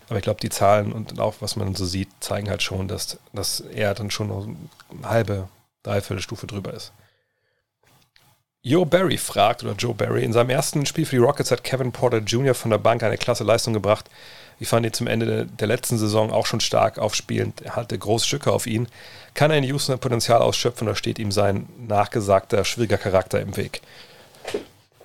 Aber 0.09 0.19
ich 0.19 0.25
glaube, 0.25 0.41
die 0.41 0.51
Zahlen 0.51 0.93
und 0.93 1.21
auch 1.21 1.37
was 1.41 1.57
man 1.57 1.75
so 1.75 1.85
sieht, 1.85 2.09
zeigen 2.21 2.51
halt 2.51 2.63
schon, 2.63 2.89
dass, 2.89 3.19
dass 3.33 3.61
er 3.61 3.95
dann 3.95 4.11
schon 4.11 4.29
noch 4.29 4.47
eine 4.91 5.09
halbe, 5.09 5.49
dreiviertel 5.83 6.23
Stufe 6.23 6.47
drüber 6.47 6.75
ist. 6.75 6.93
Joe 8.65 8.87
Barry 8.87 9.19
fragt, 9.19 9.65
oder 9.65 9.73
Joe 9.73 9.93
Barry, 9.93 10.23
in 10.23 10.33
seinem 10.33 10.51
ersten 10.51 10.87
Spiel 10.87 11.05
für 11.05 11.17
die 11.17 11.23
Rockets 11.23 11.51
hat 11.51 11.65
Kevin 11.65 11.91
Porter 11.91 12.19
Jr. 12.19 12.55
von 12.55 12.71
der 12.71 12.79
Bank 12.79 13.03
eine 13.03 13.19
klasse 13.19 13.43
Leistung 13.43 13.75
gebracht. 13.75 14.09
Ich 14.61 14.69
fand 14.69 14.87
ihn 14.87 14.93
zum 14.93 15.09
Ende 15.09 15.47
der 15.47 15.67
letzten 15.67 15.99
Saison 15.99 16.31
auch 16.31 16.47
schon 16.47 16.61
stark 16.61 16.99
aufspielend. 17.01 17.63
Er 17.63 17.75
hatte 17.75 17.99
große 17.99 18.25
Stücke 18.25 18.53
auf 18.53 18.69
ihn. 18.69 18.87
Kann 19.35 19.51
er 19.51 19.59
in 19.59 19.65
Houston 19.65 19.99
Potenzial 19.99 20.41
ausschöpfen 20.41 20.87
oder 20.87 20.95
steht 20.95 21.19
ihm 21.19 21.33
sein 21.33 21.69
nachgesagter, 21.77 22.65
schwieriger 22.65 22.99
Charakter 22.99 23.41
im 23.41 23.57
Weg? 23.57 23.81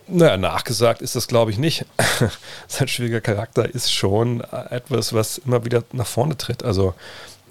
Naja, 0.08 0.38
nachgesagt 0.38 1.02
ist 1.02 1.16
das, 1.16 1.28
glaube 1.28 1.52
ich, 1.52 1.58
nicht. 1.58 1.86
Sein 2.68 2.88
schwieriger 2.88 3.22
Charakter 3.22 3.74
ist 3.74 3.92
schon 3.92 4.42
etwas, 4.70 5.14
was 5.14 5.38
immer 5.40 5.66
wieder 5.66 5.84
nach 5.92 6.08
vorne 6.08 6.38
tritt. 6.38 6.64
Also 6.64 6.94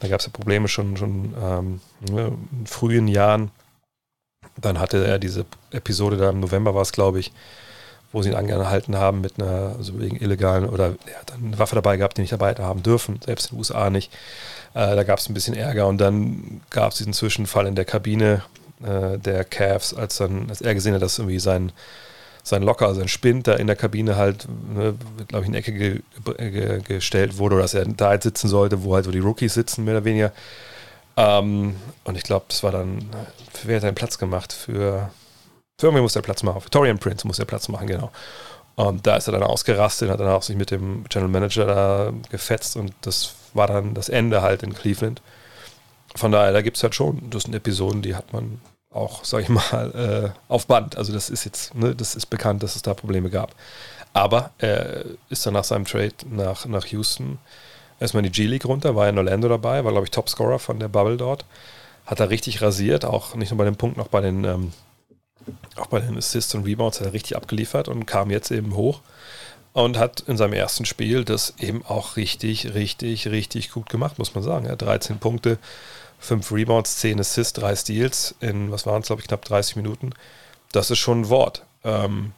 da 0.00 0.08
gab 0.08 0.20
es 0.20 0.26
ja 0.26 0.32
Probleme 0.32 0.68
schon, 0.68 0.96
schon 0.96 1.34
ähm, 1.42 1.80
ne, 2.10 2.32
in 2.52 2.66
frühen 2.66 3.08
Jahren. 3.08 3.50
Dann 4.58 4.78
hatte 4.78 5.04
er 5.06 5.18
diese 5.18 5.44
Episode 5.70 6.16
da 6.16 6.30
im 6.30 6.40
November 6.40 6.74
war 6.74 6.82
es, 6.82 6.92
glaube 6.92 7.20
ich, 7.20 7.32
wo 8.12 8.22
sie 8.22 8.30
ihn 8.30 8.34
angehalten 8.34 8.96
haben 8.96 9.20
mit 9.20 9.38
einer, 9.38 9.74
also 9.76 9.98
wegen 9.98 10.16
illegalen 10.16 10.66
oder 10.66 10.94
er 11.06 11.20
hat 11.20 11.32
eine 11.32 11.58
Waffe 11.58 11.74
dabei 11.74 11.98
gehabt, 11.98 12.16
die 12.16 12.22
nicht 12.22 12.32
dabei 12.32 12.54
haben 12.54 12.82
dürfen, 12.82 13.20
selbst 13.24 13.46
in 13.46 13.50
den 13.50 13.58
USA 13.58 13.90
nicht. 13.90 14.12
Äh, 14.72 14.96
da 14.96 15.02
gab 15.02 15.18
es 15.18 15.28
ein 15.28 15.34
bisschen 15.34 15.54
Ärger 15.54 15.86
und 15.86 15.98
dann 15.98 16.62
gab 16.70 16.92
es 16.92 16.98
diesen 16.98 17.12
Zwischenfall 17.12 17.66
in 17.66 17.74
der 17.74 17.84
Kabine 17.84 18.42
äh, 18.82 19.18
der 19.18 19.44
Cavs, 19.44 19.92
als 19.92 20.16
dann, 20.16 20.48
als 20.48 20.62
er 20.62 20.74
gesehen 20.74 20.94
hat, 20.94 21.02
dass 21.02 21.18
irgendwie 21.18 21.38
sein 21.38 21.72
sein 22.46 22.62
Locker, 22.62 22.94
sein 22.94 23.08
Spind 23.08 23.48
da 23.48 23.54
in 23.54 23.66
der 23.66 23.74
Kabine 23.74 24.14
halt, 24.14 24.46
ne, 24.72 24.94
glaube 25.26 25.42
ich, 25.42 25.48
in 25.48 25.54
Ecke 25.54 25.72
ge 25.72 26.00
ge 26.38 26.80
gestellt 26.80 27.38
wurde 27.38 27.56
oder 27.56 27.64
dass 27.64 27.74
er 27.74 27.84
da 27.86 28.10
halt 28.10 28.22
sitzen 28.22 28.46
sollte, 28.46 28.84
wo 28.84 28.94
halt 28.94 29.04
so 29.04 29.10
die 29.10 29.18
Rookies 29.18 29.54
sitzen, 29.54 29.84
mehr 29.84 29.94
oder 29.94 30.04
weniger. 30.04 30.32
Ähm, 31.16 31.74
und 32.04 32.16
ich 32.16 32.22
glaube, 32.22 32.44
das 32.48 32.62
war 32.62 32.70
dann, 32.70 33.10
wer 33.64 33.78
hat 33.78 33.84
einen 33.84 33.96
Platz 33.96 34.16
gemacht? 34.16 34.52
Für, 34.52 35.10
für 35.76 35.88
irgendwie 35.88 36.02
muss 36.02 36.12
der 36.12 36.22
Platz 36.22 36.44
machen. 36.44 36.60
Für 36.60 36.70
Torian 36.70 37.00
Prince 37.00 37.26
muss 37.26 37.38
der 37.38 37.46
Platz 37.46 37.66
machen, 37.66 37.88
genau. 37.88 38.12
Und 38.76 39.08
da 39.08 39.16
ist 39.16 39.26
er 39.26 39.32
dann 39.32 39.42
ausgerastet, 39.42 40.08
hat 40.08 40.20
dann 40.20 40.28
auch 40.28 40.42
sich 40.42 40.54
mit 40.54 40.70
dem 40.70 41.02
General 41.08 41.30
Manager 41.30 41.66
da 41.66 42.12
gefetzt 42.30 42.76
und 42.76 42.92
das 43.00 43.34
war 43.54 43.66
dann 43.66 43.92
das 43.94 44.08
Ende 44.08 44.42
halt 44.42 44.62
in 44.62 44.72
Cleveland. 44.72 45.20
Von 46.14 46.30
daher, 46.30 46.52
da 46.52 46.62
gibt 46.62 46.76
es 46.76 46.84
halt 46.84 46.94
schon, 46.94 47.28
das 47.28 47.42
sind 47.42 47.56
Episoden, 47.56 48.02
die 48.02 48.14
hat 48.14 48.32
man 48.32 48.60
auch, 48.96 49.24
sag 49.24 49.42
ich 49.42 49.48
mal, 49.48 50.32
äh, 50.32 50.52
auf 50.52 50.66
Band. 50.66 50.96
Also 50.96 51.12
das 51.12 51.30
ist 51.30 51.44
jetzt, 51.44 51.74
ne, 51.74 51.94
das 51.94 52.14
ist 52.14 52.26
bekannt, 52.26 52.62
dass 52.62 52.76
es 52.76 52.82
da 52.82 52.94
Probleme 52.94 53.30
gab. 53.30 53.54
Aber 54.12 54.50
er 54.58 55.04
ist 55.28 55.44
dann 55.46 55.54
nach 55.54 55.64
seinem 55.64 55.84
Trade 55.84 56.14
nach, 56.30 56.66
nach 56.66 56.86
Houston 56.86 57.38
erstmal 58.00 58.24
in 58.24 58.32
die 58.32 58.42
G-League 58.42 58.64
runter, 58.64 58.96
war 58.96 59.08
in 59.08 59.18
Orlando 59.18 59.48
dabei, 59.48 59.84
war, 59.84 59.92
glaube 59.92 60.06
ich, 60.06 60.10
Topscorer 60.10 60.58
von 60.58 60.80
der 60.80 60.88
Bubble 60.88 61.16
dort. 61.16 61.44
Hat 62.06 62.20
er 62.20 62.30
richtig 62.30 62.62
rasiert, 62.62 63.04
auch 63.04 63.34
nicht 63.34 63.50
nur 63.50 63.58
bei 63.58 63.64
den 63.64 63.76
Punkten, 63.76 64.00
auch 64.00 64.08
bei 64.08 64.20
den, 64.20 64.44
ähm, 64.44 64.72
auch 65.76 65.86
bei 65.86 66.00
den 66.00 66.16
Assists 66.16 66.54
und 66.54 66.64
Rebounds 66.64 67.00
hat 67.00 67.08
er 67.08 67.12
richtig 67.12 67.36
abgeliefert 67.36 67.88
und 67.88 68.06
kam 68.06 68.30
jetzt 68.30 68.50
eben 68.50 68.74
hoch 68.74 69.00
und 69.72 69.98
hat 69.98 70.20
in 70.20 70.38
seinem 70.38 70.54
ersten 70.54 70.86
Spiel 70.86 71.24
das 71.24 71.54
eben 71.58 71.84
auch 71.84 72.16
richtig, 72.16 72.72
richtig, 72.72 73.28
richtig 73.28 73.70
gut 73.70 73.90
gemacht, 73.90 74.18
muss 74.18 74.34
man 74.34 74.42
sagen. 74.42 74.66
Er 74.66 74.72
hat 74.72 74.82
13 74.82 75.18
Punkte, 75.18 75.58
5 76.26 76.52
Rebounds, 76.52 76.96
10 76.98 77.20
Assists, 77.20 77.52
3 77.54 77.76
Steals 77.76 78.34
in, 78.40 78.70
was 78.70 78.86
waren 78.86 79.00
es, 79.00 79.06
glaube 79.06 79.22
ich, 79.22 79.28
knapp 79.28 79.44
30 79.44 79.76
Minuten. 79.76 80.10
Das 80.72 80.90
ist 80.90 80.98
schon 80.98 81.22
ein 81.22 81.28
Wort. 81.28 81.64
Ähm, 81.84 82.32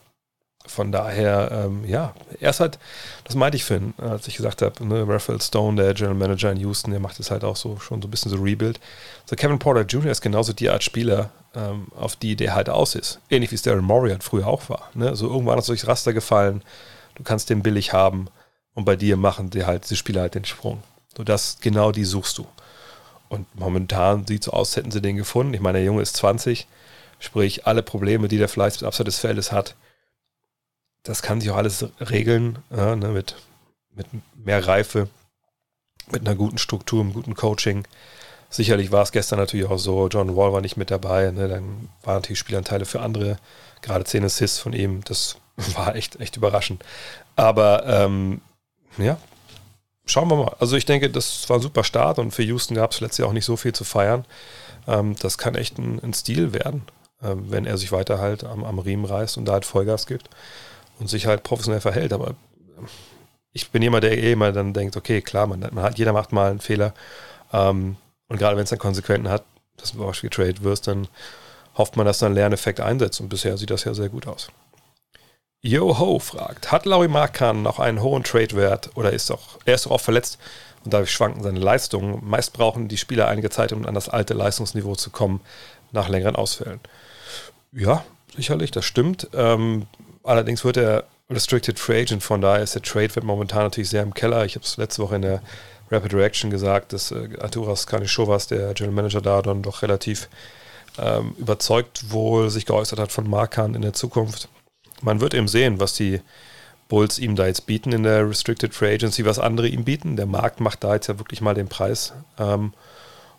von 0.68 0.92
daher, 0.92 1.50
ähm, 1.50 1.84
ja, 1.86 2.14
er 2.40 2.50
ist 2.50 2.60
halt, 2.60 2.78
das 3.24 3.34
meinte 3.34 3.56
ich 3.56 3.64
Finn, 3.64 3.94
als 3.96 4.28
ich 4.28 4.36
gesagt 4.36 4.60
habe, 4.62 4.84
ne, 4.84 5.06
Raphael 5.08 5.40
Stone, 5.40 5.82
der 5.82 5.94
General 5.94 6.14
Manager 6.14 6.52
in 6.52 6.58
Houston, 6.58 6.90
der 6.90 7.00
macht 7.00 7.18
es 7.18 7.30
halt 7.30 7.42
auch 7.42 7.56
so 7.56 7.78
schon 7.78 8.02
so 8.02 8.08
ein 8.08 8.10
bisschen 8.10 8.30
so 8.30 8.36
Rebuild. 8.36 8.78
So 9.24 9.34
Kevin 9.34 9.58
Porter 9.58 9.82
Jr. 9.82 10.10
ist 10.10 10.20
genauso 10.20 10.52
die 10.52 10.68
Art 10.68 10.84
Spieler, 10.84 11.30
ähm, 11.54 11.86
auf 11.96 12.16
die 12.16 12.36
der 12.36 12.54
halt 12.54 12.68
aus 12.68 12.94
ist. 12.94 13.20
Ähnlich 13.30 13.50
wie 13.50 13.54
es 13.54 13.62
Darren 13.62 13.84
Morey 13.84 14.10
halt 14.10 14.22
früher 14.22 14.46
auch 14.46 14.68
war. 14.68 14.90
Ne? 14.94 15.16
So 15.16 15.28
irgendwann 15.28 15.58
ist 15.58 15.68
durchs 15.68 15.86
Raster 15.86 16.12
gefallen, 16.12 16.62
du 17.14 17.22
kannst 17.22 17.50
den 17.50 17.62
billig 17.62 17.92
haben 17.92 18.28
und 18.74 18.84
bei 18.84 18.96
dir 18.96 19.16
machen 19.16 19.50
die 19.50 19.64
halt, 19.64 19.88
die 19.88 19.96
Spieler 19.96 20.22
halt 20.22 20.34
den 20.34 20.44
Sprung. 20.44 20.82
So 21.16 21.24
das, 21.24 21.58
genau 21.60 21.92
die 21.92 22.04
suchst 22.04 22.38
du. 22.38 22.46
Und 23.28 23.46
momentan 23.54 24.26
sieht 24.26 24.44
so 24.44 24.52
aus, 24.52 24.76
hätten 24.76 24.90
sie 24.90 25.02
den 25.02 25.16
gefunden. 25.16 25.54
Ich 25.54 25.60
meine, 25.60 25.78
der 25.78 25.86
Junge 25.86 26.02
ist 26.02 26.16
20, 26.16 26.66
sprich, 27.18 27.66
alle 27.66 27.82
Probleme, 27.82 28.28
die 28.28 28.38
der 28.38 28.48
vielleicht 28.48 28.82
abseits 28.82 29.06
des 29.06 29.18
Feldes 29.18 29.52
hat, 29.52 29.74
das 31.02 31.22
kann 31.22 31.40
sich 31.40 31.50
auch 31.50 31.56
alles 31.56 31.86
regeln 32.00 32.58
ja, 32.70 32.96
ne, 32.96 33.08
mit, 33.08 33.36
mit 33.94 34.06
mehr 34.34 34.66
Reife, 34.66 35.08
mit 36.10 36.22
einer 36.22 36.34
guten 36.34 36.58
Struktur, 36.58 37.00
einem 37.00 37.12
guten 37.12 37.34
Coaching. 37.34 37.86
Sicherlich 38.50 38.92
war 38.92 39.02
es 39.02 39.12
gestern 39.12 39.38
natürlich 39.38 39.66
auch 39.66 39.78
so, 39.78 40.08
John 40.08 40.36
Wall 40.36 40.52
war 40.52 40.60
nicht 40.60 40.76
mit 40.76 40.90
dabei, 40.90 41.30
ne, 41.30 41.48
dann 41.48 41.88
waren 42.02 42.16
natürlich 42.16 42.38
Spielanteile 42.38 42.84
für 42.84 43.00
andere, 43.00 43.38
gerade 43.82 44.04
10 44.04 44.24
Assists 44.24 44.58
von 44.58 44.72
ihm, 44.72 45.02
das 45.04 45.36
war 45.74 45.94
echt, 45.94 46.20
echt 46.20 46.36
überraschend. 46.36 46.84
Aber 47.36 47.86
ähm, 47.86 48.40
ja, 48.96 49.18
schauen 50.08 50.28
wir 50.28 50.36
mal. 50.36 50.56
Also 50.58 50.76
ich 50.76 50.86
denke, 50.86 51.10
das 51.10 51.48
war 51.48 51.58
ein 51.58 51.62
super 51.62 51.84
Start 51.84 52.18
und 52.18 52.32
für 52.32 52.42
Houston 52.42 52.74
gab 52.74 52.92
es 52.92 53.00
letztes 53.00 53.18
Jahr 53.18 53.28
auch 53.28 53.32
nicht 53.32 53.44
so 53.44 53.56
viel 53.56 53.72
zu 53.72 53.84
feiern. 53.84 54.24
Ähm, 54.86 55.14
das 55.20 55.38
kann 55.38 55.54
echt 55.54 55.78
ein, 55.78 56.00
ein 56.02 56.14
Stil 56.14 56.52
werden, 56.52 56.82
äh, 57.22 57.34
wenn 57.34 57.66
er 57.66 57.78
sich 57.78 57.92
weiter 57.92 58.18
halt 58.18 58.44
am, 58.44 58.64
am 58.64 58.78
Riemen 58.78 59.04
reißt 59.04 59.36
und 59.38 59.44
da 59.44 59.52
halt 59.52 59.64
Vollgas 59.64 60.06
gibt 60.06 60.28
und 60.98 61.08
sich 61.08 61.26
halt 61.26 61.42
professionell 61.42 61.80
verhält. 61.80 62.12
Aber 62.12 62.34
ich 63.52 63.70
bin 63.70 63.82
jemand, 63.82 64.04
der 64.04 64.16
eh 64.16 64.32
immer 64.32 64.52
dann 64.52 64.72
denkt, 64.72 64.96
okay, 64.96 65.20
klar, 65.20 65.46
man, 65.46 65.60
man 65.60 65.82
hat, 65.84 65.98
jeder 65.98 66.12
macht 66.12 66.32
mal 66.32 66.50
einen 66.50 66.60
Fehler. 66.60 66.94
Ähm, 67.52 67.96
und 68.28 68.38
gerade 68.38 68.56
wenn 68.56 68.64
es 68.64 68.70
dann 68.70 68.78
Konsequenten 68.78 69.28
hat, 69.28 69.44
dass 69.76 69.92
du 69.92 70.04
auch 70.04 70.20
getradet 70.20 70.62
wirst, 70.62 70.86
dann 70.86 71.08
hofft 71.76 71.96
man, 71.96 72.04
dass 72.04 72.18
dann 72.18 72.34
Lerneffekt 72.34 72.80
einsetzt. 72.80 73.20
Und 73.20 73.28
bisher 73.28 73.56
sieht 73.56 73.70
das 73.70 73.84
ja 73.84 73.94
sehr 73.94 74.08
gut 74.08 74.26
aus. 74.26 74.48
Yo 75.60 75.98
Ho 75.98 76.20
fragt, 76.20 76.70
hat 76.70 76.86
Laurie 76.86 77.08
Markan 77.08 77.62
noch 77.62 77.80
einen 77.80 78.00
hohen 78.00 78.22
Trade-Wert 78.22 78.90
oder 78.94 79.12
ist 79.12 79.28
doch, 79.28 79.58
er 79.64 79.74
ist 79.74 79.86
doch 79.86 79.90
auch 79.90 80.00
verletzt 80.00 80.38
und 80.84 80.94
dadurch 80.94 81.10
schwanken 81.10 81.42
seine 81.42 81.58
Leistungen. 81.58 82.20
Meist 82.22 82.52
brauchen 82.52 82.86
die 82.86 82.96
Spieler 82.96 83.26
einige 83.26 83.50
Zeit, 83.50 83.72
um 83.72 83.84
an 83.84 83.94
das 83.94 84.08
alte 84.08 84.34
Leistungsniveau 84.34 84.94
zu 84.94 85.10
kommen, 85.10 85.40
nach 85.90 86.08
längeren 86.08 86.36
Ausfällen. 86.36 86.78
Ja, 87.72 88.04
sicherlich, 88.36 88.70
das 88.70 88.84
stimmt. 88.84 89.30
Ähm, 89.34 89.88
allerdings 90.22 90.64
wird 90.64 90.76
er 90.76 91.04
Restricted 91.28 91.80
Free 91.80 92.02
Agent, 92.02 92.22
von 92.22 92.40
daher 92.40 92.62
ist 92.62 92.76
der 92.76 92.82
Trade-Wert 92.82 93.24
momentan 93.24 93.64
natürlich 93.64 93.90
sehr 93.90 94.04
im 94.04 94.14
Keller. 94.14 94.44
Ich 94.44 94.54
habe 94.54 94.64
es 94.64 94.76
letzte 94.76 95.02
Woche 95.02 95.16
in 95.16 95.22
der 95.22 95.42
Rapid 95.90 96.14
Reaction 96.14 96.50
gesagt, 96.50 96.92
dass 96.92 97.10
äh, 97.10 97.30
Arturas 97.40 97.88
Kanishovas, 97.88 98.46
der 98.46 98.74
General 98.74 98.94
Manager 98.94 99.20
da, 99.20 99.42
dann 99.42 99.62
doch 99.62 99.82
relativ 99.82 100.28
ähm, 101.00 101.34
überzeugt 101.36 102.12
wohl 102.12 102.48
sich 102.48 102.64
geäußert 102.64 103.00
hat 103.00 103.10
von 103.10 103.28
Markan 103.28 103.74
in 103.74 103.82
der 103.82 103.92
Zukunft 103.92 104.48
man 105.02 105.20
wird 105.20 105.34
eben 105.34 105.48
sehen, 105.48 105.80
was 105.80 105.94
die 105.94 106.20
Bulls 106.88 107.18
ihm 107.18 107.36
da 107.36 107.46
jetzt 107.46 107.66
bieten 107.66 107.92
in 107.92 108.02
der 108.02 108.28
Restricted 108.28 108.74
Free 108.74 108.94
Agency, 108.94 109.24
was 109.24 109.38
andere 109.38 109.68
ihm 109.68 109.84
bieten. 109.84 110.16
Der 110.16 110.26
Markt 110.26 110.60
macht 110.60 110.84
da 110.84 110.94
jetzt 110.94 111.08
ja 111.08 111.18
wirklich 111.18 111.40
mal 111.40 111.54
den 111.54 111.68
Preis. 111.68 112.14
Ähm, 112.38 112.72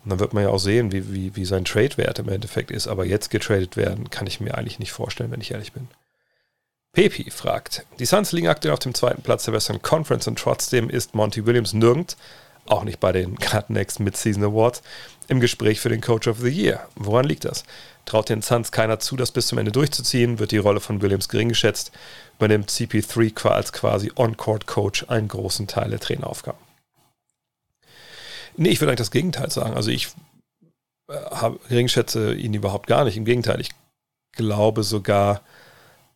und 0.03 0.11
dann 0.11 0.19
wird 0.19 0.33
man 0.33 0.43
ja 0.43 0.49
auch 0.49 0.59
sehen, 0.59 0.91
wie, 0.91 1.11
wie, 1.13 1.35
wie 1.35 1.45
sein 1.45 1.65
Trade-Wert 1.65 2.19
im 2.19 2.29
Endeffekt 2.29 2.71
ist. 2.71 2.87
Aber 2.87 3.05
jetzt 3.05 3.29
getradet 3.29 3.75
werden, 3.75 4.09
kann 4.09 4.27
ich 4.27 4.39
mir 4.39 4.55
eigentlich 4.55 4.79
nicht 4.79 4.91
vorstellen, 4.91 5.31
wenn 5.31 5.41
ich 5.41 5.51
ehrlich 5.51 5.73
bin. 5.73 5.87
Pepi 6.93 7.29
fragt, 7.29 7.85
die 7.99 8.05
Suns 8.05 8.31
liegen 8.31 8.47
aktuell 8.47 8.73
auf 8.73 8.79
dem 8.79 8.93
zweiten 8.93 9.21
Platz 9.21 9.45
der 9.45 9.53
Western 9.53 9.81
Conference 9.81 10.27
und 10.27 10.39
trotzdem 10.39 10.89
ist 10.89 11.13
Monty 11.13 11.45
Williams 11.45 11.73
nirgends, 11.73 12.17
auch 12.65 12.83
nicht 12.83 12.99
bei 12.99 13.11
den 13.11 13.37
Cut 13.39 13.69
Next 13.69 13.99
Mid-Season 13.99 14.43
Awards, 14.43 14.81
im 15.27 15.39
Gespräch 15.39 15.79
für 15.79 15.89
den 15.89 16.01
Coach 16.01 16.27
of 16.27 16.39
the 16.39 16.49
Year. 16.49 16.87
Woran 16.95 17.25
liegt 17.25 17.45
das? 17.45 17.63
Traut 18.09 18.29
den 18.29 18.41
Suns 18.41 18.71
keiner 18.71 18.99
zu, 18.99 19.15
das 19.15 19.31
bis 19.31 19.47
zum 19.47 19.59
Ende 19.59 19.71
durchzuziehen, 19.71 20.39
wird 20.39 20.51
die 20.51 20.57
Rolle 20.57 20.79
von 20.79 21.01
Williams 21.03 21.29
gering 21.29 21.49
geschätzt, 21.49 21.91
übernimmt 22.37 22.71
CP3 22.71 23.47
als 23.49 23.71
quasi 23.71 24.11
On-Court-Coach 24.15 25.05
einen 25.09 25.27
großen 25.27 25.67
Teil 25.67 25.91
der 25.91 25.99
Traineraufgaben. 25.99 26.59
Nee, 28.57 28.69
ich 28.69 28.81
würde 28.81 28.91
eigentlich 28.91 28.97
das 28.97 29.11
Gegenteil 29.11 29.51
sagen. 29.51 29.75
Also 29.75 29.91
ich 29.91 30.09
äh, 31.07 31.51
gering 31.69 31.87
schätze 31.87 32.33
ihn 32.33 32.55
überhaupt 32.55 32.87
gar 32.87 33.03
nicht. 33.05 33.15
Im 33.15 33.25
Gegenteil, 33.25 33.61
ich 33.61 33.69
glaube 34.31 34.81
sogar, 34.81 35.41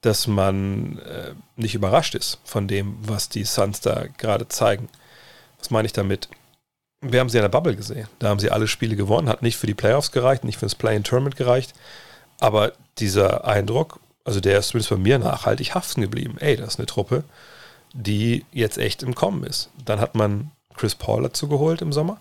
dass 0.02 0.26
man 0.26 0.98
äh, 0.98 1.36
nicht 1.58 1.76
überrascht 1.76 2.16
ist 2.16 2.40
von 2.44 2.68
dem, 2.68 2.98
was 3.02 3.30
die 3.30 3.44
Suns 3.44 3.82
da 3.82 4.08
gerade 4.18 4.48
zeigen. 4.48 4.90
Was 5.60 5.70
meine 5.70 5.86
ich 5.86 5.94
damit? 5.94 6.28
Wir 7.04 7.20
haben 7.20 7.30
sie 7.30 7.38
in 7.38 7.44
der 7.44 7.50
Bubble 7.50 7.76
gesehen. 7.76 8.08
Da 8.20 8.30
haben 8.30 8.40
sie 8.40 8.52
alle 8.52 8.68
Spiele 8.68 8.96
gewonnen, 8.96 9.30
hat 9.30 9.42
nicht 9.42 9.58
für 9.58 9.68
die 9.68 9.74
Playoffs 9.74 10.12
gereicht, 10.12 10.44
nicht 10.44 10.58
für 10.58 10.66
das 10.66 10.76
Play-in-Tournament 10.76 11.36
gereicht. 11.36 11.74
Aber 12.40 12.74
dieser 12.98 13.46
Eindruck, 13.46 14.00
also 14.26 14.40
der 14.40 14.60
ist 14.60 14.70
zumindest 14.70 14.90
bei 14.90 14.98
mir 14.98 15.20
nachhaltig 15.20 15.76
haften 15.76 16.02
geblieben. 16.02 16.38
Ey, 16.40 16.56
das 16.56 16.70
ist 16.70 16.80
eine 16.80 16.86
Truppe, 16.86 17.24
die 17.94 18.46
jetzt 18.52 18.78
echt 18.78 19.04
im 19.04 19.16
Kommen 19.16 19.44
ist. 19.44 19.70
Dann 19.86 20.00
hat 20.00 20.16
man 20.16 20.52
Chris 20.76 20.96
Paul 20.96 21.24
dazu 21.24 21.48
geholt 21.48 21.82
im 21.82 21.94
Sommer. 21.94 22.18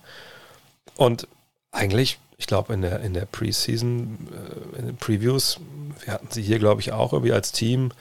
Und 0.96 1.26
eigentlich, 1.70 2.18
ich 2.36 2.46
glaube, 2.46 2.74
in 2.74 2.82
der, 2.82 3.00
in 3.00 3.14
der 3.14 3.24
Preseason, 3.24 4.28
äh, 4.30 4.78
in 4.78 4.86
den 4.86 4.96
Previews, 4.96 5.58
wir 6.04 6.12
hatten 6.12 6.28
sie 6.30 6.42
hier, 6.42 6.58
glaube 6.58 6.80
ich, 6.80 6.92
auch 6.92 7.12
irgendwie 7.12 7.32
als 7.32 7.52
Team 7.52 7.92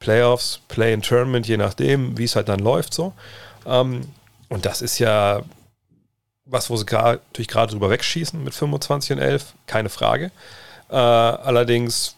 Playoffs, 0.00 0.60
Play-in-Tournament, 0.68 1.46
je 1.46 1.56
nachdem, 1.56 2.16
wie 2.18 2.24
es 2.24 2.36
halt 2.36 2.48
dann 2.48 2.60
läuft 2.60 2.94
so. 2.94 3.12
Ähm, 3.66 4.02
und 4.48 4.64
das 4.64 4.82
ist 4.82 4.98
ja 4.98 5.42
was, 6.48 6.70
wo 6.70 6.76
sie 6.76 6.86
natürlich 6.90 7.48
gerade 7.48 7.72
drüber 7.72 7.90
wegschießen 7.90 8.42
mit 8.42 8.54
25 8.54 9.12
und 9.12 9.18
11, 9.18 9.54
keine 9.66 9.88
Frage. 9.88 10.30
Äh, 10.90 10.94
allerdings 10.96 12.16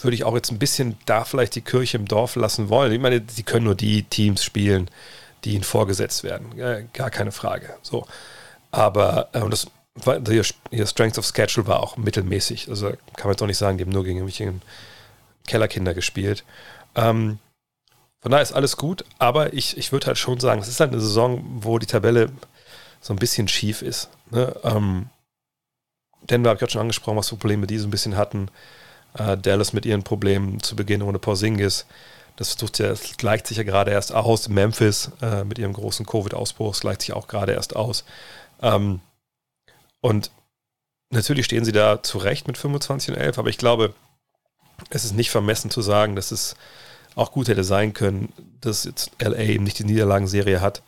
würde 0.00 0.14
ich 0.14 0.24
auch 0.24 0.34
jetzt 0.34 0.50
ein 0.50 0.58
bisschen 0.58 0.96
da 1.06 1.24
vielleicht 1.24 1.54
die 1.54 1.60
Kirche 1.60 1.96
im 1.96 2.06
Dorf 2.06 2.34
lassen 2.36 2.68
wollen. 2.68 2.92
Ich 2.92 3.00
meine, 3.00 3.22
sie 3.28 3.42
können 3.42 3.64
nur 3.64 3.74
die 3.74 4.02
Teams 4.04 4.42
spielen, 4.42 4.90
die 5.44 5.54
ihnen 5.54 5.64
vorgesetzt 5.64 6.24
werden. 6.24 6.58
Äh, 6.58 6.86
gar 6.92 7.10
keine 7.10 7.32
Frage. 7.32 7.74
So. 7.82 8.06
Aber 8.70 9.28
äh, 9.32 9.48
das 9.48 9.66
ihr, 10.06 10.44
ihr 10.70 10.86
Strength 10.86 11.18
of 11.18 11.26
Schedule 11.26 11.66
war 11.66 11.80
auch 11.80 11.96
mittelmäßig. 11.96 12.68
Also 12.68 12.90
kann 12.90 13.24
man 13.24 13.32
jetzt 13.32 13.42
auch 13.42 13.46
nicht 13.46 13.58
sagen, 13.58 13.78
die 13.78 13.84
haben 13.84 13.92
nur 13.92 14.04
gegen 14.04 14.18
irgendwelche 14.18 14.54
Kellerkinder 15.46 15.94
gespielt. 15.94 16.44
Ähm, 16.94 17.38
von 18.20 18.30
daher 18.30 18.42
ist 18.42 18.52
alles 18.52 18.76
gut, 18.76 19.04
aber 19.18 19.52
ich, 19.52 19.76
ich 19.76 19.92
würde 19.92 20.06
halt 20.06 20.18
schon 20.18 20.38
sagen, 20.38 20.60
es 20.62 20.68
ist 20.68 20.80
halt 20.80 20.92
eine 20.92 21.00
Saison, 21.00 21.42
wo 21.60 21.78
die 21.78 21.86
Tabelle 21.86 22.30
so 23.02 23.12
ein 23.12 23.18
bisschen 23.18 23.48
schief 23.48 23.82
ist. 23.82 24.08
Ne? 24.30 24.56
Ähm, 24.64 25.10
Denver 26.22 26.48
habe 26.48 26.56
ich 26.56 26.60
gerade 26.60 26.72
schon 26.72 26.80
angesprochen, 26.80 27.18
was 27.18 27.28
für 27.28 27.36
Probleme 27.36 27.66
die 27.66 27.78
so 27.78 27.88
ein 27.88 27.90
bisschen 27.90 28.16
hatten. 28.16 28.48
Äh, 29.18 29.36
Dallas 29.36 29.72
mit 29.72 29.84
ihren 29.84 30.04
Problemen 30.04 30.62
zu 30.62 30.76
Beginn 30.76 31.02
ohne 31.02 31.18
Porzingis. 31.18 31.84
Das 32.36 32.54
versucht 32.54 32.78
ja, 32.78 32.88
das 32.88 33.16
gleicht 33.18 33.46
sich 33.46 33.58
ja 33.58 33.64
gerade 33.64 33.90
erst 33.90 34.14
aus. 34.14 34.48
Memphis 34.48 35.10
äh, 35.20 35.44
mit 35.44 35.58
ihrem 35.58 35.74
großen 35.74 36.06
Covid-Ausbruch 36.06 36.78
gleicht 36.80 37.02
sich 37.02 37.12
auch 37.12 37.28
gerade 37.28 37.52
erst 37.52 37.76
aus. 37.76 38.04
Ähm, 38.62 39.00
und 40.00 40.30
natürlich 41.10 41.44
stehen 41.44 41.64
sie 41.64 41.72
da 41.72 42.02
zu 42.02 42.18
Recht 42.18 42.46
mit 42.46 42.56
25 42.56 43.10
und 43.10 43.20
11, 43.20 43.38
aber 43.38 43.50
ich 43.50 43.58
glaube, 43.58 43.94
es 44.90 45.04
ist 45.04 45.14
nicht 45.14 45.30
vermessen 45.30 45.70
zu 45.70 45.82
sagen, 45.82 46.16
dass 46.16 46.30
es 46.30 46.56
auch 47.14 47.32
gut 47.32 47.48
hätte 47.48 47.64
sein 47.64 47.92
können, 47.92 48.32
dass 48.60 48.84
jetzt 48.84 49.10
LA 49.20 49.38
eben 49.38 49.64
nicht 49.64 49.78
die 49.78 49.84
Niederlagenserie 49.84 50.60
hat, 50.60 50.82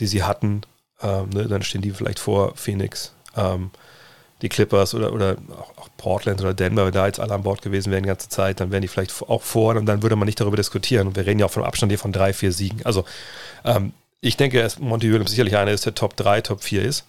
die 0.00 0.06
sie 0.06 0.24
hatten. 0.24 0.62
Ähm, 1.02 1.30
ne, 1.30 1.46
dann 1.46 1.62
stehen 1.62 1.82
die 1.82 1.90
vielleicht 1.90 2.18
vor 2.18 2.54
Phoenix, 2.56 3.12
ähm, 3.36 3.70
die 4.42 4.48
Clippers 4.48 4.94
oder, 4.94 5.12
oder 5.12 5.36
auch, 5.52 5.76
auch, 5.76 5.88
Portland 5.96 6.40
oder 6.40 6.54
Denver, 6.54 6.86
wenn 6.86 6.92
da 6.92 7.06
jetzt 7.06 7.20
alle 7.20 7.34
an 7.34 7.42
Bord 7.42 7.62
gewesen 7.62 7.90
wären 7.90 8.02
die 8.02 8.08
ganze 8.08 8.28
Zeit, 8.28 8.60
dann 8.60 8.70
wären 8.70 8.82
die 8.82 8.88
vielleicht 8.88 9.22
auch 9.22 9.42
vor 9.42 9.76
und 9.76 9.86
dann 9.86 10.02
würde 10.02 10.16
man 10.16 10.26
nicht 10.26 10.40
darüber 10.40 10.56
diskutieren. 10.56 11.08
Und 11.08 11.16
wir 11.16 11.26
reden 11.26 11.40
ja 11.40 11.46
auch 11.46 11.50
vom 11.50 11.62
Abstand 11.62 11.92
hier 11.92 11.98
von 11.98 12.12
drei, 12.12 12.32
vier 12.32 12.52
Siegen. 12.52 12.84
Also 12.84 13.04
ähm, 13.64 13.92
ich 14.20 14.36
denke, 14.36 14.62
dass 14.62 14.78
Monty 14.78 15.10
Williams 15.10 15.30
sicherlich 15.30 15.56
einer 15.56 15.70
ist, 15.70 15.86
der 15.86 15.94
Top 15.94 16.16
3, 16.16 16.40
Top 16.40 16.62
4 16.62 16.82
ist 16.82 17.04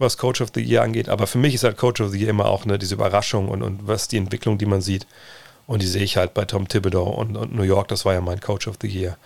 was 0.00 0.16
Coach 0.16 0.40
of 0.40 0.50
the 0.54 0.62
Year 0.62 0.82
angeht. 0.82 1.08
Aber 1.08 1.26
für 1.26 1.38
mich 1.38 1.54
ist 1.54 1.62
halt 1.62 1.76
Coach 1.76 2.00
of 2.00 2.10
the 2.10 2.18
Year 2.18 2.30
immer 2.30 2.46
auch 2.46 2.64
ne, 2.64 2.78
diese 2.78 2.94
Überraschung 2.94 3.48
und, 3.48 3.62
und 3.62 3.86
was 3.86 4.08
die 4.08 4.16
Entwicklung, 4.16 4.58
die 4.58 4.66
man 4.66 4.80
sieht. 4.80 5.06
Und 5.66 5.82
die 5.82 5.86
sehe 5.86 6.02
ich 6.02 6.16
halt 6.16 6.34
bei 6.34 6.46
Tom 6.46 6.66
Thibodeau 6.66 7.04
und, 7.04 7.36
und 7.36 7.54
New 7.54 7.62
York. 7.62 7.88
Das 7.88 8.04
war 8.04 8.14
ja 8.14 8.20
mein 8.20 8.40
Coach 8.40 8.66
of 8.66 8.76
the 8.80 8.88
Year, 8.88 9.18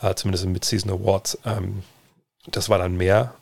äh, 0.00 0.14
zumindest 0.14 0.44
im 0.44 0.52
Mid-Season 0.52 0.90
Awards. 0.90 1.38
Ähm, 1.44 1.82
das 2.46 2.68
war 2.68 2.78
dann 2.78 2.96
mehr. 2.96 3.34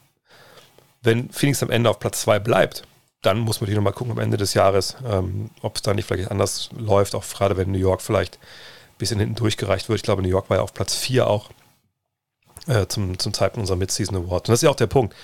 Wenn 1.03 1.31
Phoenix 1.31 1.63
am 1.63 1.71
Ende 1.71 1.89
auf 1.91 1.99
Platz 1.99 2.23
2 2.23 2.39
bleibt, 2.39 2.83
dann 3.23 3.39
muss 3.39 3.61
man 3.61 3.67
natürlich 3.67 3.77
nochmal 3.77 3.93
gucken 3.93 4.13
am 4.13 4.19
Ende 4.19 4.37
des 4.37 4.55
Jahres, 4.55 4.97
ähm, 5.07 5.51
ob 5.63 5.77
es 5.77 5.83
da 5.83 5.95
nicht 5.95 6.07
vielleicht 6.07 6.31
anders 6.31 6.71
läuft, 6.77 7.15
auch 7.15 7.25
gerade 7.27 7.57
wenn 7.57 7.71
New 7.71 7.79
York 7.79 8.01
vielleicht 8.01 8.37
ein 8.37 8.99
bisschen 8.99 9.19
hinten 9.19 9.35
durchgereicht 9.35 9.89
wird. 9.89 9.99
Ich 9.99 10.03
glaube, 10.03 10.23
New 10.23 10.29
York 10.29 10.49
war 10.49 10.59
ja 10.59 10.63
auf 10.63 10.75
Platz 10.75 10.95
4 10.95 11.27
auch 11.27 11.51
äh, 12.67 12.87
zum, 12.87 13.19
zum 13.19 13.33
Zeitpunkt 13.33 13.65
unserer 13.65 13.77
Mid-Season 13.77 14.17
Awards. 14.17 14.49
Und 14.49 14.53
das 14.53 14.59
ist 14.59 14.63
ja 14.63 14.71
auch 14.71 14.77
der 14.77 14.87
Punkt. 14.87 15.15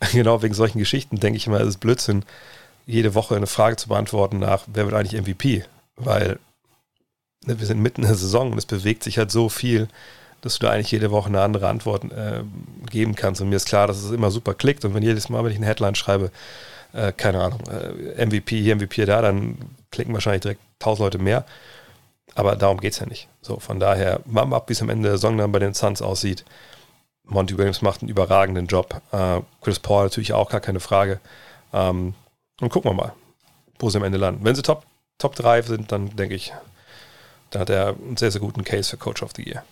genau 0.12 0.42
wegen 0.42 0.54
solchen 0.54 0.78
Geschichten 0.78 1.20
denke 1.20 1.36
ich 1.36 1.46
immer, 1.46 1.60
es 1.60 1.68
ist 1.68 1.80
Blödsinn, 1.80 2.24
jede 2.86 3.14
Woche 3.14 3.36
eine 3.36 3.46
Frage 3.46 3.76
zu 3.76 3.88
beantworten 3.88 4.38
nach, 4.38 4.64
wer 4.66 4.86
wird 4.86 4.94
eigentlich 4.94 5.20
MVP? 5.20 5.64
Weil 5.96 6.38
ne, 7.44 7.58
wir 7.58 7.66
sind 7.66 7.80
mitten 7.80 8.02
in 8.02 8.08
der 8.08 8.16
Saison 8.16 8.52
und 8.52 8.58
es 8.58 8.66
bewegt 8.66 9.04
sich 9.04 9.18
halt 9.18 9.30
so 9.30 9.48
viel, 9.48 9.88
dass 10.40 10.58
du 10.58 10.66
da 10.66 10.72
eigentlich 10.72 10.90
jede 10.90 11.10
Woche 11.10 11.28
eine 11.28 11.42
andere 11.42 11.68
Antwort 11.68 12.04
äh, 12.04 12.42
geben 12.90 13.14
kannst. 13.14 13.40
Und 13.40 13.48
mir 13.48 13.56
ist 13.56 13.68
klar, 13.68 13.86
dass 13.86 14.02
es 14.02 14.10
immer 14.10 14.30
super 14.30 14.54
klickt. 14.54 14.84
Und 14.84 14.94
wenn 14.94 15.02
jedes 15.02 15.28
Mal, 15.28 15.44
wenn 15.44 15.52
ich 15.52 15.58
eine 15.58 15.66
Headline 15.66 15.94
schreibe, 15.94 16.30
äh, 16.92 17.12
keine 17.12 17.42
Ahnung, 17.42 17.60
äh, 17.68 18.24
MVP 18.24 18.60
hier, 18.60 18.76
MVP 18.76 19.04
da, 19.04 19.20
dann 19.20 19.58
klicken 19.90 20.14
wahrscheinlich 20.14 20.42
direkt 20.42 20.60
tausend 20.78 21.04
Leute 21.04 21.18
mehr. 21.18 21.44
Aber 22.34 22.56
darum 22.56 22.78
geht 22.78 22.92
es 22.92 23.00
ja 23.00 23.06
nicht. 23.06 23.28
So, 23.42 23.58
von 23.58 23.80
daher, 23.80 24.20
warten 24.26 24.52
ab, 24.52 24.68
wie 24.68 24.72
es 24.72 24.82
am 24.82 24.90
Ende 24.90 25.08
der 25.08 25.18
Saison 25.18 25.36
dann 25.38 25.52
bei 25.52 25.58
den 25.58 25.74
Suns 25.74 26.02
aussieht. 26.02 26.44
Monty 27.24 27.58
Williams 27.58 27.82
macht 27.82 28.02
einen 28.02 28.08
überragenden 28.08 28.66
Job. 28.66 29.00
Äh, 29.12 29.40
Chris 29.60 29.78
Paul 29.78 30.04
natürlich 30.04 30.32
auch, 30.32 30.48
gar 30.50 30.60
keine 30.60 30.80
Frage. 30.80 31.20
Ähm, 31.72 32.14
und 32.60 32.70
gucken 32.70 32.90
wir 32.90 32.94
mal, 32.94 33.12
wo 33.78 33.90
sie 33.90 33.98
am 33.98 34.04
Ende 34.04 34.18
landen. 34.18 34.44
Wenn 34.44 34.54
sie 34.54 34.62
Top, 34.62 34.84
Top 35.18 35.34
3 35.34 35.62
sind, 35.62 35.92
dann 35.92 36.14
denke 36.16 36.34
ich, 36.34 36.52
da 37.50 37.60
hat 37.60 37.70
er 37.70 37.88
einen 37.88 38.16
sehr, 38.16 38.30
sehr 38.30 38.40
guten 38.40 38.64
Case 38.64 38.90
für 38.90 38.96
Coach 38.96 39.22
of 39.22 39.32
the 39.36 39.42
Year. 39.42 39.64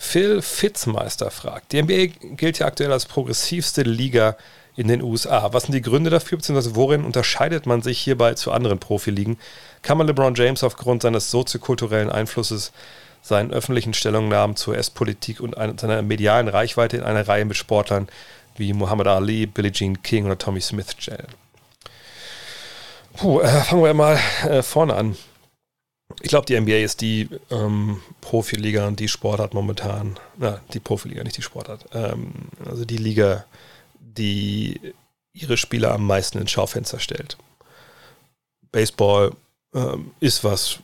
Phil 0.00 0.42
Fitzmeister 0.42 1.30
fragt, 1.30 1.72
die 1.72 1.82
NBA 1.82 2.34
gilt 2.36 2.60
ja 2.60 2.66
aktuell 2.66 2.92
als 2.92 3.04
progressivste 3.04 3.82
Liga 3.82 4.36
in 4.76 4.86
den 4.86 5.02
USA. 5.02 5.52
Was 5.52 5.64
sind 5.64 5.74
die 5.74 5.82
Gründe 5.82 6.08
dafür, 6.08 6.38
beziehungsweise 6.38 6.76
worin 6.76 7.04
unterscheidet 7.04 7.66
man 7.66 7.82
sich 7.82 7.98
hierbei 7.98 8.34
zu 8.34 8.52
anderen 8.52 8.78
Profiligen? 8.78 9.38
Kann 9.82 9.98
man 9.98 10.06
LeBron 10.06 10.36
James 10.36 10.62
aufgrund 10.62 11.02
seines 11.02 11.32
soziokulturellen 11.32 12.10
Einflusses 12.10 12.72
seinen 13.22 13.52
öffentlichen 13.52 13.92
Stellungnahmen 13.92 14.54
zur 14.54 14.74
US-Politik 14.74 15.40
und 15.40 15.56
seiner 15.80 16.00
medialen 16.02 16.46
Reichweite 16.46 16.96
in 16.96 17.02
einer 17.02 17.26
Reihe 17.26 17.44
mit 17.44 17.56
Sportlern 17.56 18.08
wie 18.56 18.72
Muhammad 18.72 19.08
Ali, 19.08 19.46
Billie 19.46 19.72
Jean 19.72 20.00
King 20.02 20.26
oder 20.26 20.38
Tommy 20.38 20.60
Smith 20.60 20.94
stellen. 20.96 21.26
Puh, 23.16 23.40
äh, 23.40 23.48
fangen 23.62 23.82
wir 23.82 23.94
mal 23.94 24.18
äh, 24.48 24.62
vorne 24.62 24.94
an. 24.94 25.16
Ich 26.22 26.28
glaube, 26.28 26.46
die 26.46 26.58
NBA 26.58 26.78
ist 26.78 27.00
die 27.00 27.28
ähm, 27.50 28.00
Profiliga 28.20 28.86
und 28.86 28.98
die 28.98 29.08
Sportart 29.08 29.54
momentan, 29.54 30.18
na, 30.36 30.60
die 30.72 30.80
Profiliga, 30.80 31.22
nicht 31.22 31.36
die 31.36 31.42
Sportart, 31.42 31.86
ähm, 31.92 32.32
also 32.64 32.84
die 32.84 32.96
Liga, 32.96 33.44
die 34.00 34.80
ihre 35.32 35.56
Spieler 35.56 35.92
am 35.92 36.06
meisten 36.06 36.38
ins 36.38 36.50
Schaufenster 36.50 36.98
stellt. 36.98 37.36
Baseball 38.72 39.32
ähm, 39.74 40.12
ist 40.20 40.44
was, 40.44 40.78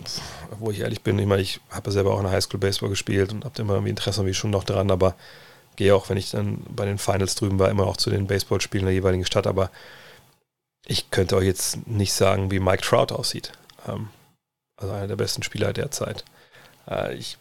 wo 0.59 0.70
ich 0.70 0.81
ehrlich 0.81 1.03
bin. 1.03 1.18
Ich 1.18 1.27
meine, 1.27 1.43
ich 1.43 1.61
habe 1.70 1.91
selber 1.91 2.12
auch 2.12 2.18
in 2.18 2.25
der 2.25 2.33
Highschool 2.33 2.61
Baseball 2.61 2.91
gespielt 2.91 3.33
und 3.33 3.45
habe 3.45 3.61
immer 3.62 3.75
irgendwie 3.75 3.91
Interesse 3.91 4.25
wie 4.27 4.35
schon 4.35 4.51
noch 4.51 4.64
dran, 4.64 4.91
aber 4.91 5.16
gehe 5.77 5.95
auch, 5.95 6.09
wenn 6.09 6.18
ich 6.18 6.31
dann 6.31 6.62
bei 6.68 6.85
den 6.85 6.99
Finals 6.99 7.35
drüben 7.35 7.59
war, 7.59 7.70
immer 7.70 7.87
auch 7.87 7.97
zu 7.97 8.11
den 8.11 8.27
Baseballspielen 8.27 8.87
der 8.87 8.95
jeweiligen 8.95 9.25
Stadt. 9.25 9.47
Aber 9.47 9.70
ich 10.87 11.11
könnte 11.11 11.37
euch 11.37 11.47
jetzt 11.47 11.87
nicht 11.87 12.12
sagen, 12.12 12.51
wie 12.51 12.61
Mike 12.61 12.83
Trout 12.83 13.12
aussieht. 13.14 13.53
Ähm, 13.89 14.09
also 14.77 14.93
einer 14.93 15.09
der 15.09 15.16
besten 15.16 15.43
Spieler 15.43 15.72
derzeit. 15.72 16.25
Äh, 16.89 17.14
ich 17.14 17.39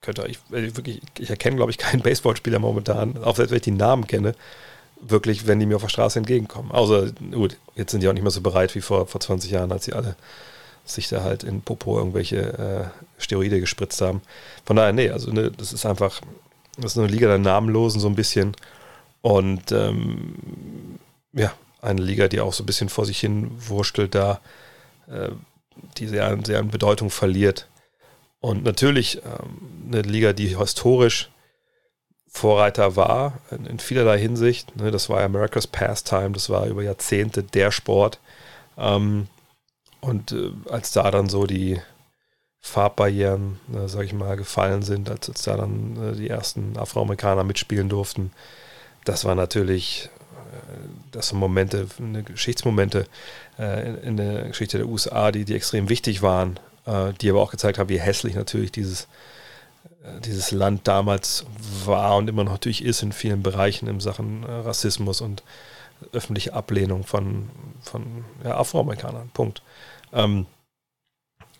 könnte 0.00 0.22
euch 0.22 0.38
wirklich, 0.48 1.00
ich 1.18 1.30
erkenne, 1.30 1.56
glaube 1.56 1.70
ich, 1.70 1.78
keinen 1.78 2.02
Baseballspieler 2.02 2.58
momentan, 2.58 3.22
auch 3.22 3.36
selbst 3.36 3.50
wenn 3.50 3.56
ich 3.56 3.62
die 3.62 3.70
Namen 3.70 4.06
kenne, 4.06 4.34
wirklich, 5.00 5.46
wenn 5.46 5.60
die 5.60 5.66
mir 5.66 5.76
auf 5.76 5.82
der 5.82 5.88
Straße 5.88 6.18
entgegenkommen. 6.18 6.70
Außer, 6.70 7.12
gut, 7.30 7.56
jetzt 7.74 7.92
sind 7.92 8.02
die 8.02 8.08
auch 8.08 8.12
nicht 8.12 8.22
mehr 8.22 8.30
so 8.30 8.40
bereit 8.40 8.74
wie 8.74 8.80
vor, 8.80 9.06
vor 9.06 9.20
20 9.20 9.50
Jahren, 9.50 9.72
als 9.72 9.84
sie 9.84 9.92
alle 9.92 10.16
sich 10.84 11.08
da 11.08 11.22
halt 11.22 11.44
in 11.44 11.62
Popo 11.62 11.98
irgendwelche 11.98 12.36
äh, 13.18 13.22
Steroide 13.22 13.60
gespritzt 13.60 14.00
haben. 14.00 14.22
Von 14.64 14.76
daher, 14.76 14.92
nee, 14.92 15.10
also 15.10 15.30
ne, 15.30 15.50
das 15.50 15.72
ist 15.72 15.86
einfach, 15.86 16.20
das 16.76 16.92
ist 16.92 16.98
eine 16.98 17.06
Liga 17.06 17.28
der 17.28 17.38
Namenlosen 17.38 18.00
so 18.00 18.08
ein 18.08 18.16
bisschen. 18.16 18.56
Und 19.22 19.70
ähm, 19.72 20.34
ja, 21.32 21.52
eine 21.82 22.00
Liga, 22.00 22.28
die 22.28 22.40
auch 22.40 22.52
so 22.52 22.62
ein 22.62 22.66
bisschen 22.66 22.88
vor 22.88 23.06
sich 23.06 23.20
hin 23.20 23.50
wurschtelt 23.58 24.14
da, 24.14 24.40
äh, 25.08 25.30
die 25.96 26.06
sehr, 26.06 26.38
sehr 26.44 26.58
an 26.58 26.68
Bedeutung 26.68 27.10
verliert. 27.10 27.68
Und 28.40 28.64
natürlich 28.64 29.22
ähm, 29.24 29.92
eine 29.92 30.02
Liga, 30.02 30.32
die 30.32 30.56
historisch 30.56 31.30
Vorreiter 32.26 32.94
war, 32.96 33.40
in, 33.50 33.66
in 33.66 33.78
vielerlei 33.80 34.18
Hinsicht. 34.18 34.76
Ne, 34.76 34.90
das 34.90 35.08
war 35.08 35.20
America's 35.20 35.66
Pastime, 35.66 36.30
das 36.30 36.48
war 36.48 36.66
über 36.66 36.82
Jahrzehnte 36.82 37.42
der 37.42 37.70
Sport. 37.70 38.20
Ähm, 38.78 39.26
und 40.00 40.32
äh, 40.32 40.52
als 40.70 40.92
da 40.92 41.10
dann 41.10 41.28
so 41.28 41.46
die 41.46 41.80
Farbbarrieren, 42.60 43.58
äh, 43.74 43.88
sag 43.88 44.04
ich 44.04 44.12
mal, 44.12 44.36
gefallen 44.36 44.82
sind, 44.82 45.10
als, 45.10 45.28
als 45.28 45.42
da 45.42 45.56
dann 45.56 46.12
äh, 46.12 46.16
die 46.16 46.28
ersten 46.28 46.78
Afroamerikaner 46.78 47.42
mitspielen 47.42 47.88
durften, 47.88 48.32
das 49.04 49.24
war 49.24 49.34
natürlich, 49.34 50.08
das 51.12 51.28
sind 51.28 51.38
Momente, 51.38 51.86
eine 51.98 52.22
Geschichtsmomente 52.22 53.06
äh, 53.58 53.88
in, 53.88 53.98
in, 53.98 54.16
der 54.16 54.48
Geschichte 54.48 54.78
der 54.78 54.86
USA, 54.86 55.32
die, 55.32 55.44
die 55.44 55.54
extrem 55.54 55.88
wichtig 55.88 56.22
waren, 56.22 56.58
äh, 56.86 57.12
die 57.20 57.30
aber 57.30 57.40
auch 57.40 57.50
gezeigt 57.50 57.78
haben, 57.78 57.88
wie 57.88 58.00
hässlich 58.00 58.34
natürlich 58.34 58.72
dieses 58.72 59.08
äh, 60.04 60.20
dieses 60.20 60.50
Land 60.50 60.88
damals 60.88 61.44
war 61.84 62.16
und 62.16 62.28
immer 62.28 62.44
noch 62.44 62.52
natürlich 62.52 62.84
ist 62.84 63.02
in 63.02 63.12
vielen 63.12 63.42
Bereichen 63.42 63.86
in 63.88 64.00
Sachen 64.00 64.44
äh, 64.44 64.50
Rassismus 64.50 65.20
und 65.20 65.42
öffentliche 66.12 66.54
Ablehnung 66.54 67.04
von, 67.04 67.50
von 67.82 68.24
ja, 68.44 68.56
Afroamerikanern. 68.56 69.30
Punkt. 69.34 69.62
Ähm, 70.12 70.46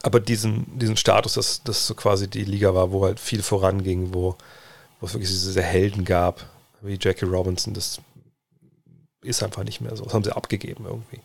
aber 0.03 0.21
diesen, 0.21 0.79
diesen 0.79 0.97
Status, 0.97 1.35
dass 1.35 1.63
das 1.63 1.87
so 1.87 1.95
quasi 1.95 2.29
die 2.29 2.45
Liga 2.45 2.75
war, 2.75 2.91
wo 2.91 3.05
halt 3.05 3.21
viel 3.21 3.43
voranging, 3.43 4.15
wo, 4.15 4.37
wo 4.99 5.07
es 5.07 5.13
wirklich 5.13 5.29
diese 5.29 5.63
Helden 5.63 6.05
gab, 6.05 6.47
wie 6.81 6.99
Jackie 6.99 7.27
Robinson, 7.27 7.75
das 7.75 8.01
ist 9.23 9.43
einfach 9.43 9.65
nicht 9.65 9.81
mehr 9.81 9.97
so. 9.97 10.05
Das 10.05 10.15
haben 10.15 10.25
sie 10.25 10.35
abgegeben 10.35 10.85
irgendwie. 10.87 11.21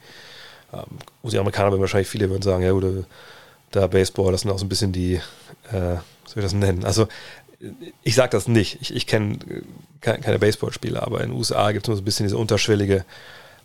Ähm, 0.73 0.99
die 1.23 1.37
Amerikaner 1.37 1.71
werden 1.71 1.81
wahrscheinlich 1.81 2.09
viele 2.09 2.29
würden 2.29 2.41
sagen, 2.41 2.63
ja 2.63 2.71
gut, 2.71 2.83
äh, 2.83 3.03
da 3.71 3.87
Baseball, 3.87 4.31
das 4.31 4.41
sind 4.41 4.51
auch 4.51 4.59
so 4.59 4.65
ein 4.65 4.69
bisschen 4.69 4.91
die 4.91 5.19
äh, 5.71 5.97
soll 6.25 6.43
ich 6.43 6.43
das 6.43 6.53
nennen? 6.53 6.83
Also 6.83 7.07
ich 8.03 8.15
sage 8.15 8.31
das 8.31 8.47
nicht. 8.47 8.81
Ich, 8.81 8.93
ich 8.93 9.07
kenne 9.07 9.39
keine 10.01 10.39
Baseballspieler, 10.39 11.03
aber 11.03 11.21
in 11.21 11.29
den 11.29 11.37
USA 11.37 11.71
gibt 11.71 11.85
es 11.85 11.87
immer 11.87 11.95
so 11.95 12.01
ein 12.01 12.05
bisschen 12.05 12.25
diese 12.25 12.37
unterschwellige, 12.37 13.05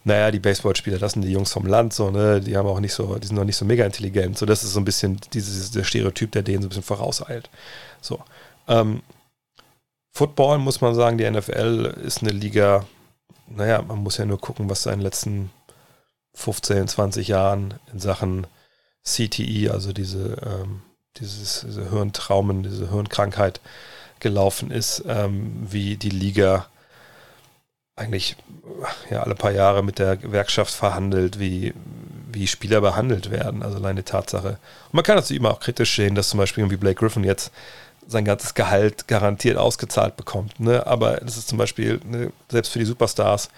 naja, 0.05 0.31
die 0.31 0.39
Baseballspieler, 0.39 0.99
das 0.99 1.13
sind 1.13 1.23
die 1.23 1.33
Jungs 1.33 1.53
vom 1.53 1.67
Land, 1.67 1.93
so, 1.93 2.11
ne, 2.11 2.41
die 2.41 2.57
haben 2.57 2.67
auch 2.67 2.81
nicht 2.81 2.95
so, 2.95 3.17
die 3.17 3.27
sind 3.27 3.37
noch 3.37 3.45
nicht 3.45 3.57
so 3.57 3.65
mega 3.65 3.85
intelligent. 3.85 4.39
So, 4.39 4.47
das 4.47 4.63
ist 4.63 4.73
so 4.73 4.81
ein 4.81 4.85
bisschen 4.85 5.19
dieses, 5.33 5.73
der 5.73 5.85
Stereotyp, 5.85 6.33
der 6.33 6.43
denen 6.43 6.63
so 6.63 6.67
ein 6.67 6.71
bisschen 6.71 6.83
vorauseilt. 6.83 7.51
So. 8.01 8.21
Ähm, 8.69 9.03
Football 10.13 10.59
muss 10.59 10.81
man 10.81 10.95
sagen, 10.95 11.19
die 11.19 11.31
NFL 11.31 11.95
ist 12.03 12.23
eine 12.23 12.31
Liga, 12.31 12.87
naja, 13.51 13.83
man 13.83 13.99
muss 13.99 14.17
ja 14.17 14.25
nur 14.25 14.41
gucken, 14.41 14.71
was 14.71 14.87
in 14.87 14.93
den 14.93 15.01
letzten 15.01 15.51
15, 16.35 16.89
20 16.89 17.29
Jahren 17.29 17.75
in 17.93 17.99
Sachen 17.99 18.47
CTE, 19.05 19.71
also 19.71 19.93
diese, 19.93 20.37
ähm, 20.45 20.83
dieses, 21.17 21.65
diese 21.67 21.91
Hirntraumen, 21.91 22.63
diese 22.63 22.91
Hirnkrankheit 22.91 23.61
gelaufen 24.21 24.71
ist, 24.71 25.05
ähm, 25.09 25.67
wie 25.71 25.97
die 25.97 26.11
Liga 26.11 26.67
eigentlich 27.97 28.37
ja, 29.11 29.23
alle 29.23 29.35
paar 29.35 29.51
Jahre 29.51 29.83
mit 29.83 29.99
der 29.99 30.17
Gewerkschaft 30.17 30.73
verhandelt, 30.73 31.39
wie, 31.39 31.75
wie 32.33 32.47
Spieler 32.47 32.81
behandelt 32.81 33.31
werden. 33.31 33.63
Also 33.63 33.77
alleine 33.77 34.05
Tatsache. 34.05 34.49
Und 34.87 34.95
man 34.95 35.05
kann 35.05 35.17
dazu 35.17 35.35
immer 35.35 35.51
auch 35.51 35.61
kritisch 35.61 35.97
sehen, 35.97 36.15
dass 36.15 36.31
zum 36.31 36.39
Beispiel 36.39 36.71
wie 36.71 36.77
Blake 36.77 37.01
Griffin 37.01 37.25
jetzt 37.25 37.53
sein 38.11 38.25
ganzes 38.25 38.55
Gehalt 38.55 39.07
garantiert 39.07 39.57
ausgezahlt 39.57 40.17
bekommt. 40.17 40.59
Ne? 40.59 40.87
Aber 40.87 41.19
das 41.19 41.37
ist 41.37 41.49
zum 41.49 41.59
Beispiel 41.59 42.01
ne, 42.05 42.33
selbst 42.51 42.73
für 42.73 42.81
die 42.81 42.85
Superstars 42.85 43.51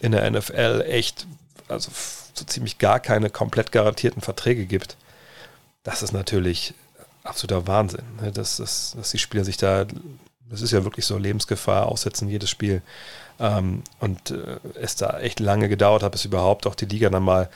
in 0.00 0.12
der 0.12 0.28
NFL 0.28 0.84
echt, 0.88 1.26
also 1.68 1.90
so 2.34 2.44
ziemlich 2.44 2.78
gar 2.78 2.98
keine 2.98 3.30
komplett 3.30 3.70
garantierten 3.70 4.20
Verträge 4.20 4.66
gibt. 4.66 4.96
Das 5.84 6.02
ist 6.02 6.12
natürlich 6.12 6.74
absoluter 7.22 7.66
Wahnsinn, 7.66 8.04
ne? 8.20 8.32
dass, 8.32 8.56
dass, 8.56 8.94
dass 8.96 9.12
die 9.12 9.18
Spieler 9.18 9.44
sich 9.44 9.56
da, 9.56 9.86
das 10.50 10.60
ist 10.60 10.72
ja 10.72 10.82
wirklich 10.84 11.06
so 11.06 11.16
Lebensgefahr, 11.16 11.86
aussetzen 11.86 12.28
jedes 12.28 12.50
Spiel. 12.50 12.82
Ähm, 13.38 13.82
und 14.00 14.32
äh, 14.32 14.58
es 14.74 14.96
da 14.96 15.20
echt 15.20 15.38
lange 15.38 15.68
gedauert 15.68 16.02
hat, 16.02 16.12
bis 16.12 16.24
überhaupt 16.24 16.66
auch 16.66 16.74
die 16.74 16.86
Liga 16.86 17.10
dann 17.10 17.22
mal 17.22 17.48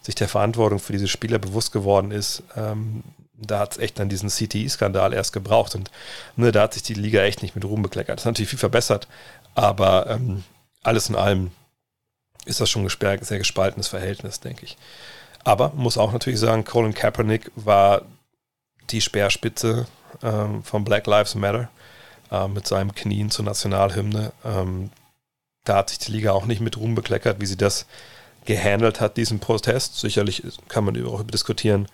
sich 0.00 0.14
der 0.14 0.28
Verantwortung 0.28 0.78
für 0.78 0.92
diese 0.92 1.08
Spieler 1.08 1.38
bewusst 1.38 1.72
geworden 1.72 2.10
ist. 2.10 2.42
Ähm, 2.56 3.04
da 3.50 3.60
hat 3.60 3.72
es 3.72 3.78
echt 3.78 3.98
dann 3.98 4.08
diesen 4.08 4.28
CTI-Skandal 4.28 5.12
erst 5.12 5.32
gebraucht 5.32 5.74
und 5.74 5.90
ne, 6.36 6.52
da 6.52 6.62
hat 6.62 6.74
sich 6.74 6.82
die 6.82 6.94
Liga 6.94 7.22
echt 7.22 7.42
nicht 7.42 7.54
mit 7.54 7.64
Ruhm 7.64 7.82
bekleckert. 7.82 8.16
Das 8.16 8.22
ist 8.22 8.26
natürlich 8.26 8.50
viel 8.50 8.58
verbessert, 8.58 9.08
aber 9.54 10.08
ähm, 10.08 10.44
alles 10.82 11.08
in 11.08 11.16
allem 11.16 11.50
ist 12.44 12.60
das 12.60 12.70
schon 12.70 12.86
ein 12.86 13.18
sehr 13.22 13.38
gespaltenes 13.38 13.88
Verhältnis, 13.88 14.40
denke 14.40 14.64
ich. 14.64 14.76
Aber 15.44 15.72
muss 15.74 15.98
auch 15.98 16.12
natürlich 16.12 16.40
sagen, 16.40 16.64
Colin 16.64 16.94
Kaepernick 16.94 17.50
war 17.54 18.02
die 18.90 19.00
Speerspitze 19.00 19.86
ähm, 20.22 20.62
von 20.62 20.84
Black 20.84 21.06
Lives 21.06 21.34
Matter 21.34 21.68
äh, 22.30 22.48
mit 22.48 22.66
seinem 22.66 22.94
Knien 22.94 23.30
zur 23.30 23.44
Nationalhymne. 23.44 24.32
Ähm, 24.44 24.90
da 25.64 25.76
hat 25.76 25.90
sich 25.90 25.98
die 25.98 26.12
Liga 26.12 26.32
auch 26.32 26.46
nicht 26.46 26.60
mit 26.60 26.76
Ruhm 26.76 26.94
bekleckert, 26.94 27.40
wie 27.40 27.46
sie 27.46 27.56
das 27.56 27.86
gehandelt 28.44 29.00
hat, 29.00 29.16
diesen 29.16 29.38
Protest. 29.38 29.98
Sicherlich 30.00 30.42
kann 30.68 30.84
man 30.84 31.04
auch 31.06 31.22
diskutieren, 31.22 31.86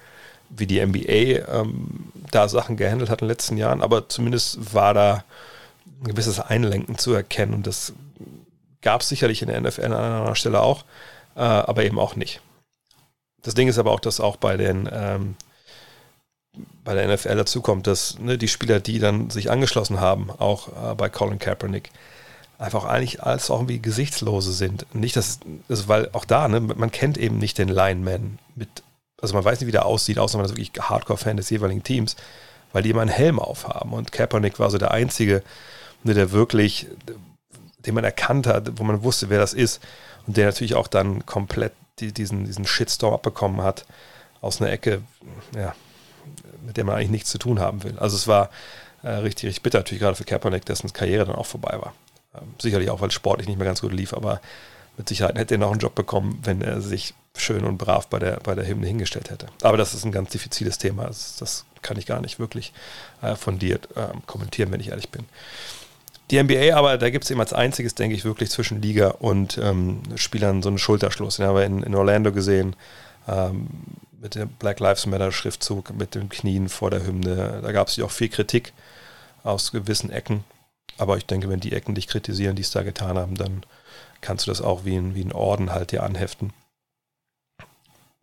wie 0.50 0.66
die 0.66 0.84
NBA 0.84 1.60
ähm, 1.60 2.12
da 2.30 2.48
Sachen 2.48 2.76
gehandelt 2.76 3.10
hat 3.10 3.20
in 3.20 3.26
den 3.26 3.32
letzten 3.32 3.56
Jahren, 3.56 3.82
aber 3.82 4.08
zumindest 4.08 4.74
war 4.74 4.94
da 4.94 5.24
ein 6.00 6.08
gewisses 6.08 6.40
Einlenken 6.40 6.98
zu 6.98 7.12
erkennen 7.12 7.54
und 7.54 7.66
das 7.66 7.92
gab 8.82 9.00
es 9.00 9.08
sicherlich 9.08 9.42
in 9.42 9.48
der 9.48 9.60
NFL 9.60 9.84
an 9.86 9.92
einer 9.92 10.34
Stelle 10.36 10.60
auch, 10.60 10.84
äh, 11.36 11.40
aber 11.40 11.84
eben 11.84 11.98
auch 11.98 12.16
nicht. 12.16 12.40
Das 13.42 13.54
Ding 13.54 13.68
ist 13.68 13.78
aber 13.78 13.92
auch, 13.92 14.00
dass 14.00 14.20
auch 14.20 14.36
bei 14.36 14.56
den 14.56 14.88
ähm, 14.92 15.36
bei 16.84 16.94
der 16.94 17.06
NFL 17.12 17.36
dazu 17.36 17.60
kommt, 17.60 17.86
dass 17.86 18.18
ne, 18.18 18.38
die 18.38 18.48
Spieler, 18.48 18.80
die 18.80 18.98
dann 18.98 19.30
sich 19.30 19.50
angeschlossen 19.50 20.00
haben, 20.00 20.30
auch 20.30 20.68
äh, 20.68 20.94
bei 20.94 21.08
Colin 21.08 21.38
Kaepernick, 21.38 21.90
einfach 22.58 22.84
eigentlich 22.84 23.22
alles 23.22 23.50
auch 23.50 23.58
irgendwie 23.58 23.78
Gesichtslose 23.78 24.52
sind. 24.52 24.86
Nicht, 24.94 25.14
dass, 25.16 25.38
also 25.68 25.88
weil 25.88 26.08
auch 26.12 26.24
da, 26.24 26.48
ne, 26.48 26.60
man 26.60 26.90
kennt 26.90 27.18
eben 27.18 27.38
nicht 27.38 27.58
den 27.58 27.68
Lineman 27.68 28.38
mit, 28.56 28.68
also 29.20 29.34
man 29.34 29.44
weiß 29.44 29.60
nicht, 29.60 29.66
wie 29.66 29.72
der 29.72 29.86
aussieht, 29.86 30.18
außer 30.18 30.38
man 30.38 30.46
ist 30.46 30.52
wirklich 30.52 30.72
Hardcore-Fan 30.78 31.36
des 31.36 31.50
jeweiligen 31.50 31.82
Teams, 31.82 32.16
weil 32.72 32.82
die 32.82 32.90
immer 32.90 33.02
einen 33.02 33.10
Helm 33.10 33.38
aufhaben. 33.38 33.92
Und 33.92 34.12
Kaepernick 34.12 34.58
war 34.58 34.70
so 34.70 34.78
der 34.78 34.92
Einzige, 34.92 35.42
ne, 36.04 36.14
der 36.14 36.32
wirklich, 36.32 36.86
den 37.84 37.94
man 37.94 38.04
erkannt 38.04 38.46
hat, 38.46 38.78
wo 38.78 38.84
man 38.84 39.02
wusste, 39.02 39.28
wer 39.30 39.38
das 39.38 39.54
ist. 39.54 39.82
Und 40.26 40.36
der 40.36 40.46
natürlich 40.46 40.74
auch 40.74 40.86
dann 40.86 41.26
komplett 41.26 41.72
die, 41.98 42.12
diesen, 42.12 42.44
diesen 42.44 42.66
Shitstorm 42.66 43.14
abbekommen 43.14 43.62
hat 43.62 43.86
aus 44.40 44.60
einer 44.60 44.70
Ecke, 44.70 45.02
ja, 45.56 45.74
mit 46.64 46.76
der 46.76 46.84
man 46.84 46.96
eigentlich 46.96 47.10
nichts 47.10 47.30
zu 47.30 47.38
tun 47.38 47.58
haben 47.58 47.82
will. 47.82 47.98
Also 47.98 48.16
es 48.16 48.28
war 48.28 48.50
äh, 49.02 49.08
richtig, 49.08 49.48
richtig 49.48 49.62
bitter, 49.62 49.78
natürlich 49.78 50.02
gerade 50.02 50.16
für 50.16 50.24
Kaepernick, 50.24 50.64
dessen 50.64 50.92
Karriere 50.92 51.24
dann 51.24 51.34
auch 51.34 51.46
vorbei 51.46 51.78
war. 51.80 51.94
Ähm, 52.34 52.54
sicherlich 52.60 52.90
auch, 52.90 53.00
weil 53.00 53.08
es 53.08 53.14
sportlich 53.14 53.48
nicht 53.48 53.58
mehr 53.58 53.66
ganz 53.66 53.80
gut 53.80 53.92
lief, 53.92 54.12
aber 54.12 54.40
mit 54.96 55.08
Sicherheit 55.08 55.38
hätte 55.38 55.54
er 55.54 55.58
noch 55.58 55.70
einen 55.70 55.80
Job 55.80 55.94
bekommen, 55.94 56.40
wenn 56.44 56.60
er 56.60 56.80
sich 56.80 57.14
schön 57.40 57.64
und 57.64 57.78
brav 57.78 58.08
bei 58.08 58.18
der, 58.18 58.38
bei 58.42 58.54
der 58.54 58.66
Hymne 58.66 58.86
hingestellt 58.86 59.30
hätte. 59.30 59.46
Aber 59.62 59.76
das 59.76 59.94
ist 59.94 60.04
ein 60.04 60.12
ganz 60.12 60.30
diffiziles 60.30 60.78
Thema. 60.78 61.06
Das, 61.06 61.36
das 61.36 61.64
kann 61.82 61.96
ich 61.98 62.06
gar 62.06 62.20
nicht 62.20 62.38
wirklich 62.38 62.72
äh, 63.22 63.36
fundiert 63.36 63.88
äh, 63.96 64.08
kommentieren, 64.26 64.72
wenn 64.72 64.80
ich 64.80 64.88
ehrlich 64.88 65.10
bin. 65.10 65.24
Die 66.30 66.42
NBA 66.42 66.76
aber, 66.76 66.98
da 66.98 67.08
gibt 67.08 67.24
es 67.24 67.30
eben 67.30 67.40
als 67.40 67.54
einziges, 67.54 67.94
denke 67.94 68.14
ich, 68.14 68.24
wirklich 68.24 68.50
zwischen 68.50 68.82
Liga 68.82 69.08
und 69.18 69.58
ähm, 69.58 70.02
Spielern 70.16 70.62
so 70.62 70.68
einen 70.68 70.78
Schulterschluss. 70.78 71.36
Den 71.36 71.46
haben 71.46 71.56
wir 71.56 71.64
in, 71.64 71.82
in 71.82 71.94
Orlando 71.94 72.32
gesehen, 72.32 72.76
ähm, 73.26 73.68
mit 74.20 74.34
dem 74.34 74.48
Black 74.48 74.80
Lives 74.80 75.06
Matter 75.06 75.32
Schriftzug, 75.32 75.96
mit 75.96 76.14
den 76.14 76.28
Knien 76.28 76.68
vor 76.68 76.90
der 76.90 77.06
Hymne. 77.06 77.60
Da 77.62 77.72
gab 77.72 77.88
es 77.88 77.96
ja 77.96 78.04
auch 78.04 78.10
viel 78.10 78.28
Kritik 78.28 78.72
aus 79.42 79.72
gewissen 79.72 80.10
Ecken. 80.10 80.44
Aber 80.98 81.16
ich 81.16 81.24
denke, 81.24 81.48
wenn 81.48 81.60
die 81.60 81.72
Ecken 81.72 81.94
dich 81.94 82.08
kritisieren, 82.08 82.56
die 82.56 82.62
es 82.62 82.72
da 82.72 82.82
getan 82.82 83.16
haben, 83.16 83.36
dann 83.36 83.62
kannst 84.20 84.46
du 84.46 84.50
das 84.50 84.60
auch 84.60 84.84
wie 84.84 84.96
ein, 84.96 85.14
wie 85.14 85.22
ein 85.22 85.32
Orden 85.32 85.70
halt 85.70 85.92
dir 85.92 86.02
anheften. 86.02 86.52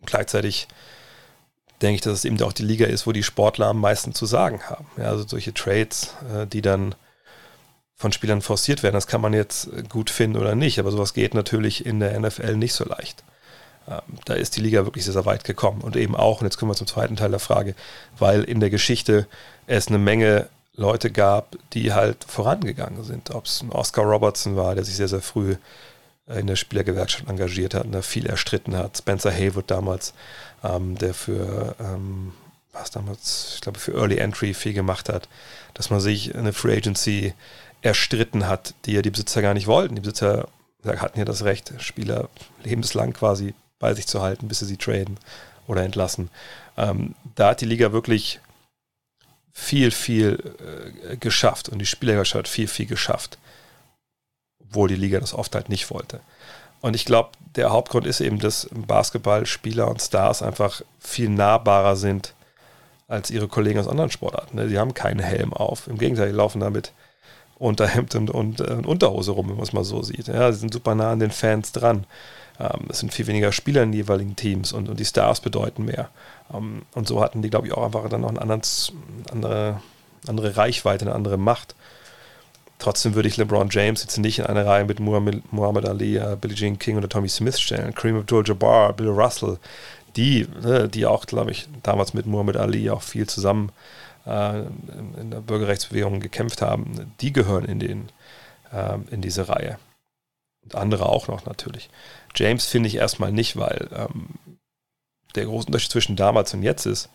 Gleichzeitig 0.04 0.68
denke 1.82 1.96
ich, 1.96 2.00
dass 2.00 2.14
es 2.14 2.24
eben 2.24 2.40
auch 2.42 2.52
die 2.52 2.64
Liga 2.64 2.86
ist, 2.86 3.06
wo 3.06 3.12
die 3.12 3.22
Sportler 3.22 3.66
am 3.66 3.80
meisten 3.80 4.14
zu 4.14 4.26
sagen 4.26 4.62
haben. 4.64 4.86
Ja, 4.96 5.04
also 5.04 5.26
solche 5.26 5.54
Trades, 5.54 6.14
äh, 6.32 6.46
die 6.46 6.62
dann 6.62 6.94
von 7.96 8.12
Spielern 8.12 8.42
forciert 8.42 8.82
werden, 8.82 8.94
das 8.94 9.06
kann 9.06 9.22
man 9.22 9.32
jetzt 9.32 9.70
gut 9.88 10.10
finden 10.10 10.36
oder 10.36 10.54
nicht, 10.54 10.78
aber 10.78 10.90
sowas 10.90 11.14
geht 11.14 11.34
natürlich 11.34 11.86
in 11.86 12.00
der 12.00 12.18
NFL 12.18 12.56
nicht 12.56 12.74
so 12.74 12.84
leicht. 12.84 13.24
Ähm, 13.88 14.18
da 14.26 14.34
ist 14.34 14.56
die 14.56 14.60
Liga 14.60 14.84
wirklich 14.84 15.04
sehr, 15.04 15.14
sehr 15.14 15.24
weit 15.24 15.44
gekommen 15.44 15.80
und 15.80 15.96
eben 15.96 16.14
auch, 16.14 16.40
und 16.40 16.46
jetzt 16.46 16.58
kommen 16.58 16.70
wir 16.70 16.76
zum 16.76 16.86
zweiten 16.86 17.16
Teil 17.16 17.30
der 17.30 17.40
Frage, 17.40 17.74
weil 18.18 18.44
in 18.44 18.60
der 18.60 18.70
Geschichte 18.70 19.26
es 19.66 19.88
eine 19.88 19.98
Menge 19.98 20.48
Leute 20.74 21.10
gab, 21.10 21.56
die 21.72 21.94
halt 21.94 22.24
vorangegangen 22.24 23.02
sind. 23.02 23.30
Ob 23.30 23.46
es 23.46 23.62
ein 23.62 23.70
Oscar 23.70 24.04
Robertson 24.04 24.56
war, 24.56 24.74
der 24.74 24.84
sich 24.84 24.96
sehr, 24.96 25.08
sehr 25.08 25.22
früh 25.22 25.56
in 26.28 26.46
der 26.46 26.56
Spielergewerkschaft 26.56 27.28
engagiert 27.28 27.74
hat 27.74 27.84
und 27.84 27.92
da 27.92 28.02
viel 28.02 28.26
erstritten 28.26 28.76
hat. 28.76 28.98
Spencer 28.98 29.30
Haywood 29.30 29.70
damals, 29.70 30.12
ähm, 30.64 30.96
der 30.98 31.14
für, 31.14 31.76
ähm, 31.78 32.32
was 32.72 32.90
damals, 32.90 33.52
ich 33.54 33.60
glaube, 33.60 33.78
für 33.78 33.94
Early 33.94 34.18
Entry 34.18 34.52
viel 34.52 34.72
gemacht 34.72 35.08
hat, 35.08 35.28
dass 35.74 35.90
man 35.90 36.00
sich 36.00 36.34
eine 36.34 36.52
Free 36.52 36.76
Agency 36.76 37.34
erstritten 37.82 38.48
hat, 38.48 38.74
die 38.84 38.92
ja 38.92 39.02
die 39.02 39.10
Besitzer 39.10 39.42
gar 39.42 39.54
nicht 39.54 39.68
wollten. 39.68 39.94
Die 39.94 40.00
Besitzer 40.00 40.48
hatten 40.84 41.18
ja 41.18 41.24
das 41.24 41.44
Recht, 41.44 41.72
Spieler 41.78 42.28
lebenslang 42.64 43.12
quasi 43.12 43.54
bei 43.78 43.94
sich 43.94 44.06
zu 44.06 44.22
halten, 44.22 44.48
bis 44.48 44.60
sie 44.60 44.66
sie 44.66 44.76
traden 44.76 45.18
oder 45.66 45.82
entlassen. 45.82 46.30
Ähm, 46.76 47.14
da 47.34 47.50
hat 47.50 47.60
die 47.60 47.66
Liga 47.66 47.92
wirklich 47.92 48.40
viel, 49.52 49.90
viel 49.90 50.54
äh, 51.10 51.16
geschafft 51.16 51.68
und 51.68 51.78
die 51.78 51.86
Spielerschaft 51.86 52.34
hat 52.34 52.48
viel, 52.48 52.68
viel 52.68 52.86
geschafft, 52.86 53.38
obwohl 54.68 54.88
die 54.88 54.96
Liga 54.96 55.20
das 55.20 55.34
oft 55.34 55.54
halt 55.54 55.68
nicht 55.68 55.90
wollte. 55.90 56.20
Und 56.80 56.94
ich 56.94 57.04
glaube, 57.04 57.30
der 57.56 57.70
Hauptgrund 57.70 58.06
ist 58.06 58.20
eben, 58.20 58.38
dass 58.38 58.68
Basketballspieler 58.72 59.88
und 59.88 60.02
Stars 60.02 60.42
einfach 60.42 60.82
viel 61.00 61.28
nahbarer 61.28 61.96
sind 61.96 62.34
als 63.08 63.30
ihre 63.30 63.48
Kollegen 63.48 63.78
aus 63.78 63.88
anderen 63.88 64.10
Sportarten. 64.10 64.56
Ne? 64.56 64.68
Die 64.68 64.78
haben 64.78 64.94
keinen 64.94 65.20
Helm 65.20 65.52
auf. 65.52 65.86
Im 65.86 65.98
Gegenteil, 65.98 66.28
die 66.28 66.36
laufen 66.36 66.60
damit 66.60 66.92
Unterhemd 67.58 68.14
und, 68.14 68.30
und, 68.30 68.60
äh, 68.60 68.82
Unterhose 68.84 69.32
rum, 69.32 69.48
wenn 69.48 69.56
man 69.56 69.64
es 69.64 69.72
mal 69.72 69.84
so 69.84 70.02
sieht. 70.02 70.28
Ja, 70.28 70.52
sie 70.52 70.60
sind 70.60 70.72
super 70.72 70.94
nah 70.94 71.12
an 71.12 71.20
den 71.20 71.30
Fans 71.30 71.72
dran. 71.72 72.04
Ähm, 72.60 72.86
es 72.90 72.98
sind 72.98 73.14
viel 73.14 73.26
weniger 73.26 73.52
Spieler 73.52 73.82
in 73.82 73.92
den 73.92 74.00
jeweiligen 74.00 74.36
Teams 74.36 74.72
und, 74.72 74.88
und 74.88 75.00
die 75.00 75.04
Stars 75.04 75.40
bedeuten 75.40 75.84
mehr. 75.84 76.10
Ähm, 76.52 76.82
und 76.94 77.08
so 77.08 77.22
hatten 77.22 77.42
die, 77.42 77.50
glaube 77.50 77.66
ich, 77.66 77.72
auch 77.72 77.84
einfach 77.84 78.08
dann 78.08 78.22
noch 78.22 78.28
eine 78.28 78.60
andere, 79.30 79.80
andere 80.26 80.56
Reichweite, 80.56 81.06
eine 81.06 81.14
andere 81.14 81.38
Macht. 81.38 81.74
Trotzdem 82.78 83.14
würde 83.14 83.28
ich 83.28 83.36
LeBron 83.36 83.68
James 83.70 84.02
jetzt 84.02 84.18
nicht 84.18 84.40
in 84.40 84.46
eine 84.46 84.66
Reihe 84.66 84.84
mit 84.84 85.00
Muhammad, 85.00 85.40
Muhammad 85.50 85.88
Ali, 85.88 86.18
uh, 86.20 86.36
Billie 86.36 86.56
Jean 86.56 86.78
King 86.78 86.98
oder 86.98 87.08
Tommy 87.08 87.28
Smith 87.28 87.58
stellen. 87.58 87.94
Kareem 87.94 88.18
Abdul-Jabbar, 88.18 88.92
Bill 88.92 89.08
Russell, 89.08 89.58
die, 90.16 90.46
ne, 90.62 90.88
die 90.88 91.06
auch, 91.06 91.26
glaube 91.26 91.50
ich, 91.50 91.68
damals 91.82 92.14
mit 92.14 92.26
Muhammad 92.26 92.56
Ali 92.56 92.90
auch 92.90 93.02
viel 93.02 93.26
zusammen 93.26 93.72
äh, 94.26 94.60
in 95.20 95.30
der 95.30 95.40
Bürgerrechtsbewegung 95.40 96.20
gekämpft 96.20 96.62
haben, 96.62 97.12
die 97.20 97.32
gehören 97.32 97.64
in, 97.64 97.78
den, 97.78 98.08
äh, 98.72 98.98
in 99.10 99.22
diese 99.22 99.48
Reihe. 99.48 99.78
Und 100.64 100.74
andere 100.74 101.06
auch 101.06 101.28
noch 101.28 101.46
natürlich. 101.46 101.88
James 102.34 102.66
finde 102.66 102.88
ich 102.88 102.96
erstmal 102.96 103.32
nicht, 103.32 103.56
weil 103.56 103.88
ähm, 103.94 104.28
der 105.34 105.44
große 105.44 105.66
Unterschied 105.66 105.92
zwischen 105.92 106.16
damals 106.16 106.52
und 106.54 106.62
jetzt 106.62 106.86
ist, 106.86 107.08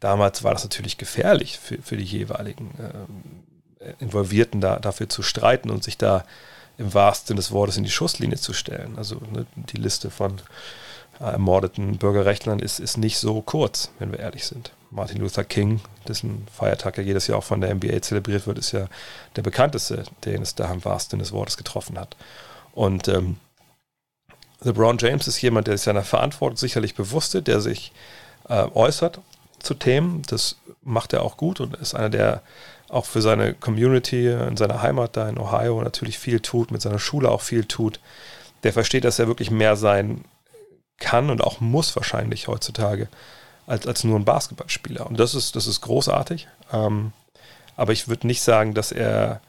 damals 0.00 0.44
war 0.44 0.52
das 0.52 0.64
natürlich 0.64 0.98
gefährlich 0.98 1.58
für, 1.58 1.80
für 1.80 1.96
die 1.96 2.04
jeweiligen 2.04 2.74
ähm, 2.78 3.44
Involvierten 3.98 4.60
da, 4.60 4.78
dafür 4.78 5.08
zu 5.08 5.22
streiten 5.22 5.70
und 5.70 5.84
sich 5.84 5.98
da 5.98 6.24
im 6.78 6.94
wahrsten 6.94 7.28
Sinne 7.28 7.38
des 7.38 7.52
Wortes 7.52 7.76
in 7.76 7.84
die 7.84 7.90
Schusslinie 7.90 8.38
zu 8.38 8.52
stellen. 8.52 8.94
Also 8.96 9.16
ne, 9.32 9.46
die 9.56 9.76
Liste 9.76 10.10
von 10.10 10.40
äh, 11.20 11.24
ermordeten 11.24 11.98
Bürgerrechtlern 11.98 12.58
ist, 12.58 12.80
ist 12.80 12.96
nicht 12.96 13.18
so 13.18 13.42
kurz, 13.42 13.90
wenn 13.98 14.12
wir 14.12 14.18
ehrlich 14.18 14.46
sind. 14.46 14.72
Martin 14.90 15.20
Luther 15.20 15.44
King, 15.44 15.80
dessen 16.06 16.46
Feiertag 16.52 16.98
ja 16.98 17.02
jedes 17.02 17.26
Jahr 17.26 17.38
auch 17.38 17.44
von 17.44 17.60
der 17.60 17.74
NBA 17.74 18.02
zelebriert 18.02 18.46
wird, 18.46 18.58
ist 18.58 18.72
ja 18.72 18.88
der 19.36 19.42
bekannteste, 19.42 20.04
den 20.24 20.42
es 20.42 20.54
da 20.54 20.70
am 20.70 20.84
wahrsten 20.84 21.18
des 21.18 21.32
Wortes 21.32 21.56
getroffen 21.56 21.98
hat. 21.98 22.16
Und 22.72 23.08
ähm, 23.08 23.36
LeBron 24.60 24.98
James 24.98 25.26
ist 25.26 25.40
jemand, 25.40 25.66
der 25.66 25.76
sich 25.76 25.84
seiner 25.84 26.04
Verantwortung 26.04 26.56
sicherlich 26.56 26.94
bewusst 26.94 27.34
ist, 27.34 27.46
der 27.46 27.60
sich 27.60 27.92
äh, 28.48 28.66
äußert 28.74 29.20
zu 29.60 29.74
Themen. 29.74 30.22
Das 30.28 30.56
macht 30.82 31.12
er 31.12 31.22
auch 31.22 31.36
gut 31.36 31.60
und 31.60 31.76
ist 31.76 31.94
einer, 31.94 32.10
der 32.10 32.42
auch 32.92 33.06
für 33.06 33.22
seine 33.22 33.54
Community 33.54 34.28
in 34.28 34.56
seiner 34.56 34.82
Heimat 34.82 35.16
da 35.16 35.28
in 35.28 35.38
Ohio 35.38 35.82
natürlich 35.82 36.18
viel 36.18 36.40
tut, 36.40 36.70
mit 36.70 36.82
seiner 36.82 36.98
Schule 36.98 37.30
auch 37.30 37.40
viel 37.40 37.64
tut. 37.64 37.98
Der 38.62 38.72
versteht, 38.72 39.04
dass 39.04 39.18
er 39.18 39.28
wirklich 39.28 39.50
mehr 39.50 39.76
sein 39.76 40.24
kann 40.98 41.30
und 41.30 41.42
auch 41.42 41.60
muss 41.60 41.96
wahrscheinlich 41.96 42.48
heutzutage 42.48 43.08
als, 43.66 43.86
als 43.86 44.04
nur 44.04 44.18
ein 44.18 44.26
Basketballspieler. 44.26 45.06
Und 45.06 45.18
das 45.18 45.34
ist, 45.34 45.56
das 45.56 45.66
ist 45.66 45.80
großartig. 45.80 46.48
Ähm, 46.70 47.12
aber 47.76 47.92
ich 47.92 48.08
würde 48.08 48.26
nicht 48.26 48.42
sagen, 48.42 48.74
dass 48.74 48.92
er 48.92 49.40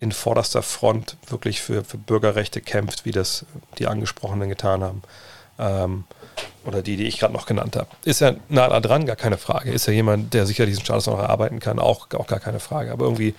in 0.00 0.10
vorderster 0.10 0.62
Front 0.62 1.16
wirklich 1.28 1.60
für, 1.60 1.84
für 1.84 1.98
Bürgerrechte 1.98 2.62
kämpft, 2.62 3.04
wie 3.04 3.12
das 3.12 3.44
die 3.78 3.86
Angesprochenen 3.86 4.48
getan 4.48 4.82
haben. 4.82 5.02
Ähm, 5.58 6.04
oder 6.64 6.82
die, 6.82 6.96
die 6.96 7.06
ich 7.06 7.18
gerade 7.18 7.32
noch 7.32 7.46
genannt 7.46 7.76
habe. 7.76 7.88
Ist 8.04 8.22
er 8.22 8.36
nah 8.48 8.80
dran, 8.80 9.06
gar 9.06 9.16
keine 9.16 9.38
Frage. 9.38 9.70
Ist 9.70 9.88
er 9.88 9.94
jemand, 9.94 10.34
der 10.34 10.46
sicher 10.46 10.66
diesen 10.66 10.84
Status 10.84 11.06
noch 11.06 11.18
erarbeiten 11.18 11.60
kann, 11.60 11.78
auch, 11.78 12.08
auch 12.14 12.26
gar 12.26 12.40
keine 12.40 12.60
Frage. 12.60 12.92
Aber 12.92 13.04
irgendwie 13.04 13.34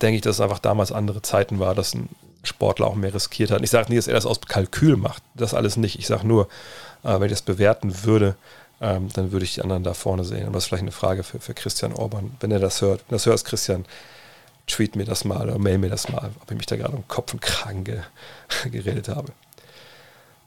denke 0.00 0.16
ich, 0.16 0.22
dass 0.22 0.36
es 0.36 0.40
einfach 0.40 0.58
damals 0.58 0.92
andere 0.92 1.22
Zeiten 1.22 1.58
war, 1.58 1.74
dass 1.74 1.94
ein 1.94 2.08
Sportler 2.42 2.86
auch 2.86 2.94
mehr 2.94 3.14
riskiert 3.14 3.50
hat. 3.50 3.58
Und 3.58 3.64
ich 3.64 3.70
sage 3.70 3.90
nie, 3.90 3.96
dass 3.96 4.08
er 4.08 4.14
das 4.14 4.26
aus 4.26 4.40
Kalkül 4.40 4.96
macht. 4.96 5.22
Das 5.34 5.54
alles 5.54 5.76
nicht. 5.76 5.98
Ich 5.98 6.06
sage 6.06 6.26
nur, 6.26 6.48
äh, 7.02 7.18
wenn 7.18 7.24
ich 7.24 7.32
das 7.32 7.42
bewerten 7.42 8.04
würde, 8.04 8.36
ähm, 8.80 9.08
dann 9.12 9.32
würde 9.32 9.44
ich 9.44 9.54
die 9.54 9.62
anderen 9.62 9.84
da 9.84 9.94
vorne 9.94 10.24
sehen. 10.24 10.44
Aber 10.44 10.54
das 10.54 10.64
ist 10.64 10.68
vielleicht 10.68 10.82
eine 10.82 10.92
Frage 10.92 11.22
für, 11.22 11.40
für 11.40 11.54
Christian 11.54 11.92
Orban. 11.92 12.36
Wenn 12.40 12.50
er 12.50 12.58
das 12.58 12.82
hört, 12.82 13.00
wenn 13.08 13.16
das 13.16 13.26
hörst, 13.26 13.46
Christian, 13.46 13.84
tweet 14.66 14.96
mir 14.96 15.04
das 15.04 15.24
mal 15.24 15.48
oder 15.48 15.58
mail 15.58 15.78
mir 15.78 15.90
das 15.90 16.08
mal, 16.08 16.30
ob 16.40 16.50
ich 16.50 16.56
mich 16.56 16.66
da 16.66 16.76
gerade 16.76 16.96
um 16.96 17.06
Kopf 17.08 17.32
und 17.32 17.40
Kragen 17.40 17.84
ge 17.84 18.00
geredet 18.70 19.08
habe. 19.08 19.32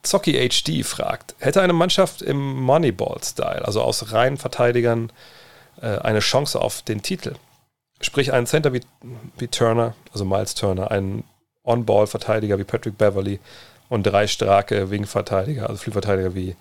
Zocki 0.07 0.49
HD 0.49 0.85
fragt, 0.85 1.35
hätte 1.39 1.61
eine 1.61 1.73
Mannschaft 1.73 2.21
im 2.21 2.61
Moneyball-Style, 2.61 3.65
also 3.65 3.81
aus 3.81 4.11
reinen 4.11 4.37
Verteidigern, 4.37 5.11
äh, 5.81 5.97
eine 5.99 6.19
Chance 6.19 6.59
auf 6.59 6.81
den 6.81 7.01
Titel? 7.01 7.35
Sprich, 8.01 8.31
einen 8.31 8.47
Center 8.47 8.73
wie, 8.73 8.81
wie 9.37 9.47
Turner, 9.47 9.95
also 10.13 10.23
Miles 10.25 10.55
Turner, 10.55 10.91
einen 10.91 11.23
On-Ball-Verteidiger 11.63 12.57
wie 12.59 12.63
Patrick 12.63 12.97
Beverly 12.97 13.39
und 13.89 14.03
drei 14.03 14.27
starke 14.27 14.89
Wing-Verteidiger, 14.89 15.69
also 15.69 15.77
Flügelverteidiger 15.77 16.35
wie, 16.35 16.55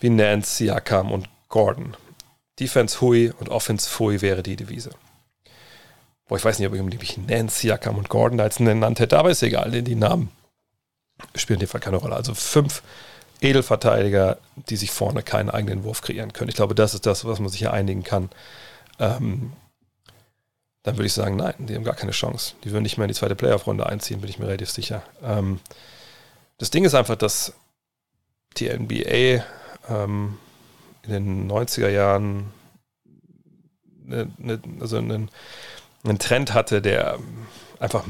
wie 0.00 0.10
Nance, 0.10 0.56
Siakam 0.56 1.10
und 1.10 1.28
Gordon. 1.48 1.96
Defense 2.60 3.00
Hui 3.00 3.32
und 3.38 3.48
Offense 3.48 3.88
Fui 3.88 4.20
wäre 4.20 4.42
die 4.42 4.56
Devise. 4.56 4.90
Boah, 6.28 6.36
ich 6.36 6.44
weiß 6.44 6.58
nicht, 6.58 6.68
ob 6.68 6.74
ich 6.74 7.16
Nance, 7.18 7.60
Siakam 7.60 7.96
und 7.96 8.08
Gordon 8.08 8.38
da 8.38 8.44
jetzt 8.44 8.58
genannt 8.58 9.00
hätte, 9.00 9.18
aber 9.18 9.30
ist 9.30 9.42
egal, 9.42 9.70
die 9.82 9.94
Namen 9.94 10.30
spielen 11.34 11.56
in 11.56 11.66
dem 11.66 11.68
Fall 11.68 11.80
keine 11.80 11.96
Rolle. 11.96 12.16
Also 12.16 12.34
fünf 12.34 12.82
Edelverteidiger, 13.40 14.38
die 14.56 14.76
sich 14.76 14.90
vorne 14.90 15.22
keinen 15.22 15.50
eigenen 15.50 15.84
Wurf 15.84 16.02
kreieren 16.02 16.32
können. 16.32 16.48
Ich 16.48 16.56
glaube, 16.56 16.74
das 16.74 16.94
ist 16.94 17.06
das, 17.06 17.24
was 17.24 17.38
man 17.38 17.48
sich 17.48 17.60
hier 17.60 17.72
einigen 17.72 18.02
kann. 18.02 18.30
Ähm, 18.98 19.52
dann 20.82 20.96
würde 20.96 21.06
ich 21.06 21.12
sagen, 21.12 21.36
nein, 21.36 21.54
die 21.58 21.74
haben 21.74 21.84
gar 21.84 21.94
keine 21.94 22.12
Chance. 22.12 22.54
Die 22.64 22.70
würden 22.72 22.82
nicht 22.82 22.98
mehr 22.98 23.04
in 23.04 23.08
die 23.08 23.14
zweite 23.14 23.36
Playoff-Runde 23.36 23.86
einziehen, 23.86 24.20
bin 24.20 24.30
ich 24.30 24.38
mir 24.38 24.46
relativ 24.46 24.70
sicher. 24.70 25.02
Ähm, 25.22 25.60
das 26.58 26.70
Ding 26.70 26.84
ist 26.84 26.94
einfach, 26.94 27.16
dass 27.16 27.52
die 28.56 28.68
NBA 28.68 29.44
ähm, 29.88 30.38
in 31.02 31.10
den 31.10 31.50
90er 31.50 31.88
Jahren 31.88 32.52
eine, 34.06 34.30
eine, 34.42 34.60
also 34.80 34.98
einen, 34.98 35.30
einen 36.04 36.18
Trend 36.18 36.54
hatte, 36.54 36.82
der 36.82 37.18
einfach 37.78 38.04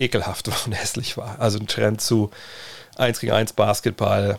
ekelhaft 0.00 0.48
und 0.66 0.72
hässlich 0.72 1.16
war. 1.16 1.36
Also 1.38 1.58
ein 1.58 1.68
Trend 1.68 2.00
zu 2.00 2.30
1 2.96 3.20
gegen 3.20 3.32
1 3.32 3.52
Basketball. 3.52 4.38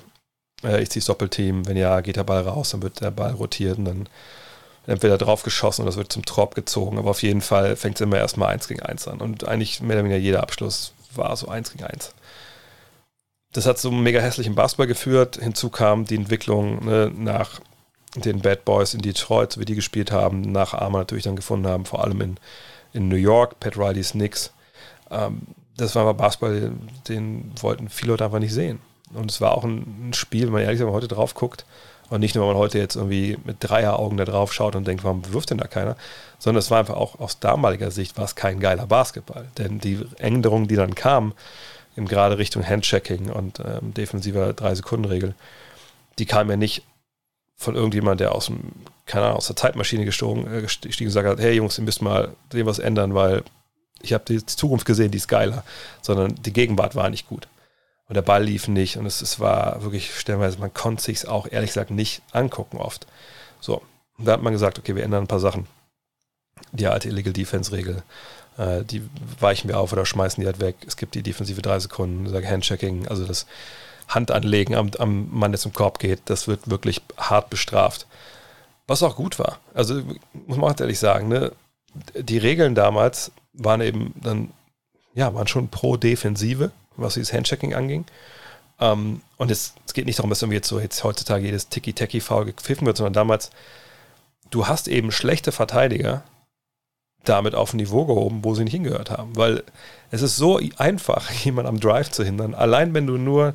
Äh, 0.63 0.81
ich 0.81 0.89
ziehe 0.89 1.01
das 1.01 1.07
Doppelteam. 1.07 1.65
Wenn 1.67 1.77
ja, 1.77 2.01
geht 2.01 2.17
der 2.17 2.23
Ball 2.23 2.41
raus, 2.41 2.71
dann 2.71 2.81
wird 2.81 2.99
der 2.99 3.11
Ball 3.11 3.31
rotiert 3.31 3.77
und 3.77 3.85
dann 3.85 4.09
entweder 4.87 5.17
drauf 5.17 5.43
geschossen 5.43 5.83
oder 5.83 5.89
es 5.89 5.97
wird 5.97 6.11
zum 6.11 6.25
Trop 6.25 6.55
gezogen. 6.55 6.97
Aber 6.97 7.11
auf 7.11 7.23
jeden 7.23 7.41
Fall 7.41 7.75
fängt 7.75 7.95
es 7.95 8.01
immer 8.01 8.17
erstmal 8.17 8.49
1 8.49 8.67
gegen 8.67 8.81
1 8.81 9.07
an. 9.07 9.21
Und 9.21 9.47
eigentlich 9.47 9.81
mehr 9.81 9.97
oder 9.97 10.05
weniger 10.05 10.19
jeder 10.19 10.43
Abschluss 10.43 10.93
war 11.15 11.35
so 11.37 11.47
1 11.47 11.71
gegen 11.71 11.85
1. 11.85 12.13
Das 13.53 13.65
hat 13.65 13.77
zu 13.77 13.89
einem 13.89 14.01
mega 14.01 14.21
hässlichen 14.21 14.55
Basketball 14.55 14.87
geführt. 14.87 15.37
Hinzu 15.41 15.69
kam 15.69 16.05
die 16.05 16.15
Entwicklung 16.15 16.85
ne, 16.85 17.11
nach 17.13 17.59
den 18.15 18.41
Bad 18.41 18.65
Boys 18.65 18.93
in 18.93 19.01
Detroit, 19.01 19.53
so 19.53 19.59
wie 19.59 19.65
die 19.65 19.75
gespielt 19.75 20.11
haben, 20.11 20.41
nach 20.41 20.73
Arma 20.73 20.99
natürlich 20.99 21.23
dann 21.23 21.35
gefunden 21.35 21.67
haben, 21.67 21.85
vor 21.85 22.03
allem 22.03 22.21
in, 22.21 22.37
in 22.93 23.07
New 23.07 23.15
York, 23.15 23.59
Pat 23.59 23.77
Rileys 23.77 24.11
Knicks. 24.11 24.51
Ähm, 25.11 25.41
das 25.77 25.95
war 25.95 26.03
aber 26.03 26.13
Basketball, 26.13 26.71
den 27.07 27.51
wollten 27.59 27.89
viele 27.89 28.13
Leute 28.13 28.25
einfach 28.25 28.39
nicht 28.39 28.53
sehen. 28.53 28.79
Und 29.13 29.31
es 29.31 29.41
war 29.41 29.51
auch 29.51 29.63
ein, 29.63 30.13
Spiel, 30.13 30.45
wenn 30.45 30.53
man 30.53 30.61
ehrlich 30.61 30.79
gesagt 30.79 30.93
heute 30.93 31.07
drauf 31.07 31.33
guckt, 31.33 31.65
und 32.09 32.19
nicht 32.19 32.35
nur, 32.35 32.45
wenn 32.45 32.55
man 32.55 32.61
heute 32.61 32.77
jetzt 32.77 32.97
irgendwie 32.97 33.37
mit 33.45 33.57
Dreieraugen 33.61 34.17
da 34.17 34.25
drauf 34.25 34.51
schaut 34.51 34.75
und 34.75 34.85
denkt, 34.85 35.05
warum 35.05 35.31
wirft 35.31 35.49
denn 35.49 35.59
da 35.59 35.67
keiner? 35.67 35.95
Sondern 36.39 36.59
es 36.59 36.69
war 36.69 36.79
einfach 36.79 36.97
auch 36.97 37.19
aus 37.19 37.39
damaliger 37.39 37.89
Sicht 37.89 38.17
war 38.17 38.25
es 38.25 38.35
kein 38.35 38.59
geiler 38.59 38.85
Basketball. 38.85 39.47
Denn 39.57 39.79
die 39.79 40.05
Änderungen, 40.17 40.67
die 40.67 40.75
dann 40.75 40.93
kamen, 40.93 41.33
in 41.95 42.09
gerade 42.09 42.37
Richtung 42.37 42.67
Handchecking 42.67 43.29
und 43.29 43.61
ähm, 43.61 43.93
defensiver 43.93 44.49
3-Sekunden-Regel, 44.49 45.35
die 46.19 46.25
kamen 46.25 46.49
ja 46.49 46.57
nicht 46.57 46.83
von 47.55 47.75
irgendjemand, 47.75 48.19
der 48.19 48.35
aus 48.35 48.47
dem, 48.47 48.73
keine 49.05 49.25
Ahnung, 49.27 49.37
aus 49.37 49.47
der 49.47 49.55
Zeitmaschine 49.55 50.03
gestogen, 50.03 50.53
äh, 50.53 50.61
gestiegen 50.61 51.07
und 51.07 51.13
gesagt 51.13 51.29
hat, 51.29 51.39
hey 51.39 51.53
Jungs, 51.53 51.77
ihr 51.77 51.85
müsst 51.85 52.01
mal 52.01 52.35
dem 52.51 52.65
was 52.65 52.79
ändern, 52.79 53.13
weil 53.13 53.43
ich 54.03 54.13
habe 54.13 54.23
die 54.25 54.45
Zukunft 54.45 54.85
gesehen, 54.85 55.11
die 55.11 55.17
ist 55.17 55.27
geiler, 55.27 55.63
sondern 56.01 56.35
die 56.35 56.53
Gegenwart 56.53 56.95
war 56.95 57.09
nicht 57.09 57.27
gut. 57.27 57.47
Und 58.07 58.15
der 58.15 58.21
Ball 58.21 58.43
lief 58.43 58.67
nicht 58.67 58.97
und 58.97 59.05
es, 59.05 59.21
es 59.21 59.39
war 59.39 59.83
wirklich 59.83 60.13
stellenweise, 60.19 60.59
man 60.59 60.73
konnte 60.73 61.01
sich 61.01 61.27
auch 61.27 61.47
ehrlich 61.49 61.69
gesagt 61.69 61.91
nicht 61.91 62.21
angucken 62.31 62.77
oft. 62.77 63.07
So, 63.61 63.81
und 64.17 64.25
da 64.25 64.33
hat 64.33 64.41
man 64.41 64.53
gesagt, 64.53 64.77
okay, 64.77 64.95
wir 64.95 65.03
ändern 65.03 65.23
ein 65.23 65.27
paar 65.27 65.39
Sachen. 65.39 65.67
Die 66.73 66.87
alte 66.87 67.07
Illegal 67.07 67.33
Defense-Regel, 67.33 68.03
äh, 68.57 68.83
die 68.83 69.01
weichen 69.39 69.69
wir 69.69 69.79
auf 69.79 69.93
oder 69.93 70.05
schmeißen 70.05 70.41
die 70.41 70.47
halt 70.47 70.59
weg. 70.59 70.75
Es 70.85 70.97
gibt 70.97 71.15
die 71.15 71.23
defensive 71.23 71.61
drei 71.61 71.79
Sekunden, 71.79 72.29
sage 72.29 72.47
Handchecking, 72.49 73.07
also 73.07 73.25
das 73.25 73.45
Handanlegen 74.07 74.75
am, 74.75 74.91
am 74.99 75.29
Mann, 75.31 75.51
der 75.51 75.59
zum 75.59 75.73
Korb 75.73 75.99
geht, 75.99 76.21
das 76.25 76.47
wird 76.47 76.69
wirklich 76.69 77.01
hart 77.17 77.49
bestraft. 77.49 78.07
Was 78.87 79.03
auch 79.03 79.15
gut 79.15 79.39
war. 79.39 79.59
Also 79.73 80.01
muss 80.33 80.57
man 80.57 80.71
auch 80.71 80.79
ehrlich 80.79 80.99
sagen, 80.99 81.29
ne? 81.29 81.53
die 82.15 82.37
Regeln 82.37 82.75
damals 82.75 83.31
waren 83.53 83.81
eben 83.81 84.13
dann, 84.21 84.51
ja, 85.13 85.33
waren 85.33 85.47
schon 85.47 85.69
pro 85.69 85.97
Defensive, 85.97 86.71
was 86.95 87.15
dieses 87.15 87.33
Handchecking 87.33 87.73
anging. 87.73 88.05
Ähm, 88.79 89.21
und 89.37 89.51
es, 89.51 89.73
es, 89.85 89.93
geht 89.93 90.05
nicht 90.05 90.19
darum, 90.19 90.29
dass 90.29 90.41
irgendwie 90.41 90.57
jetzt 90.57 90.67
so 90.67 90.79
jetzt 90.79 91.03
heutzutage 91.03 91.45
jedes 91.45 91.69
Tiki-Taki-Foul 91.69 92.45
gepfiffen 92.45 92.87
wird, 92.87 92.97
sondern 92.97 93.13
damals, 93.13 93.51
du 94.49 94.67
hast 94.67 94.87
eben 94.87 95.11
schlechte 95.11 95.51
Verteidiger 95.51 96.23
damit 97.23 97.53
auf 97.53 97.73
ein 97.73 97.77
Niveau 97.77 98.05
gehoben, 98.05 98.43
wo 98.43 98.55
sie 98.55 98.63
nicht 98.63 98.73
hingehört 98.73 99.11
haben. 99.11 99.35
Weil 99.35 99.63
es 100.09 100.21
ist 100.21 100.37
so 100.37 100.59
einfach, 100.77 101.29
jemanden 101.45 101.69
am 101.69 101.79
Drive 101.79 102.09
zu 102.09 102.23
hindern. 102.23 102.55
Allein 102.55 102.93
wenn 102.93 103.07
du 103.07 103.17
nur 103.17 103.53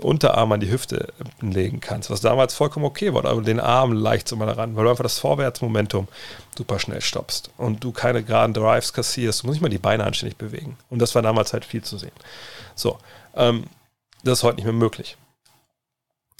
Unterarm 0.00 0.52
an 0.52 0.60
die 0.60 0.70
Hüfte 0.70 1.12
legen 1.40 1.80
kannst, 1.80 2.08
was 2.08 2.22
damals 2.22 2.54
vollkommen 2.54 2.86
okay 2.86 3.12
war, 3.12 3.24
aber 3.26 3.42
den 3.42 3.60
Arm 3.60 3.92
leicht 3.92 4.26
so 4.26 4.36
mal 4.36 4.48
ran, 4.48 4.74
weil 4.74 4.84
du 4.84 4.90
einfach 4.90 5.02
das 5.02 5.18
Vorwärtsmomentum 5.18 6.08
super 6.56 6.78
schnell 6.78 7.02
stoppst 7.02 7.50
und 7.58 7.84
du 7.84 7.92
keine 7.92 8.22
geraden 8.22 8.54
Drives 8.54 8.94
kassierst, 8.94 9.42
du 9.42 9.46
musst 9.46 9.56
nicht 9.56 9.62
mal 9.62 9.68
die 9.68 9.78
Beine 9.78 10.04
anständig 10.04 10.38
bewegen. 10.38 10.78
Und 10.88 11.00
das 11.00 11.14
war 11.14 11.20
damals 11.20 11.52
halt 11.52 11.66
viel 11.66 11.82
zu 11.82 11.98
sehen. 11.98 12.12
So, 12.74 12.98
ähm, 13.34 13.64
das 14.24 14.38
ist 14.38 14.44
heute 14.44 14.56
nicht 14.56 14.64
mehr 14.64 14.72
möglich. 14.72 15.16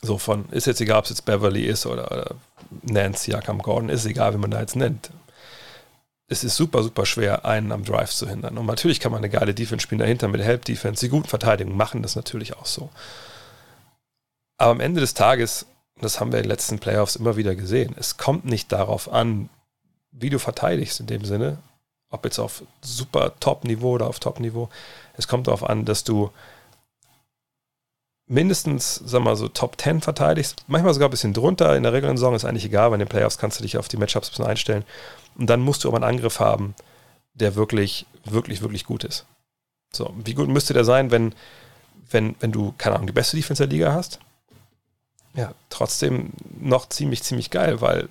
So 0.01 0.19
von, 0.19 0.49
ist 0.51 0.67
jetzt 0.67 0.81
egal, 0.81 0.99
ob 0.99 1.05
es 1.05 1.11
jetzt 1.11 1.25
Beverly 1.25 1.65
ist 1.65 1.87
oder, 1.87 2.11
oder 2.11 2.35
Nancy, 2.83 3.33
Jakam 3.33 3.59
Gordon, 3.59 3.89
ist 3.89 4.07
egal, 4.07 4.35
wie 4.35 4.39
man 4.39 4.51
da 4.51 4.61
jetzt 4.61 4.77
nennt. 4.77 5.11
Es 6.29 6.43
ist 6.43 6.57
super, 6.57 6.83
super 6.83 7.05
schwer, 7.05 7.45
einen 7.45 7.71
am 7.71 7.85
Drive 7.85 8.11
zu 8.11 8.29
hindern. 8.29 8.57
Und 8.57 8.67
natürlich 8.67 8.99
kann 8.99 9.13
man 9.13 9.19
eine 9.19 9.29
geile 9.29 9.53
Defense 9.53 9.83
spielen 9.83 9.99
dahinter 9.99 10.29
mit 10.29 10.41
Help 10.41 10.65
Defense. 10.65 11.05
Die 11.05 11.11
guten 11.11 11.29
Verteidigungen 11.29 11.77
machen 11.77 12.03
das 12.03 12.17
natürlich 12.17 12.57
auch 12.57 12.67
so. 12.67 12.89
Aber 14.63 14.71
am 14.71 14.81
Ende 14.81 15.01
des 15.01 15.15
Tages, 15.15 15.67
das 16.01 16.21
haben 16.21 16.31
wir 16.31 16.39
in 16.39 16.45
den 16.45 16.51
letzten 16.51 16.79
Playoffs 16.79 17.17
immer 17.17 17.37
wieder 17.37 17.57
gesehen, 17.57 17.97
es 17.99 18.17
kommt 18.17 18.45
nicht 18.45 18.71
darauf 18.71 19.13
an, 19.13 19.49
wie 20.13 20.31
du 20.31 20.39
verteidigst 20.39 21.01
in 21.01 21.09
dem 21.09 21.25
Sinne, 21.25 21.59
ob 22.11 22.25
jetzt 22.25 22.39
auf 22.39 22.63
super 22.81 23.33
Top-Niveau 23.41 23.91
oder 23.91 24.07
auf 24.07 24.21
Top-Niveau. 24.21 24.69
Es 25.17 25.27
kommt 25.27 25.49
darauf 25.49 25.69
an, 25.69 25.85
dass 25.85 26.05
du 26.05 26.31
mindestens, 28.29 29.03
sag 29.05 29.25
mal 29.25 29.35
so, 29.35 29.49
Top 29.49 29.81
10 29.81 30.01
verteidigst, 30.01 30.63
manchmal 30.69 30.95
sogar 30.95 31.09
ein 31.09 31.11
bisschen 31.11 31.35
drunter. 31.35 31.75
In 31.75 31.83
der 31.83 31.93
regulären 31.93 32.17
Saison 32.17 32.37
ist 32.37 32.45
eigentlich 32.45 32.67
egal, 32.67 32.93
weil 32.93 33.01
in 33.01 33.07
den 33.07 33.09
Playoffs 33.09 33.39
kannst 33.39 33.59
du 33.59 33.65
dich 33.65 33.79
auf 33.79 33.89
die 33.89 33.97
Matchups 33.97 34.29
ein 34.29 34.31
bisschen 34.31 34.47
einstellen. 34.47 34.85
Und 35.35 35.51
dann 35.51 35.61
musst 35.61 35.83
du 35.83 35.89
aber 35.89 35.97
einen 35.97 36.17
Angriff 36.19 36.39
haben, 36.39 36.77
der 37.35 37.57
wirklich, 37.57 38.07
wirklich, 38.27 38.63
wirklich 38.63 38.85
gut 38.85 39.03
ist. 39.03 39.27
So, 39.93 40.15
wie 40.25 40.35
gut 40.35 40.49
müsste 40.49 40.73
der 40.73 40.85
sein, 40.85 41.11
wenn, 41.11 41.35
wenn, 42.13 42.37
wenn 42.39 42.53
du, 42.53 42.73
keine 42.79 42.95
Ahnung, 42.95 43.09
die 43.09 43.13
beste 43.13 43.37
Defense 43.37 43.67
der 43.67 43.77
Liga 43.77 43.93
hast? 43.93 44.21
Ja, 45.35 45.55
trotzdem 45.71 46.31
noch 46.61 46.89
ziemlich, 46.89 47.23
ziemlich 47.23 47.51
geil, 47.51 47.81
weil 47.81 48.09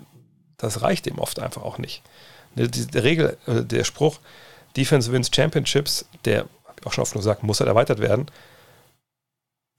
das 0.57 0.81
reicht 0.81 1.07
ihm 1.07 1.19
oft 1.19 1.39
einfach 1.39 1.64
auch 1.64 1.77
nicht. 1.77 2.02
Die, 2.56 2.69
die 2.69 2.98
Regel, 2.98 3.38
äh, 3.48 3.64
der 3.64 3.84
Spruch, 3.84 4.19
Defense 4.76 5.11
wins 5.11 5.30
Championships, 5.34 6.06
der, 6.26 6.41
habe 6.65 6.80
ich 6.80 6.88
auch 6.88 6.93
schon 6.93 7.03
oft 7.03 7.14
gesagt, 7.14 7.43
muss 7.43 7.60
halt 7.60 7.68
erweitert 7.68 7.99
werden, 7.99 8.27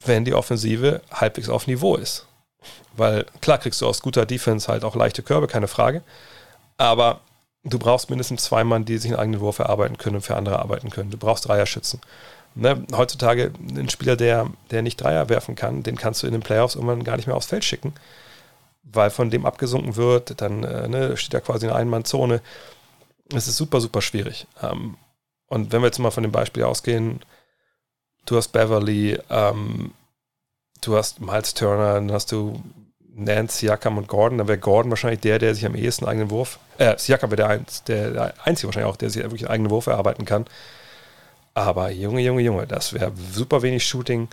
wenn 0.05 0.25
die 0.25 0.35
Offensive 0.35 1.01
halbwegs 1.11 1.49
auf 1.49 1.67
Niveau 1.67 1.97
ist. 1.97 2.27
Weil 2.95 3.27
klar 3.41 3.59
kriegst 3.59 3.81
du 3.81 3.87
aus 3.87 4.03
guter 4.03 4.27
Defense 4.27 4.71
halt 4.71 4.85
auch 4.85 4.95
leichte 4.95 5.23
Körbe, 5.23 5.47
keine 5.47 5.69
Frage. 5.69 6.03
Aber 6.77 7.21
du 7.65 7.79
brauchst 7.79 8.11
mindestens 8.11 8.45
zwei 8.45 8.65
Mann, 8.65 8.85
die 8.85 8.99
sich 8.99 9.11
einen 9.11 9.21
eigenen 9.21 9.41
Wurf 9.41 9.59
erarbeiten 9.59 9.99
können 9.99 10.17
und 10.17 10.23
für 10.23 10.37
andere 10.37 10.59
arbeiten 10.59 10.91
können. 10.91 11.11
Du 11.11 11.19
brauchst 11.19 11.47
Dreierschützen. 11.47 12.01
Ne, 12.55 12.85
heutzutage 12.95 13.51
ein 13.77 13.89
Spieler, 13.89 14.17
der, 14.17 14.51
der 14.71 14.83
nicht 14.83 15.01
Dreier 15.01 15.31
werfen 15.31 15.55
kann, 15.55 15.83
den 15.83 15.97
kannst 15.97 16.23
du 16.23 16.27
in 16.27 16.33
den 16.33 16.43
Playoffs 16.43 16.75
irgendwann 16.75 17.03
gar 17.03 17.17
nicht 17.17 17.27
mehr 17.27 17.37
aufs 17.37 17.47
Feld 17.47 17.65
schicken, 17.65 17.95
weil 18.83 19.09
von 19.09 19.31
dem 19.31 19.47
abgesunken 19.47 19.97
wird, 19.97 20.41
dann 20.43 20.63
äh, 20.63 20.87
ne, 20.89 21.17
steht 21.17 21.33
er 21.33 21.41
quasi 21.41 21.65
in 21.65 21.71
einer 21.71 21.81
Einmannzone. 21.81 22.43
Es 23.35 23.49
ist 23.49 23.57
super, 23.57 23.81
super 23.81 24.03
schwierig. 24.03 24.47
Ähm, 24.63 24.97
und 25.47 25.73
wenn 25.73 25.81
wir 25.81 25.87
jetzt 25.87 25.99
mal 25.99 26.11
von 26.11 26.25
dem 26.25 26.33
Beispiel 26.33 26.65
ausgehen, 26.65 27.21
du 28.27 28.37
hast 28.37 28.49
Beverly, 28.49 29.19
ähm, 29.31 29.93
du 30.83 30.97
hast 30.97 31.21
Miles 31.21 31.55
Turner, 31.55 31.95
dann 31.95 32.13
hast 32.13 32.33
du 32.33 32.63
Nance, 33.15 33.59
Siakam 33.59 33.97
und 33.97 34.09
Gordon, 34.09 34.39
dann 34.39 34.49
wäre 34.49 34.59
Gordon 34.59 34.91
wahrscheinlich 34.91 35.21
der, 35.21 35.39
der 35.39 35.55
sich 35.55 35.65
am 35.65 35.75
ehesten 35.75 36.05
einen 36.05 36.13
eigenen 36.13 36.31
Wurf, 36.31 36.59
äh, 36.77 36.99
Siakam 36.99 37.31
wäre 37.31 37.37
der, 37.37 37.61
der, 37.87 38.11
der 38.11 38.35
Einzige 38.45 38.69
wahrscheinlich 38.69 38.93
auch, 38.93 38.97
der 38.97 39.09
sich 39.11 39.23
wirklich 39.23 39.45
einen 39.45 39.53
eigenen 39.53 39.71
Wurf 39.71 39.87
erarbeiten 39.87 40.25
kann. 40.27 40.47
Aber 41.55 41.91
Junge, 41.91 42.23
Junge, 42.23 42.43
Junge, 42.43 42.67
das 42.67 42.93
wäre 42.93 43.13
super 43.33 43.63
wenig 43.63 43.87
Shooting. 43.87 44.29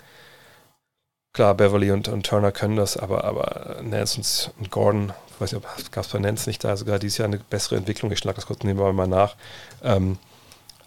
Klar, 1.32 1.54
Beverly 1.54 1.92
und, 1.92 2.08
und 2.08 2.26
Turner 2.26 2.50
können 2.50 2.76
das, 2.76 2.96
aber, 2.96 3.24
aber 3.24 3.80
Nance 3.82 4.16
und, 4.18 4.54
und 4.58 4.70
Gordon, 4.70 5.12
ich 5.28 5.40
weiß 5.40 5.52
nicht, 5.52 5.64
ob 5.64 5.92
gab 5.92 6.04
es 6.04 6.10
bei 6.10 6.18
Nance 6.18 6.48
nicht 6.48 6.64
da 6.64 6.76
sogar 6.76 6.98
dieses 6.98 7.18
Jahr 7.18 7.28
eine 7.28 7.38
bessere 7.38 7.76
Entwicklung. 7.76 8.10
Ich 8.10 8.18
schlage 8.18 8.36
das 8.36 8.46
kurz 8.46 8.64
nebenbei 8.64 8.92
mal 8.92 9.06
nach. 9.06 9.36
Ähm, 9.82 10.18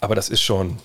aber 0.02 0.16
das 0.16 0.30
ist 0.30 0.42
schon, 0.42 0.80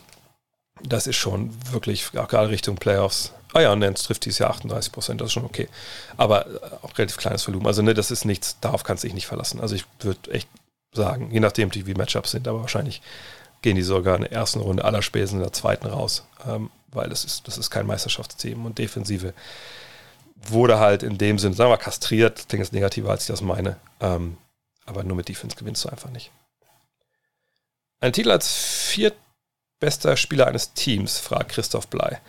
das 0.82 1.06
ist 1.06 1.16
schon 1.16 1.50
wirklich, 1.72 2.16
auch 2.16 2.28
gerade 2.28 2.50
Richtung 2.50 2.76
Playoffs. 2.76 3.32
Ah 3.52 3.60
ja, 3.60 3.74
Nance 3.74 4.04
trifft 4.04 4.26
dieses 4.26 4.38
Jahr 4.38 4.50
38 4.50 4.92
Prozent, 4.92 5.20
das 5.20 5.28
ist 5.28 5.32
schon 5.32 5.44
okay. 5.44 5.68
Aber 6.16 6.46
äh, 6.46 6.50
auch 6.82 6.96
relativ 6.96 7.16
kleines 7.16 7.46
Volumen. 7.48 7.66
Also, 7.66 7.82
ne, 7.82 7.94
das 7.94 8.10
ist 8.10 8.24
nichts, 8.24 8.60
darauf 8.60 8.84
kannst 8.84 9.02
du 9.02 9.08
dich 9.08 9.14
nicht 9.14 9.26
verlassen. 9.26 9.60
Also, 9.60 9.74
ich 9.74 9.86
würde 10.00 10.30
echt 10.30 10.48
sagen, 10.92 11.30
je 11.32 11.40
nachdem, 11.40 11.74
wie 11.74 11.94
Matchups 11.94 12.30
sind, 12.30 12.46
aber 12.46 12.60
wahrscheinlich 12.60 13.02
gehen 13.62 13.76
die 13.76 13.82
sogar 13.82 14.16
in 14.16 14.22
der 14.22 14.32
ersten 14.32 14.60
Runde 14.60 14.84
aller 14.84 15.02
Spesen 15.02 15.36
in 15.36 15.42
der 15.42 15.52
zweiten 15.52 15.86
raus, 15.86 16.24
ähm, 16.46 16.70
weil 16.88 17.08
das 17.08 17.24
ist, 17.24 17.46
das 17.48 17.58
ist 17.58 17.70
kein 17.70 17.86
Meisterschaftsteam 17.86 18.64
und 18.64 18.78
Defensive 18.78 19.34
wurde 20.36 20.78
halt 20.78 21.02
in 21.02 21.18
dem 21.18 21.38
Sinn, 21.38 21.52
sagen 21.52 21.70
wir 21.70 21.76
mal, 21.76 21.82
kastriert, 21.82 22.48
klingt 22.48 22.64
jetzt 22.64 22.72
negativer, 22.72 23.10
als 23.10 23.22
ich 23.22 23.28
das 23.28 23.40
meine, 23.40 23.76
ähm, 24.00 24.36
aber 24.86 25.04
nur 25.04 25.16
mit 25.16 25.28
Defense 25.28 25.56
gewinnst 25.56 25.84
du 25.84 25.88
einfach 25.88 26.10
nicht. 26.10 26.30
Ein 28.00 28.12
Titel 28.12 28.30
als 28.30 28.52
viertbester 28.52 30.16
Spieler 30.16 30.46
eines 30.46 30.72
Teams, 30.74 31.18
fragt 31.18 31.50
Christoph 31.50 31.88
Blei, 31.88 32.20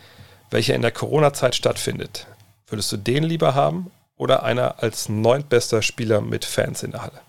welcher 0.49 0.73
in 0.73 0.81
der 0.81 0.91
Corona-Zeit 0.91 1.55
stattfindet. 1.55 2.25
Würdest 2.67 2.91
du 2.91 2.97
den 2.97 3.23
lieber 3.23 3.53
haben 3.53 3.91
oder 4.17 4.43
einer 4.43 4.81
als 4.81 5.09
neuntbester 5.09 5.81
Spieler 5.81 6.21
mit 6.21 6.43
Fans 6.43 6.83
in 6.83 6.91
der 6.91 7.03
Halle? 7.03 7.21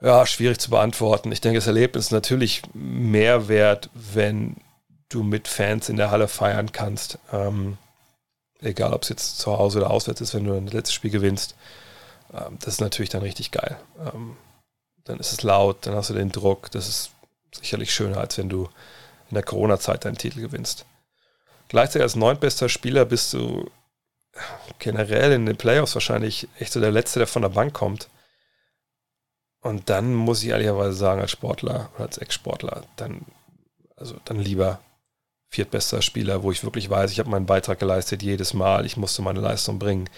Ja, 0.00 0.26
schwierig 0.26 0.58
zu 0.58 0.70
beantworten. 0.70 1.32
Ich 1.32 1.40
denke, 1.40 1.58
das 1.58 1.66
Erlebnis 1.66 2.06
ist 2.06 2.10
natürlich 2.10 2.62
mehr 2.74 3.48
wert, 3.48 3.90
wenn 3.94 4.56
du 5.08 5.22
mit 5.22 5.48
Fans 5.48 5.88
in 5.88 5.96
der 5.96 6.10
Halle 6.10 6.28
feiern 6.28 6.72
kannst. 6.72 7.18
Ähm, 7.32 7.78
egal, 8.60 8.92
ob 8.92 9.02
es 9.02 9.08
jetzt 9.08 9.38
zu 9.38 9.56
Hause 9.56 9.78
oder 9.78 9.90
auswärts 9.90 10.20
ist, 10.20 10.34
wenn 10.34 10.44
du 10.44 10.54
ein 10.54 10.66
letztes 10.66 10.94
Spiel 10.94 11.10
gewinnst. 11.10 11.54
Ähm, 12.32 12.58
das 12.60 12.74
ist 12.74 12.80
natürlich 12.80 13.10
dann 13.10 13.22
richtig 13.22 13.50
geil. 13.50 13.76
Ähm, 13.98 14.36
dann 15.04 15.20
ist 15.20 15.32
es 15.32 15.42
laut, 15.42 15.86
dann 15.86 15.94
hast 15.94 16.10
du 16.10 16.14
den 16.14 16.32
Druck. 16.32 16.70
Das 16.70 16.88
ist 16.88 17.10
sicherlich 17.52 17.94
schöner, 17.94 18.18
als 18.18 18.36
wenn 18.38 18.48
du 18.48 18.68
in 19.30 19.34
der 19.34 19.42
Corona-Zeit 19.42 20.04
deinen 20.04 20.18
Titel 20.18 20.40
gewinnst. 20.40 20.84
Gleichzeitig 21.68 22.02
als 22.02 22.16
neuntbester 22.16 22.68
Spieler 22.68 23.04
bist 23.04 23.32
du 23.32 23.70
generell 24.78 25.32
in 25.32 25.46
den 25.46 25.56
Playoffs 25.56 25.94
wahrscheinlich 25.94 26.48
echt 26.58 26.72
so 26.72 26.80
der 26.80 26.90
Letzte, 26.90 27.20
der 27.20 27.28
von 27.28 27.42
der 27.42 27.50
Bank 27.50 27.72
kommt. 27.72 28.08
Und 29.64 29.88
dann 29.88 30.12
muss 30.12 30.42
ich 30.42 30.50
ehrlicherweise 30.50 30.92
sagen, 30.92 31.22
als 31.22 31.30
Sportler 31.30 31.88
oder 31.94 32.04
als 32.04 32.18
Ex-Sportler, 32.18 32.82
dann, 32.96 33.22
also 33.96 34.14
dann 34.26 34.38
lieber 34.38 34.78
viertbester 35.48 36.02
Spieler, 36.02 36.42
wo 36.42 36.52
ich 36.52 36.62
wirklich 36.64 36.90
weiß, 36.90 37.10
ich 37.10 37.18
habe 37.18 37.30
meinen 37.30 37.46
Beitrag 37.46 37.78
geleistet 37.78 38.22
jedes 38.22 38.52
Mal, 38.52 38.84
ich 38.84 38.98
musste 38.98 39.22
meine 39.22 39.40
Leistung 39.40 39.78
bringen. 39.78 40.10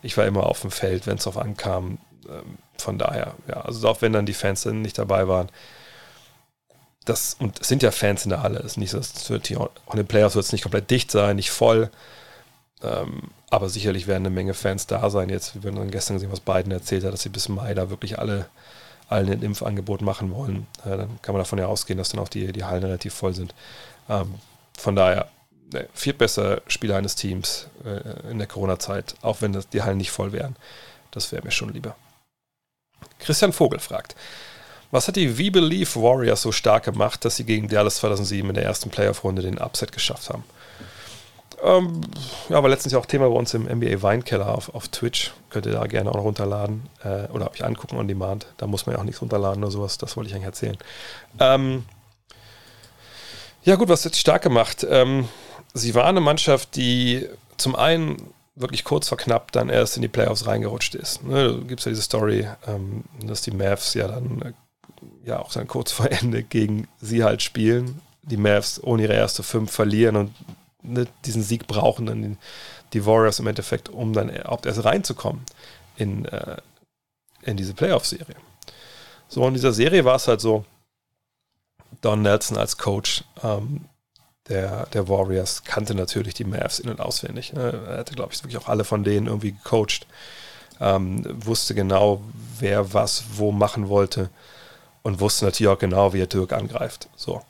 Ich 0.00 0.16
war 0.16 0.24
immer 0.24 0.46
auf 0.46 0.62
dem 0.62 0.70
Feld, 0.70 1.06
wenn 1.06 1.18
es 1.18 1.24
darauf 1.24 1.36
ankam. 1.36 1.98
Ähm, 2.26 2.56
von 2.78 2.96
daher, 2.96 3.34
ja, 3.46 3.60
also 3.60 3.86
auch 3.86 4.00
wenn 4.00 4.14
dann 4.14 4.24
die 4.24 4.32
Fans 4.32 4.64
nicht 4.64 4.96
dabei 4.96 5.28
waren. 5.28 5.50
Das, 7.04 7.36
und 7.38 7.60
es 7.60 7.68
sind 7.68 7.82
ja 7.82 7.90
Fans 7.90 8.24
in 8.24 8.30
der 8.30 8.42
Halle. 8.42 8.60
Es 8.60 8.72
ist 8.72 8.76
nicht 8.78 8.90
so, 8.90 8.98
es 8.98 9.28
wird 9.28 9.48
hier, 9.48 9.60
auch 9.60 9.70
in 9.90 9.98
den 9.98 10.06
Playoffs 10.06 10.34
wird 10.34 10.46
es 10.46 10.52
nicht 10.52 10.62
komplett 10.62 10.90
dicht 10.90 11.10
sein, 11.10 11.36
nicht 11.36 11.50
voll. 11.50 11.90
Ähm, 12.82 13.24
aber 13.50 13.68
sicherlich 13.68 14.06
werden 14.06 14.24
eine 14.24 14.34
Menge 14.34 14.54
Fans 14.54 14.86
da 14.86 15.10
sein. 15.10 15.28
Jetzt, 15.28 15.62
wir 15.62 15.70
haben 15.70 15.76
dann 15.76 15.90
gestern 15.90 16.16
gesehen, 16.16 16.32
was 16.32 16.40
Biden 16.40 16.72
erzählt 16.72 17.04
hat, 17.04 17.12
dass 17.12 17.20
sie 17.20 17.28
bis 17.28 17.50
Mai 17.50 17.74
da 17.74 17.90
wirklich 17.90 18.18
alle 18.18 18.46
allen 19.08 19.30
ein 19.30 19.42
Impfangebot 19.42 20.02
machen 20.02 20.32
wollen, 20.32 20.66
dann 20.84 21.18
kann 21.22 21.34
man 21.34 21.40
davon 21.40 21.58
ja 21.58 21.66
ausgehen, 21.66 21.98
dass 21.98 22.10
dann 22.10 22.20
auch 22.20 22.28
die, 22.28 22.52
die 22.52 22.64
Hallen 22.64 22.82
relativ 22.82 23.14
voll 23.14 23.34
sind. 23.34 23.54
Ähm, 24.08 24.34
von 24.76 24.96
daher, 24.96 25.28
ne, 25.72 25.88
viertbester 25.94 26.62
Spieler 26.66 26.96
eines 26.96 27.14
Teams 27.14 27.68
äh, 27.84 28.30
in 28.30 28.38
der 28.38 28.46
Corona-Zeit, 28.46 29.14
auch 29.22 29.40
wenn 29.40 29.58
die 29.72 29.82
Hallen 29.82 29.98
nicht 29.98 30.10
voll 30.10 30.32
wären. 30.32 30.56
Das 31.10 31.32
wäre 31.32 31.44
mir 31.44 31.50
schon 31.50 31.72
lieber. 31.72 31.94
Christian 33.18 33.52
Vogel 33.52 33.78
fragt, 33.78 34.16
was 34.90 35.08
hat 35.08 35.16
die 35.16 35.38
We 35.38 35.50
Believe 35.50 36.00
Warriors 36.00 36.42
so 36.42 36.52
stark 36.52 36.84
gemacht, 36.84 37.24
dass 37.24 37.36
sie 37.36 37.44
gegen 37.44 37.68
Dallas 37.68 37.96
2007 37.96 38.48
in 38.48 38.54
der 38.54 38.64
ersten 38.64 38.90
Playoff-Runde 38.90 39.42
den 39.42 39.58
Upset 39.58 39.92
geschafft 39.92 40.30
haben? 40.30 40.44
Ähm, 41.62 42.00
ja, 42.48 42.62
war 42.62 42.68
letztens 42.68 42.92
ja 42.92 42.98
auch 42.98 43.06
Thema 43.06 43.28
bei 43.28 43.36
uns 43.36 43.54
im 43.54 43.64
NBA 43.64 44.02
Weinkeller 44.02 44.54
auf, 44.54 44.74
auf 44.74 44.88
Twitch. 44.88 45.32
Könnt 45.50 45.66
ihr 45.66 45.72
da 45.72 45.86
gerne 45.86 46.10
auch 46.10 46.16
noch 46.16 46.24
runterladen 46.24 46.88
äh, 47.02 47.28
oder 47.28 47.50
euch 47.50 47.64
angucken 47.64 47.96
on 47.96 48.08
demand. 48.08 48.46
Da 48.56 48.66
muss 48.66 48.86
man 48.86 48.94
ja 48.94 49.00
auch 49.00 49.04
nichts 49.04 49.22
runterladen 49.22 49.62
oder 49.62 49.70
sowas. 49.70 49.98
Das 49.98 50.16
wollte 50.16 50.28
ich 50.28 50.34
eigentlich 50.34 50.46
erzählen. 50.46 50.78
Ähm, 51.38 51.84
ja, 53.62 53.76
gut, 53.76 53.88
was 53.88 54.02
sie 54.02 54.12
stark 54.12 54.42
gemacht? 54.42 54.86
Ähm, 54.88 55.28
sie 55.72 55.94
war 55.94 56.06
eine 56.06 56.20
Mannschaft, 56.20 56.76
die 56.76 57.28
zum 57.56 57.76
einen 57.76 58.16
wirklich 58.56 58.84
kurz 58.84 59.08
vor 59.08 59.18
knapp 59.18 59.52
dann 59.52 59.68
erst 59.68 59.96
in 59.96 60.02
die 60.02 60.08
Playoffs 60.08 60.46
reingerutscht 60.46 60.94
ist. 60.94 61.24
Ne, 61.24 61.48
da 61.48 61.58
gibt 61.66 61.80
es 61.80 61.86
ja 61.86 61.90
diese 61.90 62.02
Story, 62.02 62.48
ähm, 62.66 63.04
dass 63.24 63.42
die 63.42 63.50
Mavs 63.50 63.94
ja 63.94 64.08
dann 64.08 64.42
äh, 64.42 64.52
ja 65.28 65.40
auch 65.40 65.52
dann 65.52 65.66
kurz 65.66 65.92
vor 65.92 66.10
Ende 66.10 66.42
gegen 66.42 66.88
sie 67.00 67.24
halt 67.24 67.42
spielen. 67.42 68.00
Die 68.22 68.36
Mavs 68.36 68.82
ohne 68.82 69.02
ihre 69.02 69.14
erste 69.14 69.42
fünf 69.42 69.72
verlieren 69.72 70.16
und 70.16 70.34
ne, 70.84 71.06
diesen 71.24 71.42
Sieg 71.42 71.66
brauchen 71.66 72.06
dann 72.06 72.38
die 72.92 73.06
Warriors 73.06 73.40
im 73.40 73.46
Endeffekt, 73.46 73.88
um 73.88 74.12
dann 74.12 74.28
überhaupt 74.28 74.66
erst 74.66 74.84
reinzukommen 74.84 75.44
in, 75.96 76.24
äh, 76.26 76.56
in 77.42 77.56
diese 77.56 77.74
Playoff-Serie. 77.74 78.36
So, 79.28 79.46
in 79.46 79.54
dieser 79.54 79.72
Serie 79.72 80.04
war 80.04 80.16
es 80.16 80.28
halt 80.28 80.40
so, 80.40 80.64
Don 82.00 82.22
Nelson 82.22 82.56
als 82.56 82.76
Coach 82.76 83.24
ähm, 83.42 83.88
der, 84.48 84.86
der 84.86 85.08
Warriors 85.08 85.64
kannte 85.64 85.94
natürlich 85.94 86.34
die 86.34 86.44
Mavs 86.44 86.78
in- 86.78 86.90
und 86.90 87.00
auswendig. 87.00 87.52
Ne? 87.52 87.84
Er 87.88 87.98
hatte, 87.98 88.14
glaube 88.14 88.32
ich, 88.32 88.42
wirklich 88.42 88.58
auch 88.58 88.68
alle 88.68 88.84
von 88.84 89.04
denen 89.04 89.26
irgendwie 89.26 89.52
gecoacht. 89.52 90.06
Ähm, 90.80 91.24
wusste 91.46 91.74
genau, 91.74 92.20
wer 92.58 92.92
was 92.92 93.24
wo 93.34 93.52
machen 93.52 93.88
wollte 93.88 94.28
und 95.02 95.20
wusste 95.20 95.44
natürlich 95.44 95.72
auch 95.72 95.78
genau, 95.78 96.12
wie 96.12 96.20
er 96.20 96.26
Dirk 96.26 96.52
angreift. 96.52 97.08
So. 97.16 97.40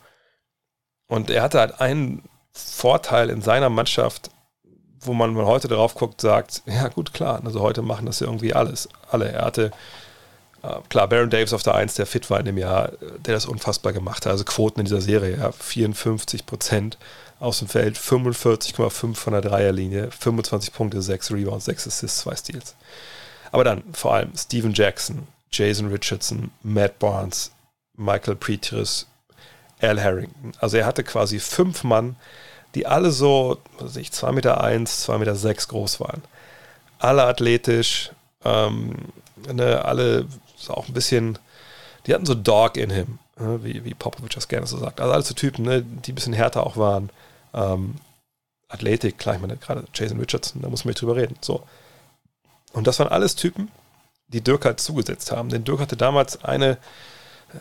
Und 1.07 1.29
er 1.29 1.41
hatte 1.43 1.59
halt 1.59 1.81
einen 1.81 2.23
Vorteil 2.55 3.29
in 3.29 3.41
seiner 3.41 3.69
Mannschaft, 3.69 4.29
wo 5.01 5.13
man, 5.13 5.37
wenn 5.37 5.45
heute 5.45 5.67
drauf 5.67 5.93
guckt, 5.95 6.21
sagt, 6.21 6.63
ja 6.65 6.87
gut, 6.87 7.13
klar, 7.13 7.41
also 7.43 7.61
heute 7.61 7.81
machen 7.81 8.05
das 8.05 8.21
ja 8.21 8.27
irgendwie 8.27 8.53
alles. 8.53 8.89
Alle. 9.11 9.31
Er 9.31 9.45
hatte, 9.45 9.71
äh, 10.63 10.79
klar, 10.89 11.07
Baron 11.07 11.29
Davis 11.29 11.53
auf 11.53 11.63
der 11.63 11.75
1, 11.75 11.95
der 11.95 12.05
fit 12.05 12.29
war 12.29 12.39
in 12.39 12.45
dem 12.45 12.57
Jahr, 12.57 12.93
der 13.19 13.33
das 13.33 13.45
unfassbar 13.45 13.93
gemacht 13.93 14.25
hat. 14.25 14.31
Also 14.31 14.45
Quoten 14.45 14.79
in 14.79 14.85
dieser 14.85 15.01
Serie, 15.01 15.37
ja, 15.37 15.51
54 15.51 16.45
Prozent 16.45 16.97
aus 17.39 17.59
dem 17.59 17.67
Feld, 17.67 17.97
45,5 17.97 19.15
von 19.15 19.33
der 19.33 19.41
Dreierlinie, 19.41 20.09
25 20.11 20.73
Punkte, 20.73 21.01
6 21.01 21.31
Rebounds, 21.31 21.65
6 21.65 21.87
Assists, 21.87 22.19
2 22.19 22.35
Steals. 22.35 22.75
Aber 23.51 23.63
dann 23.63 23.83
vor 23.93 24.13
allem 24.13 24.31
Steven 24.35 24.73
Jackson, 24.73 25.27
Jason 25.51 25.87
Richardson, 25.89 26.51
Matt 26.63 26.99
Barnes, 26.99 27.51
Michael 27.95 28.35
Pretris, 28.35 29.07
Al 29.81 30.01
Harrington. 30.01 30.53
Also 30.59 30.77
er 30.77 30.85
hatte 30.85 31.03
quasi 31.03 31.39
fünf 31.39 31.83
Mann, 31.83 32.15
die 32.75 32.85
alle 32.85 33.11
so, 33.11 33.57
was 33.79 33.95
ich, 33.95 34.09
2,1 34.09 34.31
Meter, 34.33 34.61
1, 34.61 35.09
2,6 35.09 35.17
Meter 35.17 35.35
sechs 35.35 35.67
groß 35.67 35.99
waren. 35.99 36.21
Alle 36.99 37.23
athletisch, 37.23 38.11
ähm, 38.43 38.95
ne, 39.51 39.83
alle 39.83 40.27
auch 40.67 40.87
ein 40.87 40.93
bisschen, 40.93 41.37
die 42.05 42.13
hatten 42.13 42.25
so 42.25 42.35
Dog 42.35 42.77
in 42.77 42.89
him, 42.89 43.19
ne, 43.37 43.63
wie, 43.63 43.83
wie 43.85 43.93
Popovic 43.93 44.31
das 44.31 44.47
gerne 44.47 44.67
so 44.67 44.77
sagt. 44.77 44.99
Also 44.99 45.13
alle 45.13 45.23
so 45.23 45.33
Typen, 45.33 45.65
ne, 45.65 45.81
die 45.81 46.11
ein 46.11 46.15
bisschen 46.15 46.33
härter 46.33 46.65
auch 46.65 46.77
waren. 46.77 47.09
Ähm, 47.53 47.95
Athletik, 48.67 49.17
klar, 49.17 49.35
ich 49.35 49.41
meine, 49.41 49.57
gerade 49.57 49.85
Jason 49.93 50.19
Richardson, 50.19 50.61
da 50.61 50.69
muss 50.69 50.85
man 50.85 50.89
nicht 50.89 51.01
drüber 51.01 51.15
reden. 51.15 51.37
So. 51.41 51.63
Und 52.73 52.87
das 52.87 52.99
waren 52.99 53.07
alles 53.07 53.35
Typen, 53.35 53.71
die 54.27 54.41
Dirk 54.41 54.65
halt 54.65 54.79
zugesetzt 54.79 55.31
haben. 55.31 55.49
Denn 55.49 55.63
Dirk 55.63 55.79
hatte 55.79 55.97
damals 55.97 56.43
eine, 56.43 56.77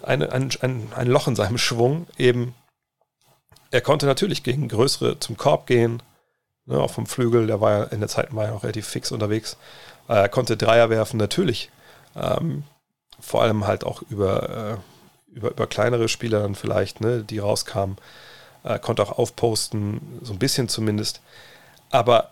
eine, 0.02 0.32
ein, 0.32 0.50
ein, 0.60 0.88
ein 0.94 1.06
Loch 1.06 1.28
in 1.28 1.36
seinem 1.36 1.58
Schwung, 1.58 2.06
eben 2.18 2.54
er 3.70 3.80
konnte 3.80 4.06
natürlich 4.06 4.44
gegen 4.44 4.68
größere 4.68 5.18
zum 5.18 5.36
Korb 5.36 5.66
gehen, 5.66 6.00
ne, 6.66 6.78
auch 6.78 6.92
vom 6.92 7.06
Flügel, 7.06 7.48
der 7.48 7.60
war 7.60 7.70
ja 7.72 7.84
in 7.84 8.00
der 8.00 8.08
Zeit 8.08 8.28
ja 8.32 8.52
auch 8.52 8.62
relativ 8.62 8.86
fix 8.86 9.10
unterwegs. 9.10 9.56
Er 10.06 10.28
konnte 10.28 10.56
Dreier 10.56 10.90
werfen, 10.90 11.16
natürlich. 11.16 11.70
Ähm, 12.14 12.62
vor 13.18 13.42
allem 13.42 13.66
halt 13.66 13.84
auch 13.84 14.02
über, 14.02 14.78
äh, 15.32 15.34
über, 15.34 15.50
über 15.50 15.66
kleinere 15.66 16.08
Spieler 16.08 16.40
dann 16.40 16.54
vielleicht, 16.54 17.00
ne, 17.00 17.24
die 17.24 17.38
rauskamen. 17.38 17.96
Er 18.62 18.78
konnte 18.78 19.02
auch 19.02 19.18
aufposten, 19.18 20.20
so 20.22 20.32
ein 20.32 20.38
bisschen 20.38 20.68
zumindest. 20.68 21.20
Aber 21.90 22.30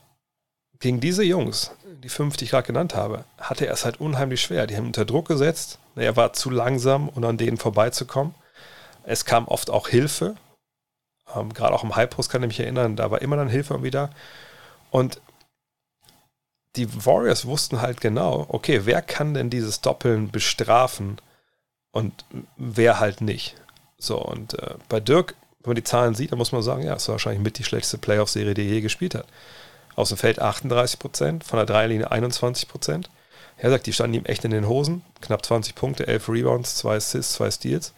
gegen 0.79 1.01
diese 1.01 1.25
Jungs, 1.25 1.73
die 2.03 2.09
fünf, 2.09 2.37
die 2.37 2.45
ich 2.45 2.51
gerade 2.51 2.67
genannt 2.67 2.95
habe, 2.95 3.25
hatte 3.39 3.67
er 3.67 3.73
es 3.73 3.85
halt 3.85 4.01
unheimlich 4.01 4.43
schwer. 4.43 4.67
Die 4.67 4.77
haben 4.77 4.87
unter 4.87 5.05
Druck 5.05 5.29
gesetzt. 5.29 5.79
Er 5.97 6.17
war 6.17 6.33
zu 6.33 6.51
langsam, 6.51 7.09
um 7.09 7.25
an 7.25 7.39
denen 7.39 7.57
vorbeizukommen. 7.57 8.35
Es 9.05 9.25
kam 9.25 9.49
oft 9.49 9.71
auch 9.71 9.89
Hilfe. 9.89 10.37
Ähm, 11.35 11.53
gerade 11.55 11.75
auch 11.75 11.85
im 11.85 11.97
Halbpost 11.97 12.31
kann 12.31 12.43
ich 12.43 12.49
mich 12.49 12.61
erinnern, 12.61 12.97
da 12.97 13.11
war 13.11 13.23
immer 13.23 13.37
dann 13.37 13.49
Hilfe 13.49 13.75
irgendwie 13.75 13.91
da. 13.91 14.11
Und 14.91 15.21
die 16.77 17.05
Warriors 17.05 17.47
wussten 17.47 17.81
halt 17.81 18.01
genau, 18.01 18.47
okay, 18.49 18.83
wer 18.85 19.03
kann 19.03 19.35
denn 19.35 19.51
dieses 19.51 19.81
Doppeln 19.81 20.31
bestrafen 20.31 21.21
und 21.93 22.25
wer 22.57 22.99
halt 22.99 23.21
nicht. 23.21 23.57
So, 23.99 24.19
und 24.19 24.59
äh, 24.59 24.75
bei 24.89 25.01
Dirk, 25.01 25.35
wenn 25.61 25.71
man 25.71 25.77
die 25.77 25.85
Zahlen 25.85 26.15
sieht, 26.15 26.33
dann 26.33 26.39
muss 26.39 26.53
man 26.53 26.63
sagen, 26.63 26.83
ja, 26.83 26.95
es 26.95 27.07
war 27.09 27.15
wahrscheinlich 27.15 27.43
mit 27.43 27.59
die 27.59 27.65
schlechteste 27.65 27.99
Playoff-Serie, 27.99 28.55
die 28.55 28.63
er 28.63 28.75
je 28.75 28.81
gespielt 28.81 29.15
hat. 29.15 29.27
Aus 29.95 30.09
dem 30.09 30.19
Feld 30.19 30.41
38 30.41 30.99
Prozent, 30.99 31.45
von 31.45 31.59
der 31.59 31.67
Dreierlinie 31.67 32.11
21 32.11 32.69
Prozent. 32.69 33.11
Er 33.57 33.71
sagt, 33.71 33.87
die 33.87 33.93
standen 33.93 34.15
ihm 34.15 34.25
echt 34.25 34.45
in 34.45 34.51
den 34.51 34.67
Hosen. 34.67 35.03
Knapp 35.21 35.45
20 35.45 35.75
Punkte, 35.75 36.07
11 36.07 36.29
Rebounds, 36.29 36.77
2 36.77 36.97
Assists, 36.97 37.35
2 37.35 37.51
Steals. 37.51 37.93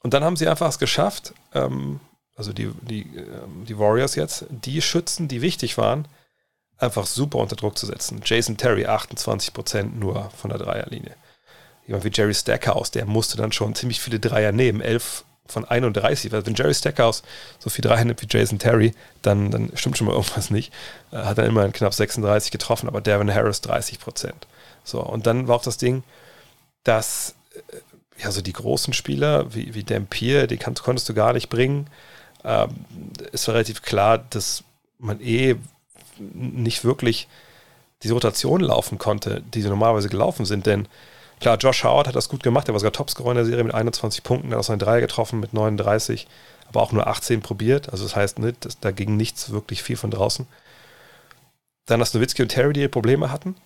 Und 0.00 0.14
dann 0.14 0.24
haben 0.24 0.36
sie 0.36 0.48
einfach 0.48 0.68
es 0.68 0.78
geschafft, 0.78 1.34
ähm, 1.54 2.00
also 2.36 2.52
die, 2.52 2.70
die, 2.82 3.02
ähm, 3.02 3.64
die 3.66 3.78
Warriors 3.78 4.14
jetzt, 4.14 4.46
die 4.50 4.80
Schützen, 4.80 5.28
die 5.28 5.42
wichtig 5.42 5.76
waren, 5.76 6.06
einfach 6.76 7.06
super 7.06 7.38
unter 7.38 7.56
Druck 7.56 7.76
zu 7.76 7.86
setzen. 7.86 8.20
Jason 8.24 8.56
Terry, 8.56 8.86
28 8.86 9.52
Prozent 9.52 9.98
nur 9.98 10.30
von 10.30 10.50
der 10.50 10.58
Dreierlinie. 10.58 11.16
Jemand 11.86 12.04
wie 12.04 12.10
Jerry 12.12 12.34
Stackhouse, 12.34 12.90
der 12.90 13.06
musste 13.06 13.36
dann 13.36 13.50
schon 13.50 13.74
ziemlich 13.74 14.00
viele 14.00 14.20
Dreier 14.20 14.52
nehmen, 14.52 14.80
11 14.80 15.24
von 15.48 15.64
31. 15.64 16.32
Weil 16.32 16.46
wenn 16.46 16.54
Jerry 16.54 16.74
Stackhouse 16.74 17.22
so 17.58 17.70
viel 17.70 17.82
Dreier 17.82 18.04
nimmt 18.04 18.22
wie 18.22 18.28
Jason 18.28 18.58
Terry, 18.58 18.92
dann, 19.22 19.50
dann 19.50 19.70
stimmt 19.74 19.98
schon 19.98 20.06
mal 20.06 20.14
irgendwas 20.14 20.50
nicht. 20.50 20.72
Er 21.10 21.26
hat 21.26 21.38
dann 21.38 21.46
immerhin 21.46 21.72
knapp 21.72 21.94
36 21.94 22.50
getroffen, 22.50 22.88
aber 22.88 23.00
Devin 23.00 23.32
Harris 23.32 23.60
30 23.60 23.98
Prozent. 23.98 24.46
So, 24.84 25.00
und 25.00 25.26
dann 25.26 25.48
war 25.48 25.56
auch 25.56 25.62
das 25.62 25.78
Ding, 25.78 26.02
dass 26.84 27.34
äh, 27.54 28.22
ja, 28.22 28.30
so 28.30 28.40
die 28.40 28.52
großen 28.52 28.92
Spieler 28.92 29.54
wie, 29.54 29.74
wie 29.74 29.84
Dampier, 29.84 30.46
die 30.46 30.56
kannst, 30.56 30.82
konntest 30.82 31.08
du 31.08 31.14
gar 31.14 31.32
nicht 31.32 31.48
bringen. 31.48 31.88
Ähm, 32.44 32.70
es 33.32 33.46
war 33.46 33.54
relativ 33.54 33.82
klar, 33.82 34.18
dass 34.18 34.64
man 34.98 35.20
eh 35.20 35.56
nicht 36.18 36.84
wirklich 36.84 37.28
diese 38.02 38.14
Rotation 38.14 38.60
laufen 38.60 38.98
konnte, 38.98 39.42
die 39.54 39.62
sie 39.62 39.68
normalerweise 39.68 40.08
gelaufen 40.08 40.46
sind, 40.46 40.66
denn 40.66 40.88
Klar, 41.40 41.56
Josh 41.58 41.84
Howard 41.84 42.08
hat 42.08 42.16
das 42.16 42.28
gut 42.28 42.42
gemacht. 42.42 42.68
Er 42.68 42.74
war 42.74 42.80
sogar 42.80 42.92
Topscorer 42.92 43.30
in 43.30 43.36
der 43.36 43.44
Serie 43.44 43.64
mit 43.64 43.74
21 43.74 44.22
Punkten. 44.22 44.48
Er 44.48 44.52
hat 44.52 44.60
auch 44.60 44.64
seine 44.64 44.78
Dreier 44.78 45.00
getroffen 45.00 45.40
mit 45.40 45.52
39, 45.52 46.26
aber 46.68 46.82
auch 46.82 46.92
nur 46.92 47.06
18 47.06 47.40
probiert. 47.40 47.90
Also 47.90 48.04
das 48.04 48.16
heißt, 48.16 48.38
ne, 48.38 48.54
das, 48.58 48.80
da 48.80 48.90
ging 48.90 49.16
nichts 49.16 49.50
wirklich 49.50 49.82
viel 49.82 49.96
von 49.96 50.10
draußen. 50.10 50.46
Dann 51.86 52.00
hast 52.00 52.14
Nowitzki 52.14 52.42
und 52.42 52.48
Terry, 52.48 52.72
die 52.72 52.88
Probleme 52.88 53.30
hatten. 53.30 53.56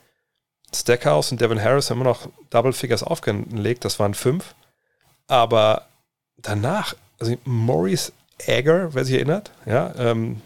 Stackhouse 0.74 1.32
und 1.32 1.40
Devin 1.40 1.62
Harris 1.62 1.90
haben 1.90 2.01
immer 2.01 2.11
noch 2.11 2.28
Double 2.51 2.73
Figures 2.73 3.03
aufgelegt. 3.03 3.85
Das 3.85 3.99
waren 3.99 4.15
fünf. 4.15 4.55
Aber 5.27 5.86
danach, 6.36 6.94
also 7.19 7.36
Maurice 7.44 8.12
Egger, 8.39 8.94
wer 8.94 9.05
sich 9.05 9.15
erinnert, 9.15 9.51
ja, 9.66 9.94
ähm, 9.97 10.40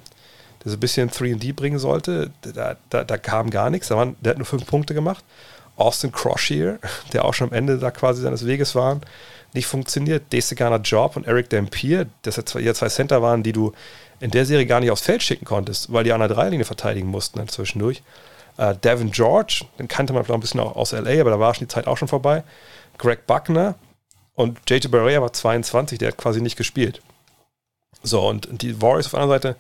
der 0.65 0.73
so 0.73 0.77
ein 0.77 0.81
bisschen 0.81 1.11
3D 1.11 1.55
bringen 1.55 1.79
sollte, 1.79 2.31
da, 2.43 2.77
da, 2.91 3.05
da 3.05 3.19
kam 3.19 3.51
gar 3.51 3.71
nichts. 3.71 3.89
Da 3.89 3.97
waren, 3.97 4.17
der 4.21 4.31
hat 4.31 4.39
nur 4.39 4.47
fünf 4.47 4.67
Punkte 4.67 4.95
gemacht. 4.95 5.25
Austin 5.77 6.13
Croshier, 6.13 6.79
der 7.13 7.25
auch 7.25 7.35
schon 7.35 7.49
am 7.49 7.55
Ende 7.55 7.79
da 7.79 7.91
quasi 7.91 8.23
seines 8.23 8.47
Weges 8.47 8.75
waren, 8.75 9.03
nicht 9.53 9.67
funktioniert. 9.67 10.33
Desegana 10.33 10.77
Job 10.77 11.17
und 11.17 11.27
Eric 11.27 11.51
Dampier, 11.51 12.07
das 12.23 12.37
ja 12.37 12.75
zwei 12.75 12.89
Center 12.89 13.23
waren, 13.23 13.43
die 13.43 13.53
du 13.53 13.73
in 14.21 14.31
der 14.31 14.47
Serie 14.47 14.67
gar 14.67 14.81
nicht 14.81 14.91
aufs 14.91 15.03
Feld 15.03 15.23
schicken 15.23 15.45
konntest, 15.45 15.93
weil 15.93 16.05
die 16.05 16.13
an 16.13 16.21
der 16.21 16.29
Dreilinie 16.29 16.65
verteidigen 16.65 17.09
mussten 17.09 17.39
dann 17.39 17.49
zwischendurch. 17.49 18.03
Äh, 18.57 18.75
Devin 18.77 19.11
George, 19.11 19.65
den 19.79 19.89
kannte 19.89 20.13
man 20.13 20.25
vielleicht 20.25 20.39
ein 20.39 20.41
bisschen 20.41 20.61
auch 20.61 20.77
aus 20.77 20.93
LA, 20.93 21.21
aber 21.21 21.31
da 21.31 21.39
war 21.39 21.55
schon 21.55 21.67
die 21.67 21.73
Zeit 21.73 21.87
auch 21.87 21.97
schon 21.97 22.09
vorbei. 22.09 22.43
Greg 22.99 23.27
Buckner 23.27 23.75
und 24.35 24.59
JJ 24.69 24.89
Barrea 24.89 25.21
war 25.21 25.33
22, 25.33 25.99
der 25.99 26.09
hat 26.09 26.17
quasi 26.17 26.41
nicht 26.41 26.57
gespielt. 26.57 27.03
So, 28.03 28.27
und 28.27 28.49
die 28.63 28.81
Warriors 28.81 29.07
auf 29.07 29.13
der 29.13 29.21
anderen 29.21 29.43
Seite 29.43 29.57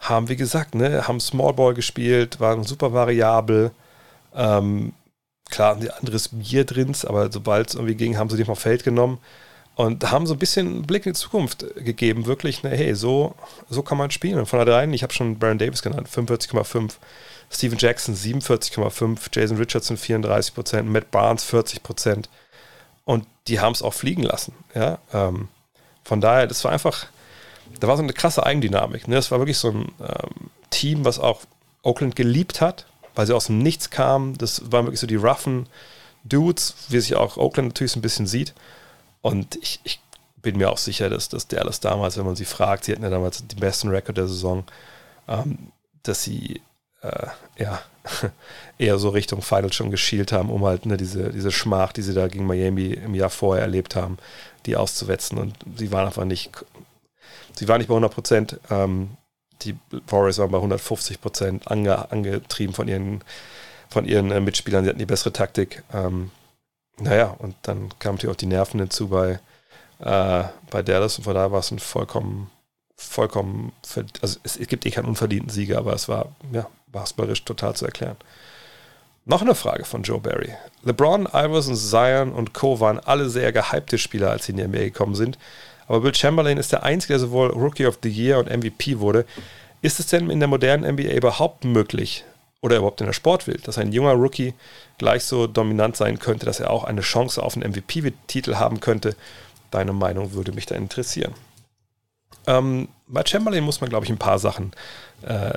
haben, 0.00 0.28
wie 0.28 0.36
gesagt, 0.36 0.74
ne, 0.74 1.06
haben 1.08 1.20
Small 1.20 1.54
Ball 1.54 1.74
gespielt, 1.74 2.40
waren 2.40 2.64
super 2.64 2.92
variabel. 2.92 3.70
Ähm, 4.34 4.92
klar, 5.50 5.76
ein 5.76 5.90
anderes 5.90 6.28
Bier 6.32 6.64
drin, 6.64 6.94
aber 7.04 7.30
sobald 7.32 7.68
es 7.68 7.74
irgendwie 7.74 7.94
ging, 7.94 8.18
haben 8.18 8.30
sie 8.30 8.36
die 8.36 8.44
vom 8.44 8.56
Feld 8.56 8.84
genommen 8.84 9.18
und 9.76 10.10
haben 10.10 10.26
so 10.26 10.34
ein 10.34 10.38
bisschen 10.38 10.66
einen 10.66 10.82
Blick 10.86 11.04
in 11.04 11.12
die 11.12 11.18
Zukunft 11.18 11.66
gegeben, 11.76 12.24
wirklich, 12.24 12.62
ne, 12.62 12.70
hey, 12.70 12.94
so, 12.94 13.34
so 13.68 13.82
kann 13.82 13.98
man 13.98 14.10
spielen. 14.10 14.38
Und 14.38 14.46
von 14.46 14.58
der 14.58 14.66
dreien, 14.66 14.92
ich 14.94 15.02
habe 15.02 15.12
schon 15.12 15.38
Baron 15.38 15.58
Davis 15.58 15.82
genannt, 15.82 16.08
45,5, 16.08 16.94
Steven 17.50 17.78
Jackson 17.78 18.14
47,5, 18.14 19.18
Jason 19.32 19.58
Richardson 19.58 19.98
34%, 19.98 20.82
Matt 20.82 21.10
Barnes 21.10 21.46
40%. 21.52 22.24
Und 23.04 23.26
die 23.48 23.60
haben 23.60 23.72
es 23.72 23.82
auch 23.82 23.92
fliegen 23.92 24.22
lassen. 24.22 24.54
Ja? 24.74 24.98
Ähm, 25.12 25.48
von 26.04 26.22
daher, 26.22 26.46
das 26.46 26.64
war 26.64 26.72
einfach, 26.72 27.06
da 27.78 27.86
war 27.86 27.98
so 27.98 28.02
eine 28.02 28.14
krasse 28.14 28.46
Eigendynamik. 28.46 29.08
Ne? 29.08 29.16
Das 29.16 29.30
war 29.30 29.38
wirklich 29.40 29.58
so 29.58 29.70
ein 29.72 29.92
ähm, 30.00 30.50
Team, 30.70 31.04
was 31.04 31.18
auch 31.18 31.42
Oakland 31.82 32.16
geliebt 32.16 32.62
hat, 32.62 32.86
weil 33.16 33.26
sie 33.26 33.34
aus 33.34 33.46
dem 33.46 33.58
Nichts 33.58 33.90
kamen. 33.90 34.38
Das 34.38 34.70
waren 34.70 34.86
wirklich 34.86 35.00
so 35.00 35.06
die 35.06 35.16
roughen 35.16 35.68
Dudes, 36.24 36.74
wie 36.88 37.00
sich 37.00 37.16
auch 37.16 37.36
Oakland 37.36 37.68
natürlich 37.68 37.92
so 37.92 37.98
ein 37.98 38.02
bisschen 38.02 38.26
sieht. 38.26 38.54
Und 39.22 39.56
ich, 39.56 39.80
ich 39.82 40.00
bin 40.42 40.58
mir 40.58 40.70
auch 40.70 40.78
sicher, 40.78 41.10
dass, 41.10 41.28
dass 41.28 41.48
Dallas 41.48 41.80
damals, 41.80 42.16
wenn 42.16 42.26
man 42.26 42.36
sie 42.36 42.44
fragt, 42.44 42.84
sie 42.84 42.92
hatten 42.92 43.02
ja 43.02 43.10
damals 43.10 43.44
den 43.44 43.58
besten 43.58 43.88
Rekord 43.88 44.18
der 44.18 44.28
Saison, 44.28 44.64
ähm, 45.26 45.72
dass 46.04 46.22
sie 46.22 46.60
äh, 47.02 47.26
ja, 47.58 47.82
eher 48.78 48.98
so 48.98 49.08
Richtung 49.08 49.42
Final 49.42 49.72
schon 49.72 49.90
geschielt 49.90 50.30
haben, 50.30 50.50
um 50.50 50.64
halt 50.64 50.86
ne, 50.86 50.96
diese, 50.96 51.30
diese 51.30 51.50
Schmach, 51.50 51.92
die 51.92 52.02
sie 52.02 52.14
da 52.14 52.28
gegen 52.28 52.46
Miami 52.46 52.90
im 52.90 53.14
Jahr 53.14 53.30
vorher 53.30 53.62
erlebt 53.62 53.96
haben, 53.96 54.18
die 54.66 54.76
auszuwetzen. 54.76 55.38
Und 55.38 55.56
sie 55.76 55.90
waren 55.90 56.06
einfach 56.06 56.24
nicht, 56.24 56.50
sie 57.54 57.66
waren 57.66 57.78
nicht 57.78 57.88
bei 57.88 57.94
100 57.94 58.12
Prozent. 58.12 58.60
Ähm, 58.70 59.16
die 59.62 59.76
Warriors 60.08 60.38
waren 60.38 60.50
bei 60.50 60.58
150 60.58 61.20
Prozent 61.20 61.70
ange, 61.70 62.10
angetrieben 62.10 62.74
von 62.74 62.88
ihren, 62.88 63.22
von 63.88 64.04
ihren 64.04 64.30
äh, 64.30 64.40
Mitspielern. 64.40 64.84
Sie 64.84 64.90
hatten 64.90 64.98
die 64.98 65.06
bessere 65.06 65.32
Taktik. 65.32 65.82
Ähm, 65.92 66.30
naja, 66.98 67.34
und 67.38 67.54
dann 67.62 67.90
kamen 67.98 68.16
natürlich 68.16 68.34
auch 68.34 68.38
die 68.38 68.46
Nerven 68.46 68.80
hinzu 68.80 69.08
bei, 69.08 69.40
äh, 70.00 70.44
bei 70.70 70.82
Dallas 70.82 71.18
und 71.18 71.24
von 71.24 71.34
daher 71.34 71.52
war 71.52 71.60
es 71.60 71.70
ein 71.70 71.78
vollkommen, 71.78 72.50
vollkommen, 72.96 73.72
also 74.22 74.38
es, 74.42 74.56
es, 74.56 74.68
gibt 74.68 74.86
eh 74.86 74.90
keinen 74.90 75.06
unverdienten 75.06 75.50
Sieger, 75.50 75.78
aber 75.78 75.92
es 75.92 76.08
war, 76.08 76.34
ja, 76.52 76.66
basketballerisch 76.86 77.44
total 77.44 77.76
zu 77.76 77.84
erklären. 77.84 78.16
Noch 79.26 79.42
eine 79.42 79.54
Frage 79.54 79.84
von 79.84 80.02
Joe 80.02 80.20
Barry. 80.20 80.54
LeBron, 80.84 81.26
Iverson, 81.26 81.74
Zion 81.74 82.32
und 82.32 82.54
Co. 82.54 82.78
waren 82.80 83.00
alle 83.00 83.28
sehr 83.28 83.52
gehypte 83.52 83.98
Spieler, 83.98 84.30
als 84.30 84.46
sie 84.46 84.52
in 84.52 84.58
die 84.58 84.66
NBA 84.66 84.78
gekommen 84.78 85.16
sind. 85.16 85.36
Aber 85.88 86.00
Bill 86.00 86.14
Chamberlain 86.14 86.58
ist 86.58 86.72
der 86.72 86.82
Einzige, 86.82 87.14
der 87.14 87.20
sowohl 87.20 87.50
Rookie 87.50 87.86
of 87.86 87.98
the 88.02 88.08
Year 88.08 88.38
und 88.38 88.50
MVP 88.50 88.98
wurde. 88.98 89.24
Ist 89.82 90.00
es 90.00 90.06
denn 90.06 90.30
in 90.30 90.40
der 90.40 90.48
modernen 90.48 90.90
NBA 90.94 91.14
überhaupt 91.14 91.64
möglich 91.64 92.24
oder 92.60 92.76
überhaupt 92.76 93.00
in 93.00 93.06
der 93.06 93.12
Sportwelt, 93.12 93.68
dass 93.68 93.78
ein 93.78 93.92
junger 93.92 94.12
Rookie 94.12 94.54
gleich 94.98 95.24
so 95.24 95.46
dominant 95.46 95.96
sein 95.96 96.18
könnte, 96.18 96.46
dass 96.46 96.60
er 96.60 96.70
auch 96.70 96.84
eine 96.84 97.02
Chance 97.02 97.42
auf 97.42 97.56
einen 97.56 97.70
MVP-Titel 97.70 98.56
haben 98.56 98.80
könnte? 98.80 99.14
Deine 99.70 99.92
Meinung 99.92 100.32
würde 100.32 100.52
mich 100.52 100.66
da 100.66 100.74
interessieren. 100.74 101.34
Ähm, 102.46 102.88
bei 103.06 103.24
Chamberlain 103.24 103.64
muss 103.64 103.80
man, 103.80 103.90
glaube 103.90 104.04
ich, 104.04 104.10
ein 104.10 104.18
paar 104.18 104.38
Sachen 104.38 104.72
äh, 105.22 105.52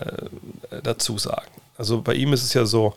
dazu 0.84 1.18
sagen. 1.18 1.50
Also 1.78 2.02
bei 2.02 2.14
ihm 2.14 2.34
ist 2.34 2.44
es 2.44 2.54
ja 2.54 2.66
so, 2.66 2.96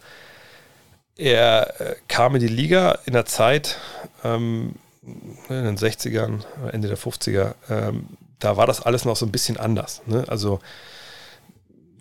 er 1.16 1.80
äh, 1.80 1.94
kam 2.08 2.34
in 2.34 2.40
die 2.40 2.48
Liga 2.48 2.98
in 3.04 3.12
der 3.12 3.26
Zeit, 3.26 3.78
ähm, 4.24 4.74
in 5.02 5.64
den 5.64 5.76
60ern, 5.76 6.44
Ende 6.70 6.88
der 6.88 6.98
50er, 6.98 7.54
ähm, 7.68 8.06
da 8.38 8.56
war 8.56 8.66
das 8.66 8.80
alles 8.82 9.04
noch 9.04 9.16
so 9.16 9.26
ein 9.26 9.32
bisschen 9.32 9.56
anders. 9.56 10.02
Ne? 10.06 10.24
Also 10.28 10.60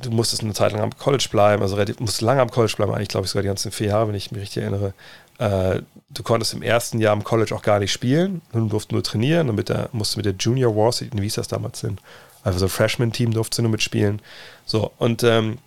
du 0.02 0.12
musstest 0.12 0.44
eine 0.44 0.54
Zeit 0.54 0.72
lang 0.72 0.82
am 0.82 0.98
College 0.98 1.28
bleiben, 1.32 1.62
also 1.62 1.76
relativ, 1.76 2.00
musst 2.00 2.22
lange 2.22 2.42
am 2.42 2.52
College 2.52 2.74
bleiben, 2.76 2.94
eigentlich 2.94 3.10
glaube 3.10 3.26
ich 3.26 3.32
sogar 3.32 3.44
die 3.44 3.48
ganzen 3.48 3.72
vier 3.72 3.88
Jahre, 3.88 4.08
wenn 4.08 4.16
ich 4.16 4.32
mich 4.32 4.42
richtig 4.42 4.64
erinnere. 4.64 4.94
Äh, 5.38 5.82
du 6.10 6.24
konntest 6.24 6.54
im 6.54 6.62
ersten 6.62 7.00
Jahr 7.00 7.14
am 7.14 7.24
College 7.24 7.56
auch 7.56 7.62
gar 7.62 7.80
nicht 7.80 7.92
spielen, 7.92 8.42
du 8.52 8.68
durfst 8.68 8.92
nur 8.92 9.04
trainieren 9.04 9.50
und 9.50 9.56
mit 9.56 9.70
der, 9.70 9.90
musst 9.92 10.18
mit 10.18 10.26
der 10.26 10.34
Junior 10.34 10.76
Wars, 10.76 11.02
wie 11.02 11.22
hieß 11.22 11.36
das 11.36 11.48
damals 11.48 11.82
denn? 11.82 11.98
Also 12.44 12.60
so 12.60 12.68
Freshman-Team 12.68 13.34
durfte 13.34 13.58
du 13.58 13.62
nur 13.64 13.72
mitspielen. 13.72 14.22
So, 14.66 14.92
und 14.98 15.24
ähm, 15.24 15.60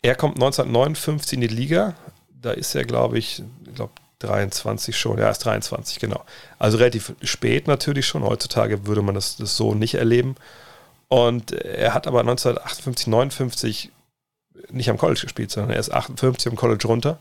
er 0.00 0.14
kommt 0.14 0.36
1959 0.36 1.34
in 1.34 1.40
die 1.42 1.46
Liga, 1.46 1.94
da 2.40 2.52
ist 2.52 2.74
er, 2.74 2.84
glaube 2.84 3.18
ich, 3.18 3.42
ich 3.66 3.74
glaube 3.74 3.92
23 4.26 4.96
schon, 4.96 5.18
ja, 5.18 5.30
ist 5.30 5.38
23, 5.40 5.98
genau. 5.98 6.24
Also 6.58 6.78
relativ 6.78 7.12
spät 7.22 7.66
natürlich 7.66 8.06
schon. 8.06 8.24
Heutzutage 8.24 8.86
würde 8.86 9.02
man 9.02 9.14
das, 9.14 9.36
das 9.36 9.56
so 9.56 9.74
nicht 9.74 9.94
erleben. 9.94 10.36
Und 11.08 11.52
er 11.52 11.94
hat 11.94 12.06
aber 12.06 12.20
1958, 12.20 13.06
59 13.06 13.90
nicht 14.70 14.90
am 14.90 14.98
College 14.98 15.20
gespielt, 15.22 15.50
sondern 15.50 15.72
er 15.72 15.80
ist 15.80 15.92
58 15.92 16.50
am 16.50 16.56
College 16.56 16.86
runter. 16.86 17.18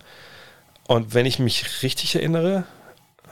Und 0.87 1.13
wenn 1.13 1.25
ich 1.25 1.39
mich 1.39 1.83
richtig 1.83 2.15
erinnere, 2.15 2.63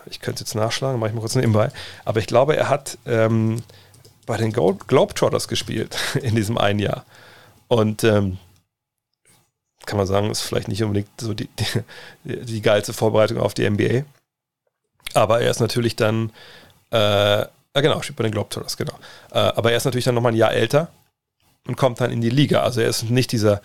ich 0.06 0.19
könnte 0.19 0.43
es 0.43 0.52
jetzt 0.52 0.56
nachschlagen, 0.56 0.99
mache 0.99 1.10
ich 1.10 1.15
mal 1.15 1.22
kurz 1.22 1.35
nebenbei, 1.35 1.72
aber 2.06 2.19
ich 2.19 2.27
glaube, 2.27 2.56
er 2.56 2.69
hat 2.69 2.98
ähm, 3.06 3.64
bei 4.26 4.38
den 4.38 4.52
Globetrotters 4.52 5.48
gespielt 5.48 5.98
in 6.22 6.35
diesem 6.35 6.57
einen 6.57 6.80
Jahr. 6.80 7.06
Und 7.68 8.03
ähm, 8.03 8.38
kann 9.86 9.98
man 9.98 10.08
sagen, 10.08 10.30
ist 10.30 10.41
vielleicht 10.41 10.68
nicht 10.68 10.84
unbedingt 10.84 11.10
so 11.20 11.34
die, 11.34 11.49
die, 12.24 12.45
die 12.45 12.62
geilste 12.62 12.94
Vorbereitung 12.94 13.38
auf 13.40 13.53
die 13.53 13.70
NBA. 13.70 14.03
Aber 15.14 15.41
er 15.41 15.52
ist 15.52 15.60
natürlich 15.60 15.95
dann, 15.95 16.32
äh, 16.91 17.45
genau, 17.74 18.02
steht 18.02 18.16
bei 18.16 18.24
den 18.24 18.32
Globetrotters, 18.32 18.78
genau. 18.78 18.94
Äh, 19.32 19.40
aber 19.40 19.72
er 19.72 19.78
ist 19.78 19.86
natürlich 19.86 20.06
dann 20.06 20.16
nochmal 20.16 20.32
ein 20.32 20.38
Jahr 20.38 20.53
älter 20.53 20.90
und 21.68 21.78
kommt 21.78 21.99
dann 21.99 22.12
in 22.12 22.22
die 22.22 22.30
Liga. 22.30 22.62
Also 22.62 22.82
er 22.82 22.88
ist 22.88 23.03
nicht 23.03 23.32
dieser 23.32 23.62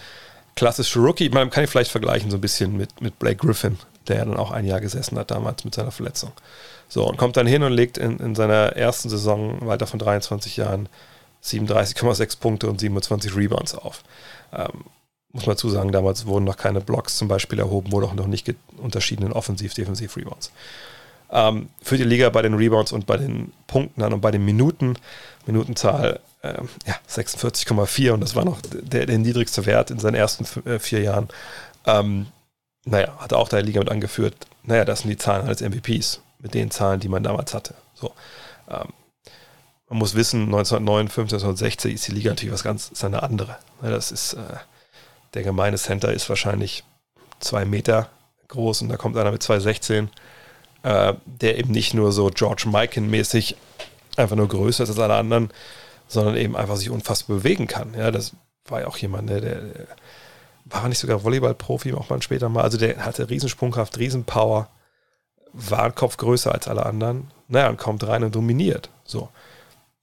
klassische 0.55 0.99
Rookie. 0.99 1.29
Man 1.29 1.51
kann 1.51 1.65
ihn 1.65 1.69
vielleicht 1.69 1.91
vergleichen 1.91 2.31
so 2.31 2.39
ein 2.39 2.41
bisschen 2.41 2.77
mit, 2.77 3.01
mit 3.01 3.19
Blake 3.19 3.37
Griffin, 3.37 3.79
der 4.09 4.25
dann 4.25 4.37
auch 4.37 4.51
ein 4.51 4.65
Jahr 4.65 4.81
gesessen 4.81 5.19
hat 5.19 5.31
damals 5.31 5.65
mit 5.65 5.75
seiner 5.75 5.93
Verletzung. 5.93 6.33
So, 6.89 7.07
und 7.07 7.17
kommt 7.17 7.37
dann 7.37 7.47
hin 7.47 7.63
und 7.63 7.73
legt 7.73 7.99
in, 7.99 8.19
in 8.19 8.35
seiner 8.35 8.77
ersten 8.77 9.09
Saison 9.09 9.67
weiter 9.67 9.87
von 9.87 9.99
23 9.99 10.57
Jahren 10.57 10.89
37,6 11.45 12.39
Punkte 12.39 12.69
und 12.69 12.81
27 12.81 13.37
Rebounds 13.37 13.75
auf. 13.75 14.03
Ähm, 14.53 14.85
muss 15.33 15.47
man 15.47 15.57
zusagen, 15.57 15.93
damals 15.93 16.27
wurden 16.27 16.45
noch 16.45 16.57
keine 16.57 16.81
Blocks 16.81 17.17
zum 17.17 17.29
Beispiel 17.29 17.59
erhoben, 17.59 17.93
wurde 17.93 18.07
auch 18.07 18.15
noch 18.15 18.27
nicht 18.27 18.53
unterschieden 18.79 19.27
in 19.27 19.33
Offensiv-, 19.33 19.75
Defensiv-Rebounds. 19.75 20.51
Ähm, 21.31 21.69
für 21.83 21.99
die 21.99 22.05
Liga 22.05 22.31
bei 22.31 22.43
den 22.43 22.55
Rebounds 22.55 22.93
und 22.93 23.07
bei 23.07 23.17
den 23.17 23.53
Punkten 23.67 24.01
dann 24.01 24.13
und 24.13 24.21
bei 24.21 24.31
den 24.31 24.45
Minuten, 24.45 24.97
Minutenzahl 25.45 26.21
äh, 26.43 26.55
ja, 26.87 26.95
46,4 27.09 28.13
und 28.13 28.21
das 28.21 28.37
war 28.37 28.45
noch 28.45 28.61
der, 28.63 29.07
der, 29.07 29.19
niedrigste 29.19 29.67
Wert 29.67 29.91
in 29.91 29.99
seinen 29.99 30.15
ersten 30.15 30.47
äh, 30.69 30.79
vier 30.79 31.01
Jahren. 31.03 31.29
Ähm, 31.85 32.27
naja, 32.85 33.17
hat 33.19 33.33
auch 33.33 33.49
der 33.49 33.63
Liga 33.63 33.81
mit 33.81 33.91
angeführt, 33.91 34.35
naja, 34.63 34.85
das 34.85 35.01
sind 35.01 35.11
die 35.11 35.17
Zahlen 35.17 35.49
als 35.49 35.61
MVPs, 35.61 36.21
mit 36.39 36.55
den 36.55 36.71
Zahlen, 36.71 37.01
die 37.01 37.09
man 37.09 37.25
damals 37.25 37.55
hatte. 37.55 37.75
So. 37.95 38.13
Ähm, 38.71 38.93
man 39.89 39.99
muss 39.99 40.15
wissen, 40.15 40.43
1959, 40.43 41.35
1960 41.35 41.95
ist 41.95 42.09
die 42.09 42.13
Liga 42.13 42.31
natürlich 42.31 42.53
was 42.53 42.65
ganz, 42.65 42.89
ist 42.89 43.05
eine 43.05 43.23
andere. 43.23 43.57
Das 43.83 44.11
ist 44.11 44.35
äh, 44.35 44.57
der 45.37 45.45
gemeine 45.45 45.77
Center 45.77 46.13
ist 46.13 46.29
wahrscheinlich 46.29 46.85
zwei 47.39 47.65
Meter 47.65 48.09
groß 48.49 48.83
und 48.83 48.89
da 48.89 48.97
kommt 48.97 49.17
einer 49.17 49.31
mit 49.31 49.43
2,16, 49.43 50.09
äh, 50.83 51.15
der 51.27 51.59
eben 51.59 51.73
nicht 51.73 51.95
nur 51.95 52.13
so 52.13 52.31
George 52.35 52.65
Mikan-mäßig 52.67 53.57
einfach 54.17 54.37
nur 54.37 54.49
größer 54.49 54.85
ist 54.85 54.91
als 54.91 54.99
alle 54.99 55.15
anderen, 55.15 55.51
sondern 56.09 56.37
eben 56.37 56.57
einfach 56.57 56.77
sich 56.77 56.91
unfassbar 56.91 57.37
bewegen 57.37 57.67
kann. 57.67 57.95
Ja, 57.95 58.11
das 58.11 58.33
war 58.67 58.81
ja 58.81 58.87
auch 58.87 58.97
jemand, 58.97 59.29
der, 59.29 59.41
der 59.41 59.61
war 60.65 60.89
nicht 60.89 60.99
sogar 60.99 61.23
Volleyball-Profi, 61.23 61.93
auch 61.95 62.09
mal 62.09 62.23
später 62.23 62.49
mal. 62.49 62.63
Also 62.63 62.79
der 62.79 63.05
hatte 63.05 63.29
Riesensprungkraft, 63.31 63.99
Riesenpower, 63.99 64.69
war 65.53 65.91
Kopf 65.93 66.17
größer 66.17 66.53
als 66.53 66.69
alle 66.69 66.85
anderen. 66.85 67.31
Naja, 67.49 67.69
und 67.69 67.79
kommt 67.79 68.07
rein 68.07 68.25
und 68.25 68.35
dominiert. 68.35 68.91
So. 69.05 69.29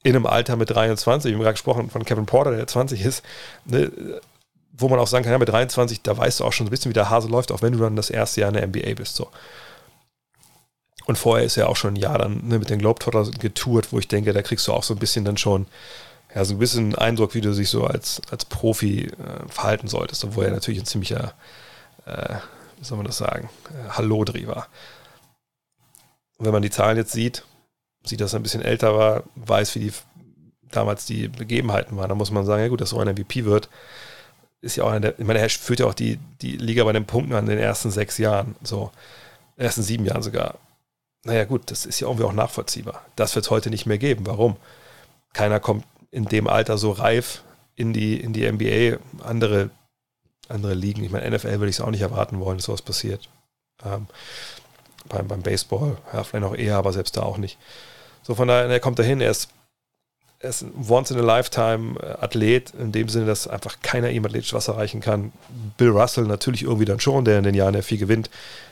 In 0.04 0.16
einem 0.16 0.26
Alter 0.26 0.56
mit 0.56 0.70
23, 0.70 1.30
ich 1.30 1.36
habe 1.36 1.44
gerade 1.44 1.54
gesprochen 1.54 1.90
von 1.90 2.06
Kevin 2.06 2.26
Porter, 2.26 2.52
der 2.52 2.68
20 2.68 3.04
ist, 3.04 3.24
ne, 3.66 3.92
wo 4.74 4.90
man 4.90 5.00
auch 5.00 5.08
sagen 5.08 5.24
kann, 5.24 5.32
ja, 5.32 5.38
mit 5.38 5.50
23, 5.50 6.02
da 6.02 6.18
weißt 6.18 6.40
du 6.40 6.46
auch 6.46 6.52
schon 6.54 6.68
ein 6.68 6.72
bisschen, 6.72 6.90
wie 6.90 6.94
der 6.94 7.10
Hase 7.10 7.28
läuft, 7.28 7.52
auch 7.52 7.62
wenn 7.62 7.74
du 7.74 7.80
dann 7.80 7.96
das 7.96 8.10
erste 8.10 8.42
Jahr 8.42 8.50
in 8.50 8.56
der 8.56 8.68
NBA 8.68 8.96
bist. 8.96 9.16
So. 9.16 9.30
Und 11.06 11.18
vorher 11.18 11.46
ist 11.46 11.58
er 11.58 11.70
auch 11.70 11.76
schon 11.76 11.94
ein 11.94 11.98
Jahr 11.98 12.18
dann 12.18 12.48
ne, 12.48 12.60
mit 12.60 12.70
den 12.70 12.80
Globetrotters 12.80 13.32
getourt, 13.32 13.92
wo 13.92 14.00
ich 14.00 14.08
denke, 14.08 14.34
da 14.34 14.42
kriegst 14.42 14.68
du 14.68 14.74
auch 14.74 14.84
so 14.84 14.96
ein 14.96 15.00
bisschen 15.00 15.26
dann 15.26 15.38
schon 15.38 15.68
ja, 16.34 16.44
so 16.44 16.56
ein 16.56 16.60
bisschen 16.60 16.96
Eindruck, 16.96 17.36
wie 17.36 17.42
du 17.42 17.54
dich 17.54 17.70
so 17.70 17.86
als, 17.86 18.22
als 18.32 18.46
Profi 18.46 19.06
äh, 19.06 19.48
verhalten 19.48 19.88
solltest, 19.88 20.24
obwohl 20.24 20.46
er 20.46 20.52
natürlich 20.52 20.80
ein 20.80 20.86
ziemlicher, 20.86 21.34
äh, 22.06 22.36
wie 22.78 22.86
soll 22.86 22.98
man 22.98 23.06
das 23.06 23.18
sagen, 23.18 23.50
äh, 23.70 23.90
Hallodri 23.90 24.48
war. 24.48 24.68
Und 26.38 26.48
wenn 26.48 26.54
man 26.54 26.64
die 26.64 26.72
Zahlen 26.72 26.98
jetzt 26.98 27.12
sieht, 27.12 27.44
sieht, 28.04 28.20
dass 28.20 28.34
er 28.34 28.40
ein 28.40 28.44
bisschen 28.44 28.64
älter 28.64 28.98
war, 28.98 29.24
weiß, 29.36 29.76
wie 29.76 29.80
die 29.80 29.94
damals 30.72 31.06
die 31.06 31.28
Begebenheiten 31.28 31.96
waren, 31.98 32.10
dann 32.10 32.18
muss 32.18 32.32
man 32.32 32.46
sagen, 32.46 32.64
ja 32.64 32.68
gut, 32.68 32.82
dass 32.82 32.90
so 32.90 33.00
ein 33.00 33.08
MVP 33.08 33.46
wird, 33.46 33.70
ist 34.64 34.78
ja 34.78 34.86
auch 34.86 35.00
der, 35.00 35.20
ich 35.20 35.26
meine, 35.26 35.40
er 35.40 35.50
führt 35.50 35.82
ja 35.82 35.86
auch 35.86 35.94
die, 35.94 36.18
die 36.42 36.56
Liga 36.56 36.84
bei 36.86 36.94
den 36.94 37.06
Punkten 37.06 37.34
an 37.34 37.46
den 37.46 37.60
ersten 37.60 37.92
sechs 37.92 38.18
Jahren, 38.18 38.56
so, 38.64 38.92
ersten 39.58 39.84
sieben 39.84 40.06
Jahren 40.06 40.24
sogar. 40.24 40.56
Naja, 41.26 41.44
gut, 41.44 41.70
das 41.70 41.86
ist 41.86 42.00
ja 42.00 42.08
irgendwie 42.08 42.26
auch 42.26 42.34
nachvollziehbar. 42.34 43.06
Das 43.16 43.36
wird 43.36 43.46
es 43.46 43.52
heute 43.52 43.70
nicht 43.70 43.86
mehr 43.86 43.98
geben. 43.98 44.26
Warum? 44.26 44.56
Keiner 45.34 45.60
kommt 45.60 45.86
in 46.12 46.26
dem 46.26 46.48
Alter 46.48 46.78
so 46.78 46.92
reif 46.92 47.44
in 47.76 47.92
die, 47.92 48.20
in 48.20 48.34
die 48.34 48.50
NBA. 48.50 49.00
Andere, 49.24 49.70
andere 50.48 50.74
Ligen, 50.74 51.04
ich 51.04 51.12
meine, 51.12 51.30
NFL 51.30 51.60
würde 51.60 51.70
ich 51.70 51.78
es 51.78 51.82
auch 51.82 51.92
nicht 51.92 52.02
erwarten 52.02 52.40
wollen, 52.40 52.58
dass 52.58 52.66
sowas 52.66 52.82
passiert. 52.82 53.30
Ähm, 53.84 54.08
beim, 55.10 55.28
beim 55.28 55.42
Baseball, 55.42 55.98
ja, 56.14 56.24
vielleicht 56.24 56.44
noch 56.44 56.56
eher, 56.56 56.78
aber 56.78 56.94
selbst 56.94 57.18
da 57.18 57.24
auch 57.24 57.38
nicht. 57.38 57.58
So, 58.22 58.36
von 58.36 58.48
daher, 58.48 58.70
er 58.70 58.80
kommt 58.80 59.00
dahin, 59.00 59.20
er 59.20 59.32
ist 59.32 59.50
er 60.44 60.50
ist 60.50 60.62
ein 60.62 60.74
Once-in-a-Lifetime-Athlet, 60.90 62.74
in 62.78 62.92
dem 62.92 63.08
Sinne, 63.08 63.26
dass 63.26 63.48
einfach 63.48 63.78
keiner 63.82 64.10
ihm 64.10 64.26
athletisch 64.26 64.54
was 64.54 64.68
erreichen 64.68 65.00
kann. 65.00 65.32
Bill 65.78 65.90
Russell 65.90 66.26
natürlich 66.26 66.64
irgendwie 66.64 66.86
dann 66.86 67.00
schon, 67.00 67.24
der 67.24 67.38
in 67.38 67.46
den 67.46 67.56
Jahren, 67.56 67.74
der 67.74 67.82
viel 67.82 67.98
gewinnt. 67.98 68.30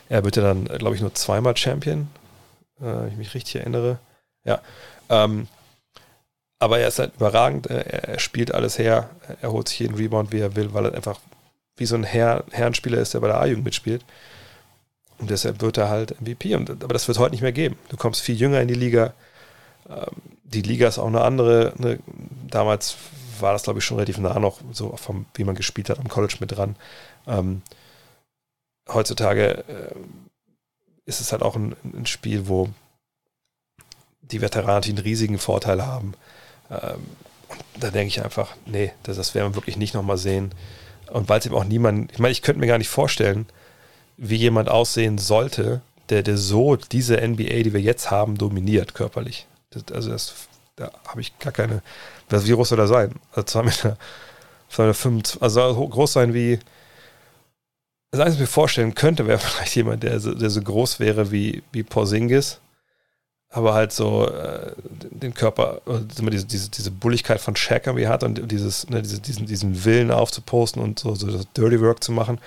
Er 0.09 0.25
wird 0.25 0.35
ja 0.35 0.43
dann, 0.43 0.65
glaube 0.65 0.95
ich, 0.95 1.01
nur 1.01 1.13
zweimal 1.13 1.55
Champion, 1.55 2.09
äh, 2.81 3.07
ich 3.07 3.15
mich 3.15 3.33
richtig 3.33 3.55
erinnere. 3.55 3.99
Ja. 4.43 4.61
Ähm, 5.09 5.47
aber 6.59 6.79
er 6.79 6.89
ist 6.89 6.99
halt 6.99 7.13
überragend, 7.15 7.67
er, 7.67 7.85
er, 7.85 8.19
spielt 8.19 8.53
alles 8.53 8.77
her, 8.77 9.09
er 9.41 9.51
holt 9.53 9.69
sich 9.69 9.79
jeden 9.79 9.95
Rebound, 9.95 10.33
wie 10.33 10.41
er 10.41 10.57
will, 10.57 10.73
weil 10.73 10.87
er 10.87 10.93
einfach 10.93 11.19
wie 11.77 11.85
so 11.85 11.95
ein 11.95 12.03
Herr, 12.03 12.43
Herrenspieler 12.51 12.99
ist, 12.99 13.13
der 13.13 13.21
bei 13.21 13.27
der 13.27 13.39
A-Jugend 13.39 13.63
mitspielt. 13.63 14.03
Und 15.19 15.29
deshalb 15.29 15.61
wird 15.61 15.77
er 15.77 15.87
halt 15.87 16.19
MVP. 16.19 16.53
Und, 16.55 16.69
aber 16.69 16.93
das 16.93 17.07
wird 17.07 17.17
heute 17.17 17.31
nicht 17.31 17.41
mehr 17.41 17.53
geben. 17.53 17.77
Du 17.87 17.95
kommst 17.95 18.19
viel 18.19 18.35
jünger 18.35 18.59
in 18.59 18.67
die 18.67 18.73
Liga. 18.73 19.13
Die 20.43 20.61
Liga 20.61 20.87
ist 20.87 20.99
auch 20.99 21.07
eine 21.07 21.21
andere. 21.21 21.73
Ne? 21.77 21.99
Damals 22.49 22.97
war 23.39 23.53
das, 23.53 23.63
glaube 23.63 23.79
ich, 23.79 23.85
schon 23.85 23.97
relativ 23.97 24.17
nah 24.17 24.39
noch, 24.39 24.59
so 24.71 24.95
vom, 24.97 25.25
wie 25.33 25.43
man 25.43 25.55
gespielt 25.55 25.89
hat, 25.89 25.99
am 25.99 26.07
College 26.07 26.37
mit 26.39 26.55
dran. 26.55 26.75
Ähm, 27.27 27.61
heutzutage 28.87 29.63
äh, 29.67 29.95
ist 31.05 31.21
es 31.21 31.31
halt 31.31 31.41
auch 31.41 31.55
ein, 31.55 31.75
ein, 31.83 32.05
Spiel, 32.05 32.47
wo 32.47 32.69
die 34.21 34.41
Veteranen 34.41 34.83
einen 34.83 34.97
riesigen 34.97 35.39
Vorteil 35.39 35.85
haben. 35.85 36.13
Ähm, 36.69 37.01
da 37.79 37.89
denke 37.89 38.07
ich 38.07 38.23
einfach, 38.23 38.55
nee, 38.65 38.93
das, 39.03 39.17
das 39.17 39.35
werden 39.35 39.51
wir 39.51 39.55
wirklich 39.55 39.77
nicht 39.77 39.93
nochmal 39.93 40.17
sehen. 40.17 40.53
Und 41.11 41.27
weil 41.27 41.39
es 41.39 41.45
eben 41.45 41.55
auch 41.55 41.65
niemand, 41.65 42.11
ich 42.11 42.19
meine, 42.19 42.31
ich 42.31 42.41
könnte 42.41 42.59
mir 42.59 42.67
gar 42.67 42.77
nicht 42.77 42.89
vorstellen, 42.89 43.45
wie 44.17 44.35
jemand 44.35 44.69
aussehen 44.69 45.17
sollte, 45.17 45.81
der, 46.09 46.23
der 46.23 46.37
so 46.37 46.75
diese 46.75 47.15
NBA, 47.15 47.63
die 47.63 47.73
wir 47.73 47.81
jetzt 47.81 48.11
haben, 48.11 48.37
dominiert 48.37 48.93
körperlich. 48.93 49.47
Das, 49.71 49.83
also 49.93 50.11
das, 50.11 50.33
da 50.75 50.91
habe 51.07 51.21
ich 51.21 51.37
gar 51.39 51.53
keine. 51.53 51.81
Das 52.29 52.45
Virus 52.45 52.69
soll 52.69 52.77
da 52.77 52.87
sein. 52.87 53.15
Also 53.31 53.43
zwei 53.43 53.63
Meter, 53.63 53.97
zwei 54.69 54.83
Meter 54.83 54.93
fünf, 54.93 55.37
also 55.41 55.73
so 55.73 55.87
groß 55.87 56.13
sein 56.13 56.33
wie. 56.33 56.59
Das 58.11 58.19
Einzige, 58.19 58.27
was 58.27 58.35
ich 58.35 58.39
mir 58.41 58.47
vorstellen 58.47 58.95
könnte, 58.95 59.25
wäre 59.25 59.39
vielleicht 59.39 59.75
jemand, 59.75 60.03
der 60.03 60.19
so, 60.19 60.33
der 60.33 60.49
so 60.49 60.61
groß 60.61 60.99
wäre 60.99 61.31
wie, 61.31 61.63
wie 61.71 61.83
Porzingis, 61.83 62.59
aber 63.49 63.73
halt 63.73 63.93
so 63.93 64.27
äh, 64.27 64.73
den 65.09 65.33
Körper, 65.33 65.81
also 65.85 66.05
diese, 66.05 66.45
diese, 66.45 66.69
diese 66.69 66.91
Bulligkeit 66.91 67.39
von 67.39 67.55
Shaq 67.55 67.87
irgendwie 67.87 68.07
hat 68.07 68.23
und 68.23 68.51
dieses, 68.51 68.89
ne, 68.89 69.01
diese, 69.01 69.21
diesen, 69.21 69.45
diesen 69.45 69.85
Willen 69.85 70.11
aufzuposten 70.11 70.81
und 70.81 70.99
so, 70.99 71.15
so 71.15 71.27
das 71.27 71.47
Dirty 71.53 71.79
Work 71.79 72.03
zu 72.03 72.11
machen 72.11 72.39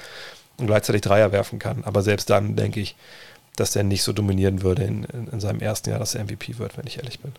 und 0.59 0.67
gleichzeitig 0.67 1.01
Dreier 1.01 1.33
werfen 1.33 1.59
kann. 1.59 1.83
Aber 1.85 2.03
selbst 2.03 2.29
dann 2.29 2.57
denke 2.57 2.81
ich, 2.81 2.95
dass 3.57 3.77
er 3.77 3.85
nicht 3.85 4.03
so 4.03 4.13
dominieren 4.13 4.63
würde 4.63 4.85
in, 4.85 5.05
in, 5.05 5.29
in, 5.29 5.41
seinem 5.41 5.61
ersten 5.61 5.91
Jahr, 5.91 5.99
dass 5.99 6.15
er 6.15 6.25
MVP 6.25 6.59
wird, 6.59 6.77
wenn 6.77 6.87
ich 6.87 6.99
ehrlich 6.99 7.21
bin. 7.21 7.33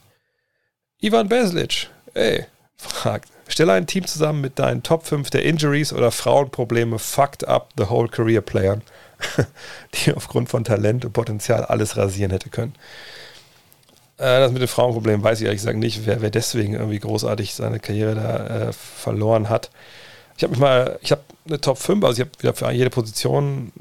Ivan 1.02 1.28
Beslic, 1.28 1.90
ey, 2.14 2.46
fragt, 2.78 3.30
stelle 3.48 3.74
ein 3.74 3.88
Team 3.88 4.06
zusammen 4.06 4.42
mit 4.42 4.60
deinen 4.60 4.84
Top 4.84 5.06
5 5.06 5.30
der 5.30 5.44
Injuries 5.44 5.94
oder 5.94 6.12
Frauenprobleme 6.12 7.00
fucked 7.00 7.48
up 7.48 7.72
the 7.78 7.90
whole 7.90 8.08
career 8.08 8.42
Playern, 8.42 8.82
die 9.94 10.14
aufgrund 10.14 10.50
von 10.50 10.64
Talent 10.64 11.06
und 11.06 11.14
Potenzial 11.14 11.66
alles 11.66 11.98
rasieren 11.98 12.32
hätte 12.32 12.50
können. 12.50 12.74
Äh, 14.18 14.40
das 14.40 14.52
mit 14.52 14.62
den 14.62 14.68
Frauenproblemen 14.68 15.24
weiß 15.24 15.40
ich 15.40 15.46
ehrlich 15.46 15.62
gesagt 15.62 15.78
nicht, 15.78 16.06
wer, 16.06 16.22
wer 16.22 16.30
deswegen 16.30 16.74
irgendwie 16.74 17.00
großartig 17.00 17.54
seine 17.54 17.80
Karriere 17.80 18.16
da 18.16 18.70
äh, 18.70 18.74
verloren 18.74 19.50
hat. 19.50 19.70
Ich 20.38 20.44
habe 20.44 20.52
mich 20.52 20.60
mal, 20.60 21.00
ich 21.02 21.12
habe 21.12 21.22
eine 21.48 21.62
Top 21.62 21.78
5, 21.78 22.04
also 22.04 22.22
ich 22.22 22.28
habe 22.28 22.42
wieder 22.42 22.54
für 22.54 22.72
jede 22.72 22.90
Position 22.90 23.72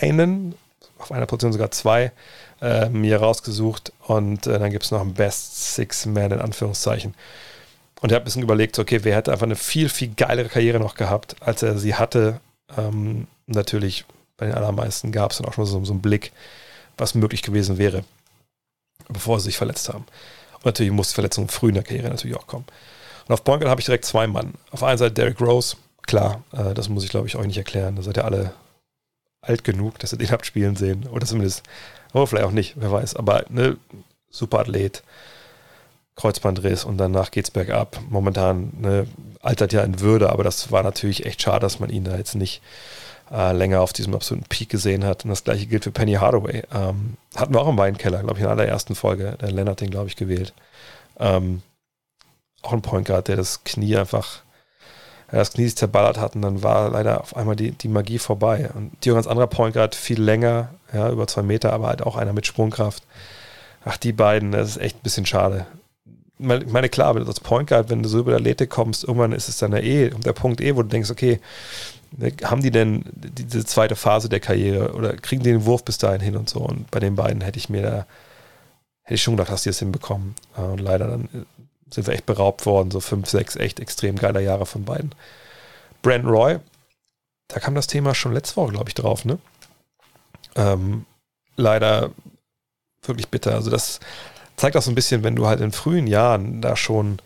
einen 0.00 0.54
auf 0.98 1.12
einer 1.12 1.26
Position 1.26 1.52
sogar 1.52 1.70
zwei 1.70 2.12
äh, 2.60 2.88
mir 2.88 3.18
rausgesucht 3.18 3.92
und 4.06 4.46
äh, 4.46 4.58
dann 4.58 4.70
gibt 4.70 4.84
es 4.84 4.90
noch 4.90 5.00
einen 5.00 5.14
Best 5.14 5.74
Six 5.74 6.06
Man 6.06 6.32
in 6.32 6.40
Anführungszeichen. 6.40 7.14
Und 8.00 8.10
ich 8.10 8.14
habe 8.14 8.22
ein 8.22 8.24
bisschen 8.24 8.42
überlegt, 8.42 8.78
okay, 8.78 9.00
wer 9.02 9.16
hätte 9.16 9.32
einfach 9.32 9.46
eine 9.46 9.56
viel, 9.56 9.88
viel 9.88 10.14
geilere 10.14 10.48
Karriere 10.48 10.78
noch 10.78 10.94
gehabt, 10.94 11.36
als 11.40 11.62
er 11.62 11.78
sie 11.78 11.94
hatte. 11.94 12.40
Ähm, 12.76 13.26
natürlich 13.46 14.04
bei 14.36 14.46
den 14.46 14.54
allermeisten 14.54 15.12
gab 15.12 15.30
es 15.30 15.38
dann 15.38 15.46
auch 15.46 15.54
schon 15.54 15.66
so, 15.66 15.82
so 15.84 15.92
einen 15.92 16.02
Blick, 16.02 16.32
was 16.98 17.14
möglich 17.14 17.42
gewesen 17.42 17.78
wäre, 17.78 18.04
bevor 19.08 19.40
sie 19.40 19.46
sich 19.46 19.56
verletzt 19.56 19.88
haben. 19.88 20.04
Und 20.54 20.66
natürlich 20.66 20.92
muss 20.92 21.12
Verletzung 21.12 21.48
früh 21.48 21.68
in 21.68 21.74
der 21.74 21.84
Karriere 21.84 22.08
natürlich 22.08 22.36
auch 22.36 22.46
kommen. 22.46 22.66
Und 23.26 23.32
auf 23.32 23.44
Point 23.44 23.64
habe 23.64 23.80
ich 23.80 23.86
direkt 23.86 24.04
zwei 24.04 24.26
Mann. 24.26 24.54
Auf 24.70 24.82
einer 24.82 24.98
Seite 24.98 25.14
Derrick 25.14 25.40
Rose, 25.40 25.76
klar, 26.02 26.42
äh, 26.52 26.74
das 26.74 26.88
muss 26.88 27.04
ich 27.04 27.10
glaube 27.10 27.26
ich 27.26 27.36
euch 27.36 27.46
nicht 27.46 27.58
erklären. 27.58 27.96
Da 27.96 28.02
seid 28.02 28.18
ihr 28.18 28.24
alle 28.24 28.52
alt 29.40 29.64
genug, 29.64 29.98
dass 29.98 30.12
ihr 30.12 30.18
den 30.18 30.30
habt 30.30 30.46
spielen 30.46 30.76
sehen. 30.76 31.06
Oder 31.08 31.26
zumindest, 31.26 31.62
aber 32.12 32.26
vielleicht 32.26 32.46
auch 32.46 32.52
nicht, 32.52 32.74
wer 32.76 32.92
weiß. 32.92 33.16
Aber 33.16 33.44
ne, 33.48 33.76
super 34.30 34.60
Athlet, 34.60 35.02
Kreuzbandriss 36.16 36.84
und 36.84 36.98
danach 36.98 37.30
geht's 37.30 37.50
bergab. 37.50 38.00
Momentan 38.08 38.72
ne, 38.80 39.06
altert 39.40 39.72
ja 39.72 39.82
in 39.82 40.00
Würde, 40.00 40.30
aber 40.30 40.44
das 40.44 40.72
war 40.72 40.82
natürlich 40.82 41.26
echt 41.26 41.42
schade, 41.42 41.60
dass 41.60 41.78
man 41.78 41.90
ihn 41.90 42.04
da 42.04 42.16
jetzt 42.16 42.34
nicht 42.34 42.62
äh, 43.30 43.52
länger 43.52 43.80
auf 43.80 43.92
diesem 43.92 44.14
absoluten 44.14 44.46
Peak 44.48 44.68
gesehen 44.68 45.04
hat. 45.04 45.24
Und 45.24 45.30
das 45.30 45.44
gleiche 45.44 45.66
gilt 45.66 45.84
für 45.84 45.90
Penny 45.90 46.14
Hardaway. 46.14 46.62
Ähm, 46.72 47.16
hatten 47.34 47.54
wir 47.54 47.60
auch 47.60 47.68
im 47.68 47.78
Weinkeller, 47.78 48.20
glaube 48.20 48.34
ich, 48.34 48.40
in 48.40 48.44
der 48.44 48.52
allerersten 48.52 48.94
Folge. 48.94 49.36
Der 49.40 49.50
Lennart 49.50 49.80
den, 49.80 49.90
glaube 49.90 50.08
ich, 50.08 50.16
gewählt. 50.16 50.54
Ähm, 51.18 51.62
auch 52.62 52.72
ein 52.72 52.82
Point 52.82 53.06
Guard, 53.06 53.28
der 53.28 53.36
das 53.36 53.64
Knie 53.64 53.96
einfach, 53.96 54.42
das 55.30 55.52
Knie 55.52 55.64
sich 55.64 55.76
zerballert 55.76 56.18
hat 56.18 56.36
und 56.36 56.42
dann 56.42 56.62
war 56.62 56.90
leider 56.90 57.20
auf 57.20 57.36
einmal 57.36 57.56
die, 57.56 57.72
die 57.72 57.88
Magie 57.88 58.18
vorbei. 58.18 58.70
Und 58.74 58.92
die 59.04 59.10
ganz 59.10 59.26
anderer 59.26 59.48
Point 59.48 59.74
Guard, 59.74 59.94
viel 59.94 60.20
länger, 60.20 60.70
ja, 60.92 61.10
über 61.10 61.26
zwei 61.26 61.42
Meter, 61.42 61.72
aber 61.72 61.88
halt 61.88 62.02
auch 62.02 62.16
einer 62.16 62.32
mit 62.32 62.46
Sprungkraft. 62.46 63.02
Ach, 63.84 63.96
die 63.96 64.12
beiden, 64.12 64.52
das 64.52 64.70
ist 64.70 64.76
echt 64.78 64.96
ein 64.96 65.02
bisschen 65.02 65.26
schade. 65.26 65.66
Ich 66.38 66.70
meine, 66.70 66.88
klar, 66.88 67.14
du 67.14 67.24
als 67.26 67.40
Point 67.40 67.68
Guard, 67.68 67.88
wenn 67.88 68.02
du 68.02 68.08
so 68.08 68.18
über 68.18 68.32
der 68.32 68.40
Athletik 68.40 68.70
kommst, 68.70 69.04
irgendwann 69.04 69.32
ist 69.32 69.48
es 69.48 69.58
dann 69.58 69.72
ja 69.72 69.78
eh, 69.78 70.10
der 70.10 70.32
Punkt 70.32 70.60
eh, 70.60 70.76
wo 70.76 70.82
du 70.82 70.88
denkst, 70.88 71.10
okay, 71.10 71.40
ne, 72.16 72.32
haben 72.44 72.62
die 72.62 72.70
denn 72.70 73.04
diese 73.14 73.64
zweite 73.64 73.96
Phase 73.96 74.28
der 74.28 74.40
Karriere 74.40 74.92
oder 74.92 75.16
kriegen 75.16 75.42
die 75.42 75.50
den 75.50 75.64
Wurf 75.64 75.84
bis 75.84 75.98
dahin 75.98 76.20
hin 76.20 76.36
und 76.36 76.48
so? 76.48 76.60
Und 76.60 76.90
bei 76.90 77.00
den 77.00 77.16
beiden 77.16 77.40
hätte 77.40 77.58
ich 77.58 77.68
mir 77.68 77.82
da, 77.82 78.06
hätte 79.02 79.14
ich 79.14 79.22
schon 79.22 79.36
gedacht, 79.36 79.50
dass 79.50 79.62
die 79.62 79.70
es 79.70 79.78
hinbekommen. 79.78 80.34
Und 80.56 80.80
leider 80.80 81.08
dann 81.08 81.28
sind 81.90 82.06
wir 82.06 82.14
echt 82.14 82.26
beraubt 82.26 82.66
worden, 82.66 82.90
so 82.90 83.00
fünf, 83.00 83.28
sechs 83.28 83.56
echt 83.56 83.80
extrem 83.80 84.16
geiler 84.16 84.40
Jahre 84.40 84.66
von 84.66 84.84
beiden. 84.84 85.14
Brandon 86.02 86.30
Roy, 86.30 86.58
da 87.48 87.60
kam 87.60 87.74
das 87.74 87.86
Thema 87.86 88.14
schon 88.14 88.32
letzte 88.32 88.56
Woche, 88.56 88.72
glaube 88.72 88.88
ich, 88.88 88.94
drauf, 88.94 89.24
ne? 89.24 89.38
Ähm, 90.56 91.04
leider 91.56 92.10
wirklich 93.02 93.28
bitter. 93.28 93.54
Also 93.54 93.70
das 93.70 94.00
zeigt 94.56 94.76
auch 94.76 94.82
so 94.82 94.90
ein 94.90 94.96
bisschen, 94.96 95.22
wenn 95.22 95.36
du 95.36 95.46
halt 95.46 95.60
in 95.60 95.72
frühen 95.72 96.06
Jahren 96.06 96.60
da 96.60 96.76
schon 96.76 97.18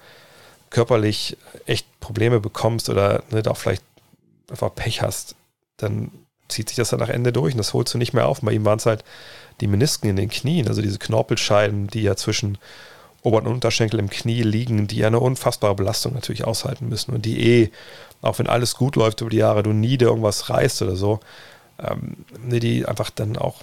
körperlich 0.69 1.37
echt 1.66 1.87
Probleme 2.01 2.41
bekommst 2.41 2.89
oder 2.89 3.23
ne, 3.31 3.43
da 3.43 3.51
auch 3.51 3.57
vielleicht 3.57 3.85
einfach 4.51 4.74
Pech 4.74 5.03
hast, 5.03 5.35
dann 5.77 6.11
zieht 6.49 6.69
sich 6.69 6.77
das 6.77 6.91
dann 6.91 7.01
nach 7.01 7.09
Ende 7.09 7.32
durch 7.32 7.55
und 7.55 7.59
das 7.59 7.73
holst 7.73 7.95
du 7.95 7.99
nicht 7.99 8.12
mehr 8.12 8.27
auf. 8.27 8.41
Bei 8.41 8.53
ihm 8.53 8.65
waren 8.65 8.78
es 8.78 8.87
halt 8.87 9.05
die 9.61 9.66
Menisken 9.66 10.11
in 10.11 10.16
den 10.16 10.28
Knien, 10.28 10.69
also 10.69 10.82
diese 10.82 10.99
Knorpelscheiden, 10.99 11.87
die 11.89 12.03
ja 12.03 12.16
zwischen 12.16 12.59
Ober- 13.23 13.39
und 13.39 13.47
Unterschenkel 13.47 14.01
im 14.01 14.09
Knie 14.09 14.43
liegen, 14.43 14.87
die 14.87 14.97
ja 14.99 15.09
eine 15.09 15.21
unfassbare 15.21 15.75
Belastung 15.75 16.15
natürlich 16.15 16.45
aushalten 16.45 16.89
müssen 16.89 17.13
und 17.15 17.25
die 17.25 17.63
eh, 17.63 17.71
auch 18.23 18.39
wenn 18.39 18.47
alles 18.47 18.77
gut 18.77 18.97
läuft 18.97 19.21
über 19.21 19.31
die 19.31 19.39
Jahre, 19.39 19.63
du 19.63 19.73
nie 19.73 19.97
irgendwas 19.97 20.51
reißt 20.51 20.83
oder 20.83 20.97
so, 20.97 21.21
ähm, 21.79 22.17
die 22.51 22.87
einfach 22.87 23.11
dann 23.11 23.37
auch 23.37 23.57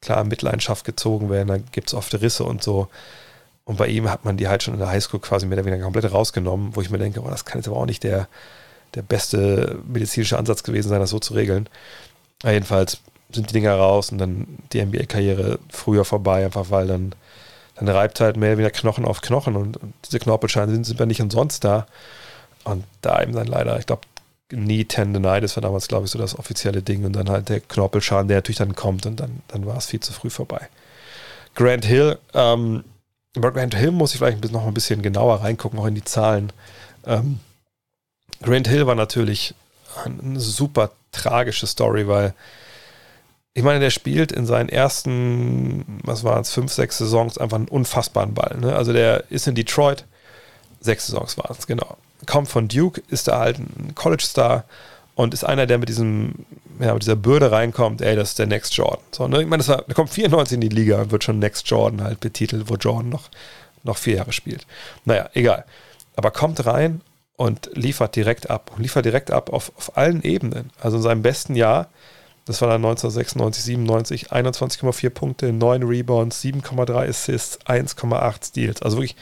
klar 0.00 0.22
in 0.22 0.28
Mitleidenschaft 0.28 0.84
gezogen 0.84 1.30
werden, 1.30 1.48
dann 1.48 1.64
gibt 1.72 1.88
es 1.88 1.94
oft 1.94 2.12
Risse 2.20 2.44
und 2.44 2.62
so. 2.62 2.88
Und 3.64 3.78
bei 3.78 3.86
ihm 3.86 4.10
hat 4.10 4.24
man 4.24 4.36
die 4.36 4.48
halt 4.48 4.62
schon 4.62 4.74
in 4.74 4.80
der 4.80 4.88
Highschool 4.88 5.20
quasi 5.20 5.46
mehr 5.46 5.58
oder 5.58 5.66
weniger 5.66 5.84
komplett 5.84 6.12
rausgenommen, 6.12 6.74
wo 6.74 6.82
ich 6.82 6.90
mir 6.90 6.98
denke, 6.98 7.20
oh, 7.22 7.30
das 7.30 7.44
kann 7.44 7.58
jetzt 7.58 7.68
aber 7.68 7.76
auch 7.76 7.86
nicht 7.86 8.02
der, 8.02 8.28
der 8.94 9.02
beste 9.02 9.78
medizinische 9.86 10.36
Ansatz 10.36 10.64
gewesen 10.64 10.88
sein, 10.88 11.00
das 11.00 11.10
so 11.10 11.20
zu 11.20 11.34
regeln. 11.34 11.68
Aber 12.42 12.52
jedenfalls 12.52 12.98
sind 13.30 13.48
die 13.48 13.54
Dinger 13.54 13.74
raus 13.74 14.10
und 14.10 14.18
dann 14.18 14.46
die 14.72 14.84
NBA-Karriere 14.84 15.58
früher 15.70 16.04
vorbei, 16.04 16.44
einfach 16.44 16.70
weil 16.70 16.88
dann, 16.88 17.14
dann 17.76 17.88
reibt 17.88 18.20
halt 18.20 18.36
mehr 18.36 18.58
wieder 18.58 18.70
Knochen 18.70 19.04
auf 19.04 19.20
Knochen 19.20 19.56
und, 19.56 19.78
diese 20.04 20.18
Knorpelscheine 20.18 20.72
sind, 20.72 20.84
sind 20.84 21.00
ja 21.00 21.06
nicht 21.06 21.20
umsonst 21.20 21.64
da. 21.64 21.86
Und 22.64 22.84
da 23.00 23.22
eben 23.22 23.32
dann 23.32 23.46
leider, 23.46 23.78
ich 23.78 23.86
glaube, 23.86 24.02
Knee 24.48 24.84
Tendonitis 24.84 25.56
war 25.56 25.62
damals, 25.62 25.88
glaube 25.88 26.04
ich, 26.04 26.10
so 26.10 26.18
das 26.18 26.38
offizielle 26.38 26.82
Ding 26.82 27.04
und 27.04 27.14
dann 27.14 27.30
halt 27.30 27.48
der 27.48 27.60
Knorpelschaden, 27.60 28.28
der 28.28 28.38
natürlich 28.38 28.58
dann 28.58 28.74
kommt 28.74 29.06
und 29.06 29.18
dann, 29.18 29.42
dann 29.48 29.66
war 29.66 29.78
es 29.78 29.86
viel 29.86 30.00
zu 30.00 30.12
früh 30.12 30.30
vorbei. 30.30 30.68
Grant 31.54 31.84
Hill, 31.84 32.18
ähm, 32.34 32.84
bei 33.34 33.50
Grant 33.50 33.74
Hill 33.74 33.92
muss 33.92 34.12
ich 34.12 34.18
vielleicht 34.18 34.52
noch 34.52 34.66
ein 34.66 34.74
bisschen 34.74 35.02
genauer 35.02 35.42
reingucken, 35.42 35.78
auch 35.78 35.86
in 35.86 35.94
die 35.94 36.04
Zahlen. 36.04 36.52
Ähm, 37.06 37.40
Grant 38.42 38.68
Hill 38.68 38.86
war 38.86 38.94
natürlich 38.94 39.54
eine 40.04 40.38
super 40.38 40.90
tragische 41.12 41.66
Story, 41.66 42.06
weil 42.08 42.34
ich 43.54 43.62
meine, 43.62 43.80
der 43.80 43.90
spielt 43.90 44.32
in 44.32 44.46
seinen 44.46 44.68
ersten, 44.68 46.00
was 46.04 46.24
waren 46.24 46.40
es, 46.40 46.50
fünf, 46.52 46.72
sechs 46.72 46.98
Saisons 46.98 47.36
einfach 47.36 47.58
einen 47.58 47.68
unfassbaren 47.68 48.32
Ball. 48.32 48.56
Ne? 48.58 48.74
Also 48.74 48.92
der 48.92 49.24
ist 49.30 49.46
in 49.46 49.54
Detroit, 49.54 50.06
sechs 50.80 51.06
Saisons 51.06 51.36
waren 51.36 51.54
es, 51.58 51.66
genau. 51.66 51.96
Kommt 52.26 52.48
von 52.48 52.68
Duke, 52.68 53.02
ist 53.08 53.28
da 53.28 53.40
halt 53.40 53.58
ein 53.58 53.94
College-Star 53.94 54.64
und 55.14 55.34
ist 55.34 55.44
einer, 55.44 55.66
der 55.66 55.78
mit 55.78 55.88
diesem, 55.88 56.46
ja, 56.80 56.94
mit 56.94 57.02
dieser 57.02 57.16
Bürde 57.16 57.52
reinkommt, 57.52 58.00
ey, 58.00 58.16
das 58.16 58.30
ist 58.30 58.38
der 58.38 58.46
Next 58.46 58.74
Jordan. 58.74 59.04
So, 59.10 59.28
ne? 59.28 59.42
Ich 59.42 59.48
meine, 59.48 59.58
das 59.58 59.68
war, 59.68 59.82
der 59.82 59.94
kommt 59.94 60.10
94 60.10 60.54
in 60.54 60.60
die 60.60 60.68
Liga 60.68 61.02
und 61.02 61.10
wird 61.10 61.24
schon 61.24 61.38
Next 61.38 61.68
Jordan 61.68 62.02
halt 62.02 62.20
betitelt, 62.20 62.70
wo 62.70 62.76
Jordan 62.76 63.10
noch, 63.10 63.28
noch 63.82 63.98
vier 63.98 64.16
Jahre 64.16 64.32
spielt. 64.32 64.66
Naja, 65.04 65.28
egal. 65.34 65.64
Aber 66.16 66.30
kommt 66.30 66.64
rein 66.64 67.02
und 67.36 67.70
liefert 67.74 68.16
direkt 68.16 68.48
ab. 68.48 68.70
Und 68.74 68.82
liefert 68.82 69.04
direkt 69.04 69.30
ab 69.30 69.52
auf, 69.52 69.72
auf 69.76 69.96
allen 69.96 70.22
Ebenen. 70.22 70.70
Also 70.80 70.96
in 70.98 71.02
seinem 71.02 71.22
besten 71.22 71.56
Jahr, 71.56 71.88
das 72.44 72.60
war 72.60 72.68
dann 72.68 72.84
1996, 72.84 73.64
97, 73.64 74.32
21,4 74.32 75.10
Punkte, 75.10 75.52
9 75.52 75.82
Rebounds, 75.84 76.42
7,3 76.42 77.08
Assists, 77.08 77.58
1,8 77.66 78.46
Steals. 78.46 78.82
Also 78.82 78.96
wirklich 78.96 79.16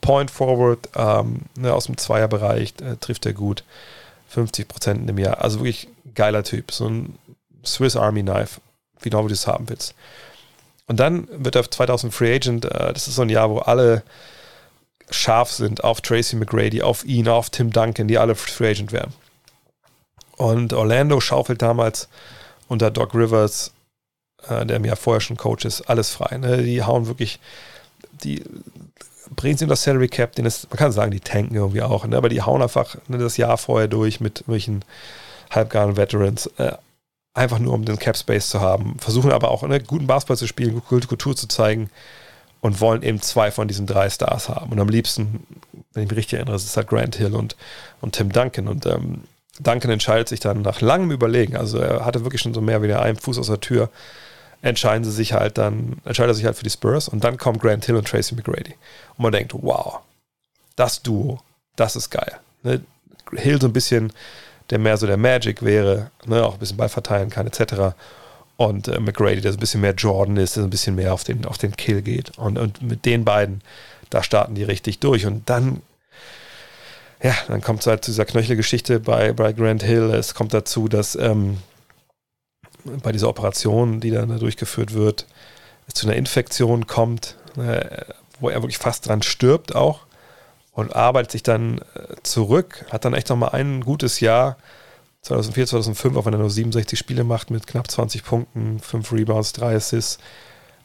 Point 0.00 0.30
Forward 0.30 0.88
ähm, 0.94 1.42
ne, 1.56 1.72
aus 1.72 1.86
dem 1.86 1.96
Zweierbereich 1.96 2.74
äh, 2.82 2.96
trifft 2.96 3.26
er 3.26 3.32
gut. 3.32 3.64
50 4.28 4.68
Prozent 4.68 5.10
im 5.10 5.18
Jahr. 5.18 5.42
Also 5.42 5.58
wirklich 5.58 5.88
geiler 6.14 6.42
Typ. 6.42 6.72
So 6.72 6.88
ein 6.88 7.18
Swiss 7.64 7.96
Army 7.96 8.22
Knife, 8.22 8.60
wie 9.00 9.10
du 9.10 9.26
es 9.26 9.46
haben 9.46 9.68
willst. 9.68 9.94
Und 10.86 11.00
dann 11.00 11.28
wird 11.30 11.56
er 11.56 11.70
2000 11.70 12.12
Free 12.12 12.34
Agent. 12.34 12.64
Äh, 12.64 12.92
das 12.92 13.08
ist 13.08 13.14
so 13.14 13.22
ein 13.22 13.28
Jahr, 13.28 13.50
wo 13.50 13.58
alle 13.58 14.02
scharf 15.10 15.52
sind 15.52 15.84
auf 15.84 16.00
Tracy 16.00 16.36
McGrady, 16.36 16.82
auf 16.82 17.04
ihn, 17.04 17.28
auf 17.28 17.50
Tim 17.50 17.70
Duncan, 17.70 18.08
die 18.08 18.18
alle 18.18 18.34
Free 18.34 18.70
Agent 18.70 18.92
werden. 18.92 19.12
Und 20.36 20.72
Orlando 20.72 21.20
schaufelt 21.20 21.62
damals 21.62 22.08
unter 22.68 22.90
Doc 22.90 23.14
Rivers, 23.14 23.72
äh, 24.48 24.64
der 24.66 24.80
mir 24.80 24.88
ja 24.88 24.96
vorher 24.96 25.20
schon 25.20 25.36
Coach 25.36 25.64
ist, 25.64 25.82
alles 25.82 26.10
frei. 26.10 26.38
Ne? 26.38 26.62
Die 26.62 26.82
hauen 26.82 27.06
wirklich, 27.06 27.40
die 28.24 28.42
bringen 29.34 29.56
sie 29.56 29.64
in 29.64 29.70
das 29.70 29.82
Salary 29.82 30.08
Cap, 30.08 30.34
den 30.34 30.44
ist, 30.44 30.68
man 30.70 30.78
kann 30.78 30.92
sagen, 30.92 31.10
die 31.10 31.20
tanken 31.20 31.54
irgendwie 31.54 31.82
auch, 31.82 32.06
ne? 32.06 32.16
aber 32.16 32.28
die 32.28 32.42
hauen 32.42 32.62
einfach 32.62 32.96
ne, 33.08 33.18
das 33.18 33.36
Jahr 33.36 33.56
vorher 33.56 33.88
durch 33.88 34.20
mit 34.20 34.40
irgendwelchen 34.40 34.84
halbgaren 35.50 35.96
Veterans, 35.96 36.46
äh, 36.58 36.72
einfach 37.34 37.58
nur 37.58 37.72
um 37.72 37.84
den 37.84 37.98
Cap 37.98 38.16
Space 38.16 38.48
zu 38.48 38.60
haben, 38.60 38.98
versuchen 38.98 39.32
aber 39.32 39.50
auch 39.50 39.62
ne, 39.62 39.80
guten 39.80 40.06
Basketball 40.06 40.36
zu 40.36 40.46
spielen, 40.46 40.82
gute 40.88 41.08
Kultur 41.08 41.34
zu 41.34 41.48
zeigen 41.48 41.90
und 42.62 42.80
wollen 42.80 43.02
eben 43.02 43.20
zwei 43.20 43.50
von 43.50 43.68
diesen 43.68 43.86
drei 43.86 44.08
Stars 44.08 44.48
haben. 44.48 44.70
Und 44.70 44.80
am 44.80 44.88
liebsten, 44.88 45.46
wenn 45.92 46.04
ich 46.04 46.10
mich 46.10 46.18
richtig 46.18 46.34
erinnere, 46.34 46.56
ist 46.56 46.64
es 46.64 46.76
halt 46.76 46.88
Grant 46.88 47.16
Hill 47.16 47.34
und, 47.34 47.56
und 48.00 48.14
Tim 48.14 48.30
Duncan. 48.32 48.68
Und 48.68 48.86
ähm, 48.86 49.22
Duncan 49.62 49.90
entscheidet 49.90 50.28
sich 50.28 50.40
dann 50.40 50.62
nach 50.62 50.80
langem 50.80 51.10
Überlegen, 51.10 51.56
also 51.56 51.78
er 51.78 52.04
hatte 52.04 52.24
wirklich 52.24 52.42
schon 52.42 52.54
so 52.54 52.60
mehr 52.60 52.82
wie 52.82 52.92
einen 52.92 53.16
Fuß 53.16 53.38
aus 53.38 53.46
der 53.46 53.60
Tür, 53.60 53.90
entscheiden 54.62 55.04
sie 55.04 55.10
sich 55.10 55.32
halt 55.32 55.58
dann, 55.58 56.00
entscheidet 56.04 56.32
er 56.32 56.34
sich 56.34 56.44
halt 56.44 56.56
für 56.56 56.64
die 56.64 56.70
Spurs 56.70 57.08
und 57.08 57.24
dann 57.24 57.36
kommt 57.36 57.60
Grant 57.60 57.84
Hill 57.84 57.96
und 57.96 58.06
Tracy 58.06 58.34
McGrady. 58.34 58.74
Und 59.16 59.22
man 59.22 59.32
denkt, 59.32 59.52
wow, 59.54 60.00
das 60.76 61.02
Duo, 61.02 61.40
das 61.76 61.96
ist 61.96 62.10
geil. 62.10 62.38
Ne? 62.62 62.80
Hill 63.32 63.60
so 63.60 63.66
ein 63.66 63.72
bisschen, 63.72 64.12
der 64.70 64.78
mehr 64.78 64.96
so 64.96 65.06
der 65.06 65.16
Magic 65.16 65.62
wäre, 65.62 66.10
ne? 66.26 66.44
auch 66.44 66.54
ein 66.54 66.58
bisschen 66.60 66.76
Ball 66.76 66.88
verteilen 66.88 67.30
kann, 67.30 67.46
etc. 67.46 67.94
Und 68.56 68.88
äh, 68.88 69.00
McGrady, 69.00 69.40
der 69.40 69.52
so 69.52 69.58
ein 69.58 69.60
bisschen 69.60 69.80
mehr 69.80 69.94
Jordan 69.94 70.36
ist, 70.36 70.56
der 70.56 70.62
so 70.62 70.66
ein 70.66 70.70
bisschen 70.70 70.94
mehr 70.94 71.12
auf 71.12 71.24
den, 71.24 71.44
auf 71.44 71.58
den 71.58 71.76
Kill 71.76 72.02
geht. 72.02 72.38
Und, 72.38 72.58
und 72.58 72.82
mit 72.82 73.04
den 73.04 73.24
beiden, 73.24 73.62
da 74.10 74.22
starten 74.22 74.54
die 74.54 74.64
richtig 74.64 75.00
durch. 75.00 75.26
Und 75.26 75.48
dann, 75.50 75.82
ja, 77.22 77.34
dann 77.48 77.60
kommt 77.60 77.80
es 77.80 77.86
halt 77.86 78.04
zu 78.04 78.10
dieser 78.10 78.24
Knöchelgeschichte 78.24 79.00
bei, 79.00 79.32
bei 79.32 79.52
Grant 79.52 79.82
Hill. 79.82 80.10
Es 80.10 80.34
kommt 80.34 80.52
dazu, 80.52 80.88
dass 80.88 81.14
ähm, 81.14 81.58
bei 82.84 83.12
dieser 83.12 83.28
Operation, 83.28 84.00
die 84.00 84.10
dann 84.10 84.28
da 84.28 84.38
durchgeführt 84.38 84.92
wird, 84.92 85.26
es 85.86 85.94
zu 85.94 86.06
einer 86.06 86.16
Infektion 86.16 86.86
kommt, 86.86 87.36
äh, 87.56 88.04
wo 88.40 88.48
er 88.48 88.62
wirklich 88.62 88.78
fast 88.78 89.06
dran 89.06 89.22
stirbt 89.22 89.74
auch 89.74 90.00
und 90.72 90.96
arbeitet 90.96 91.30
sich 91.30 91.42
dann 91.42 91.78
äh, 91.78 92.16
zurück, 92.24 92.84
hat 92.90 93.04
dann 93.04 93.14
echt 93.14 93.28
nochmal 93.28 93.50
ein 93.50 93.82
gutes 93.82 94.20
Jahr 94.20 94.56
2004, 95.22 95.68
2005, 95.68 96.16
auch 96.16 96.26
wenn 96.26 96.34
er 96.34 96.40
nur 96.40 96.50
67 96.50 96.98
Spiele 96.98 97.22
macht 97.22 97.50
mit 97.50 97.68
knapp 97.68 97.88
20 97.88 98.24
Punkten, 98.24 98.80
5 98.80 99.12
Rebounds, 99.12 99.52
3 99.52 99.76
Assists. 99.76 100.18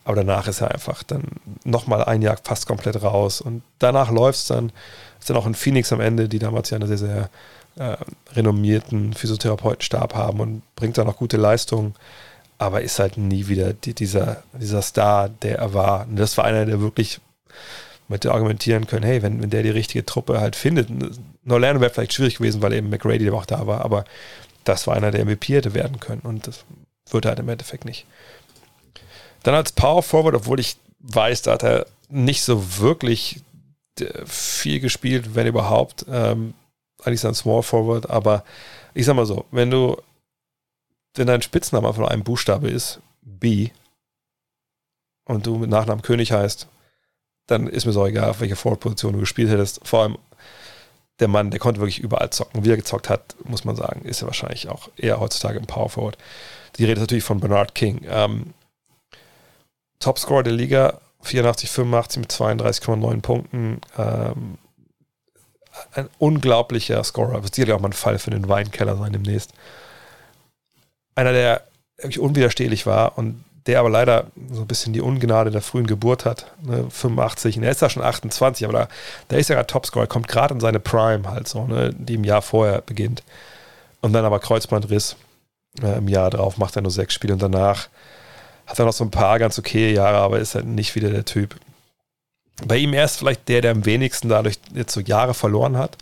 Aber 0.03 0.15
danach 0.15 0.47
ist 0.47 0.61
er 0.61 0.71
einfach 0.71 1.03
dann 1.03 1.23
nochmal 1.63 2.03
ein 2.03 2.21
Jahr 2.21 2.37
fast 2.41 2.67
komplett 2.67 3.01
raus. 3.01 3.41
Und 3.41 3.63
danach 3.79 4.11
läuft 4.11 4.39
es 4.39 4.45
dann, 4.47 4.71
ist 5.19 5.29
dann 5.29 5.37
auch 5.37 5.45
in 5.45 5.55
Phoenix 5.55 5.91
am 5.91 6.01
Ende, 6.01 6.29
die 6.29 6.39
damals 6.39 6.69
ja 6.69 6.77
eine 6.77 6.87
sehr, 6.87 6.97
sehr 6.97 7.29
äh, 7.77 7.97
renommierten 8.33 9.13
Physiotherapeutenstab 9.13 10.15
haben 10.15 10.39
und 10.39 10.61
bringt 10.75 10.97
dann 10.97 11.07
auch 11.07 11.17
gute 11.17 11.37
Leistungen, 11.37 11.95
aber 12.57 12.81
ist 12.81 12.99
halt 12.99 13.17
nie 13.17 13.47
wieder 13.47 13.73
die, 13.73 13.93
dieser, 13.93 14.43
dieser 14.53 14.81
Star, 14.81 15.29
der 15.29 15.59
er 15.59 15.73
war. 15.73 16.07
Und 16.07 16.17
das 16.17 16.37
war 16.37 16.45
einer, 16.45 16.65
der 16.65 16.81
wirklich 16.81 17.19
mit 18.07 18.25
argumentieren 18.25 18.87
können, 18.87 19.03
hey, 19.03 19.21
wenn, 19.21 19.41
wenn 19.41 19.49
der 19.49 19.63
die 19.63 19.69
richtige 19.69 20.05
Truppe 20.05 20.39
halt 20.39 20.55
findet, 20.55 20.89
Norlando 21.43 21.81
wäre 21.81 21.91
vielleicht 21.91 22.13
schwierig 22.13 22.37
gewesen, 22.37 22.61
weil 22.61 22.73
eben 22.73 22.89
McRady 22.89 23.25
der 23.25 23.33
auch 23.33 23.45
da 23.45 23.67
war, 23.67 23.83
aber 23.83 24.05
das 24.63 24.87
war 24.87 24.95
einer, 24.95 25.11
der 25.11 25.25
MVP 25.25 25.55
hätte 25.55 25.73
werden 25.73 25.99
können 25.99 26.21
und 26.21 26.47
das 26.47 26.63
wird 27.09 27.25
halt 27.25 27.39
im 27.39 27.49
Endeffekt 27.49 27.85
nicht. 27.85 28.05
Dann 29.43 29.55
als 29.55 29.71
Power 29.71 30.03
Forward, 30.03 30.35
obwohl 30.35 30.59
ich 30.59 30.77
weiß, 30.99 31.43
da 31.43 31.53
hat 31.53 31.63
er 31.63 31.85
nicht 32.09 32.43
so 32.43 32.79
wirklich 32.79 33.41
viel 34.25 34.79
gespielt, 34.79 35.35
wenn 35.35 35.47
überhaupt. 35.47 36.05
Ähm, 36.09 36.53
eigentlich 37.01 37.15
ist 37.15 37.23
er 37.23 37.31
ein 37.31 37.35
Small 37.35 37.63
Forward, 37.63 38.09
aber 38.09 38.43
ich 38.93 39.05
sag 39.05 39.15
mal 39.15 39.25
so, 39.25 39.45
wenn 39.51 39.69
du, 39.69 39.97
wenn 41.15 41.27
dein 41.27 41.41
Spitzname 41.41 41.93
von 41.93 42.05
einem 42.05 42.23
Buchstabe 42.23 42.69
ist, 42.69 42.99
B, 43.21 43.69
und 45.25 45.45
du 45.45 45.57
mit 45.57 45.69
Nachnamen 45.69 46.01
König 46.01 46.31
heißt, 46.31 46.67
dann 47.47 47.67
ist 47.67 47.85
mir 47.85 47.91
so 47.91 48.05
egal, 48.05 48.29
auf 48.29 48.39
welche 48.39 48.55
Forward-Position 48.55 49.13
du 49.13 49.19
gespielt 49.19 49.49
hättest. 49.49 49.85
Vor 49.87 50.03
allem 50.03 50.17
der 51.19 51.27
Mann, 51.27 51.51
der 51.51 51.59
konnte 51.59 51.79
wirklich 51.79 51.99
überall 51.99 52.29
zocken. 52.29 52.63
Wie 52.63 52.69
er 52.69 52.77
gezockt 52.77 53.09
hat, 53.09 53.35
muss 53.43 53.65
man 53.65 53.75
sagen, 53.75 54.05
ist 54.05 54.21
er 54.21 54.27
wahrscheinlich 54.27 54.69
auch 54.69 54.89
eher 54.97 55.19
heutzutage 55.19 55.57
im 55.57 55.65
Power 55.65 55.89
Forward. 55.89 56.17
Die 56.77 56.83
Rede 56.83 56.93
ist 56.93 57.01
natürlich 57.01 57.23
von 57.23 57.39
Bernard 57.39 57.75
King. 57.75 58.01
Ähm, 58.07 58.53
Topscorer 59.99 60.43
der 60.43 60.53
Liga, 60.53 61.01
84, 61.21 61.69
85 61.69 62.19
mit 62.19 62.31
32,9 62.31 63.21
Punkten. 63.21 63.81
Ähm, 63.97 64.57
ein 65.93 66.09
unglaublicher 66.17 67.03
Scorer. 67.03 67.43
Wird 67.43 67.55
sicherlich 67.55 67.75
auch 67.75 67.81
mal 67.81 67.89
ein 67.89 67.93
Fall 67.93 68.19
für 68.19 68.31
den 68.31 68.49
Weinkeller 68.49 68.97
sein 68.97 69.13
demnächst. 69.13 69.53
Einer, 71.15 71.33
der 71.33 71.63
wirklich 71.97 72.19
unwiderstehlich 72.19 72.85
war 72.85 73.17
und 73.17 73.43
der 73.67 73.79
aber 73.79 73.89
leider 73.89 74.27
so 74.51 74.61
ein 74.61 74.67
bisschen 74.67 74.93
die 74.93 75.01
Ungnade 75.01 75.51
der 75.51 75.61
frühen 75.61 75.87
Geburt 75.87 76.25
hat. 76.25 76.51
Ne, 76.61 76.85
85, 76.89 77.57
und 77.57 77.63
er 77.63 77.71
ist 77.71 77.81
ja 77.81 77.89
schon 77.89 78.03
28, 78.03 78.65
aber 78.65 78.73
da, 78.79 78.87
da 79.27 79.35
ist 79.35 79.49
er 79.49 79.57
gerade 79.57 79.67
Topscorer, 79.67 80.07
kommt 80.07 80.27
gerade 80.27 80.53
in 80.53 80.59
seine 80.59 80.79
Prime 80.79 81.29
halt 81.29 81.47
so, 81.47 81.65
ne, 81.65 81.93
die 81.93 82.15
im 82.15 82.23
Jahr 82.23 82.41
vorher 82.41 82.81
beginnt. 82.81 83.23
Und 83.99 84.13
dann 84.13 84.23
aber 84.23 84.39
Kreuzbandriss 84.39 85.17
äh, 85.81 85.97
im 85.97 86.07
Jahr 86.07 86.29
drauf, 86.29 86.57
macht 86.57 86.75
er 86.77 86.81
nur 86.81 86.91
sechs 86.91 87.13
Spiele 87.13 87.33
und 87.33 87.41
danach 87.41 87.89
hat 88.67 88.77
er 88.77 88.85
noch 88.85 88.93
so 88.93 89.05
ein 89.05 89.11
paar 89.11 89.39
ganz 89.39 89.57
okay 89.57 89.93
Jahre, 89.93 90.17
aber 90.17 90.39
ist 90.39 90.55
halt 90.55 90.65
nicht 90.65 90.93
wieder 90.95 91.09
der 91.09 91.25
Typ. 91.25 91.55
Bei 92.65 92.75
ihm 92.75 92.93
erst 92.93 93.19
vielleicht 93.19 93.47
der, 93.47 93.61
der 93.61 93.71
am 93.71 93.85
wenigsten 93.85 94.29
dadurch 94.29 94.59
jetzt 94.73 94.93
so 94.93 94.99
Jahre 94.99 95.33
verloren 95.33 95.77
hat. 95.77 95.97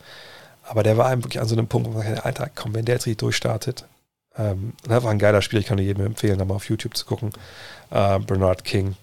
Aber 0.63 0.81
der 0.81 0.97
war 0.97 1.11
wirklich 1.11 1.39
an 1.39 1.47
so 1.47 1.55
einem 1.55 1.67
Punkt, 1.67 1.87
wo 1.87 1.93
man 1.93 2.07
sagt, 2.07 2.25
Alter, 2.25 2.49
komm, 2.53 2.73
wenn 2.73 2.85
der 2.85 2.95
jetzt 2.95 3.05
richtig 3.05 3.19
durchstartet. 3.19 3.85
Ähm, 4.37 4.73
war 4.85 5.11
ein 5.11 5.19
geiler 5.19 5.41
Spiel, 5.43 5.59
ich 5.59 5.67
kann 5.67 5.77
jedem 5.77 6.05
empfehlen, 6.05 6.39
da 6.39 6.45
mal 6.45 6.55
auf 6.55 6.67
YouTube 6.67 6.97
zu 6.97 7.05
gucken. 7.05 7.31
Äh, 7.91 8.19
Bernard 8.19 8.63
King. 8.63 8.95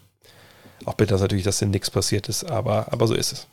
Auch 0.84 0.94
bitter 0.94 1.14
ist 1.14 1.20
natürlich, 1.20 1.44
dass 1.44 1.62
in 1.62 1.70
nichts 1.70 1.90
passiert 1.90 2.28
ist, 2.28 2.50
aber, 2.50 2.88
aber 2.90 3.06
so 3.06 3.14
ist 3.14 3.32
es. 3.32 3.46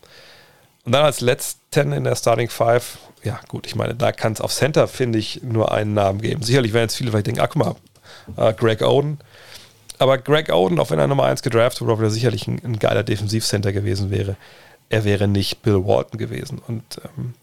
Und 0.85 0.93
dann 0.93 1.05
als 1.05 1.21
letzten 1.21 1.91
in 1.91 2.03
der 2.03 2.15
Starting 2.15 2.49
Five, 2.49 2.97
ja 3.23 3.39
gut, 3.47 3.67
ich 3.67 3.75
meine, 3.75 3.93
da 3.93 4.11
kann 4.11 4.33
es 4.33 4.41
auf 4.41 4.51
Center, 4.51 4.87
finde 4.87 5.19
ich, 5.19 5.43
nur 5.43 5.71
einen 5.71 5.93
Namen 5.93 6.19
geben. 6.19 6.41
Sicherlich 6.41 6.73
werden 6.73 6.85
jetzt 6.85 6.95
viele 6.95 7.11
vielleicht 7.11 7.27
denken, 7.27 7.41
ach 7.41 7.49
guck 7.49 7.57
mal, 8.37 8.49
äh, 8.49 8.53
Greg 8.53 8.81
Oden 8.81 9.19
aber 9.99 10.17
Greg 10.17 10.51
Oden, 10.51 10.79
auch 10.79 10.89
wenn 10.89 10.99
er 10.99 11.07
Nummer 11.07 11.25
1 11.25 11.43
gedraftet 11.43 11.81
wurde, 11.81 11.93
obwohl 11.93 12.05
er 12.05 12.11
sicherlich 12.11 12.47
ein, 12.47 12.61
ein 12.63 12.79
geiler 12.79 13.03
Defensivcenter 13.03 13.73
gewesen 13.73 14.09
wäre, 14.09 14.35
er 14.89 15.03
wäre 15.03 15.27
nicht 15.27 15.61
Bill 15.61 15.85
Walton 15.85 16.17
gewesen. 16.17 16.61
Und 16.67 17.01
ähm, 17.03 17.35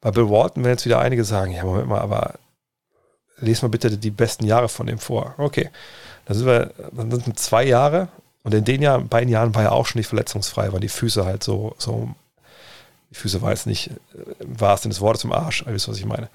bei 0.00 0.10
Bill 0.10 0.28
Walton 0.28 0.64
werden 0.64 0.74
jetzt 0.74 0.86
wieder 0.86 0.98
einige 0.98 1.24
sagen, 1.24 1.52
ja, 1.52 1.64
Moment 1.64 1.88
mal, 1.88 2.00
aber 2.00 2.34
lest 3.38 3.62
mal 3.62 3.68
bitte 3.68 3.96
die 3.96 4.10
besten 4.10 4.44
Jahre 4.44 4.68
von 4.68 4.88
ihm 4.88 4.98
vor. 4.98 5.34
Okay, 5.38 5.70
dann 6.24 6.36
sind 6.36 6.46
wir, 6.46 6.72
dann 6.92 7.10
sind 7.10 7.38
zwei 7.38 7.64
Jahre 7.64 8.08
und 8.42 8.54
in 8.54 8.64
den 8.64 8.82
Jahren, 8.82 9.08
beiden 9.08 9.28
Jahren 9.28 9.54
war 9.54 9.64
er 9.64 9.72
auch 9.72 9.86
schon 9.86 9.98
nicht 9.98 10.08
verletzungsfrei, 10.08 10.72
weil 10.72 10.80
die 10.80 10.88
Füße 10.88 11.24
halt 11.24 11.44
so, 11.44 11.74
so, 11.78 12.08
die 13.10 13.14
Füße 13.14 13.40
jetzt 13.44 13.66
nicht, 13.66 13.90
war 14.40 14.74
es 14.74 14.82
denn 14.82 14.90
das 14.90 15.00
Wort 15.00 15.18
zum 15.18 15.32
Arsch, 15.32 15.62
ihr 15.66 15.72
wisst, 15.72 15.88
was 15.88 15.98
ich 15.98 16.06
meine. 16.06 16.28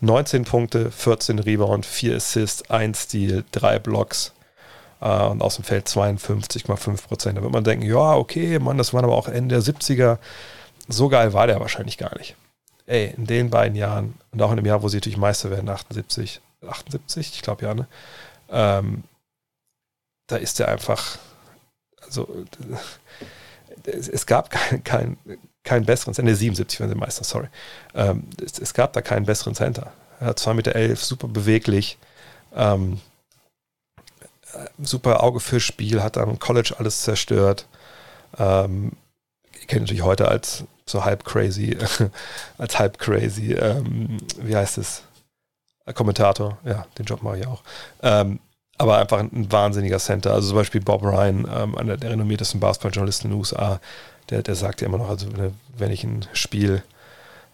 19 0.00 0.44
Punkte, 0.44 0.90
14 0.90 1.38
Rebound, 1.38 1.86
4 1.86 2.16
Assists, 2.16 2.68
1 2.70 3.02
Steal, 3.02 3.44
3 3.52 3.78
Blocks, 3.78 4.32
äh, 5.02 5.26
und 5.26 5.42
aus 5.42 5.56
dem 5.56 5.64
Feld 5.64 5.88
52,5 5.88 7.06
Prozent. 7.06 7.36
Da 7.36 7.42
wird 7.42 7.52
man 7.52 7.64
denken, 7.64 7.84
ja, 7.84 8.14
okay, 8.14 8.58
Mann, 8.58 8.78
das 8.78 8.94
waren 8.94 9.04
aber 9.04 9.16
auch 9.16 9.28
Ende 9.28 9.60
der 9.60 9.74
70er. 9.74 10.18
So 10.88 11.08
geil 11.08 11.32
war 11.32 11.46
der 11.46 11.60
wahrscheinlich 11.60 11.98
gar 11.98 12.16
nicht. 12.16 12.36
Ey, 12.86 13.12
in 13.16 13.26
den 13.26 13.50
beiden 13.50 13.76
Jahren 13.76 14.14
und 14.30 14.40
auch 14.42 14.50
in 14.50 14.56
dem 14.56 14.66
Jahr, 14.66 14.82
wo 14.82 14.88
sie 14.88 14.96
natürlich 14.96 15.18
Meister 15.18 15.50
werden, 15.50 15.68
78, 15.68 16.40
78, 16.66 17.32
ich 17.34 17.42
glaube 17.42 17.64
ja, 17.64 17.74
ne? 17.74 17.86
Ähm, 18.50 19.04
da 20.26 20.36
ist 20.36 20.60
er 20.60 20.68
einfach, 20.68 21.18
also 22.04 22.44
es, 23.84 24.26
gab 24.26 24.50
kein, 24.50 24.84
kein, 24.84 25.16
keinen 25.64 25.86
besseren 25.86 26.14
Center, 26.14 26.34
77 26.34 26.80
wenn 26.80 26.88
sie 26.88 26.94
Meister, 26.94 27.24
sorry. 27.24 27.48
Ähm, 27.94 28.24
es, 28.44 28.58
es, 28.58 28.74
gab 28.74 28.92
da 28.92 29.00
keinen 29.00 29.26
besseren 29.26 29.54
Center. 29.54 29.92
Er 30.20 30.28
hat 30.28 30.38
2,11 30.38 30.54
Meter, 30.54 30.74
elf, 30.74 31.04
super 31.04 31.28
beweglich. 31.28 31.98
Ähm, 32.54 33.00
super 34.82 35.22
Auge 35.22 35.40
für 35.40 35.60
Spiel, 35.60 36.02
hat 36.02 36.18
am 36.18 36.38
College 36.38 36.74
alles 36.78 37.02
zerstört. 37.02 37.66
Ähm, 38.38 38.92
ich 39.58 39.66
kenne 39.66 39.82
natürlich 39.82 40.02
heute 40.02 40.28
als 40.28 40.64
so 40.86 41.04
halb 41.04 41.24
crazy, 41.24 41.76
als 42.58 42.78
halb 42.78 42.98
crazy, 42.98 43.52
ähm, 43.52 44.18
wie 44.38 44.56
heißt 44.56 44.78
es? 44.78 45.02
Kommentator, 45.94 46.58
ja, 46.64 46.86
den 46.96 47.06
Job 47.06 47.22
mache 47.22 47.40
ich 47.40 47.46
auch. 47.46 47.62
Ähm, 48.02 48.38
aber 48.78 48.98
einfach 48.98 49.18
ein, 49.18 49.50
wahnsinniger 49.50 49.98
Center. 49.98 50.32
Also 50.32 50.48
zum 50.48 50.56
Beispiel 50.56 50.80
Bob 50.80 51.02
Ryan, 51.02 51.46
ähm, 51.52 51.76
einer 51.76 51.96
der 51.96 52.10
renommiertesten 52.10 52.60
Basketballjournalisten 52.60 53.30
in 53.30 53.36
den 53.36 53.40
USA, 53.40 53.80
der, 54.30 54.42
der 54.42 54.54
sagt 54.54 54.80
ja 54.80 54.86
immer 54.86 54.98
noch, 54.98 55.08
also 55.08 55.26
wenn 55.76 55.90
ich 55.90 56.04
ein 56.04 56.24
Spiel, 56.32 56.82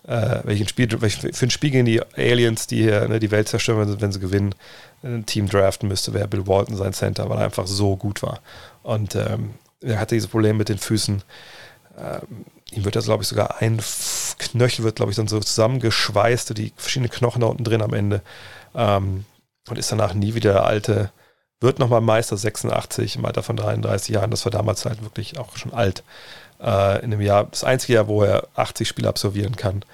äh, 0.06 0.40
wenn 0.44 0.54
ich 0.54 0.62
ein 0.62 0.68
Spiel, 0.68 0.88
für 0.88 1.46
ein 1.46 1.50
Spiel 1.50 1.70
gegen 1.70 1.86
die 1.86 2.02
Aliens, 2.16 2.66
die 2.66 2.82
hier 2.82 3.08
ne, 3.08 3.18
die 3.18 3.30
Welt 3.30 3.48
zerstören, 3.48 3.80
wenn 3.80 3.88
sie, 3.88 4.00
wenn 4.00 4.12
sie 4.12 4.20
gewinnen, 4.20 4.54
ein 5.02 5.26
Team 5.26 5.48
draften 5.48 5.88
müsste, 5.88 6.12
wäre 6.12 6.28
Bill 6.28 6.46
Walton 6.46 6.76
sein 6.76 6.92
Center, 6.92 7.28
weil 7.28 7.38
er 7.38 7.44
einfach 7.44 7.66
so 7.66 7.96
gut 7.96 8.22
war. 8.22 8.40
Und 8.82 9.14
ähm, 9.14 9.54
er 9.80 10.00
hatte 10.00 10.14
dieses 10.14 10.30
Problem 10.30 10.56
mit 10.56 10.68
den 10.68 10.78
Füßen. 10.78 11.22
Ähm, 11.98 12.44
ihm 12.72 12.84
wird 12.84 12.96
das, 12.96 13.04
glaube 13.04 13.22
ich, 13.22 13.28
sogar 13.28 13.60
ein 13.60 13.80
Knöchel 14.38 14.84
wird, 14.84 14.96
glaube 14.96 15.10
ich, 15.10 15.16
dann 15.16 15.28
so 15.28 15.40
zusammengeschweißt, 15.40 16.56
die 16.56 16.72
verschiedenen 16.76 17.10
Knochen 17.10 17.40
da 17.40 17.48
unten 17.48 17.64
drin 17.64 17.82
am 17.82 17.94
Ende. 17.94 18.22
Ähm, 18.74 19.24
und 19.68 19.78
ist 19.78 19.92
danach 19.92 20.14
nie 20.14 20.34
wieder 20.34 20.52
der 20.52 20.64
alte, 20.64 21.10
wird 21.60 21.78
nochmal 21.78 22.00
Meister 22.00 22.36
86 22.36 23.16
im 23.16 23.24
Alter 23.24 23.42
von 23.42 23.56
33 23.56 24.14
Jahren. 24.14 24.30
Das 24.30 24.44
war 24.44 24.52
damals 24.52 24.84
halt 24.84 25.02
wirklich 25.02 25.38
auch 25.38 25.56
schon 25.56 25.74
alt. 25.74 26.02
Äh, 26.60 27.02
in 27.04 27.10
dem 27.10 27.20
Jahr, 27.20 27.44
das 27.44 27.64
einzige 27.64 27.94
Jahr, 27.94 28.08
wo 28.08 28.22
er 28.22 28.48
80 28.54 28.88
Spiele 28.88 29.08
absolvieren 29.08 29.56
kann 29.56 29.84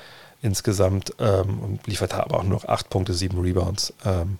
insgesamt 0.42 1.14
ähm, 1.18 1.60
und 1.60 1.86
liefert 1.86 2.14
aber 2.14 2.38
auch 2.38 2.42
nur 2.42 2.52
noch 2.52 2.68
8 2.68 2.90
Punkte, 2.90 3.14
7 3.14 3.40
Rebounds. 3.40 3.94
Ähm, 4.04 4.38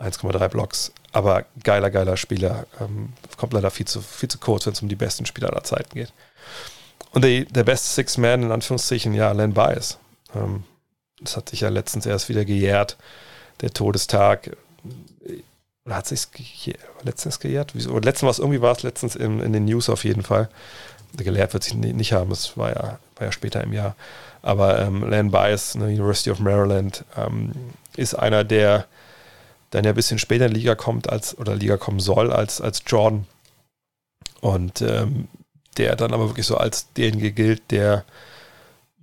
1,3 0.00 0.48
Blocks. 0.48 0.92
Aber 1.12 1.44
geiler, 1.62 1.90
geiler 1.90 2.16
Spieler. 2.16 2.66
Ähm, 2.80 3.12
kommt 3.36 3.52
leider 3.52 3.70
viel 3.70 3.86
zu, 3.86 4.00
viel 4.00 4.28
zu 4.28 4.38
kurz, 4.38 4.66
wenn 4.66 4.72
es 4.72 4.82
um 4.82 4.88
die 4.88 4.96
besten 4.96 5.26
Spieler 5.26 5.50
aller 5.50 5.64
Zeiten 5.64 5.94
geht. 5.94 6.12
Und 7.12 7.24
der, 7.24 7.44
der 7.44 7.64
beste 7.64 7.88
Six-Man, 7.88 8.42
in 8.42 8.52
Anführungszeichen, 8.52 9.14
ja, 9.14 9.30
Len 9.32 9.54
Bias. 9.54 9.98
Ähm, 10.34 10.64
das 11.20 11.36
hat 11.36 11.48
sich 11.48 11.60
ja 11.60 11.68
letztens 11.68 12.06
erst 12.06 12.28
wieder 12.28 12.44
gejährt. 12.44 12.96
Der 13.60 13.70
Todestag. 13.70 14.56
Oder 15.84 15.96
hat 15.96 16.06
sich 16.06 16.26
letztens 17.02 17.38
gejährt? 17.38 17.74
Wieso? 17.74 17.98
Letztens 17.98 18.22
war 18.22 18.30
es 18.30 18.38
irgendwie 18.38 18.60
war 18.60 18.72
es 18.72 18.82
letztens 18.82 19.16
in, 19.16 19.40
in 19.40 19.52
den 19.52 19.66
News 19.66 19.88
auf 19.88 20.04
jeden 20.04 20.22
Fall. 20.22 20.48
Gelehrt 21.16 21.52
wird 21.52 21.62
sich 21.62 21.74
nicht 21.74 22.12
haben, 22.12 22.32
es 22.32 22.56
war 22.56 22.70
ja, 22.70 22.98
war 23.16 23.26
ja 23.26 23.30
später 23.30 23.62
im 23.62 23.72
Jahr. 23.72 23.94
Aber 24.42 24.80
ähm, 24.80 25.08
Len 25.08 25.30
Bias, 25.30 25.76
ne, 25.76 25.86
University 25.86 26.30
of 26.30 26.40
Maryland, 26.40 27.04
ähm, 27.16 27.52
ist 27.96 28.14
einer 28.14 28.42
der 28.42 28.86
dann 29.74 29.84
ja 29.84 29.90
ein 29.90 29.96
bisschen 29.96 30.20
später 30.20 30.46
in 30.46 30.54
die 30.54 30.60
Liga 30.60 30.76
kommt 30.76 31.10
als 31.10 31.36
oder 31.36 31.56
Liga 31.56 31.76
kommen 31.76 31.98
soll 31.98 32.32
als, 32.32 32.60
als 32.60 32.82
Jordan. 32.86 33.26
Und 34.40 34.82
ähm, 34.82 35.28
der 35.76 35.96
dann 35.96 36.14
aber 36.14 36.28
wirklich 36.28 36.46
so 36.46 36.56
als 36.56 36.92
derjenige 36.92 37.32
gilt, 37.32 37.72
der, 37.72 38.04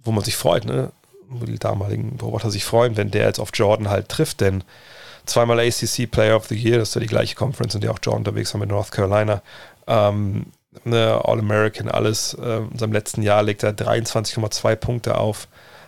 wo 0.04 0.12
man 0.12 0.24
sich 0.24 0.38
freut, 0.38 0.66
ne? 0.66 0.92
Wo 1.28 1.46
die 1.46 1.60
damaligen 1.60 2.18
Beobachter 2.18 2.52
sich 2.52 2.64
freuen, 2.64 2.96
wenn 2.96 3.12
der 3.12 3.26
jetzt 3.26 3.40
auf 3.40 3.52
Jordan 3.54 3.90
halt 3.90 4.08
trifft, 4.08 4.42
denn 4.42 4.64
zweimal 5.26 5.60
ACC 5.60 6.10
Player 6.10 6.36
of 6.38 6.48
the 6.48 6.56
Year, 6.56 6.78
das 6.78 6.90
ist 6.90 6.96
ja 6.96 7.02
die 7.02 7.08
gleiche 7.08 7.36
Conference, 7.36 7.76
in 7.76 7.82
der 7.82 7.92
auch 7.92 8.00
Jordan 8.02 8.22
unterwegs 8.22 8.54
war 8.54 8.60
mit 8.60 8.70
North 8.70 8.92
Carolina. 8.92 9.42
Ähm, 9.88 10.48
ne, 10.86 11.20
All-American, 11.24 11.90
alles. 11.90 12.34
Äh, 12.34 12.60
in 12.60 12.78
seinem 12.78 12.94
letzten 12.94 13.24
Jahr 13.24 13.44
legt 13.44 13.64
er 13.64 13.72
23,2 13.72 14.76
Punkte 14.76 15.18
auf, 15.18 15.48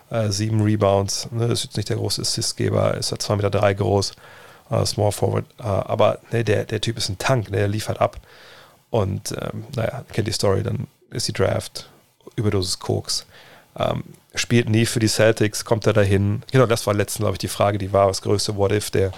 äh, 0.10 0.30
sieben 0.30 0.62
Rebounds. 0.62 1.30
Ne, 1.32 1.46
ist 1.46 1.64
jetzt 1.64 1.78
nicht 1.78 1.90
der 1.90 1.98
große 1.98 2.22
Assistgeber, 2.22 2.96
ist 2.96 3.12
ja 3.12 3.18
2,3 3.18 3.36
Meter 3.38 3.76
groß 3.76 4.14
uh, 4.82 4.86
Small 4.86 5.12
Forward. 5.12 5.46
Uh, 5.60 5.64
aber 5.64 6.20
ne, 6.32 6.44
der, 6.44 6.66
der 6.66 6.82
Typ 6.82 6.98
ist 6.98 7.10
ein 7.10 7.18
Tank, 7.18 7.52
ne, 7.52 7.58
der 7.58 7.68
liefert 7.68 8.02
ab. 8.02 8.20
Und 8.90 9.34
ähm, 9.42 9.66
naja, 9.76 10.04
kennt 10.14 10.28
die 10.28 10.32
Story, 10.32 10.62
dann 10.62 10.88
ist 11.10 11.28
die 11.28 11.34
Draft, 11.34 11.90
Überdosis 12.36 12.80
Koks. 12.80 13.26
Ähm, 13.78 14.04
spielt 14.36 14.70
nie 14.70 14.86
für 14.86 15.00
die 15.00 15.08
Celtics, 15.08 15.66
kommt 15.66 15.88
er 15.88 15.94
dahin? 15.94 16.44
Genau, 16.52 16.66
das 16.66 16.86
war 16.86 16.94
letztens, 16.94 17.22
glaube 17.22 17.34
ich, 17.34 17.40
die 17.40 17.48
Frage, 17.48 17.78
die 17.78 17.92
war 17.92 18.08
das 18.08 18.22
größte 18.22 18.56
What-If 18.56 18.92
der, 18.92 19.12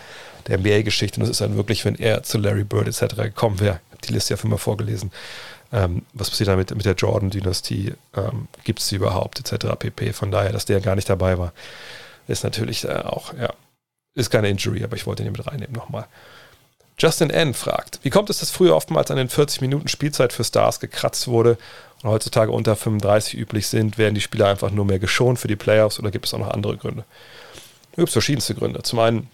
der 0.47 0.59
NBA-Geschichte. 0.59 1.19
Und 1.19 1.23
das 1.23 1.31
ist 1.31 1.41
dann 1.41 1.57
wirklich, 1.57 1.83
wenn 1.85 1.95
er 1.95 2.23
zu 2.23 2.37
Larry 2.37 2.63
Bird 2.63 2.87
etc. 2.87 3.15
gekommen 3.15 3.59
wäre. 3.59 3.79
Ich 3.87 3.91
habe 3.91 4.07
die 4.07 4.13
Liste 4.13 4.33
ja 4.33 4.37
fünfmal 4.37 4.59
vorgelesen. 4.59 5.11
Ähm, 5.73 6.03
was 6.13 6.29
passiert 6.29 6.47
dann 6.47 6.57
mit, 6.57 6.73
mit 6.73 6.85
der 6.85 6.93
Jordan-Dynastie? 6.93 7.93
Ähm, 8.15 8.47
Gibt 8.63 8.79
es 8.79 8.87
sie 8.87 8.95
überhaupt 8.95 9.39
etc. 9.39 9.75
pp. 9.77 10.13
Von 10.13 10.31
daher, 10.31 10.51
dass 10.51 10.65
der 10.65 10.79
gar 10.79 10.95
nicht 10.95 11.09
dabei 11.09 11.37
war, 11.37 11.51
ist 12.27 12.43
natürlich 12.43 12.85
äh, 12.85 12.93
auch, 12.93 13.33
ja, 13.33 13.53
ist 14.15 14.31
keine 14.31 14.49
Injury, 14.49 14.83
aber 14.83 14.95
ich 14.95 15.05
wollte 15.05 15.23
ihn 15.23 15.31
mit 15.31 15.45
reinnehmen 15.45 15.75
nochmal. 15.75 16.07
Justin 16.97 17.29
N. 17.29 17.53
fragt, 17.53 17.99
wie 18.03 18.09
kommt 18.09 18.29
es, 18.29 18.39
dass 18.39 18.51
früher 18.51 18.75
oftmals 18.75 19.11
an 19.11 19.17
den 19.17 19.27
40 19.27 19.59
Minuten 19.59 19.89
Spielzeit 19.89 20.31
für 20.31 20.45
Stars 20.45 20.79
gekratzt 20.79 21.27
wurde 21.27 21.57
und 22.01 22.09
heutzutage 22.09 22.51
unter 22.51 22.77
35 22.77 23.37
üblich 23.37 23.67
sind? 23.67 23.97
Werden 23.97 24.15
die 24.15 24.21
Spieler 24.21 24.47
einfach 24.47 24.71
nur 24.71 24.85
mehr 24.85 24.99
geschont 24.99 25.37
für 25.37 25.49
die 25.49 25.57
Playoffs 25.57 25.99
oder 25.99 26.11
gibt 26.11 26.25
es 26.25 26.33
auch 26.33 26.39
noch 26.39 26.51
andere 26.51 26.77
Gründe? 26.77 27.03
Da 27.91 27.97
gibt 27.97 28.07
es 28.07 28.13
verschiedenste 28.13 28.55
Gründe. 28.55 28.81
Zum 28.83 28.99
einen, 28.99 29.29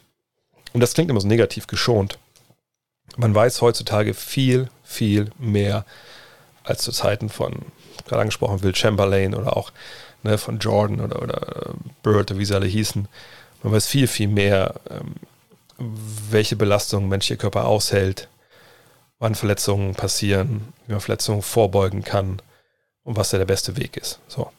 und 0.73 0.81
das 0.81 0.95
klingt 0.95 1.11
immer 1.11 1.21
so 1.21 1.27
negativ, 1.27 1.67
geschont. 1.67 2.17
Man 3.15 3.35
weiß 3.35 3.61
heutzutage 3.61 4.15
viel, 4.15 4.69
viel 4.83 5.29
mehr 5.37 5.85
als 6.63 6.81
zu 6.81 6.91
Zeiten 6.91 7.29
von, 7.29 7.53
gerade 8.07 8.21
angesprochen, 8.21 8.63
Will 8.63 8.75
Chamberlain 8.75 9.35
oder 9.35 9.55
auch 9.55 9.71
ne, 10.23 10.37
von 10.37 10.57
Jordan 10.59 11.01
oder, 11.01 11.21
oder 11.21 11.75
Bird, 12.01 12.37
wie 12.37 12.45
sie 12.45 12.55
alle 12.55 12.67
hießen. 12.67 13.07
Man 13.63 13.73
weiß 13.73 13.87
viel, 13.87 14.07
viel 14.07 14.27
mehr, 14.27 14.75
ähm, 14.89 15.15
welche 15.77 16.55
Belastung 16.55 17.07
menschlicher 17.07 17.39
Körper 17.39 17.65
aushält, 17.65 18.27
wann 19.19 19.35
Verletzungen 19.35 19.95
passieren, 19.95 20.73
wie 20.87 20.93
man 20.93 21.01
Verletzungen 21.01 21.41
vorbeugen 21.41 22.03
kann 22.03 22.41
und 23.03 23.17
was 23.17 23.29
da 23.29 23.37
der 23.37 23.45
beste 23.45 23.77
Weg 23.77 23.97
ist. 23.97 24.19
So, 24.27 24.51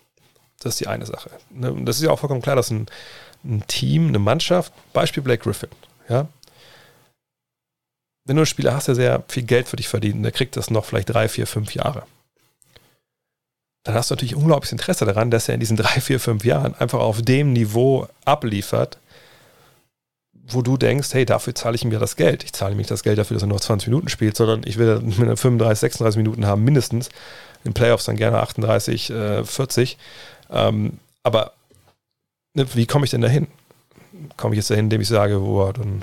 das 0.61 0.75
ist 0.75 0.81
die 0.81 0.87
eine 0.87 1.07
Sache. 1.07 1.31
Ne? 1.51 1.73
Und 1.73 1.87
das 1.87 1.97
ist 1.97 2.03
ja 2.03 2.11
auch 2.11 2.19
vollkommen 2.19 2.43
klar, 2.43 2.57
dass 2.57 2.71
ein, 2.71 2.87
ein 3.45 3.65
Team, 3.67 4.09
eine 4.09 4.19
Mannschaft, 4.19 4.73
Beispiel 4.93 5.23
Blake 5.23 5.43
Griffin, 5.43 5.71
ja, 6.09 6.29
wenn 8.25 8.37
du 8.37 8.43
einen 8.43 8.47
Spieler 8.47 8.75
hast, 8.75 8.87
der 8.87 8.95
sehr 8.95 9.25
viel 9.29 9.43
Geld 9.43 9.67
für 9.67 9.77
dich 9.77 9.89
verdient 9.89 10.25
der 10.25 10.33
kriegt 10.33 10.57
das 10.57 10.71
noch 10.71 10.85
vielleicht 10.85 11.11
drei, 11.11 11.29
vier, 11.29 11.47
fünf 11.47 11.75
Jahre, 11.75 12.05
dann 13.85 13.95
hast 13.95 14.11
du 14.11 14.15
natürlich 14.15 14.37
unglaubliches 14.37 14.73
Interesse 14.73 15.05
daran, 15.05 15.31
dass 15.31 15.49
er 15.49 15.55
in 15.55 15.61
diesen 15.61 15.77
drei, 15.79 16.01
vier, 16.01 16.21
fünf 16.21 16.45
Jahren 16.45 16.75
einfach 16.75 17.01
auf 17.01 17.23
dem 17.23 17.53
Niveau 17.53 18.07
abliefert, 18.25 18.99
wo 20.49 20.63
du 20.63 20.77
denkst, 20.77 21.09
hey, 21.13 21.25
dafür 21.25 21.55
zahle 21.55 21.77
ich 21.77 21.85
ihm 21.85 21.93
ja 21.93 21.99
das 21.99 22.17
Geld. 22.17 22.45
Ich 22.45 22.53
zahle 22.53 22.73
ihm 22.73 22.79
nicht 22.79 22.91
das 22.91 23.03
Geld 23.03 23.19
dafür, 23.19 23.35
dass 23.35 23.43
er 23.43 23.49
noch 23.49 23.61
20 23.61 23.89
Minuten 23.89 24.09
spielt, 24.09 24.37
sondern 24.37 24.63
ich 24.65 24.77
will 24.79 25.01
35, 25.37 25.79
36 25.79 26.17
Minuten 26.19 26.47
haben, 26.47 26.65
mindestens. 26.65 27.11
In 27.65 27.75
Playoffs 27.75 28.07
dann 28.07 28.17
gerne 28.17 28.41
38, 28.41 29.11
äh, 29.11 29.45
40. 29.45 29.97
Ähm, 30.51 30.99
aber 31.23 31.53
ne, 32.55 32.67
wie 32.75 32.87
komme 32.87 33.05
ich 33.05 33.13
denn 33.13 33.21
dahin? 33.21 33.47
Komme 34.37 34.55
ich 34.55 34.59
jetzt 34.59 34.71
dahin, 34.71 34.87
indem 34.87 35.01
ich 35.01 35.09
sage, 35.09 35.39
boah, 35.39 35.73
dann 35.73 36.03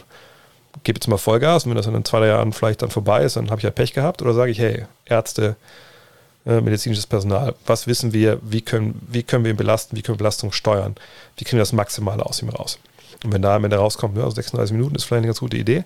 gebe 0.84 0.97
jetzt 0.97 1.07
mal 1.07 1.18
Vollgas 1.18 1.65
und 1.65 1.72
wenn 1.72 1.77
das 1.77 1.88
in 1.88 2.06
zwei, 2.06 2.19
drei 2.19 2.27
Jahren 2.27 2.53
vielleicht 2.53 2.81
dann 2.81 2.89
vorbei 2.89 3.23
ist, 3.23 3.35
dann 3.35 3.49
habe 3.49 3.60
ich 3.60 3.64
ja 3.64 3.72
Pech 3.72 3.93
gehabt? 3.93 4.22
Oder 4.22 4.34
sage 4.34 4.51
ich, 4.51 4.60
hey, 4.60 4.85
Ärzte, 5.06 5.57
äh, 6.49 6.61
medizinisches 6.61 7.05
Personal, 7.05 7.53
was 7.67 7.85
wissen 7.85 8.11
wir, 8.11 8.39
wie 8.41 8.61
können, 8.61 8.99
wie 9.07 9.21
können 9.21 9.43
wir 9.43 9.51
ihn 9.51 9.57
belasten, 9.57 9.95
wie 9.95 10.01
können 10.01 10.15
wir 10.15 10.23
Belastung 10.23 10.51
steuern, 10.51 10.95
wie 11.38 11.43
kriegen 11.43 11.57
wir 11.57 11.61
das 11.61 11.73
Maximale 11.73 12.26
aus 12.26 12.41
ihm 12.41 12.49
raus? 12.49 12.80
Und 13.23 13.31
wenn 13.31 13.43
da 13.43 13.55
am 13.55 13.63
Ende 13.65 13.77
rauskommt, 13.77 14.17
ja, 14.17 14.30
36 14.30 14.76
Minuten 14.76 14.95
ist 14.95 15.03
vielleicht 15.03 15.19
eine 15.19 15.27
ganz 15.27 15.41
gute 15.41 15.57
Idee, 15.57 15.84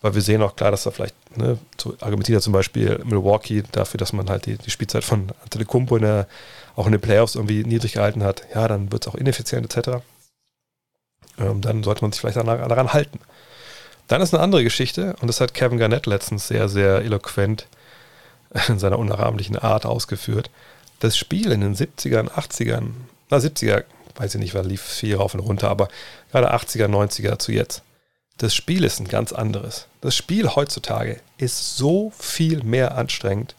weil 0.00 0.14
wir 0.14 0.22
sehen 0.22 0.42
auch 0.42 0.54
klar, 0.54 0.70
dass 0.70 0.84
da 0.84 0.92
vielleicht, 0.92 1.14
ne, 1.36 1.58
argumentiert 2.00 2.38
er 2.38 2.40
zum 2.40 2.52
Beispiel 2.52 3.00
Milwaukee 3.04 3.64
dafür, 3.72 3.98
dass 3.98 4.12
man 4.12 4.30
halt 4.30 4.46
die, 4.46 4.56
die 4.58 4.70
Spielzeit 4.70 5.02
von 5.02 5.32
Antetokounmpo 5.42 5.96
in 5.96 6.02
der, 6.02 6.28
auch 6.76 6.86
in 6.86 6.92
den 6.92 7.00
Playoffs 7.00 7.34
irgendwie 7.34 7.64
niedrig 7.64 7.94
gehalten 7.94 8.22
hat, 8.22 8.46
ja, 8.54 8.68
dann 8.68 8.92
wird 8.92 9.04
es 9.06 9.12
auch 9.12 9.16
ineffizient 9.16 9.74
etc. 9.74 10.02
Ähm, 11.38 11.60
dann 11.62 11.82
sollte 11.82 12.02
man 12.02 12.12
sich 12.12 12.20
vielleicht 12.20 12.36
daran, 12.36 12.68
daran 12.68 12.92
halten. 12.92 13.18
Dann 14.06 14.20
ist 14.22 14.32
eine 14.34 14.42
andere 14.42 14.62
Geschichte, 14.62 15.16
und 15.20 15.26
das 15.26 15.40
hat 15.40 15.54
Kevin 15.54 15.78
Garnett 15.78 16.06
letztens 16.06 16.46
sehr, 16.46 16.68
sehr 16.68 17.02
eloquent 17.02 17.66
in 18.68 18.78
seiner 18.78 18.98
unnachahmlichen 18.98 19.56
Art 19.56 19.86
ausgeführt. 19.86 20.50
Das 21.00 21.16
Spiel 21.16 21.50
in 21.52 21.60
den 21.60 21.74
70ern, 21.74 22.28
80ern, 22.28 22.90
na 23.30 23.38
70er 23.38 23.84
weiß 24.16 24.34
ich 24.34 24.40
nicht, 24.40 24.54
weil 24.54 24.66
lief 24.66 24.82
viel 24.82 25.16
rauf 25.16 25.34
und 25.34 25.40
runter, 25.40 25.70
aber 25.70 25.88
gerade 26.30 26.52
80er, 26.52 26.86
90er 26.86 27.38
zu 27.38 27.52
jetzt. 27.52 27.82
Das 28.38 28.54
Spiel 28.54 28.84
ist 28.84 29.00
ein 29.00 29.08
ganz 29.08 29.32
anderes. 29.32 29.86
Das 30.00 30.16
Spiel 30.16 30.48
heutzutage 30.48 31.20
ist 31.38 31.76
so 31.76 32.12
viel 32.18 32.62
mehr 32.62 32.96
anstrengend 32.96 33.54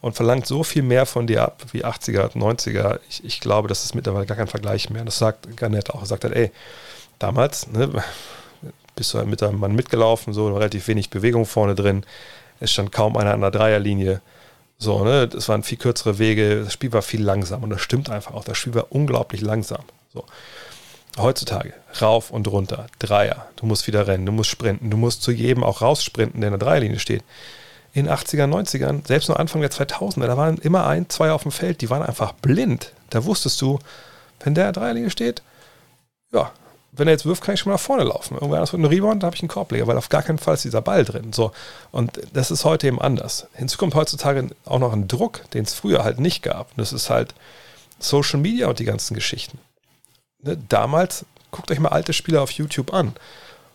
und 0.00 0.14
verlangt 0.14 0.46
so 0.46 0.64
viel 0.64 0.82
mehr 0.82 1.06
von 1.06 1.26
dir 1.26 1.42
ab 1.42 1.62
wie 1.72 1.84
80er, 1.84 2.32
90er. 2.36 3.00
Ich, 3.08 3.24
ich 3.24 3.40
glaube, 3.40 3.68
das 3.68 3.84
ist 3.84 3.94
mittlerweile 3.94 4.26
gar 4.26 4.36
kein 4.36 4.46
Vergleich 4.46 4.90
mehr. 4.90 5.04
Das 5.04 5.18
sagt 5.18 5.56
Garnett 5.56 5.90
auch. 5.90 6.00
Er 6.00 6.06
sagt 6.06 6.24
halt, 6.24 6.34
ey, 6.34 6.50
damals 7.18 7.66
ne, 7.68 8.02
bist 8.94 9.12
du 9.12 9.18
halt 9.18 9.28
mit 9.28 9.42
deinem 9.42 9.60
Mann 9.60 9.74
mitgelaufen, 9.74 10.32
so 10.32 10.52
relativ 10.54 10.88
wenig 10.88 11.10
Bewegung 11.10 11.44
vorne 11.44 11.74
drin. 11.74 12.04
Es 12.60 12.72
stand 12.72 12.92
kaum 12.92 13.16
einer 13.16 13.34
an 13.34 13.40
der 13.40 13.50
Dreierlinie. 13.50 14.20
So, 14.78 15.04
ne, 15.04 15.26
das 15.26 15.48
waren 15.48 15.62
viel 15.62 15.78
kürzere 15.78 16.18
Wege, 16.18 16.64
das 16.64 16.72
Spiel 16.72 16.92
war 16.92 17.02
viel 17.02 17.22
langsam 17.22 17.62
und 17.62 17.70
das 17.70 17.80
stimmt 17.80 18.10
einfach 18.10 18.34
auch. 18.34 18.44
Das 18.44 18.58
Spiel 18.58 18.74
war 18.74 18.86
unglaublich 18.90 19.40
langsam. 19.40 19.82
So. 20.12 20.24
Heutzutage, 21.18 21.72
rauf 22.02 22.30
und 22.30 22.46
runter, 22.46 22.86
Dreier, 22.98 23.48
du 23.56 23.64
musst 23.64 23.86
wieder 23.86 24.06
rennen, 24.06 24.26
du 24.26 24.32
musst 24.32 24.50
sprinten, 24.50 24.90
du 24.90 24.98
musst 24.98 25.22
zu 25.22 25.30
jedem 25.32 25.64
auch 25.64 25.80
raussprinten, 25.80 26.42
der 26.42 26.48
in 26.48 26.58
der 26.58 26.66
Dreierlinie 26.66 26.98
steht. 26.98 27.24
In 27.94 28.04
den 28.04 28.14
80er, 28.14 28.44
90ern, 28.44 29.06
selbst 29.06 29.28
nur 29.28 29.40
Anfang 29.40 29.62
der 29.62 29.70
2000er, 29.70 30.26
da 30.26 30.36
waren 30.36 30.58
immer 30.58 30.86
ein, 30.86 31.08
zwei 31.08 31.32
auf 31.32 31.42
dem 31.42 31.52
Feld, 31.52 31.80
die 31.80 31.88
waren 31.88 32.02
einfach 32.02 32.32
blind. 32.32 32.92
Da 33.08 33.24
wusstest 33.24 33.62
du, 33.62 33.78
wenn 34.40 34.54
der 34.54 34.68
in 34.68 34.74
der 34.74 34.82
Dreierlinie 34.82 35.08
steht, 35.08 35.42
ja, 36.32 36.52
wenn 36.96 37.08
er 37.08 37.12
jetzt 37.12 37.26
wirft, 37.26 37.42
kann 37.42 37.54
ich 37.54 37.60
schon 37.60 37.70
mal 37.70 37.76
nach 37.76 37.82
vorne 37.82 38.04
laufen. 38.04 38.34
Irgendwann 38.34 38.58
anders 38.58 38.72
mit 38.72 38.80
einem 38.80 38.90
Rebound, 38.90 39.22
da 39.22 39.26
habe 39.26 39.36
ich 39.36 39.42
einen 39.42 39.48
Korbleger, 39.48 39.86
weil 39.86 39.98
auf 39.98 40.08
gar 40.08 40.22
keinen 40.22 40.38
Fall 40.38 40.54
ist 40.54 40.64
dieser 40.64 40.82
Ball 40.82 41.04
drin. 41.04 41.32
So. 41.32 41.52
Und 41.92 42.20
das 42.32 42.50
ist 42.50 42.64
heute 42.64 42.86
eben 42.86 43.00
anders. 43.00 43.46
Hinzu 43.54 43.76
kommt 43.78 43.94
heutzutage 43.94 44.48
auch 44.64 44.78
noch 44.78 44.92
ein 44.92 45.08
Druck, 45.08 45.48
den 45.50 45.64
es 45.64 45.74
früher 45.74 46.04
halt 46.04 46.20
nicht 46.20 46.42
gab. 46.42 46.70
Und 46.70 46.78
das 46.78 46.92
ist 46.92 47.10
halt 47.10 47.34
Social 47.98 48.40
Media 48.40 48.68
und 48.68 48.78
die 48.78 48.84
ganzen 48.84 49.14
Geschichten. 49.14 49.58
Ne? 50.42 50.58
Damals, 50.68 51.26
guckt 51.50 51.70
euch 51.70 51.80
mal 51.80 51.90
alte 51.90 52.12
Spieler 52.12 52.42
auf 52.42 52.50
YouTube 52.50 52.92
an. 52.92 53.14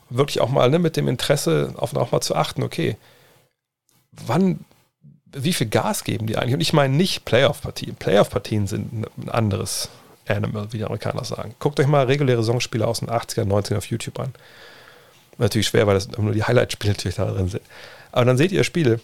Wirklich 0.09 0.41
auch 0.41 0.49
mal 0.49 0.69
ne, 0.69 0.79
mit 0.79 0.97
dem 0.97 1.07
Interesse, 1.07 1.73
auf 1.77 1.95
auch 1.95 2.11
mal 2.11 2.21
zu 2.21 2.35
achten, 2.35 2.63
okay, 2.63 2.97
wann, 4.11 4.65
wie 5.31 5.53
viel 5.53 5.67
Gas 5.67 6.03
geben 6.03 6.27
die 6.27 6.37
eigentlich? 6.37 6.55
Und 6.55 6.61
ich 6.61 6.73
meine 6.73 6.95
nicht 6.95 7.23
Playoff-Partien. 7.25 7.95
Playoff-Partien 7.95 8.67
sind 8.67 9.05
ein 9.17 9.29
anderes 9.29 9.89
Animal, 10.27 10.71
wie 10.71 10.77
die 10.77 10.83
Amerikaner 10.83 11.23
sagen. 11.23 11.55
Guckt 11.59 11.79
euch 11.79 11.87
mal 11.87 12.05
reguläre 12.05 12.43
Songspiele 12.43 12.85
aus 12.87 12.99
den 12.99 13.09
80er, 13.09 13.45
90er 13.45 13.77
auf 13.77 13.85
YouTube 13.87 14.19
an. 14.19 14.33
Natürlich 15.37 15.67
schwer, 15.67 15.87
weil 15.87 15.95
das 15.95 16.09
nur 16.17 16.33
die 16.33 16.43
Highlight-Spiele 16.43 16.93
natürlich 16.93 17.15
da 17.15 17.25
drin 17.25 17.47
sind. 17.47 17.63
Aber 18.11 18.25
dann 18.25 18.37
seht 18.37 18.51
ihr 18.51 18.63
Spiele 18.63 18.99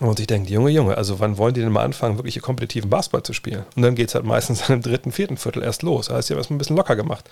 und 0.00 0.16
sich 0.16 0.26
denkt, 0.26 0.48
Junge, 0.48 0.70
Junge, 0.70 0.96
also 0.96 1.20
wann 1.20 1.36
wollen 1.36 1.54
die 1.54 1.60
denn 1.60 1.72
mal 1.72 1.84
anfangen, 1.84 2.16
wirklich 2.16 2.40
kompetitiven 2.40 2.88
Basketball 2.88 3.22
zu 3.22 3.32
spielen? 3.32 3.64
Und 3.76 3.82
dann 3.82 3.94
geht 3.94 4.08
es 4.08 4.14
halt 4.14 4.24
meistens 4.24 4.68
im 4.68 4.82
dritten, 4.82 5.12
vierten 5.12 5.36
Viertel 5.36 5.62
erst 5.62 5.82
los. 5.82 6.06
Da 6.06 6.14
heißt, 6.14 6.28
die 6.28 6.34
haben 6.34 6.38
erstmal 6.38 6.56
ein 6.56 6.58
bisschen 6.58 6.76
locker 6.76 6.96
gemacht. 6.96 7.28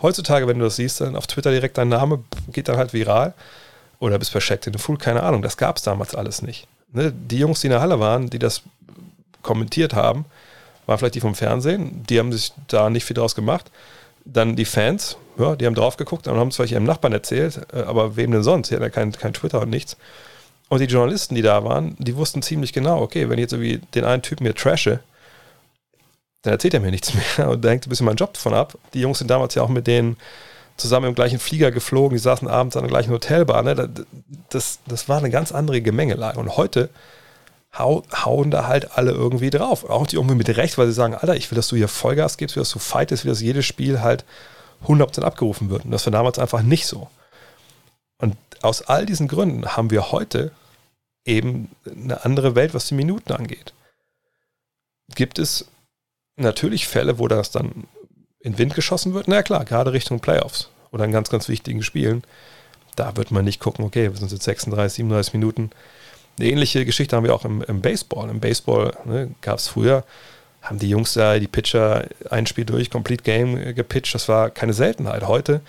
Heutzutage, 0.00 0.46
wenn 0.46 0.58
du 0.58 0.64
das 0.64 0.76
siehst, 0.76 1.00
dann 1.00 1.16
auf 1.16 1.26
Twitter 1.26 1.50
direkt 1.50 1.78
dein 1.78 1.88
Name 1.88 2.22
geht 2.52 2.68
dann 2.68 2.76
halt 2.76 2.92
viral. 2.92 3.34
Oder 3.98 4.18
bist 4.18 4.30
verscheckt 4.30 4.66
in 4.66 4.72
den 4.72 4.78
Fool, 4.78 4.98
keine 4.98 5.22
Ahnung. 5.22 5.42
Das 5.42 5.56
gab 5.56 5.76
es 5.76 5.82
damals 5.82 6.14
alles 6.14 6.42
nicht. 6.42 6.68
Ne? 6.92 7.12
Die 7.12 7.38
Jungs, 7.38 7.60
die 7.60 7.68
in 7.68 7.72
der 7.72 7.80
Halle 7.80 7.98
waren, 7.98 8.28
die 8.28 8.38
das 8.38 8.62
kommentiert 9.42 9.94
haben, 9.94 10.26
waren 10.86 10.98
vielleicht 10.98 11.16
die 11.16 11.20
vom 11.20 11.34
Fernsehen, 11.34 12.04
die 12.08 12.18
haben 12.18 12.32
sich 12.32 12.52
da 12.68 12.90
nicht 12.90 13.04
viel 13.04 13.14
draus 13.14 13.34
gemacht. 13.34 13.70
Dann 14.24 14.56
die 14.56 14.64
Fans, 14.64 15.16
ja, 15.38 15.54
die 15.54 15.66
haben 15.66 15.74
drauf 15.74 15.96
geguckt 15.96 16.26
und 16.26 16.36
haben 16.36 16.48
es 16.48 16.56
vielleicht 16.56 16.72
ihrem 16.72 16.84
Nachbarn 16.84 17.12
erzählt, 17.12 17.60
äh, 17.72 17.82
aber 17.82 18.16
wem 18.16 18.32
denn 18.32 18.42
sonst? 18.42 18.70
Die 18.70 18.74
hatten 18.74 18.84
ja 18.84 18.90
kein, 18.90 19.12
kein 19.12 19.32
Twitter 19.32 19.60
und 19.60 19.70
nichts. 19.70 19.96
Und 20.68 20.80
die 20.80 20.86
Journalisten, 20.86 21.36
die 21.36 21.42
da 21.42 21.62
waren, 21.62 21.94
die 21.98 22.16
wussten 22.16 22.42
ziemlich 22.42 22.72
genau, 22.72 23.00
okay, 23.00 23.28
wenn 23.28 23.38
ich 23.38 23.42
jetzt 23.42 23.52
irgendwie 23.52 23.80
den 23.94 24.04
einen 24.04 24.22
Typen 24.22 24.44
mir 24.44 24.54
trashe, 24.54 25.00
dann 26.42 26.54
erzählt 26.54 26.74
er 26.74 26.80
mir 26.80 26.90
nichts 26.90 27.12
mehr 27.14 27.48
und 27.50 27.64
da 27.64 27.68
hängt 27.68 27.86
ein 27.86 27.90
bisschen 27.90 28.06
mein 28.06 28.16
Job 28.16 28.34
davon 28.34 28.54
ab. 28.54 28.76
Die 28.94 29.00
Jungs 29.00 29.18
sind 29.18 29.30
damals 29.30 29.54
ja 29.54 29.62
auch 29.62 29.68
mit 29.68 29.86
denen 29.86 30.16
zusammen 30.76 31.06
im 31.06 31.14
gleichen 31.14 31.38
Flieger 31.38 31.70
geflogen, 31.70 32.16
die 32.16 32.22
saßen 32.22 32.48
abends 32.48 32.76
an 32.76 32.82
der 32.82 32.90
gleichen 32.90 33.12
Hotelbar. 33.12 33.62
Ne? 33.62 33.90
Das, 34.50 34.80
das 34.86 35.08
war 35.08 35.18
eine 35.18 35.30
ganz 35.30 35.52
andere 35.52 35.80
Gemengelage. 35.80 36.38
Und 36.38 36.56
heute 36.56 36.90
hauen 37.78 38.50
da 38.50 38.66
halt 38.66 38.96
alle 38.96 39.12
irgendwie 39.12 39.50
drauf. 39.50 39.88
Auch 39.88 40.06
die 40.06 40.16
irgendwie 40.16 40.34
mit 40.34 40.48
Recht, 40.56 40.78
weil 40.78 40.86
sie 40.86 40.92
sagen, 40.92 41.14
Alter, 41.14 41.36
ich 41.36 41.50
will, 41.50 41.56
dass 41.56 41.68
du 41.68 41.76
hier 41.76 41.88
Vollgas 41.88 42.36
gibst, 42.36 42.56
will, 42.56 42.62
dass 42.62 42.70
du 42.70 42.78
fightest, 42.78 43.24
will, 43.24 43.32
dass 43.32 43.40
jedes 43.40 43.66
Spiel 43.66 44.00
halt 44.00 44.24
100% 44.86 45.22
abgerufen 45.22 45.70
wird. 45.70 45.84
Und 45.84 45.90
das 45.90 46.06
war 46.06 46.12
damals 46.12 46.38
einfach 46.38 46.62
nicht 46.62 46.86
so. 46.86 47.08
Und 48.18 48.36
aus 48.62 48.82
all 48.82 49.06
diesen 49.06 49.28
Gründen 49.28 49.76
haben 49.76 49.90
wir 49.90 50.10
heute 50.12 50.52
eben 51.24 51.70
eine 51.84 52.24
andere 52.24 52.54
Welt, 52.54 52.72
was 52.72 52.86
die 52.86 52.94
Minuten 52.94 53.32
angeht. 53.32 53.74
Gibt 55.14 55.38
es 55.38 55.66
natürlich 56.36 56.86
Fälle, 56.88 57.18
wo 57.18 57.28
das 57.28 57.50
dann 57.50 57.84
in 58.40 58.58
Wind 58.58 58.74
geschossen 58.74 59.14
wird? 59.14 59.28
Na 59.28 59.36
ja, 59.36 59.42
klar, 59.42 59.64
gerade 59.64 59.92
Richtung 59.92 60.20
Playoffs 60.20 60.70
oder 60.92 61.04
in 61.04 61.12
ganz, 61.12 61.30
ganz 61.30 61.48
wichtigen 61.48 61.82
Spielen. 61.82 62.22
Da 62.94 63.16
wird 63.16 63.30
man 63.30 63.44
nicht 63.44 63.60
gucken, 63.60 63.84
okay, 63.84 64.10
wir 64.10 64.16
sind 64.16 64.32
jetzt 64.32 64.44
36, 64.44 64.96
37 64.96 65.34
Minuten 65.34 65.70
eine 66.38 66.48
ähnliche 66.48 66.84
Geschichte 66.84 67.16
haben 67.16 67.24
wir 67.24 67.34
auch 67.34 67.44
im, 67.44 67.62
im 67.62 67.80
Baseball. 67.80 68.28
Im 68.30 68.40
Baseball 68.40 68.96
ne, 69.04 69.34
gab 69.40 69.58
es 69.58 69.68
früher, 69.68 70.04
haben 70.62 70.78
die 70.78 70.88
Jungs 70.88 71.14
da, 71.14 71.38
die 71.38 71.46
Pitcher, 71.46 72.06
ein 72.30 72.46
Spiel 72.46 72.64
durch, 72.64 72.90
Complete 72.90 73.22
Game 73.22 73.74
gepitcht. 73.74 74.14
Das 74.14 74.28
war 74.28 74.50
keine 74.50 74.72
Seltenheit. 74.72 75.26
Heute 75.26 75.60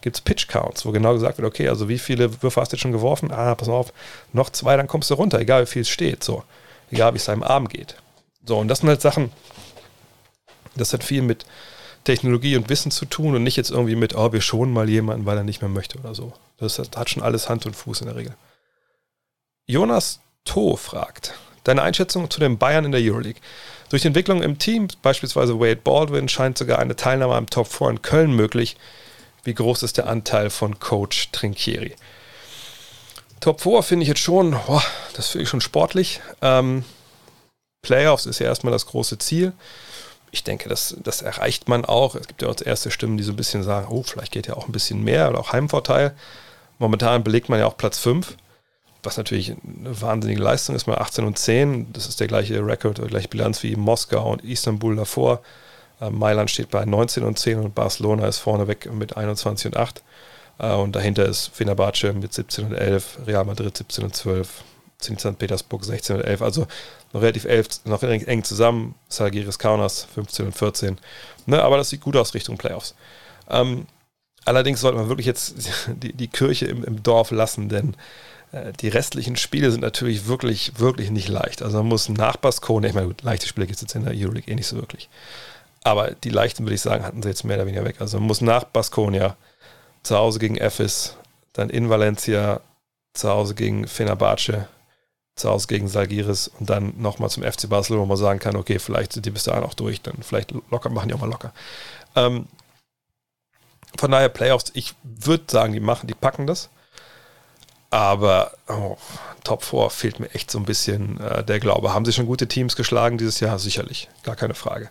gibt 0.00 0.16
es 0.16 0.22
Pitch-Counts, 0.22 0.84
wo 0.84 0.92
genau 0.92 1.14
gesagt 1.14 1.38
wird, 1.38 1.48
okay, 1.48 1.68
also 1.68 1.88
wie 1.88 1.98
viele 1.98 2.42
Würfe 2.42 2.60
hast 2.60 2.72
du 2.72 2.76
jetzt 2.76 2.82
schon 2.82 2.92
geworfen? 2.92 3.30
Ah, 3.32 3.54
pass 3.54 3.68
mal 3.68 3.74
auf, 3.74 3.92
noch 4.32 4.50
zwei, 4.50 4.76
dann 4.76 4.86
kommst 4.86 5.10
du 5.10 5.14
runter, 5.14 5.40
egal 5.40 5.62
wie 5.62 5.66
viel 5.66 5.82
es 5.82 5.88
steht. 5.88 6.22
So, 6.22 6.44
egal 6.90 7.14
wie 7.14 7.16
es 7.16 7.24
deinem 7.24 7.42
Arm 7.42 7.68
geht. 7.68 7.96
So, 8.46 8.58
und 8.58 8.68
das 8.68 8.80
sind 8.80 8.90
halt 8.90 9.00
Sachen, 9.00 9.32
das 10.76 10.92
hat 10.92 11.02
viel 11.02 11.22
mit 11.22 11.46
Technologie 12.04 12.56
und 12.56 12.68
Wissen 12.68 12.90
zu 12.90 13.06
tun 13.06 13.34
und 13.34 13.42
nicht 13.42 13.56
jetzt 13.56 13.70
irgendwie 13.70 13.96
mit, 13.96 14.14
oh, 14.14 14.32
wir 14.32 14.42
schonen 14.42 14.74
mal 14.74 14.88
jemanden, 14.88 15.24
weil 15.24 15.38
er 15.38 15.44
nicht 15.44 15.62
mehr 15.62 15.70
möchte 15.70 15.98
oder 15.98 16.14
so. 16.14 16.34
Das 16.58 16.78
hat 16.78 17.10
schon 17.10 17.22
alles 17.22 17.48
Hand 17.48 17.64
und 17.64 17.74
Fuß 17.74 18.02
in 18.02 18.06
der 18.06 18.16
Regel. 18.16 18.34
Jonas 19.66 20.20
To 20.44 20.76
fragt, 20.76 21.32
deine 21.64 21.82
Einschätzung 21.82 22.30
zu 22.30 22.38
den 22.38 22.58
Bayern 22.58 22.84
in 22.84 22.92
der 22.92 23.00
Euroleague. 23.00 23.40
Durch 23.88 24.02
die 24.02 24.08
Entwicklung 24.08 24.42
im 24.42 24.58
Team, 24.58 24.88
beispielsweise 25.00 25.58
Wade 25.58 25.76
Baldwin, 25.76 26.28
scheint 26.28 26.58
sogar 26.58 26.80
eine 26.80 26.96
Teilnahme 26.96 27.34
am 27.34 27.48
Top 27.48 27.68
4 27.68 27.88
in 27.88 28.02
Köln 28.02 28.32
möglich. 28.32 28.76
Wie 29.42 29.54
groß 29.54 29.82
ist 29.82 29.96
der 29.96 30.06
Anteil 30.06 30.50
von 30.50 30.78
Coach 30.80 31.30
Trinkieri? 31.32 31.96
Top 33.40 33.62
4 33.62 33.82
finde 33.82 34.02
ich 34.02 34.08
jetzt 34.08 34.20
schon, 34.20 34.50
boah, 34.66 34.82
das 35.14 35.28
finde 35.28 35.44
ich 35.44 35.48
schon 35.48 35.62
sportlich. 35.62 36.20
Ähm, 36.42 36.84
Playoffs 37.80 38.26
ist 38.26 38.40
ja 38.40 38.46
erstmal 38.46 38.72
das 38.72 38.84
große 38.84 39.16
Ziel. 39.16 39.54
Ich 40.30 40.44
denke, 40.44 40.68
das, 40.68 40.94
das 41.02 41.22
erreicht 41.22 41.68
man 41.68 41.86
auch. 41.86 42.16
Es 42.16 42.26
gibt 42.26 42.42
ja 42.42 42.48
auch 42.48 42.60
erste 42.60 42.90
Stimmen, 42.90 43.16
die 43.16 43.24
so 43.24 43.32
ein 43.32 43.36
bisschen 43.36 43.62
sagen, 43.62 43.86
oh, 43.88 44.02
vielleicht 44.02 44.32
geht 44.32 44.46
ja 44.46 44.56
auch 44.58 44.66
ein 44.66 44.72
bisschen 44.72 45.02
mehr 45.02 45.30
oder 45.30 45.40
auch 45.40 45.52
Heimvorteil. 45.52 46.14
Momentan 46.78 47.24
belegt 47.24 47.48
man 47.48 47.60
ja 47.60 47.66
auch 47.66 47.78
Platz 47.78 47.98
5 47.98 48.36
was 49.04 49.16
natürlich 49.16 49.50
eine 49.50 50.00
wahnsinnige 50.00 50.42
Leistung 50.42 50.74
ist, 50.74 50.86
mal 50.86 50.98
18 50.98 51.24
und 51.24 51.38
10. 51.38 51.92
Das 51.92 52.06
ist 52.06 52.20
der 52.20 52.26
gleiche 52.26 52.64
Rekord, 52.64 52.98
die 52.98 53.06
gleiche 53.06 53.28
Bilanz 53.28 53.62
wie 53.62 53.76
Moskau 53.76 54.32
und 54.32 54.44
Istanbul 54.44 54.96
davor. 54.96 55.40
Äh, 56.00 56.10
Mailand 56.10 56.50
steht 56.50 56.70
bei 56.70 56.84
19 56.84 57.22
und 57.22 57.38
10 57.38 57.58
und 57.58 57.74
Barcelona 57.74 58.26
ist 58.26 58.38
vorneweg 58.38 58.92
mit 58.92 59.16
21 59.16 59.66
und 59.66 59.76
8. 59.76 60.02
Äh, 60.58 60.72
und 60.74 60.94
dahinter 60.94 61.26
ist 61.26 61.48
Fenerbahce 61.54 62.12
mit 62.12 62.32
17 62.32 62.66
und 62.66 62.72
11, 62.72 63.18
Real 63.26 63.44
Madrid 63.44 63.76
17 63.76 64.04
und 64.04 64.16
12, 64.16 64.64
Zenit 64.98 65.20
St. 65.20 65.38
Petersburg 65.38 65.84
16 65.84 66.16
und 66.16 66.22
11. 66.22 66.42
Also 66.42 66.66
noch 67.12 67.22
relativ 67.22 67.44
elf, 67.44 67.68
noch 67.84 68.02
eng 68.02 68.44
zusammen. 68.44 68.94
Salgiris 69.08 69.58
Kaunas 69.58 70.04
15 70.14 70.46
und 70.46 70.52
14. 70.52 70.98
Ne, 71.46 71.62
aber 71.62 71.76
das 71.76 71.90
sieht 71.90 72.00
gut 72.00 72.16
aus 72.16 72.34
Richtung 72.34 72.56
Playoffs. 72.56 72.94
Ähm, 73.50 73.86
allerdings 74.44 74.80
sollte 74.80 74.98
man 74.98 75.08
wirklich 75.08 75.26
jetzt 75.26 75.54
die, 75.88 76.12
die 76.12 76.28
Kirche 76.28 76.66
im, 76.66 76.84
im 76.84 77.02
Dorf 77.02 77.30
lassen, 77.30 77.68
denn 77.68 77.96
die 78.80 78.88
restlichen 78.88 79.36
Spiele 79.36 79.70
sind 79.70 79.80
natürlich 79.80 80.26
wirklich, 80.26 80.78
wirklich 80.78 81.10
nicht 81.10 81.28
leicht. 81.28 81.62
Also 81.62 81.78
man 81.78 81.86
muss 81.86 82.08
nach 82.08 82.36
Baskone, 82.36 82.88
ich 82.88 82.94
meine, 82.94 83.08
gut, 83.08 83.22
leichte 83.22 83.46
Spiele 83.46 83.66
gibt 83.66 83.76
es 83.76 83.82
jetzt 83.82 83.94
in 83.94 84.04
der 84.04 84.14
Euroleague 84.14 84.50
eh 84.50 84.54
nicht 84.54 84.66
so 84.66 84.76
wirklich. 84.76 85.08
Aber 85.82 86.12
die 86.12 86.30
leichten, 86.30 86.64
würde 86.64 86.74
ich 86.74 86.80
sagen, 86.80 87.04
hatten 87.04 87.22
sie 87.22 87.28
jetzt 87.28 87.44
mehr 87.44 87.56
oder 87.56 87.66
weniger 87.66 87.84
weg. 87.84 87.96
Also 88.00 88.18
man 88.18 88.26
muss 88.26 88.40
nach 88.40 88.64
Baskonia, 88.64 89.36
zu 90.02 90.16
Hause 90.16 90.38
gegen 90.38 90.56
Ephes, 90.56 91.16
dann 91.52 91.70
in 91.70 91.88
Valencia, 91.88 92.60
zu 93.14 93.30
Hause 93.30 93.54
gegen 93.54 93.86
Fenerbahce, 93.86 94.68
zu 95.36 95.48
Hause 95.48 95.66
gegen 95.66 95.88
Salgiris 95.88 96.48
und 96.48 96.70
dann 96.70 96.94
nochmal 97.00 97.30
zum 97.30 97.42
FC 97.42 97.68
Barcelona, 97.68 98.02
wo 98.02 98.06
man 98.06 98.16
sagen 98.16 98.38
kann, 98.38 98.56
okay, 98.56 98.78
vielleicht 98.78 99.12
sind 99.12 99.26
die 99.26 99.30
bis 99.30 99.44
dahin 99.44 99.64
auch 99.64 99.74
durch, 99.74 100.00
dann 100.00 100.22
vielleicht 100.22 100.52
locker, 100.70 100.90
machen 100.90 101.08
die 101.08 101.14
auch 101.14 101.20
mal 101.20 101.30
locker. 101.30 101.52
Ähm, 102.14 102.46
von 103.98 104.10
daher 104.10 104.28
Playoffs, 104.28 104.70
ich 104.74 104.94
würde 105.02 105.44
sagen, 105.48 105.72
die 105.72 105.80
machen, 105.80 106.06
die 106.06 106.14
packen 106.14 106.46
das. 106.46 106.68
Aber 107.94 108.50
oh, 108.66 108.96
Top 109.44 109.62
4 109.62 109.88
fehlt 109.88 110.18
mir 110.18 110.28
echt 110.34 110.50
so 110.50 110.58
ein 110.58 110.64
bisschen 110.64 111.20
äh, 111.20 111.44
der 111.44 111.60
Glaube. 111.60 111.94
Haben 111.94 112.04
sie 112.04 112.12
schon 112.12 112.26
gute 112.26 112.48
Teams 112.48 112.74
geschlagen 112.74 113.18
dieses 113.18 113.38
Jahr? 113.38 113.56
Sicherlich, 113.60 114.08
gar 114.24 114.34
keine 114.34 114.54
Frage. 114.54 114.88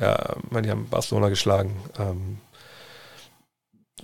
Ja, 0.00 0.36
meine, 0.50 0.68
die 0.68 0.70
haben 0.70 0.88
Barcelona 0.88 1.28
geschlagen. 1.28 1.74
Ähm, 1.98 2.38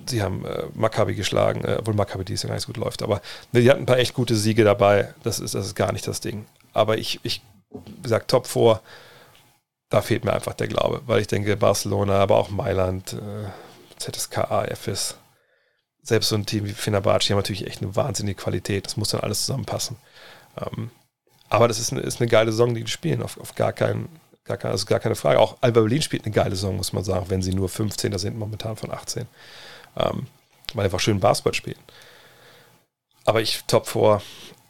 sie 0.09 0.25
haben 0.25 0.45
äh, 0.45 0.65
Maccabi 0.75 1.15
geschlagen, 1.15 1.63
äh, 1.63 1.77
obwohl 1.79 1.95
Maccabi 1.95 2.25
dies 2.25 2.43
ja 2.43 2.49
gar 2.49 2.57
nicht 2.57 2.65
so 2.65 2.73
gut 2.73 2.83
läuft. 2.83 3.05
Aber 3.05 3.23
ne, 3.53 3.61
die 3.61 3.71
hatten 3.71 3.83
ein 3.83 3.87
paar 3.87 3.99
echt 3.99 4.15
gute 4.15 4.35
Siege 4.35 4.65
dabei. 4.65 5.15
Das 5.23 5.39
ist, 5.39 5.55
das 5.55 5.67
ist 5.67 5.77
gar 5.77 5.93
nicht 5.93 6.09
das 6.09 6.21
Ding. 6.21 6.47
Aber 6.73 6.99
ich, 6.99 7.21
ich 7.23 7.43
sag 8.03 8.27
Top 8.27 8.49
4, 8.49 8.81
da 9.89 10.03
fehlt 10.03 10.25
mir 10.25 10.33
einfach 10.33 10.55
der 10.55 10.67
Glaube, 10.67 11.03
weil 11.07 11.21
ich 11.21 11.29
denke, 11.29 11.57
Barcelona, 11.57 12.15
aber 12.15 12.39
auch 12.39 12.51
Mailand, 12.51 13.13
äh, 13.13 13.99
ZSKA, 13.99 14.65
FS, 14.65 15.15
selbst 16.03 16.29
so 16.29 16.35
ein 16.35 16.47
Team 16.47 16.67
wie 16.67 16.73
Fenerbahce 16.73 17.31
haben 17.31 17.39
natürlich 17.39 17.67
echt 17.67 17.81
eine 17.81 17.95
wahnsinnige 17.95 18.41
Qualität. 18.41 18.87
Das 18.87 18.97
muss 18.97 19.11
dann 19.11 19.21
alles 19.21 19.41
zusammenpassen. 19.41 19.97
Ähm, 20.61 20.91
aber 21.49 21.69
das 21.69 21.79
ist 21.79 21.93
eine, 21.93 22.01
ist 22.01 22.21
eine 22.21 22.29
geile 22.29 22.51
Saison, 22.51 22.75
die 22.75 22.83
die 22.85 22.91
spielen, 22.91 23.23
auf, 23.23 23.39
auf 23.39 23.55
gar, 23.55 23.73
keinen, 23.73 24.09
gar, 24.45 24.57
kein, 24.57 24.73
also 24.73 24.87
gar 24.87 25.01
keine 25.01 25.15
Frage. 25.15 25.39
Auch 25.39 25.57
Alba 25.61 25.81
Berlin 25.81 26.03
spielt 26.03 26.25
eine 26.25 26.35
geile 26.35 26.57
Saison, 26.57 26.77
muss 26.77 26.93
man 26.93 27.05
sagen, 27.05 27.27
wenn 27.29 27.43
sie 27.43 27.55
nur 27.55 27.69
15er 27.69 28.19
sind, 28.19 28.37
momentan 28.37 28.77
von 28.77 28.91
18. 28.91 29.27
Ähm, 29.97 30.27
weil 30.75 30.87
einfach 30.87 31.01
schön 31.01 31.21
Basketball 31.21 31.55
spielen. 31.55 31.79
Aber 33.25 33.41
ich 33.41 33.63
top 33.67 33.87
vor 33.87 34.23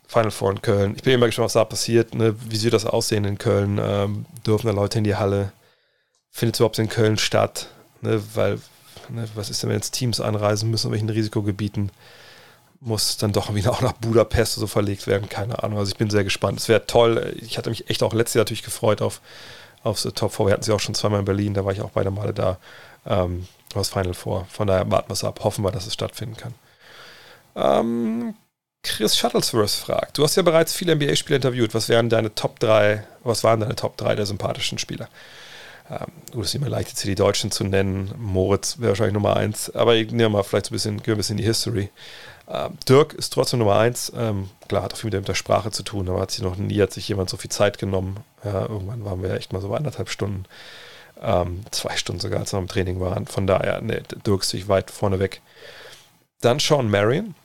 Final 0.06 0.30
Four 0.30 0.50
in 0.50 0.62
Köln. 0.62 0.94
Ich 0.96 1.02
bin 1.02 1.14
immer 1.14 1.26
gespannt, 1.26 1.46
was 1.46 1.52
da 1.54 1.64
passiert. 1.64 2.14
Ne? 2.14 2.36
Wie 2.50 2.62
wird 2.62 2.74
das 2.74 2.84
aussehen 2.84 3.24
in 3.24 3.38
Köln? 3.38 3.80
Ähm, 3.82 4.26
dürfen 4.46 4.66
da 4.66 4.72
Leute 4.74 4.98
in 4.98 5.04
die 5.04 5.16
Halle? 5.16 5.52
Findet 6.30 6.56
es 6.56 6.60
überhaupt 6.60 6.78
in 6.78 6.90
Köln 6.90 7.16
statt? 7.16 7.68
Ne? 8.02 8.22
Weil 8.34 8.58
Ne, 9.10 9.28
was 9.34 9.50
ist 9.50 9.62
denn, 9.62 9.70
wenn 9.70 9.76
jetzt 9.76 9.92
Teams 9.92 10.20
anreisen 10.20 10.70
müssen, 10.70 10.88
in 10.88 10.92
welchen 10.92 11.08
Risikogebieten? 11.10 11.90
Muss 12.80 13.16
dann 13.16 13.32
doch 13.32 13.54
wieder 13.54 13.70
auch 13.72 13.80
nach 13.80 13.92
Budapest 13.92 14.54
so 14.54 14.66
verlegt 14.66 15.06
werden? 15.06 15.28
Keine 15.28 15.62
Ahnung. 15.62 15.78
Also 15.78 15.92
ich 15.92 15.98
bin 15.98 16.10
sehr 16.10 16.24
gespannt. 16.24 16.58
Es 16.58 16.68
wäre 16.68 16.86
toll. 16.86 17.36
Ich 17.40 17.58
hatte 17.58 17.70
mich 17.70 17.88
echt 17.88 18.02
auch 18.02 18.12
letztes 18.12 18.34
Jahr 18.34 18.42
natürlich 18.42 18.64
gefreut 18.64 19.02
auf, 19.02 19.20
auf 19.84 20.00
The 20.00 20.10
Top 20.10 20.34
4. 20.34 20.46
Wir 20.46 20.52
hatten 20.52 20.62
sie 20.62 20.72
auch 20.72 20.80
schon 20.80 20.94
zweimal 20.94 21.20
in 21.20 21.24
Berlin, 21.24 21.54
da 21.54 21.64
war 21.64 21.72
ich 21.72 21.80
auch 21.80 21.90
beide 21.90 22.10
Male 22.10 22.34
da. 22.34 22.58
Ähm, 23.06 23.46
was 23.74 23.88
Final 23.88 24.14
vor. 24.14 24.46
Von 24.50 24.66
daher 24.66 24.90
warten 24.90 25.08
wir 25.08 25.14
es 25.14 25.24
ab. 25.24 25.40
Hoffen 25.42 25.64
wir, 25.64 25.70
dass 25.70 25.86
es 25.86 25.94
stattfinden 25.94 26.36
kann. 26.36 26.54
Ähm, 27.54 28.34
Chris 28.82 29.16
Shuttlesworth 29.16 29.70
fragt: 29.70 30.18
Du 30.18 30.24
hast 30.24 30.36
ja 30.36 30.42
bereits 30.42 30.74
viele 30.74 30.94
NBA-Spieler 30.94 31.36
interviewt. 31.36 31.74
Was 31.74 31.88
wären 31.88 32.08
deine 32.08 32.34
Top 32.34 32.58
3, 32.60 33.04
was 33.22 33.44
waren 33.44 33.60
deine 33.60 33.76
Top 33.76 33.96
3 33.96 34.14
der 34.16 34.26
sympathischen 34.26 34.78
Spieler? 34.78 35.08
Ähm, 35.90 36.06
gut, 36.32 36.44
es 36.44 36.50
ist 36.50 36.54
immer 36.54 36.68
leicht, 36.68 36.88
jetzt 36.88 37.00
hier 37.02 37.10
die 37.10 37.22
Deutschen 37.22 37.50
zu 37.50 37.64
nennen. 37.64 38.14
Moritz 38.18 38.78
wäre 38.78 38.90
wahrscheinlich 38.90 39.14
Nummer 39.14 39.36
eins, 39.36 39.74
aber 39.74 39.94
ich 39.96 40.10
nehme 40.10 40.30
mal 40.30 40.42
vielleicht 40.42 40.66
so 40.66 40.70
ein 40.70 40.76
bisschen, 40.76 41.02
gehen 41.02 41.14
ein 41.14 41.16
bisschen 41.18 41.38
in 41.38 41.42
die 41.42 41.48
History. 41.48 41.90
Ähm, 42.48 42.78
Dirk 42.88 43.14
ist 43.14 43.32
trotzdem 43.32 43.58
Nummer 43.58 43.78
eins. 43.78 44.12
Ähm, 44.16 44.50
klar, 44.68 44.82
hat 44.82 44.94
auch 44.94 44.98
viel 44.98 45.10
mit 45.10 45.28
der 45.28 45.34
Sprache 45.34 45.70
zu 45.70 45.82
tun, 45.82 46.08
aber 46.08 46.20
hat 46.20 46.30
sich 46.30 46.42
noch 46.42 46.56
nie, 46.56 46.80
hat 46.80 46.92
sich 46.92 47.08
jemand 47.08 47.30
so 47.30 47.36
viel 47.36 47.50
Zeit 47.50 47.78
genommen. 47.78 48.18
Ja, 48.44 48.62
irgendwann 48.62 49.04
waren 49.04 49.22
wir 49.22 49.34
echt 49.34 49.52
mal 49.52 49.60
so 49.60 49.72
anderthalb 49.74 50.08
Stunden, 50.08 50.44
zwei 51.70 51.96
Stunden 51.96 52.20
sogar, 52.20 52.40
als 52.40 52.52
wir 52.52 52.58
im 52.58 52.66
Training 52.66 52.98
waren. 52.98 53.26
Von 53.26 53.46
daher, 53.46 53.80
ne, 53.80 54.02
Dirk 54.26 54.42
ist 54.42 54.50
sich 54.50 54.66
weit 54.66 54.90
vorne 54.90 55.20
weg. 55.20 55.40
Dann 56.40 56.58
Sean 56.58 56.90
Marion. 56.90 57.36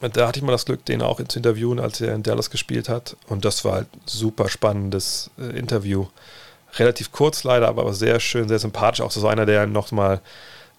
Da 0.00 0.26
hatte 0.26 0.40
ich 0.40 0.44
mal 0.44 0.50
das 0.50 0.64
Glück, 0.64 0.84
den 0.84 1.00
auch 1.00 1.22
zu 1.22 1.38
interviewen, 1.38 1.78
als 1.78 2.00
er 2.00 2.12
in 2.12 2.24
Dallas 2.24 2.50
gespielt 2.50 2.88
hat. 2.88 3.16
Und 3.28 3.44
das 3.44 3.64
war 3.64 3.74
halt 3.74 3.94
ein 3.94 4.00
super 4.04 4.48
spannendes 4.48 5.30
äh, 5.38 5.56
Interview 5.56 6.06
relativ 6.76 7.12
kurz 7.12 7.44
leider, 7.44 7.68
aber 7.68 7.92
sehr 7.94 8.20
schön, 8.20 8.48
sehr 8.48 8.58
sympathisch. 8.58 9.00
Auch 9.00 9.10
so 9.10 9.26
einer, 9.28 9.46
der 9.46 9.66
nochmal 9.66 10.20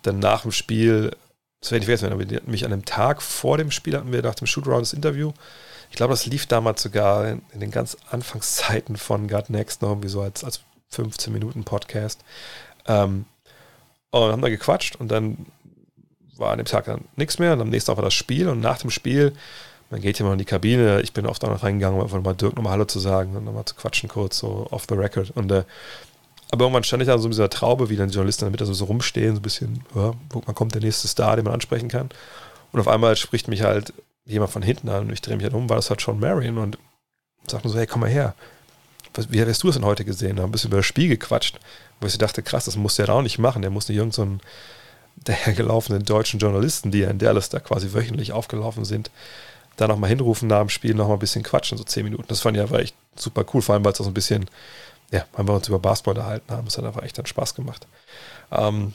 dann 0.02 0.20
nach 0.20 0.41
dem 0.41 0.52
Spiel, 0.52 1.15
das 1.61 1.72
werde 1.72 1.84
ich 1.84 1.86
vergessen, 1.86 2.30
wir 2.30 2.41
mich 2.45 2.65
an 2.65 2.72
dem 2.72 2.86
Tag 2.86 3.22
vor 3.22 3.57
dem 3.57 3.72
Spiel 3.72 3.95
hatten 3.95 4.11
wir 4.11 4.22
nach 4.22 4.36
dem 4.36 4.48
Shootaround 4.48 4.82
das 4.82 4.94
Interview. 4.94 5.32
Ich 5.90 5.95
glaube, 5.95 6.14
das 6.14 6.26
lief 6.26 6.48
damals 6.48 6.82
sogar 6.82 7.28
in, 7.28 7.41
in 7.53 7.60
den 7.60 7.72
ganz 7.72 7.95
Anfangszeiten 8.10 8.98
von 8.98 9.28
God 9.28 9.49
Next 9.49 9.82
noch 9.82 9.90
irgendwie 9.90 10.10
so 10.10 10.22
als, 10.22 10.44
als 10.44 10.61
15 10.90 11.32
Minuten 11.32 11.64
Podcast. 11.64 12.22
Ähm, 12.88 13.26
und 14.10 14.32
haben 14.32 14.41
da 14.41 14.49
gequatscht 14.49 14.95
und 14.95 15.10
dann 15.10 15.45
war 16.38 16.52
an 16.52 16.57
dem 16.57 16.65
Tag 16.65 16.86
dann 16.86 17.06
nichts 17.15 17.40
mehr 17.40 17.53
und 17.53 17.61
am 17.61 17.70
nächsten 17.70 17.90
Tag 17.90 17.98
war 17.98 18.03
das 18.03 18.14
Spiel 18.14 18.48
und 18.48 18.60
nach 18.60 18.80
dem 18.80 18.90
Spiel 18.90 19.34
man 19.94 20.02
geht 20.02 20.20
mal 20.22 20.32
in 20.32 20.40
die 20.40 20.45
Kabine. 20.45 21.02
Ich 21.02 21.14
bin 21.14 21.28
oft 21.28 21.45
auch 21.45 21.49
noch 21.49 21.61
reingegangen, 21.61 21.99
um 21.99 22.03
einfach 22.03 22.20
mal 22.20 22.34
Dirk 22.34 22.56
nochmal 22.56 22.74
Hallo 22.74 22.86
zu 22.86 22.99
sagen 22.99 23.36
und 23.36 23.45
nochmal 23.45 23.65
zu 23.65 23.76
quatschen 23.76 24.10
kurz, 24.10 24.40
so 24.40 24.68
off 24.72 24.88
the 24.90 24.95
record. 24.95 25.30
Und 25.36 25.52
äh, 25.52 25.65
aber 26.52 26.65
irgendwann 26.65 26.84
stand 26.84 27.03
ich 27.03 27.07
da 27.07 27.18
so 27.20 27.26
in 27.26 27.32
dieser 27.32 27.49
Traube, 27.49 27.90
wie 27.90 27.95
dann 27.95 28.10
die 28.10 28.15
Journalisten 28.15 28.45
damit 28.45 28.60
so, 28.60 28.74
so 28.74 28.86
rumstehen, 28.86 29.36
so 29.36 29.40
ein 29.40 29.44
bisschen, 29.44 29.86
ja, 29.94 30.14
wo 30.32 30.41
man 30.45 30.56
kommt 30.56 30.74
der 30.74 30.82
nächste 30.82 31.07
Star, 31.07 31.36
den 31.36 31.45
man 31.45 31.53
ansprechen 31.53 31.90
kann. 31.90 32.10
Und 32.72 32.80
auf 32.80 32.88
einmal 32.88 33.15
spricht 33.15 33.48
mich 33.48 33.61
halt 33.61 33.94
jemand 34.26 34.52
von 34.52 34.64
hinten 34.64 34.90
an 34.90 35.03
und 35.03 35.14
ich 35.14 35.22
drehe 35.22 35.36
mich 35.36 35.44
halt 35.44 35.53
um, 35.53 35.70
war 35.70 35.76
das 35.76 35.91
halt 35.91 36.02
Sean 36.02 36.20
Marion 36.20 36.57
und 36.57 36.80
sagt 37.48 37.64
mir 37.64 37.70
so, 37.70 37.78
hey, 37.78 37.86
komm 37.86 38.02
mal 38.02 38.10
her. 38.10 38.34
Was, 39.14 39.32
wie 39.32 39.45
hast 39.45 39.61
du 39.61 39.70
es 39.70 39.76
denn 39.76 39.86
heute 39.86 40.06
gesehen? 40.06 40.38
Da 40.38 40.41
haben 40.41 40.49
ein 40.49 40.52
bisschen 40.52 40.72
über 40.72 40.78
das 40.78 40.88
Spiel 40.88 41.07
gequatscht, 41.07 41.60
wo 42.02 42.07
ich 42.07 42.18
dachte, 42.18 42.41
krass, 42.41 42.65
das 42.65 42.78
muss 42.78 42.95
der 42.95 43.06
da 43.06 43.14
auch 43.14 43.22
nicht 43.22 43.38
machen. 43.38 43.61
Der 43.61 43.70
muss 43.70 43.88
nicht 43.90 43.98
irgendeinen 43.98 44.40
so 44.40 44.45
dahergelaufenen 45.24 46.03
deutschen 46.03 46.40
Journalisten, 46.40 46.90
die 46.90 46.99
ja 46.99 47.10
in 47.11 47.20
Dallas 47.20 47.49
da 47.49 47.60
quasi 47.60 47.94
wöchentlich 47.94 48.32
aufgelaufen 48.32 48.86
sind, 48.86 49.11
da 49.76 49.88
nochmal 49.88 50.10
hinrufen 50.10 50.48
nach 50.48 50.60
dem 50.60 50.70
Spiel, 50.70 50.94
nochmal 50.94 51.18
ein 51.18 51.20
bisschen 51.20 51.44
quatschen, 51.44 51.78
so 51.78 51.84
zehn 51.84 52.04
Minuten. 52.04 52.26
Das 52.28 52.41
fand 52.41 52.58
ich 52.58 52.62
einfach 52.62 52.80
echt 52.80 52.95
super 53.16 53.45
cool, 53.54 53.62
vor 53.62 53.74
allem, 53.76 53.86
weil 53.86 53.94
es 53.94 54.00
auch 54.00 54.06
so 54.06 54.12
ein 54.12 54.14
bisschen, 54.14 54.45
ja, 55.12 55.26
weil 55.34 55.48
wir 55.48 55.54
uns 55.54 55.68
über 55.68 55.80
Basketball 55.80 56.16
unterhalten 56.16 56.52
haben. 56.52 56.66
Das 56.66 56.78
hat 56.78 56.86
einfach 56.86 57.04
echt 57.04 57.18
dann 57.18 57.26
Spaß 57.26 57.56
gemacht. 57.56 57.88
Ähm, 58.52 58.94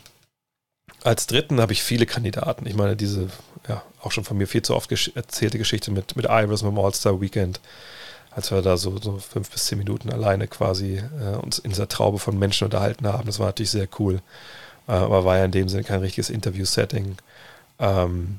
als 1.03 1.27
dritten 1.27 1.61
habe 1.61 1.73
ich 1.73 1.83
viele 1.83 2.07
Kandidaten. 2.07 2.67
Ich 2.67 2.75
meine, 2.75 2.97
diese, 2.97 3.29
ja, 3.69 3.83
auch 4.03 4.13
schon 4.13 4.25
von 4.25 4.37
mir 4.37 4.47
viel 4.47 4.63
zu 4.63 4.75
oft 4.75 4.89
gesch 4.89 5.13
erzählte 5.15 5.59
Geschichte 5.59 5.91
mit, 5.91 6.17
mit 6.17 6.27
Iris, 6.27 6.63
mit 6.63 6.73
dem 6.73 6.79
All-Star 6.79 7.21
Weekend. 7.21 7.61
als 8.31 8.53
wir 8.53 8.63
da 8.63 8.77
so, 8.77 8.97
so 8.99 9.19
fünf 9.19 9.51
bis 9.51 9.67
zehn 9.67 9.79
Minuten 9.79 10.11
alleine 10.13 10.47
quasi 10.47 11.03
äh, 11.21 11.37
uns 11.37 11.59
in 11.59 11.71
dieser 11.71 11.89
Traube 11.89 12.21
von 12.21 12.39
Menschen 12.39 12.65
unterhalten 12.67 13.07
haben. 13.07 13.27
Das 13.27 13.41
war 13.41 13.47
natürlich 13.47 13.71
sehr 13.71 13.89
cool. 13.99 14.21
Äh, 14.87 14.93
aber 14.93 15.25
war 15.25 15.39
ja 15.39 15.45
in 15.45 15.51
dem 15.51 15.69
Sinne 15.69 15.85
kein 15.85 16.01
richtiges 16.01 16.31
Interview-Setting. 16.31 17.17
Ähm, 17.81 18.39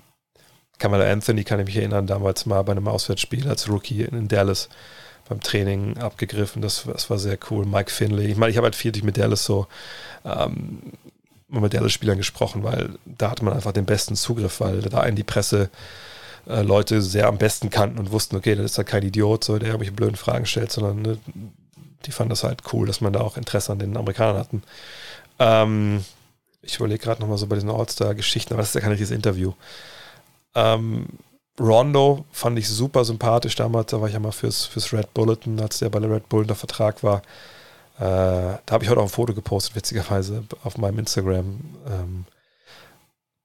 Kamala 0.80 1.12
Anthony 1.12 1.44
kann 1.44 1.60
ich 1.60 1.68
mich 1.68 1.78
erinnern, 1.78 2.08
damals 2.08 2.46
mal 2.46 2.62
bei 2.64 2.72
einem 2.72 2.88
Auswärtsspiel 2.88 3.48
als 3.48 3.70
Rookie 3.70 4.04
in 4.04 4.28
Dallas 4.28 4.70
beim 5.28 5.42
Training 5.42 5.98
abgegriffen. 5.98 6.62
Das, 6.62 6.86
das 6.92 7.10
war 7.10 7.20
sehr 7.20 7.38
cool. 7.52 7.66
Mike 7.66 7.92
Finley. 7.92 8.32
Ich 8.32 8.38
meine, 8.38 8.50
ich 8.50 8.58
habe 8.58 8.66
halt 8.66 8.76
viel 8.76 8.92
mit 9.04 9.18
Dallas 9.18 9.46
so 9.46 9.68
ähm, 10.26 10.80
mit 11.50 11.74
Dallas-Spielern 11.74 12.18
gesprochen, 12.18 12.64
weil 12.64 12.92
da 13.06 13.32
hatte 13.32 13.44
man 13.44 13.54
einfach 13.54 13.72
den 13.72 13.86
besten 13.86 14.16
Zugriff, 14.16 14.60
weil 14.60 14.82
da 14.82 15.02
einen 15.02 15.16
die 15.16 15.24
Presse 15.24 15.70
äh, 16.48 16.62
Leute 16.62 17.02
sehr 17.02 17.28
am 17.28 17.38
besten 17.38 17.70
kannten 17.70 18.00
und 18.00 18.12
wussten, 18.12 18.36
okay, 18.36 18.56
das 18.56 18.66
ist 18.72 18.78
halt 18.78 18.88
kein 18.88 19.04
Idiot, 19.04 19.44
so, 19.44 19.58
der 19.58 19.70
irgendwelche 19.70 19.94
blöden 19.94 20.16
Fragen 20.16 20.46
stellt, 20.46 20.72
sondern 20.72 21.02
ne, 21.02 21.18
die 22.06 22.12
fanden 22.12 22.30
das 22.30 22.44
halt 22.44 22.62
cool, 22.72 22.88
dass 22.88 23.02
man 23.02 23.14
da 23.14 23.22
auch 23.22 23.38
Interesse 23.38 23.72
an 23.72 23.80
den 23.80 23.98
Amerikanern 23.98 24.38
hatten. 24.38 24.64
Ähm, 25.40 26.06
ich 26.62 26.76
überlege 26.78 27.04
gerade 27.04 27.22
nochmal 27.22 27.38
so 27.38 27.48
bei 27.48 27.56
diesen 27.56 27.70
All-Star-Geschichten, 27.70 28.54
aber 28.54 28.62
das 28.62 28.70
ist 28.70 28.76
ja 28.76 28.82
kein 28.82 28.92
richtiges 28.92 29.12
Interview. 29.12 29.54
Ähm, 30.56 31.08
Rondo 31.60 32.26
fand 32.32 32.58
ich 32.58 32.70
super 32.70 33.04
sympathisch 33.04 33.56
damals, 33.56 33.92
da 33.92 34.00
war 34.00 34.08
ich 34.08 34.14
ja 34.14 34.20
mal 34.20 34.32
fürs, 34.32 34.66
fürs 34.66 34.94
Red 34.94 35.14
Bulletin, 35.14 35.60
als 35.60 35.80
der 35.80 35.90
bei 35.90 36.00
der 36.00 36.10
Red 36.10 36.30
Bull 36.30 36.42
unter 36.42 36.56
Vertrag 36.56 37.04
war. 37.04 37.22
Äh, 37.98 38.58
da 38.66 38.72
habe 38.72 38.84
ich 38.84 38.90
heute 38.90 39.02
auch 39.02 39.06
ein 39.06 39.10
Foto 39.10 39.34
gepostet, 39.34 39.76
witzigerweise, 39.76 40.44
auf 40.64 40.78
meinem 40.78 41.00
Instagram. 41.00 41.60
Ähm, 41.88 42.26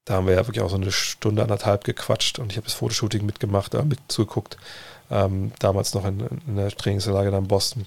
da 0.05 0.15
haben 0.15 0.27
wir 0.27 0.35
ja 0.35 0.47
wirklich 0.47 0.63
auch 0.63 0.71
so 0.71 0.77
eine 0.77 0.93
Stunde, 0.93 1.43
anderthalb 1.43 1.85
gequatscht 1.85 2.39
und 2.39 2.53
ich 2.53 2.57
habe 2.57 2.67
das 2.67 2.75
Fotoshooting 2.75 3.27
mitgemacht, 3.27 3.75
äh, 3.75 3.83
mit 3.83 3.99
zugeguckt. 4.09 4.59
Ähm, 5.11 5.53
damals 5.59 5.93
noch 5.95 6.05
in, 6.05 6.21
in 6.47 6.57
der 6.57 6.71
Trainingslage 6.71 7.31
da 7.31 7.39
in 7.39 7.49
Boston. 7.49 7.87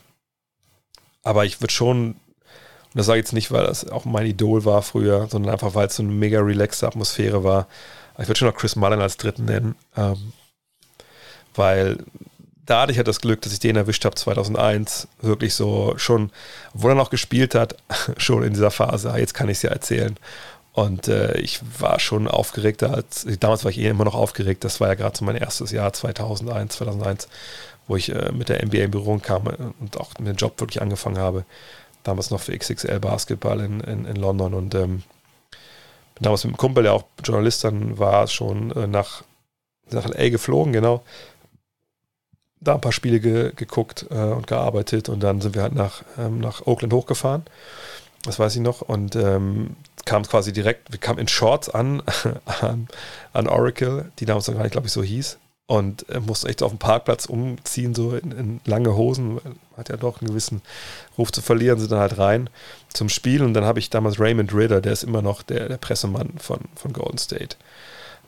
Aber 1.24 1.46
ich 1.46 1.62
würde 1.62 1.74
schon, 1.74 2.12
und 2.12 2.96
das 2.96 3.06
sage 3.06 3.20
ich 3.20 3.26
jetzt 3.26 3.34
nicht, 3.34 3.52
weil 3.52 3.66
das 3.66 3.90
auch 3.90 4.06
mein 4.06 4.26
Idol 4.26 4.66
war 4.66 4.82
früher, 4.82 5.28
sondern 5.28 5.54
einfach, 5.54 5.74
weil 5.74 5.88
es 5.88 5.96
so 5.96 6.04
eine 6.04 6.12
mega 6.12 6.40
relaxte 6.40 6.88
Atmosphäre 6.88 7.44
war. 7.44 7.68
Ich 8.20 8.28
würde 8.28 8.38
schon 8.38 8.48
noch 8.48 8.56
Chris 8.56 8.76
Mullen 8.76 9.02
als 9.02 9.18
dritten 9.18 9.46
nennen, 9.46 9.76
ähm, 9.96 10.34
weil 11.56 11.98
da 12.66 12.82
hatte 12.82 12.92
ich 12.92 12.98
halt 12.98 13.08
das 13.08 13.22
Glück, 13.22 13.42
dass 13.42 13.54
ich 13.54 13.60
den 13.60 13.76
erwischt 13.76 14.04
habe 14.06 14.16
2001, 14.16 15.08
wirklich 15.22 15.54
so 15.54 15.94
schon, 15.98 16.32
obwohl 16.74 16.92
er 16.92 16.96
noch 16.96 17.10
gespielt 17.10 17.56
hat, 17.56 17.78
schon 18.18 18.44
in 18.44 18.54
dieser 18.54 18.72
Phase, 18.72 19.12
ah, 19.12 19.18
jetzt 19.18 19.34
kann 19.34 19.50
ich 19.50 19.58
es 19.58 19.62
ja 19.64 19.72
erzählen. 19.72 20.18
Und 20.74 21.08
äh, 21.08 21.40
ich 21.40 21.60
war 21.80 22.00
schon 22.00 22.28
aufgeregter 22.28 22.94
als, 22.94 23.26
damals 23.40 23.64
war 23.64 23.72
ich 23.72 23.80
eh 23.80 23.88
immer 23.88 24.06
noch 24.06 24.14
aufgeregt, 24.14 24.64
das 24.64 24.80
war 24.80 24.90
ja 24.90 24.94
gerade 24.94 25.18
so 25.18 25.26
mein 25.26 25.36
erstes 25.36 25.72
Jahr 25.72 25.92
2001, 25.92 26.76
2001, 26.76 27.28
wo 27.88 27.96
ich 27.96 28.14
äh, 28.14 28.32
mit 28.32 28.50
der 28.50 28.64
NBA 28.64 28.78
in 28.78 28.92
Berührung 28.92 29.22
kam 29.22 29.48
und 29.80 29.98
auch 29.98 30.12
mit 30.20 30.28
dem 30.28 30.36
Job 30.36 30.60
wirklich 30.60 30.82
angefangen 30.82 31.18
habe. 31.18 31.46
Damals 32.04 32.30
noch 32.30 32.42
für 32.42 32.56
XXL 32.56 33.00
Basketball 33.00 33.62
in, 33.62 33.80
in, 33.80 34.06
in 34.06 34.16
London 34.18 34.54
und 34.54 34.76
ähm, 34.76 35.04
damals 36.20 36.44
mit 36.44 36.52
einem 36.52 36.58
Kumpel, 36.58 36.84
der 36.84 36.94
auch 36.94 37.04
Journalist 37.24 37.64
dann 37.64 37.98
war, 37.98 38.28
schon 38.28 38.72
äh, 38.72 38.88
nach, 38.88 39.24
nach 39.92 40.08
LA 40.08 40.30
geflogen, 40.30 40.74
genau. 40.74 41.04
Da 42.60 42.76
ein 42.76 42.82
paar 42.82 42.92
Spiele 42.92 43.20
ge, 43.20 43.52
geguckt 43.56 44.08
äh, 44.10 44.16
und 44.16 44.48
gearbeitet 44.48 45.10
und 45.10 45.22
dann 45.22 45.42
sind 45.42 45.56
wir 45.56 45.62
halt 45.62 45.76
nach, 45.76 46.04
ähm, 46.18 46.40
nach 46.40 46.66
Oakland 46.66 46.94
hochgefahren. 46.94 47.44
Das 48.24 48.40
weiß 48.40 48.56
ich 48.56 48.62
noch. 48.62 48.82
Und 48.82 49.16
ähm, 49.16 49.76
kam 50.06 50.24
quasi 50.24 50.54
direkt, 50.54 50.92
wir 50.92 51.00
kamen 51.00 51.20
in 51.20 51.28
Shorts 51.28 51.70
an, 51.70 52.02
an, 52.62 52.88
an 53.34 53.48
Oracle, 53.48 54.12
die 54.20 54.26
damals 54.26 54.48
noch 54.48 54.56
gar 54.56 54.64
nicht, 54.64 54.72
glaube 54.72 54.88
ich, 54.88 54.94
so 54.94 55.04
hieß. 55.04 55.38
Und 55.68 56.10
äh, 56.10 56.22
musste 56.22 56.48
echt 56.48 56.64
auf 56.64 56.72
dem 56.72 56.80
Parkplatz 56.80 57.26
umziehen, 57.26 57.94
so 57.94 58.16
in, 58.16 58.32
in, 58.32 58.62
lange 58.66 58.96
Hosen. 58.96 59.40
Hat 59.76 59.90
ja 59.90 59.98
doch 59.98 60.22
einen 60.22 60.30
gewissen 60.30 60.62
Ruf 61.18 61.32
zu 61.32 61.42
verlieren, 61.42 61.78
sind 61.78 61.92
dann 61.92 62.00
halt 62.00 62.18
rein 62.18 62.50
zum 62.94 63.10
Spiel. 63.10 63.44
Und 63.44 63.54
dann 63.54 63.66
habe 63.66 63.80
ich 63.80 63.90
damals 63.90 64.20
Raymond 64.20 64.54
Ritter, 64.54 64.80
der 64.80 64.94
ist 64.94 65.04
immer 65.04 65.22
noch 65.22 65.44
der, 65.44 65.68
der 65.68 65.78
Pressemann 65.78 66.34
von, 66.38 66.60
von 66.76 66.94
Golden 66.94 67.18
State, 67.18 67.58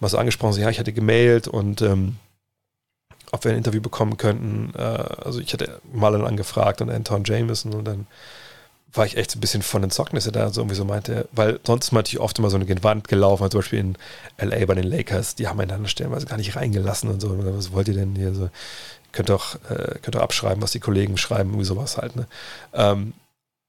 mal 0.01 0.09
so 0.09 0.17
angesprochen, 0.17 0.53
so, 0.53 0.61
ja, 0.61 0.69
ich 0.69 0.79
hatte 0.79 0.93
gemailt 0.93 1.47
und 1.47 1.81
ähm, 1.81 2.17
ob 3.31 3.43
wir 3.43 3.51
ein 3.51 3.57
Interview 3.57 3.81
bekommen 3.81 4.17
könnten. 4.17 4.73
Äh, 4.77 4.81
also 4.81 5.39
ich 5.39 5.53
hatte 5.53 5.79
mal 5.93 6.15
angefragt 6.25 6.81
und 6.81 6.89
Anton 6.89 7.23
Jameson 7.23 7.73
und 7.73 7.85
dann 7.85 8.07
war 8.93 9.05
ich 9.05 9.17
echt 9.17 9.31
so 9.31 9.37
ein 9.37 9.41
bisschen 9.41 9.61
von 9.61 9.81
den 9.81 9.91
er 9.91 10.31
da 10.31 10.49
so 10.49 10.61
irgendwie 10.61 10.75
so 10.75 10.85
meinte, 10.85 11.27
weil 11.31 11.59
sonst 11.65 11.85
ist 11.85 11.91
man 11.91 11.99
natürlich 11.99 12.19
oft 12.19 12.39
immer 12.39 12.49
so 12.49 12.57
eine 12.57 12.83
Wand 12.83 13.07
gelaufen, 13.07 13.43
also 13.43 13.51
zum 13.51 13.59
Beispiel 13.59 13.79
in 13.79 13.97
LA 14.39 14.65
bei 14.65 14.75
den 14.75 14.85
Lakers, 14.85 15.35
die 15.35 15.47
haben 15.47 15.59
einen 15.59 15.69
dann 15.69 15.87
stellenweise 15.87 16.25
gar 16.25 16.37
nicht 16.37 16.55
reingelassen 16.55 17.09
und 17.09 17.21
so. 17.21 17.35
Was 17.55 17.71
wollt 17.71 17.87
ihr 17.87 17.93
denn 17.93 18.15
hier 18.15 18.33
so? 18.33 18.49
Könnt 19.11 19.29
doch, 19.29 19.55
äh, 19.69 19.99
könnt 20.01 20.15
doch 20.15 20.21
abschreiben, 20.21 20.61
was 20.61 20.71
die 20.71 20.79
Kollegen 20.79 21.17
schreiben, 21.17 21.51
irgendwie 21.51 21.65
sowas 21.65 21.97
halt. 21.97 22.15
Ne? 22.15 22.27
Ähm, 22.73 23.13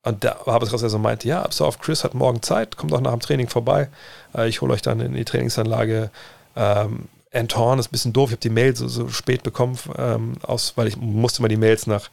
und 0.03 0.25
da 0.25 0.39
habe 0.47 0.65
ich 0.65 0.71
so 0.71 0.99
meinte, 0.99 1.29
ja, 1.29 1.43
auf 1.67 1.79
Chris 1.79 2.05
hat 2.05 2.15
morgen 2.15 2.43
Zeit, 2.43 2.77
kommt 2.77 2.93
doch 2.93 3.01
nach 3.01 3.13
dem 3.13 3.21
Training 3.21 3.49
vorbei. 3.49 3.89
Äh, 4.35 4.49
ich 4.49 4.63
hole 4.63 4.73
euch 4.73 4.83
dann 4.83 5.01
in 5.01 5.15
die 5.15 5.25
Trainingsanlage. 5.25 6.11
Ähm, 6.57 7.09
Anton 7.33 7.79
ist 7.79 7.89
ein 7.89 7.93
bisschen 7.93 8.13
doof, 8.13 8.31
ich 8.31 8.33
habe 8.33 8.41
die 8.41 8.51
Mail 8.51 8.75
so, 8.75 8.89
so 8.89 9.09
spät 9.09 9.43
bekommen, 9.43 9.79
ähm, 9.97 10.35
aus, 10.43 10.73
weil 10.77 10.89
ich 10.89 10.97
musste 10.97 11.43
mal 11.43 11.49
die 11.49 11.57
Mails 11.57 11.87
nach 11.87 12.11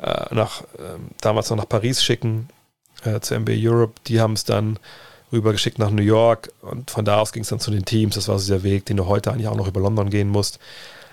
äh, 0.00 0.34
nach, 0.34 0.62
ähm, 0.78 1.08
damals 1.20 1.50
noch 1.50 1.56
nach 1.56 1.68
Paris 1.68 2.02
schicken, 2.02 2.48
äh, 3.04 3.20
zu 3.20 3.34
MB 3.34 3.50
Europe. 3.50 3.94
Die 4.06 4.20
haben 4.20 4.34
es 4.34 4.44
dann 4.44 4.78
rübergeschickt 5.32 5.78
nach 5.78 5.90
New 5.90 6.02
York 6.02 6.52
und 6.62 6.90
von 6.90 7.04
da 7.04 7.18
aus 7.18 7.32
ging 7.32 7.42
es 7.42 7.48
dann 7.48 7.60
zu 7.60 7.70
den 7.70 7.84
Teams. 7.84 8.14
Das 8.14 8.28
war 8.28 8.38
so 8.38 8.52
der 8.52 8.62
Weg, 8.62 8.86
den 8.86 8.96
du 8.96 9.06
heute 9.06 9.32
eigentlich 9.32 9.48
auch 9.48 9.56
noch 9.56 9.68
über 9.68 9.80
London 9.80 10.10
gehen 10.10 10.28
musst. 10.28 10.58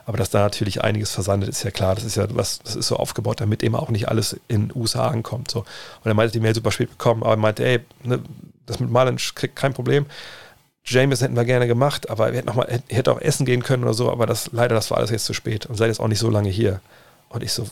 Aber 0.05 0.17
dass 0.17 0.29
da 0.29 0.39
natürlich 0.39 0.83
einiges 0.83 1.11
versandet, 1.11 1.49
ist 1.49 1.63
ja 1.63 1.71
klar. 1.71 1.95
Das 1.95 2.03
ist 2.03 2.15
ja 2.15 2.27
was, 2.35 2.59
das 2.59 2.75
ist 2.75 2.87
so 2.87 2.97
aufgebaut, 2.97 3.39
damit 3.39 3.63
eben 3.63 3.75
auch 3.75 3.89
nicht 3.89 4.09
alles 4.09 4.39
in 4.47 4.71
USA 4.75 5.07
ankommt. 5.07 5.49
So. 5.49 5.59
Und 5.59 5.67
er 6.05 6.13
meinte, 6.13 6.33
die 6.33 6.41
Mail 6.41 6.53
super 6.53 6.71
spät 6.71 6.89
bekommen, 6.89 7.23
aber 7.23 7.33
er 7.33 7.37
meinte, 7.37 7.65
ey, 7.65 7.79
ne, 8.03 8.19
das 8.65 8.79
mit 8.79 8.89
Malen 8.91 9.17
kriegt 9.17 9.55
kein 9.55 9.73
Problem. 9.73 10.05
James 10.85 11.21
hätten 11.21 11.35
wir 11.35 11.45
gerne 11.45 11.67
gemacht, 11.67 12.09
aber 12.09 12.31
wir 12.31 12.39
hätten 12.39 12.47
noch 12.47 12.55
mal, 12.55 12.81
hätte 12.89 13.11
auch 13.11 13.21
essen 13.21 13.45
gehen 13.45 13.63
können 13.63 13.83
oder 13.83 13.93
so, 13.93 14.11
aber 14.11 14.25
das 14.25 14.51
leider, 14.51 14.75
das 14.75 14.91
war 14.91 14.97
alles 14.97 15.11
jetzt 15.11 15.25
zu 15.25 15.33
spät 15.33 15.65
und 15.65 15.75
seid 15.75 15.87
jetzt 15.87 16.01
auch 16.01 16.09
nicht 16.09 16.19
so 16.19 16.29
lange 16.29 16.49
hier. 16.49 16.81
Und 17.29 17.41
ich 17.41 17.53
so, 17.53 17.67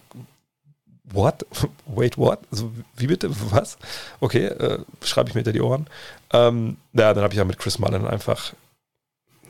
what? 1.13 1.45
Wait, 1.85 2.17
what? 2.17 2.39
Also, 2.51 2.71
wie 2.95 3.07
bitte? 3.07 3.29
Was? 3.51 3.77
Okay, 4.19 4.45
äh, 4.45 4.79
schreibe 5.03 5.29
ich 5.29 5.35
mir 5.35 5.39
hinter 5.39 5.53
die 5.53 5.61
Ohren. 5.61 5.87
Ähm, 6.33 6.77
ja, 6.93 7.13
dann 7.13 7.23
habe 7.23 7.33
ich 7.33 7.37
ja 7.37 7.45
mit 7.45 7.59
Chris 7.59 7.79
Mullen 7.79 8.07
einfach 8.07 8.53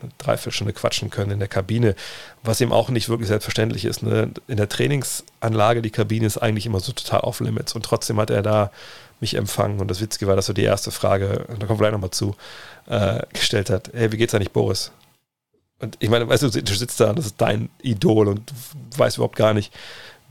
eine 0.02 0.10
Dreiviertelstunde 0.18 0.72
quatschen 0.72 1.10
können 1.10 1.30
in 1.30 1.38
der 1.38 1.48
Kabine, 1.48 1.94
was 2.42 2.60
ihm 2.60 2.72
auch 2.72 2.90
nicht 2.90 3.08
wirklich 3.08 3.28
selbstverständlich 3.28 3.84
ist. 3.84 4.02
Ne? 4.02 4.30
In 4.48 4.56
der 4.56 4.68
Trainingsanlage, 4.68 5.82
die 5.82 5.90
Kabine 5.90 6.26
ist 6.26 6.38
eigentlich 6.38 6.66
immer 6.66 6.80
so 6.80 6.92
total 6.92 7.20
off-limits 7.20 7.74
und 7.74 7.84
trotzdem 7.84 8.18
hat 8.18 8.30
er 8.30 8.42
da 8.42 8.70
mich 9.20 9.34
empfangen 9.34 9.80
und 9.80 9.88
das 9.88 10.00
Witzige 10.00 10.26
war, 10.26 10.34
dass 10.34 10.48
er 10.48 10.54
die 10.54 10.64
erste 10.64 10.90
Frage, 10.90 11.46
da 11.58 11.68
wir 11.68 11.76
gleich 11.76 11.92
nochmal 11.92 12.10
zu, 12.10 12.34
äh, 12.86 13.20
gestellt 13.32 13.70
hat, 13.70 13.90
hey, 13.94 14.10
wie 14.10 14.16
geht's 14.16 14.34
eigentlich 14.34 14.50
Boris? 14.50 14.90
Und 15.78 15.96
ich 16.00 16.10
meine, 16.10 16.28
weißt 16.28 16.42
du, 16.42 16.50
du 16.50 16.74
sitzt 16.74 17.00
da 17.00 17.10
und 17.10 17.18
das 17.18 17.26
ist 17.26 17.40
dein 17.40 17.68
Idol 17.82 18.28
und 18.28 18.52
weißt 18.96 19.16
überhaupt 19.16 19.36
gar 19.36 19.54
nicht, 19.54 19.72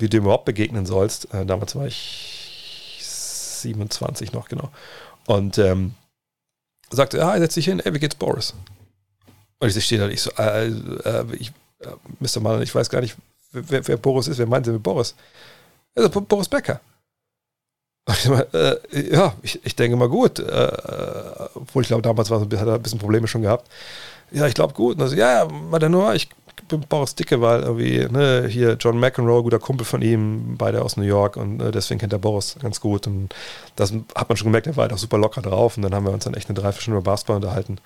wie 0.02 0.06
du 0.06 0.18
dem 0.18 0.24
überhaupt 0.24 0.46
begegnen 0.46 0.86
sollst. 0.86 1.34
Äh, 1.34 1.46
damals 1.46 1.76
war 1.76 1.88
ich 1.88 2.98
27 3.00 4.34
noch, 4.34 4.50
genau. 4.50 4.70
Und 5.28 5.58
ähm, 5.58 5.94
sagte, 6.90 7.18
ja, 7.18 7.38
setz 7.38 7.54
dich 7.54 7.66
hin, 7.66 7.80
ey, 7.80 7.94
wie 7.94 8.00
geht's 8.00 8.16
Boris? 8.16 8.54
Und 9.60 9.76
ich 9.76 9.86
stehe 9.86 10.02
da, 10.02 10.08
ich 10.08 10.22
so, 10.22 10.32
äh, 10.38 10.68
äh, 10.68 11.26
ich, 11.38 11.52
äh, 11.80 11.88
Mr. 12.20 12.42
Mann, 12.42 12.62
ich 12.62 12.74
weiß 12.74 12.90
gar 12.90 13.02
nicht, 13.02 13.16
wer, 13.52 13.88
wer, 13.88 13.98
Boris 13.98 14.28
ist, 14.28 14.40
wer 14.40 14.48
meint 14.48 14.66
Sie 14.66 14.72
mit 14.72 14.84
Boris? 14.84 15.16
Also 15.96 16.10
Boris 16.10 16.50
Becker. 16.50 16.82
Ich 18.10 18.28
mal, 18.28 18.48
äh, 18.54 19.14
ja, 19.16 19.36
ich, 19.44 19.64
ich, 19.64 19.76
denke 19.76 19.96
mal 19.96 20.10
gut. 20.10 20.40
Äh, 20.40 21.48
obwohl 21.54 21.84
ich 21.84 21.88
glaube, 21.88 22.02
damals 22.02 22.30
war, 22.30 22.42
hat 22.42 22.52
er 22.52 22.74
ein 22.74 22.82
bisschen 22.82 23.00
Probleme 23.00 23.28
schon 23.28 23.44
gehabt. 23.44 23.70
Ja, 24.32 24.48
ich 24.48 24.56
glaube 24.56 24.74
gut. 24.74 24.96
Und 24.96 25.04
also, 25.04 25.16
ja, 25.16 25.48
ja, 25.48 25.90
nur, 25.90 26.14
ich 26.16 26.28
Boris 26.78 27.16
Dicke, 27.16 27.42
weil 27.42 27.62
irgendwie, 27.62 28.08
ne, 28.10 28.48
hier 28.48 28.78
John 28.80 29.00
McEnroe, 29.00 29.44
guter 29.44 29.60
Kumpel 29.60 29.86
von 29.86 30.02
ihm, 30.02 30.56
beide 30.58 30.84
aus 30.84 30.98
New 30.98 31.04
York 31.04 31.38
und 31.38 31.62
äh, 31.62 31.72
deswegen 31.72 32.00
kennt 32.00 32.14
er 32.14 32.20
Boris 32.20 32.56
ganz 32.62 32.80
gut. 32.80 33.08
Und 33.08 33.34
das 33.76 33.94
hat 34.16 34.30
man 34.30 34.38
schon 34.38 34.46
gemerkt, 34.46 34.68
er 34.68 34.76
war 34.76 34.84
halt 34.84 34.94
auch 34.94 34.98
super 34.98 35.18
locker 35.18 35.42
drauf 35.42 35.78
und 35.78 35.84
dann 35.84 35.94
haben 35.94 36.06
wir 36.06 36.14
uns 36.14 36.24
dann 36.24 36.34
echt 36.34 36.50
eine 36.50 36.56
Dreiviertelstunde 36.56 37.00
über 37.00 37.12
Basketball 37.12 37.38
unterhalten. 37.38 37.78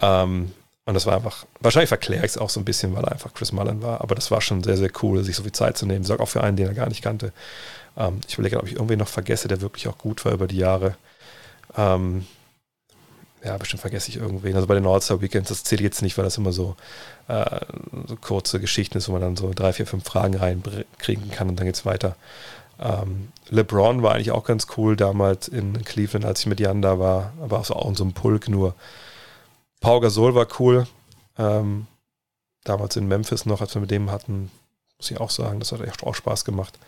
Ähm, 0.00 0.52
und 0.84 0.94
das 0.94 1.06
war 1.06 1.14
einfach, 1.14 1.46
wahrscheinlich 1.60 1.88
verkläre 1.88 2.24
ich 2.24 2.32
es 2.32 2.38
auch 2.38 2.50
so 2.50 2.60
ein 2.60 2.64
bisschen, 2.64 2.94
weil 2.94 3.04
er 3.04 3.12
einfach 3.12 3.32
Chris 3.34 3.52
Mullen 3.52 3.82
war, 3.82 4.00
aber 4.00 4.14
das 4.14 4.30
war 4.30 4.40
schon 4.40 4.64
sehr, 4.64 4.76
sehr 4.76 4.90
cool, 5.02 5.22
sich 5.22 5.36
so 5.36 5.44
viel 5.44 5.52
Zeit 5.52 5.78
zu 5.78 5.86
nehmen. 5.86 6.04
Sag 6.04 6.20
auch 6.20 6.28
für 6.28 6.42
einen, 6.42 6.56
den 6.56 6.66
er 6.66 6.74
gar 6.74 6.88
nicht 6.88 7.02
kannte. 7.02 7.32
Ähm, 7.96 8.20
ich 8.26 8.34
überlege, 8.34 8.58
ob 8.58 8.66
ich 8.66 8.74
irgendwen 8.74 8.98
noch 8.98 9.08
vergesse, 9.08 9.48
der 9.48 9.60
wirklich 9.60 9.86
auch 9.86 9.98
gut 9.98 10.24
war 10.24 10.32
über 10.32 10.48
die 10.48 10.56
Jahre. 10.56 10.96
Ähm, 11.76 12.26
ja, 13.44 13.56
bestimmt 13.56 13.80
vergesse 13.80 14.08
ich 14.08 14.16
irgendwen. 14.16 14.54
Also 14.54 14.66
bei 14.68 14.74
den 14.74 14.86
All-Star 14.86 15.20
Weekends, 15.20 15.48
das 15.48 15.64
zählt 15.64 15.80
jetzt 15.80 16.02
nicht, 16.02 16.16
weil 16.16 16.24
das 16.24 16.38
immer 16.38 16.52
so, 16.52 16.76
äh, 17.28 17.60
so 18.06 18.16
kurze 18.16 18.60
Geschichten 18.60 18.98
ist, 18.98 19.08
wo 19.08 19.12
man 19.12 19.20
dann 19.20 19.36
so 19.36 19.50
drei, 19.54 19.72
vier, 19.72 19.86
fünf 19.86 20.04
Fragen 20.04 20.36
reinkriegen 20.36 21.30
kann 21.30 21.48
und 21.48 21.56
dann 21.56 21.66
geht's 21.66 21.84
weiter. 21.84 22.16
Ähm, 22.78 23.28
LeBron 23.48 24.02
war 24.02 24.14
eigentlich 24.14 24.30
auch 24.30 24.44
ganz 24.44 24.66
cool 24.76 24.96
damals 24.96 25.48
in 25.48 25.84
Cleveland, 25.84 26.24
als 26.24 26.40
ich 26.40 26.46
mit 26.46 26.60
Jan 26.60 26.82
da 26.82 26.98
war, 26.98 27.32
aber 27.42 27.60
auch 27.60 27.64
so 27.64 27.74
auch 27.74 27.88
in 27.88 27.94
so 27.94 28.04
einem 28.04 28.12
Pulk 28.12 28.48
nur. 28.48 28.74
Pau 29.80 30.00
Gasol 30.00 30.34
war 30.34 30.46
cool. 30.58 30.86
Ähm, 31.38 31.86
damals 32.64 32.96
in 32.96 33.08
Memphis 33.08 33.46
noch, 33.46 33.60
als 33.60 33.74
wir 33.74 33.80
mit 33.80 33.90
dem 33.90 34.10
hatten, 34.10 34.50
muss 34.98 35.10
ich 35.10 35.20
auch 35.20 35.30
sagen. 35.30 35.58
Das 35.58 35.72
hat 35.72 35.80
echt 35.80 36.04
auch 36.04 36.14
Spaß 36.14 36.44
gemacht. 36.44 36.78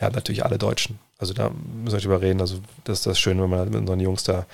Ja, 0.00 0.08
natürlich 0.08 0.44
alle 0.44 0.58
Deutschen. 0.58 0.98
Also 1.18 1.34
da 1.34 1.50
müssen 1.50 1.92
wir 1.92 1.96
nicht 1.96 2.04
überreden. 2.04 2.40
Also 2.40 2.60
das 2.84 2.98
ist 2.98 3.06
das 3.06 3.18
Schöne, 3.18 3.42
wenn 3.42 3.50
man 3.50 3.68
mit 3.68 3.80
unseren 3.80 4.00
Jungs 4.00 4.24
da 4.24 4.46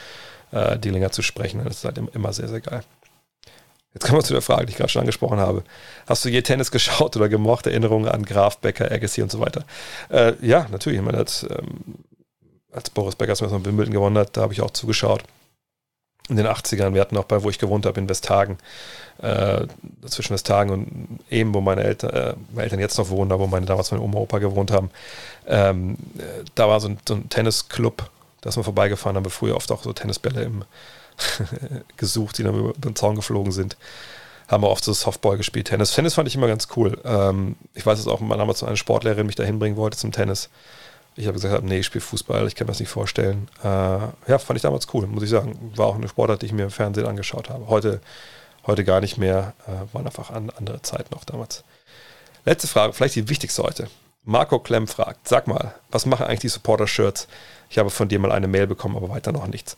äh, 0.52 0.78
die 0.78 0.90
länger 0.90 1.10
zu 1.10 1.22
sprechen. 1.22 1.62
Das 1.64 1.78
ist 1.78 1.84
halt 1.84 1.98
immer 1.98 2.32
sehr, 2.32 2.48
sehr 2.48 2.60
geil. 2.60 2.82
Jetzt 3.96 4.04
kommen 4.04 4.18
wir 4.18 4.24
zu 4.24 4.34
der 4.34 4.42
Frage, 4.42 4.66
die 4.66 4.72
ich 4.72 4.76
gerade 4.76 4.90
schon 4.90 5.00
angesprochen 5.00 5.38
habe. 5.38 5.64
Hast 6.06 6.22
du 6.22 6.28
je 6.28 6.42
Tennis 6.42 6.70
geschaut 6.70 7.16
oder 7.16 7.30
gemocht? 7.30 7.66
Erinnerungen 7.66 8.08
an 8.08 8.24
Graf, 8.24 8.58
Becker, 8.58 8.92
Agassi 8.92 9.22
und 9.22 9.30
so 9.30 9.40
weiter? 9.40 9.64
Äh, 10.10 10.34
ja, 10.42 10.66
natürlich. 10.70 10.98
Ich 10.98 11.04
meine, 11.04 11.16
als, 11.16 11.44
ähm, 11.44 11.96
als 12.70 12.90
Boris 12.90 13.16
Becker 13.16 13.34
zum 13.34 13.64
Wimbledon 13.64 13.94
gewonnen 13.94 14.18
hat, 14.18 14.36
da 14.36 14.42
habe 14.42 14.52
ich 14.52 14.60
auch 14.60 14.70
zugeschaut. 14.70 15.22
In 16.28 16.36
den 16.36 16.46
80ern, 16.46 16.92
wir 16.92 17.00
hatten 17.00 17.16
auch 17.16 17.24
bei, 17.24 17.42
wo 17.42 17.48
ich 17.48 17.58
gewohnt 17.58 17.86
habe, 17.86 17.98
in 17.98 18.08
Westhagen, 18.08 18.58
äh, 19.22 19.66
zwischen 20.06 20.34
Westhagen 20.34 20.72
und 20.72 21.20
eben, 21.30 21.54
wo 21.54 21.62
meine 21.62 21.84
Eltern, 21.84 22.10
äh, 22.10 22.34
meine 22.50 22.64
Eltern 22.64 22.80
jetzt 22.80 22.98
noch 22.98 23.08
wohnen, 23.08 23.30
da 23.30 23.38
wo 23.38 23.46
meine 23.46 23.64
damals 23.64 23.92
meine 23.92 24.02
Oma 24.02 24.18
und 24.18 24.24
Opa 24.24 24.38
gewohnt 24.40 24.72
haben, 24.72 24.90
ähm, 25.46 25.96
da 26.54 26.68
war 26.68 26.80
so 26.80 26.88
ein, 26.88 26.98
so 27.08 27.14
ein 27.14 27.30
Tennisclub, 27.30 28.10
da 28.46 28.52
sind 28.52 28.60
wir 28.60 28.64
vorbeigefahren, 28.64 29.16
haben 29.16 29.26
wir 29.26 29.30
früher 29.30 29.56
oft 29.56 29.72
auch 29.72 29.82
so 29.82 29.92
Tennisbälle 29.92 30.44
im, 30.44 30.64
gesucht, 31.96 32.38
die 32.38 32.44
dann 32.44 32.56
über 32.56 32.72
den 32.74 32.94
Zaun 32.94 33.16
geflogen 33.16 33.50
sind. 33.50 33.76
Haben 34.46 34.62
wir 34.62 34.70
oft 34.70 34.84
so 34.84 34.92
Softball 34.92 35.36
gespielt, 35.36 35.66
Tennis. 35.66 35.92
Tennis 35.92 36.14
fand 36.14 36.28
ich 36.28 36.36
immer 36.36 36.46
ganz 36.46 36.68
cool. 36.76 36.96
Ähm, 37.04 37.56
ich 37.74 37.84
weiß 37.84 37.98
es 37.98 38.06
auch, 38.06 38.20
man 38.20 38.38
damals 38.38 38.62
eine 38.62 38.76
Sportlehrerin 38.76 39.26
mich 39.26 39.34
da 39.34 39.42
hinbringen 39.42 39.76
wollte 39.76 39.96
zum 39.96 40.12
Tennis. 40.12 40.48
Ich 41.16 41.26
habe 41.26 41.34
gesagt, 41.34 41.64
nee, 41.64 41.80
ich 41.80 41.86
spiele 41.86 42.04
Fußball, 42.04 42.46
ich 42.46 42.54
kann 42.54 42.68
mir 42.68 42.72
das 42.72 42.78
nicht 42.78 42.88
vorstellen. 42.88 43.48
Äh, 43.64 43.66
ja, 43.66 44.38
fand 44.38 44.56
ich 44.56 44.62
damals 44.62 44.86
cool, 44.94 45.08
muss 45.08 45.24
ich 45.24 45.30
sagen. 45.30 45.72
War 45.74 45.86
auch 45.86 45.96
eine 45.96 46.06
Sportart, 46.06 46.42
die 46.42 46.46
ich 46.46 46.52
mir 46.52 46.62
im 46.62 46.70
Fernsehen 46.70 47.06
angeschaut 47.06 47.50
habe. 47.50 47.66
Heute, 47.66 48.00
heute 48.64 48.84
gar 48.84 49.00
nicht 49.00 49.18
mehr, 49.18 49.54
äh, 49.66 49.92
waren 49.92 50.06
einfach 50.06 50.30
an, 50.30 50.50
andere 50.50 50.82
Zeiten 50.82 51.12
noch 51.12 51.24
damals. 51.24 51.64
Letzte 52.44 52.68
Frage, 52.68 52.92
vielleicht 52.92 53.16
die 53.16 53.28
wichtigste 53.28 53.64
heute. 53.64 53.88
Marco 54.26 54.58
Klemm 54.58 54.88
fragt, 54.88 55.26
sag 55.28 55.46
mal, 55.46 55.74
was 55.90 56.04
machen 56.04 56.26
eigentlich 56.26 56.40
die 56.40 56.48
Supporter-Shirts? 56.48 57.28
Ich 57.70 57.78
habe 57.78 57.90
von 57.90 58.08
dir 58.08 58.18
mal 58.18 58.32
eine 58.32 58.48
Mail 58.48 58.66
bekommen, 58.66 58.96
aber 58.96 59.08
weiter 59.08 59.32
noch 59.32 59.46
nichts. 59.46 59.76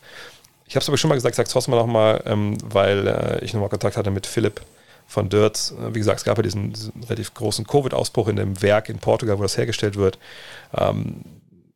Ich 0.67 0.75
habe 0.75 0.81
es 0.81 0.89
aber 0.89 0.97
schon 0.97 1.09
mal 1.09 1.15
gesagt, 1.15 1.35
sag's 1.35 1.51
trotzdem 1.51 1.73
mal 1.73 1.77
nochmal, 1.77 2.23
ähm, 2.25 2.57
weil 2.63 3.07
äh, 3.07 3.45
ich 3.45 3.53
nochmal 3.53 3.69
Kontakt 3.69 3.95
hatte 3.95 4.11
mit 4.11 4.25
Philipp 4.25 4.61
von 5.07 5.29
Dürz. 5.29 5.71
Äh, 5.79 5.93
wie 5.93 5.99
gesagt, 5.99 6.19
es 6.19 6.25
gab 6.25 6.37
ja 6.37 6.43
diesen, 6.43 6.73
diesen 6.73 7.03
relativ 7.03 7.33
großen 7.35 7.65
Covid-Ausbruch 7.65 8.27
in 8.27 8.37
dem 8.37 8.61
Werk 8.61 8.89
in 8.89 8.97
Portugal, 8.97 9.37
wo 9.37 9.43
das 9.43 9.57
hergestellt 9.57 9.95
wird. 9.95 10.17
Ähm, 10.75 11.23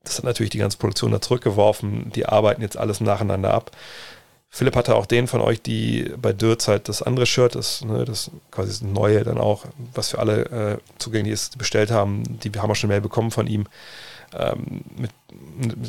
das 0.03 0.17
hat 0.17 0.25
natürlich 0.25 0.49
die 0.49 0.57
ganze 0.57 0.77
Produktion 0.79 1.11
da 1.11 1.21
zurückgeworfen. 1.21 2.11
Die 2.15 2.25
arbeiten 2.25 2.61
jetzt 2.63 2.77
alles 2.77 3.01
nacheinander 3.01 3.53
ab. 3.53 3.71
Philipp 4.55 4.75
hatte 4.75 4.93
auch 4.93 5.07
den 5.07 5.25
von 5.25 5.41
euch, 5.41 5.63
die 5.63 6.13
bei 6.21 6.31
Dürz 6.31 6.67
halt 6.67 6.87
das 6.87 7.01
andere 7.01 7.25
Shirt, 7.25 7.55
das, 7.55 7.83
ne, 7.83 8.05
das 8.05 8.29
quasi 8.51 8.69
das 8.69 8.81
neue 8.83 9.23
dann 9.23 9.39
auch, 9.39 9.65
was 9.95 10.11
für 10.11 10.19
alle 10.19 10.43
äh, 10.43 10.77
zugänglich 10.99 11.33
ist, 11.33 11.57
bestellt 11.57 11.89
haben. 11.89 12.21
Die 12.41 12.51
haben 12.51 12.69
auch 12.69 12.75
schon 12.75 12.89
Mail 12.89 13.01
bekommen 13.01 13.31
von 13.31 13.47
ihm 13.47 13.65
ähm, 14.31 14.83
mit, 14.95 15.09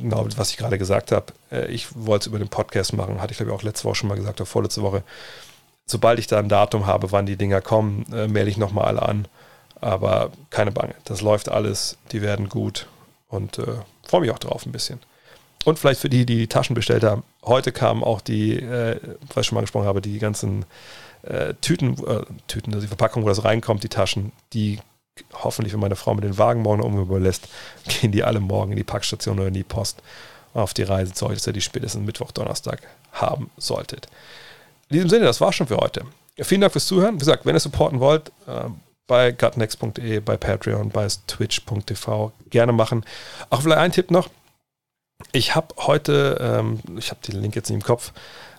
genau, 0.01 0.27
was 0.37 0.49
ich 0.49 0.57
gerade 0.57 0.79
gesagt 0.79 1.13
habe. 1.13 1.27
Äh, 1.53 1.67
ich 1.67 1.89
wollte 1.95 2.23
es 2.23 2.27
über 2.29 2.39
den 2.39 2.49
Podcast 2.49 2.95
machen, 2.95 3.21
hatte 3.21 3.33
ich 3.33 3.37
glaube 3.37 3.53
ich 3.53 3.59
auch 3.59 3.63
letzte 3.63 3.85
Woche 3.85 3.97
schon 3.97 4.09
mal 4.09 4.15
gesagt, 4.15 4.41
oder 4.41 4.47
vorletzte 4.47 4.81
Woche. 4.81 5.03
Sobald 5.85 6.19
ich 6.19 6.27
da 6.27 6.39
ein 6.39 6.49
Datum 6.49 6.87
habe, 6.87 7.13
wann 7.13 7.27
die 7.27 7.37
Dinger 7.37 7.61
kommen, 7.61 8.07
äh, 8.15 8.29
melde 8.29 8.51
ich 8.51 8.57
nochmal 8.57 8.87
alle 8.87 9.03
an. 9.03 9.29
Aber 9.83 10.31
keine 10.49 10.73
Bange, 10.73 10.95
das 11.05 11.21
läuft 11.21 11.51
alles, 11.51 11.99
die 12.13 12.23
werden 12.23 12.49
gut 12.49 12.87
und 13.29 13.59
äh, 13.59 13.75
freue 14.09 14.23
mich 14.23 14.31
auch 14.31 14.39
drauf 14.39 14.65
ein 14.65 14.73
bisschen. 14.73 15.01
Und 15.65 15.79
vielleicht 15.79 16.01
für 16.01 16.11
die, 16.11 16.27
die 16.27 16.37
die 16.37 16.47
Taschen 16.47 16.75
bestellt 16.75 17.05
haben, 17.05 17.23
heute 17.45 17.73
kamen 17.73 18.05
auch 18.05 18.21
die, 18.21 18.57
äh, 18.57 19.01
was 19.33 19.43
ich 19.43 19.47
schon 19.49 19.57
mal 19.57 19.63
gesprochen 19.63 19.87
habe, 19.87 20.01
die 20.01 20.19
ganzen 20.19 20.65
äh, 21.23 21.55
Tüten, 21.61 21.97
äh, 22.07 22.23
Tüten, 22.47 22.73
also 22.75 22.83
die 22.83 22.89
Verpackung, 22.89 23.25
wo 23.25 23.29
das 23.29 23.45
reinkommt, 23.45 23.83
die 23.83 23.89
Taschen, 23.89 24.33
die 24.53 24.79
hoffentlich, 25.33 25.73
wenn 25.73 25.81
meine 25.81 25.97
Frau 25.97 26.15
mit 26.15 26.25
den 26.25 26.39
Wagen 26.39 26.63
morgen 26.63 26.83
umüberlässt, 26.83 27.49
gehen 27.89 28.13
die 28.13 28.25
alle 28.25 28.41
morgen 28.41 28.73
in 28.73 28.77
die 28.77 28.85
Packstation 28.85 29.39
oder 29.39 29.49
in 29.49 29.55
die 29.55 29.65
Post 29.65 30.03
auf 30.53 30.75
die 30.75 30.83
Reise 30.83 31.13
zu 31.13 31.27
euch, 31.27 31.37
dass 31.37 31.47
ihr 31.47 31.53
die 31.53 31.61
spätestens 31.61 32.05
Mittwoch, 32.05 32.31
Donnerstag 32.31 32.83
haben 33.13 33.51
solltet. 33.57 34.07
In 34.89 34.95
diesem 34.95 35.09
Sinne, 35.09 35.25
das 35.25 35.41
war 35.41 35.53
schon 35.53 35.67
für 35.67 35.79
heute. 35.79 36.05
Vielen 36.39 36.61
Dank 36.61 36.73
fürs 36.73 36.87
Zuhören. 36.87 37.15
Wie 37.15 37.21
gesagt, 37.21 37.47
wenn 37.47 37.57
ihr 37.57 37.61
supporten 37.61 38.01
wollt, 38.01 38.31
äh, 38.47 38.69
bei 39.07 39.33
gutnext.de, 39.33 40.21
bei 40.21 40.37
Patreon, 40.37 40.91
bei 40.91 41.07
twitch.tv 41.27 42.33
gerne 42.51 42.73
machen. 42.73 43.05
Auch 43.51 43.63
vielleicht 43.63 43.81
ein 43.81 43.93
Tipp 43.93 44.11
noch. 44.11 44.29
Ich 45.33 45.55
habe 45.55 45.75
heute, 45.79 46.39
ähm, 46.41 46.81
ich 46.99 47.11
habe 47.11 47.21
den 47.27 47.41
Link 47.41 47.57
jetzt 47.57 47.69
nicht 47.69 47.77
im 47.81 47.83
Kopf, 47.83 48.13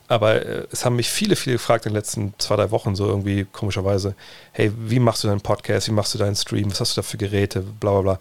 aber 0.07 0.45
äh, 0.45 0.67
es 0.71 0.85
haben 0.85 0.95
mich 0.95 1.09
viele, 1.09 1.35
viele 1.35 1.55
gefragt 1.55 1.85
in 1.85 1.91
den 1.91 1.97
letzten 1.97 2.33
zwei, 2.37 2.55
drei 2.55 2.71
Wochen, 2.71 2.95
so 2.95 3.07
irgendwie 3.07 3.45
komischerweise, 3.45 4.15
hey, 4.51 4.71
wie 4.77 4.99
machst 4.99 5.23
du 5.23 5.27
deinen 5.27 5.41
Podcast, 5.41 5.87
wie 5.87 5.93
machst 5.93 6.13
du 6.13 6.17
deinen 6.17 6.35
Stream, 6.35 6.69
was 6.69 6.79
hast 6.79 6.95
du 6.95 7.01
da 7.01 7.07
für 7.07 7.17
Geräte, 7.17 7.61
bla 7.61 7.91
bla 7.91 8.01
bla. 8.01 8.19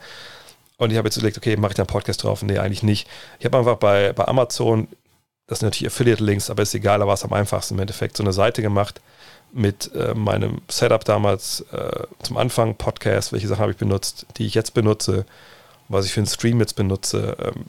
Und 0.77 0.91
ich 0.91 0.97
habe 0.97 1.07
jetzt 1.07 1.17
überlegt, 1.17 1.39
okay, 1.39 1.57
mache 1.57 1.73
ich 1.73 1.77
da 1.77 1.83
einen 1.83 1.89
Podcast 1.89 2.23
drauf? 2.23 2.43
Nee, 2.43 2.59
eigentlich 2.59 2.83
nicht. 2.83 3.09
Ich 3.39 3.45
habe 3.45 3.59
einfach 3.59 3.77
bei, 3.77 4.13
bei 4.13 4.27
Amazon, 4.27 4.89
das 5.47 5.61
sind 5.61 5.69
natürlich 5.69 5.93
Affiliate-Links, 5.93 6.51
aber 6.51 6.63
ist 6.63 6.75
egal, 6.75 6.99
da 7.01 7.07
war 7.07 7.15
es 7.15 7.25
am 7.25 7.33
einfachsten 7.33 7.75
im 7.75 7.81
Endeffekt, 7.81 8.17
so 8.17 8.23
eine 8.23 8.33
Seite 8.33 8.63
gemacht 8.63 9.01
mit 9.53 9.95
äh, 9.95 10.15
meinem 10.15 10.63
Setup 10.69 11.05
damals 11.05 11.61
äh, 11.73 12.07
zum 12.23 12.37
Anfang, 12.37 12.75
Podcast, 12.75 13.33
welche 13.33 13.47
Sachen 13.47 13.61
habe 13.61 13.71
ich 13.71 13.79
benutzt, 13.79 14.27
die 14.37 14.47
ich 14.47 14.55
jetzt 14.55 14.75
benutze, 14.75 15.27
was 15.89 16.07
ich 16.07 16.13
für 16.13 16.21
einen 16.21 16.27
Stream 16.27 16.59
jetzt 16.59 16.75
benutze, 16.75 17.37
ähm, 17.41 17.67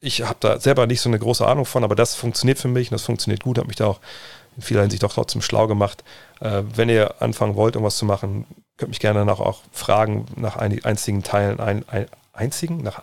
ich 0.00 0.22
habe 0.22 0.36
da 0.40 0.60
selber 0.60 0.86
nicht 0.86 1.00
so 1.00 1.08
eine 1.08 1.18
große 1.18 1.46
Ahnung 1.46 1.64
von, 1.64 1.84
aber 1.84 1.96
das 1.96 2.14
funktioniert 2.14 2.58
für 2.58 2.68
mich 2.68 2.88
und 2.90 2.94
das 2.94 3.02
funktioniert 3.02 3.42
gut, 3.42 3.58
habe 3.58 3.68
mich 3.68 3.76
da 3.76 3.86
auch 3.86 4.00
in 4.56 4.62
vieler 4.62 4.82
Hinsicht 4.82 5.04
auch 5.04 5.12
trotzdem 5.12 5.42
schlau 5.42 5.66
gemacht. 5.66 6.04
Äh, 6.40 6.62
wenn 6.74 6.88
ihr 6.88 7.20
anfangen 7.20 7.56
wollt, 7.56 7.74
irgendwas 7.74 7.96
zu 7.96 8.04
machen, 8.04 8.46
könnt 8.76 8.90
mich 8.90 9.00
gerne 9.00 9.20
danach 9.20 9.40
auch 9.40 9.62
fragen 9.72 10.26
nach 10.36 10.56
ein, 10.56 10.84
einzigen 10.84 11.22
Teilen, 11.22 11.60
ein, 11.60 11.84
ein, 11.88 12.06
einzigen, 12.32 12.82
nach 12.82 13.02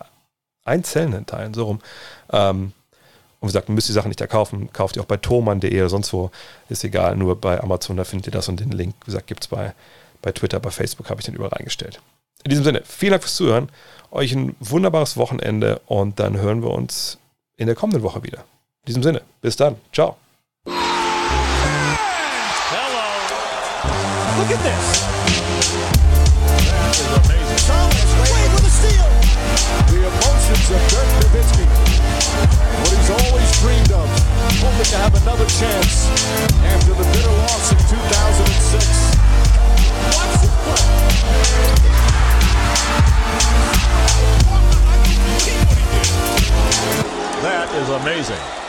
einzelnen 0.64 1.26
Teilen, 1.26 1.54
so 1.54 1.64
rum. 1.64 1.80
Ähm, 2.32 2.72
und 3.40 3.48
wie 3.48 3.52
gesagt, 3.52 3.68
müsst 3.68 3.88
ihr 3.88 3.92
die 3.92 3.94
Sachen 3.94 4.08
nicht 4.08 4.20
da 4.20 4.26
kaufen, 4.26 4.72
kauft 4.72 4.96
ihr 4.96 5.02
auch 5.02 5.06
bei 5.06 5.18
thomann.de 5.18 5.78
oder 5.78 5.90
sonst 5.90 6.12
wo, 6.14 6.30
ist 6.70 6.84
egal, 6.84 7.16
nur 7.16 7.38
bei 7.38 7.60
Amazon, 7.60 7.98
da 7.98 8.04
findet 8.04 8.28
ihr 8.28 8.32
das 8.32 8.48
und 8.48 8.60
den 8.60 8.72
Link, 8.72 8.94
wie 9.02 9.06
gesagt, 9.06 9.26
gibt 9.26 9.44
es 9.44 9.48
bei, 9.48 9.74
bei 10.22 10.32
Twitter, 10.32 10.58
bei 10.60 10.70
Facebook, 10.70 11.10
habe 11.10 11.20
ich 11.20 11.26
den 11.26 11.34
überall 11.34 11.52
reingestellt. 11.52 12.00
In 12.44 12.50
diesem 12.50 12.64
Sinne, 12.64 12.82
vielen 12.84 13.12
Dank 13.12 13.22
fürs 13.22 13.36
Zuhören 13.36 13.68
euch 14.10 14.32
ein 14.32 14.54
wunderbares 14.60 15.16
Wochenende 15.16 15.80
und 15.86 16.18
dann 16.20 16.36
hören 16.36 16.62
wir 16.62 16.70
uns 16.70 17.18
in 17.56 17.66
der 17.66 17.74
kommenden 17.74 18.02
Woche 18.02 18.22
wieder. 18.22 18.38
In 18.38 18.88
diesem 18.88 19.02
Sinne, 19.02 19.22
bis 19.40 19.56
dann. 19.56 19.76
Ciao. 19.92 20.16
Hello. 20.66 20.74
Look 24.38 24.50
at 24.50 24.62
this. 24.62 25.06
That 26.66 26.94
is 26.94 27.06
amazing. 27.16 27.60
Thomas 27.66 28.10
Wade 28.20 28.52
with 28.54 28.66
a 28.66 28.70
steal. 28.70 29.08
The 29.88 30.00
emotions 30.06 30.70
of 30.70 30.80
Dirk 30.90 31.08
Nowitzki. 31.20 31.64
What 32.82 32.92
he's 32.92 33.10
always 33.10 33.50
dreamed 33.60 33.92
of. 33.92 34.08
Hoping 34.60 34.88
to 34.92 34.96
have 34.98 35.14
another 35.22 35.46
chance 35.46 36.08
after 36.64 36.94
the 36.94 37.04
bitter 37.12 37.34
loss 37.42 37.72
in 37.72 37.78
2006. 37.78 39.16
Watch 40.14 40.34
this 40.40 40.54
play. 40.64 42.15
That 47.42 47.68
is 47.74 47.88
amazing. 47.90 48.65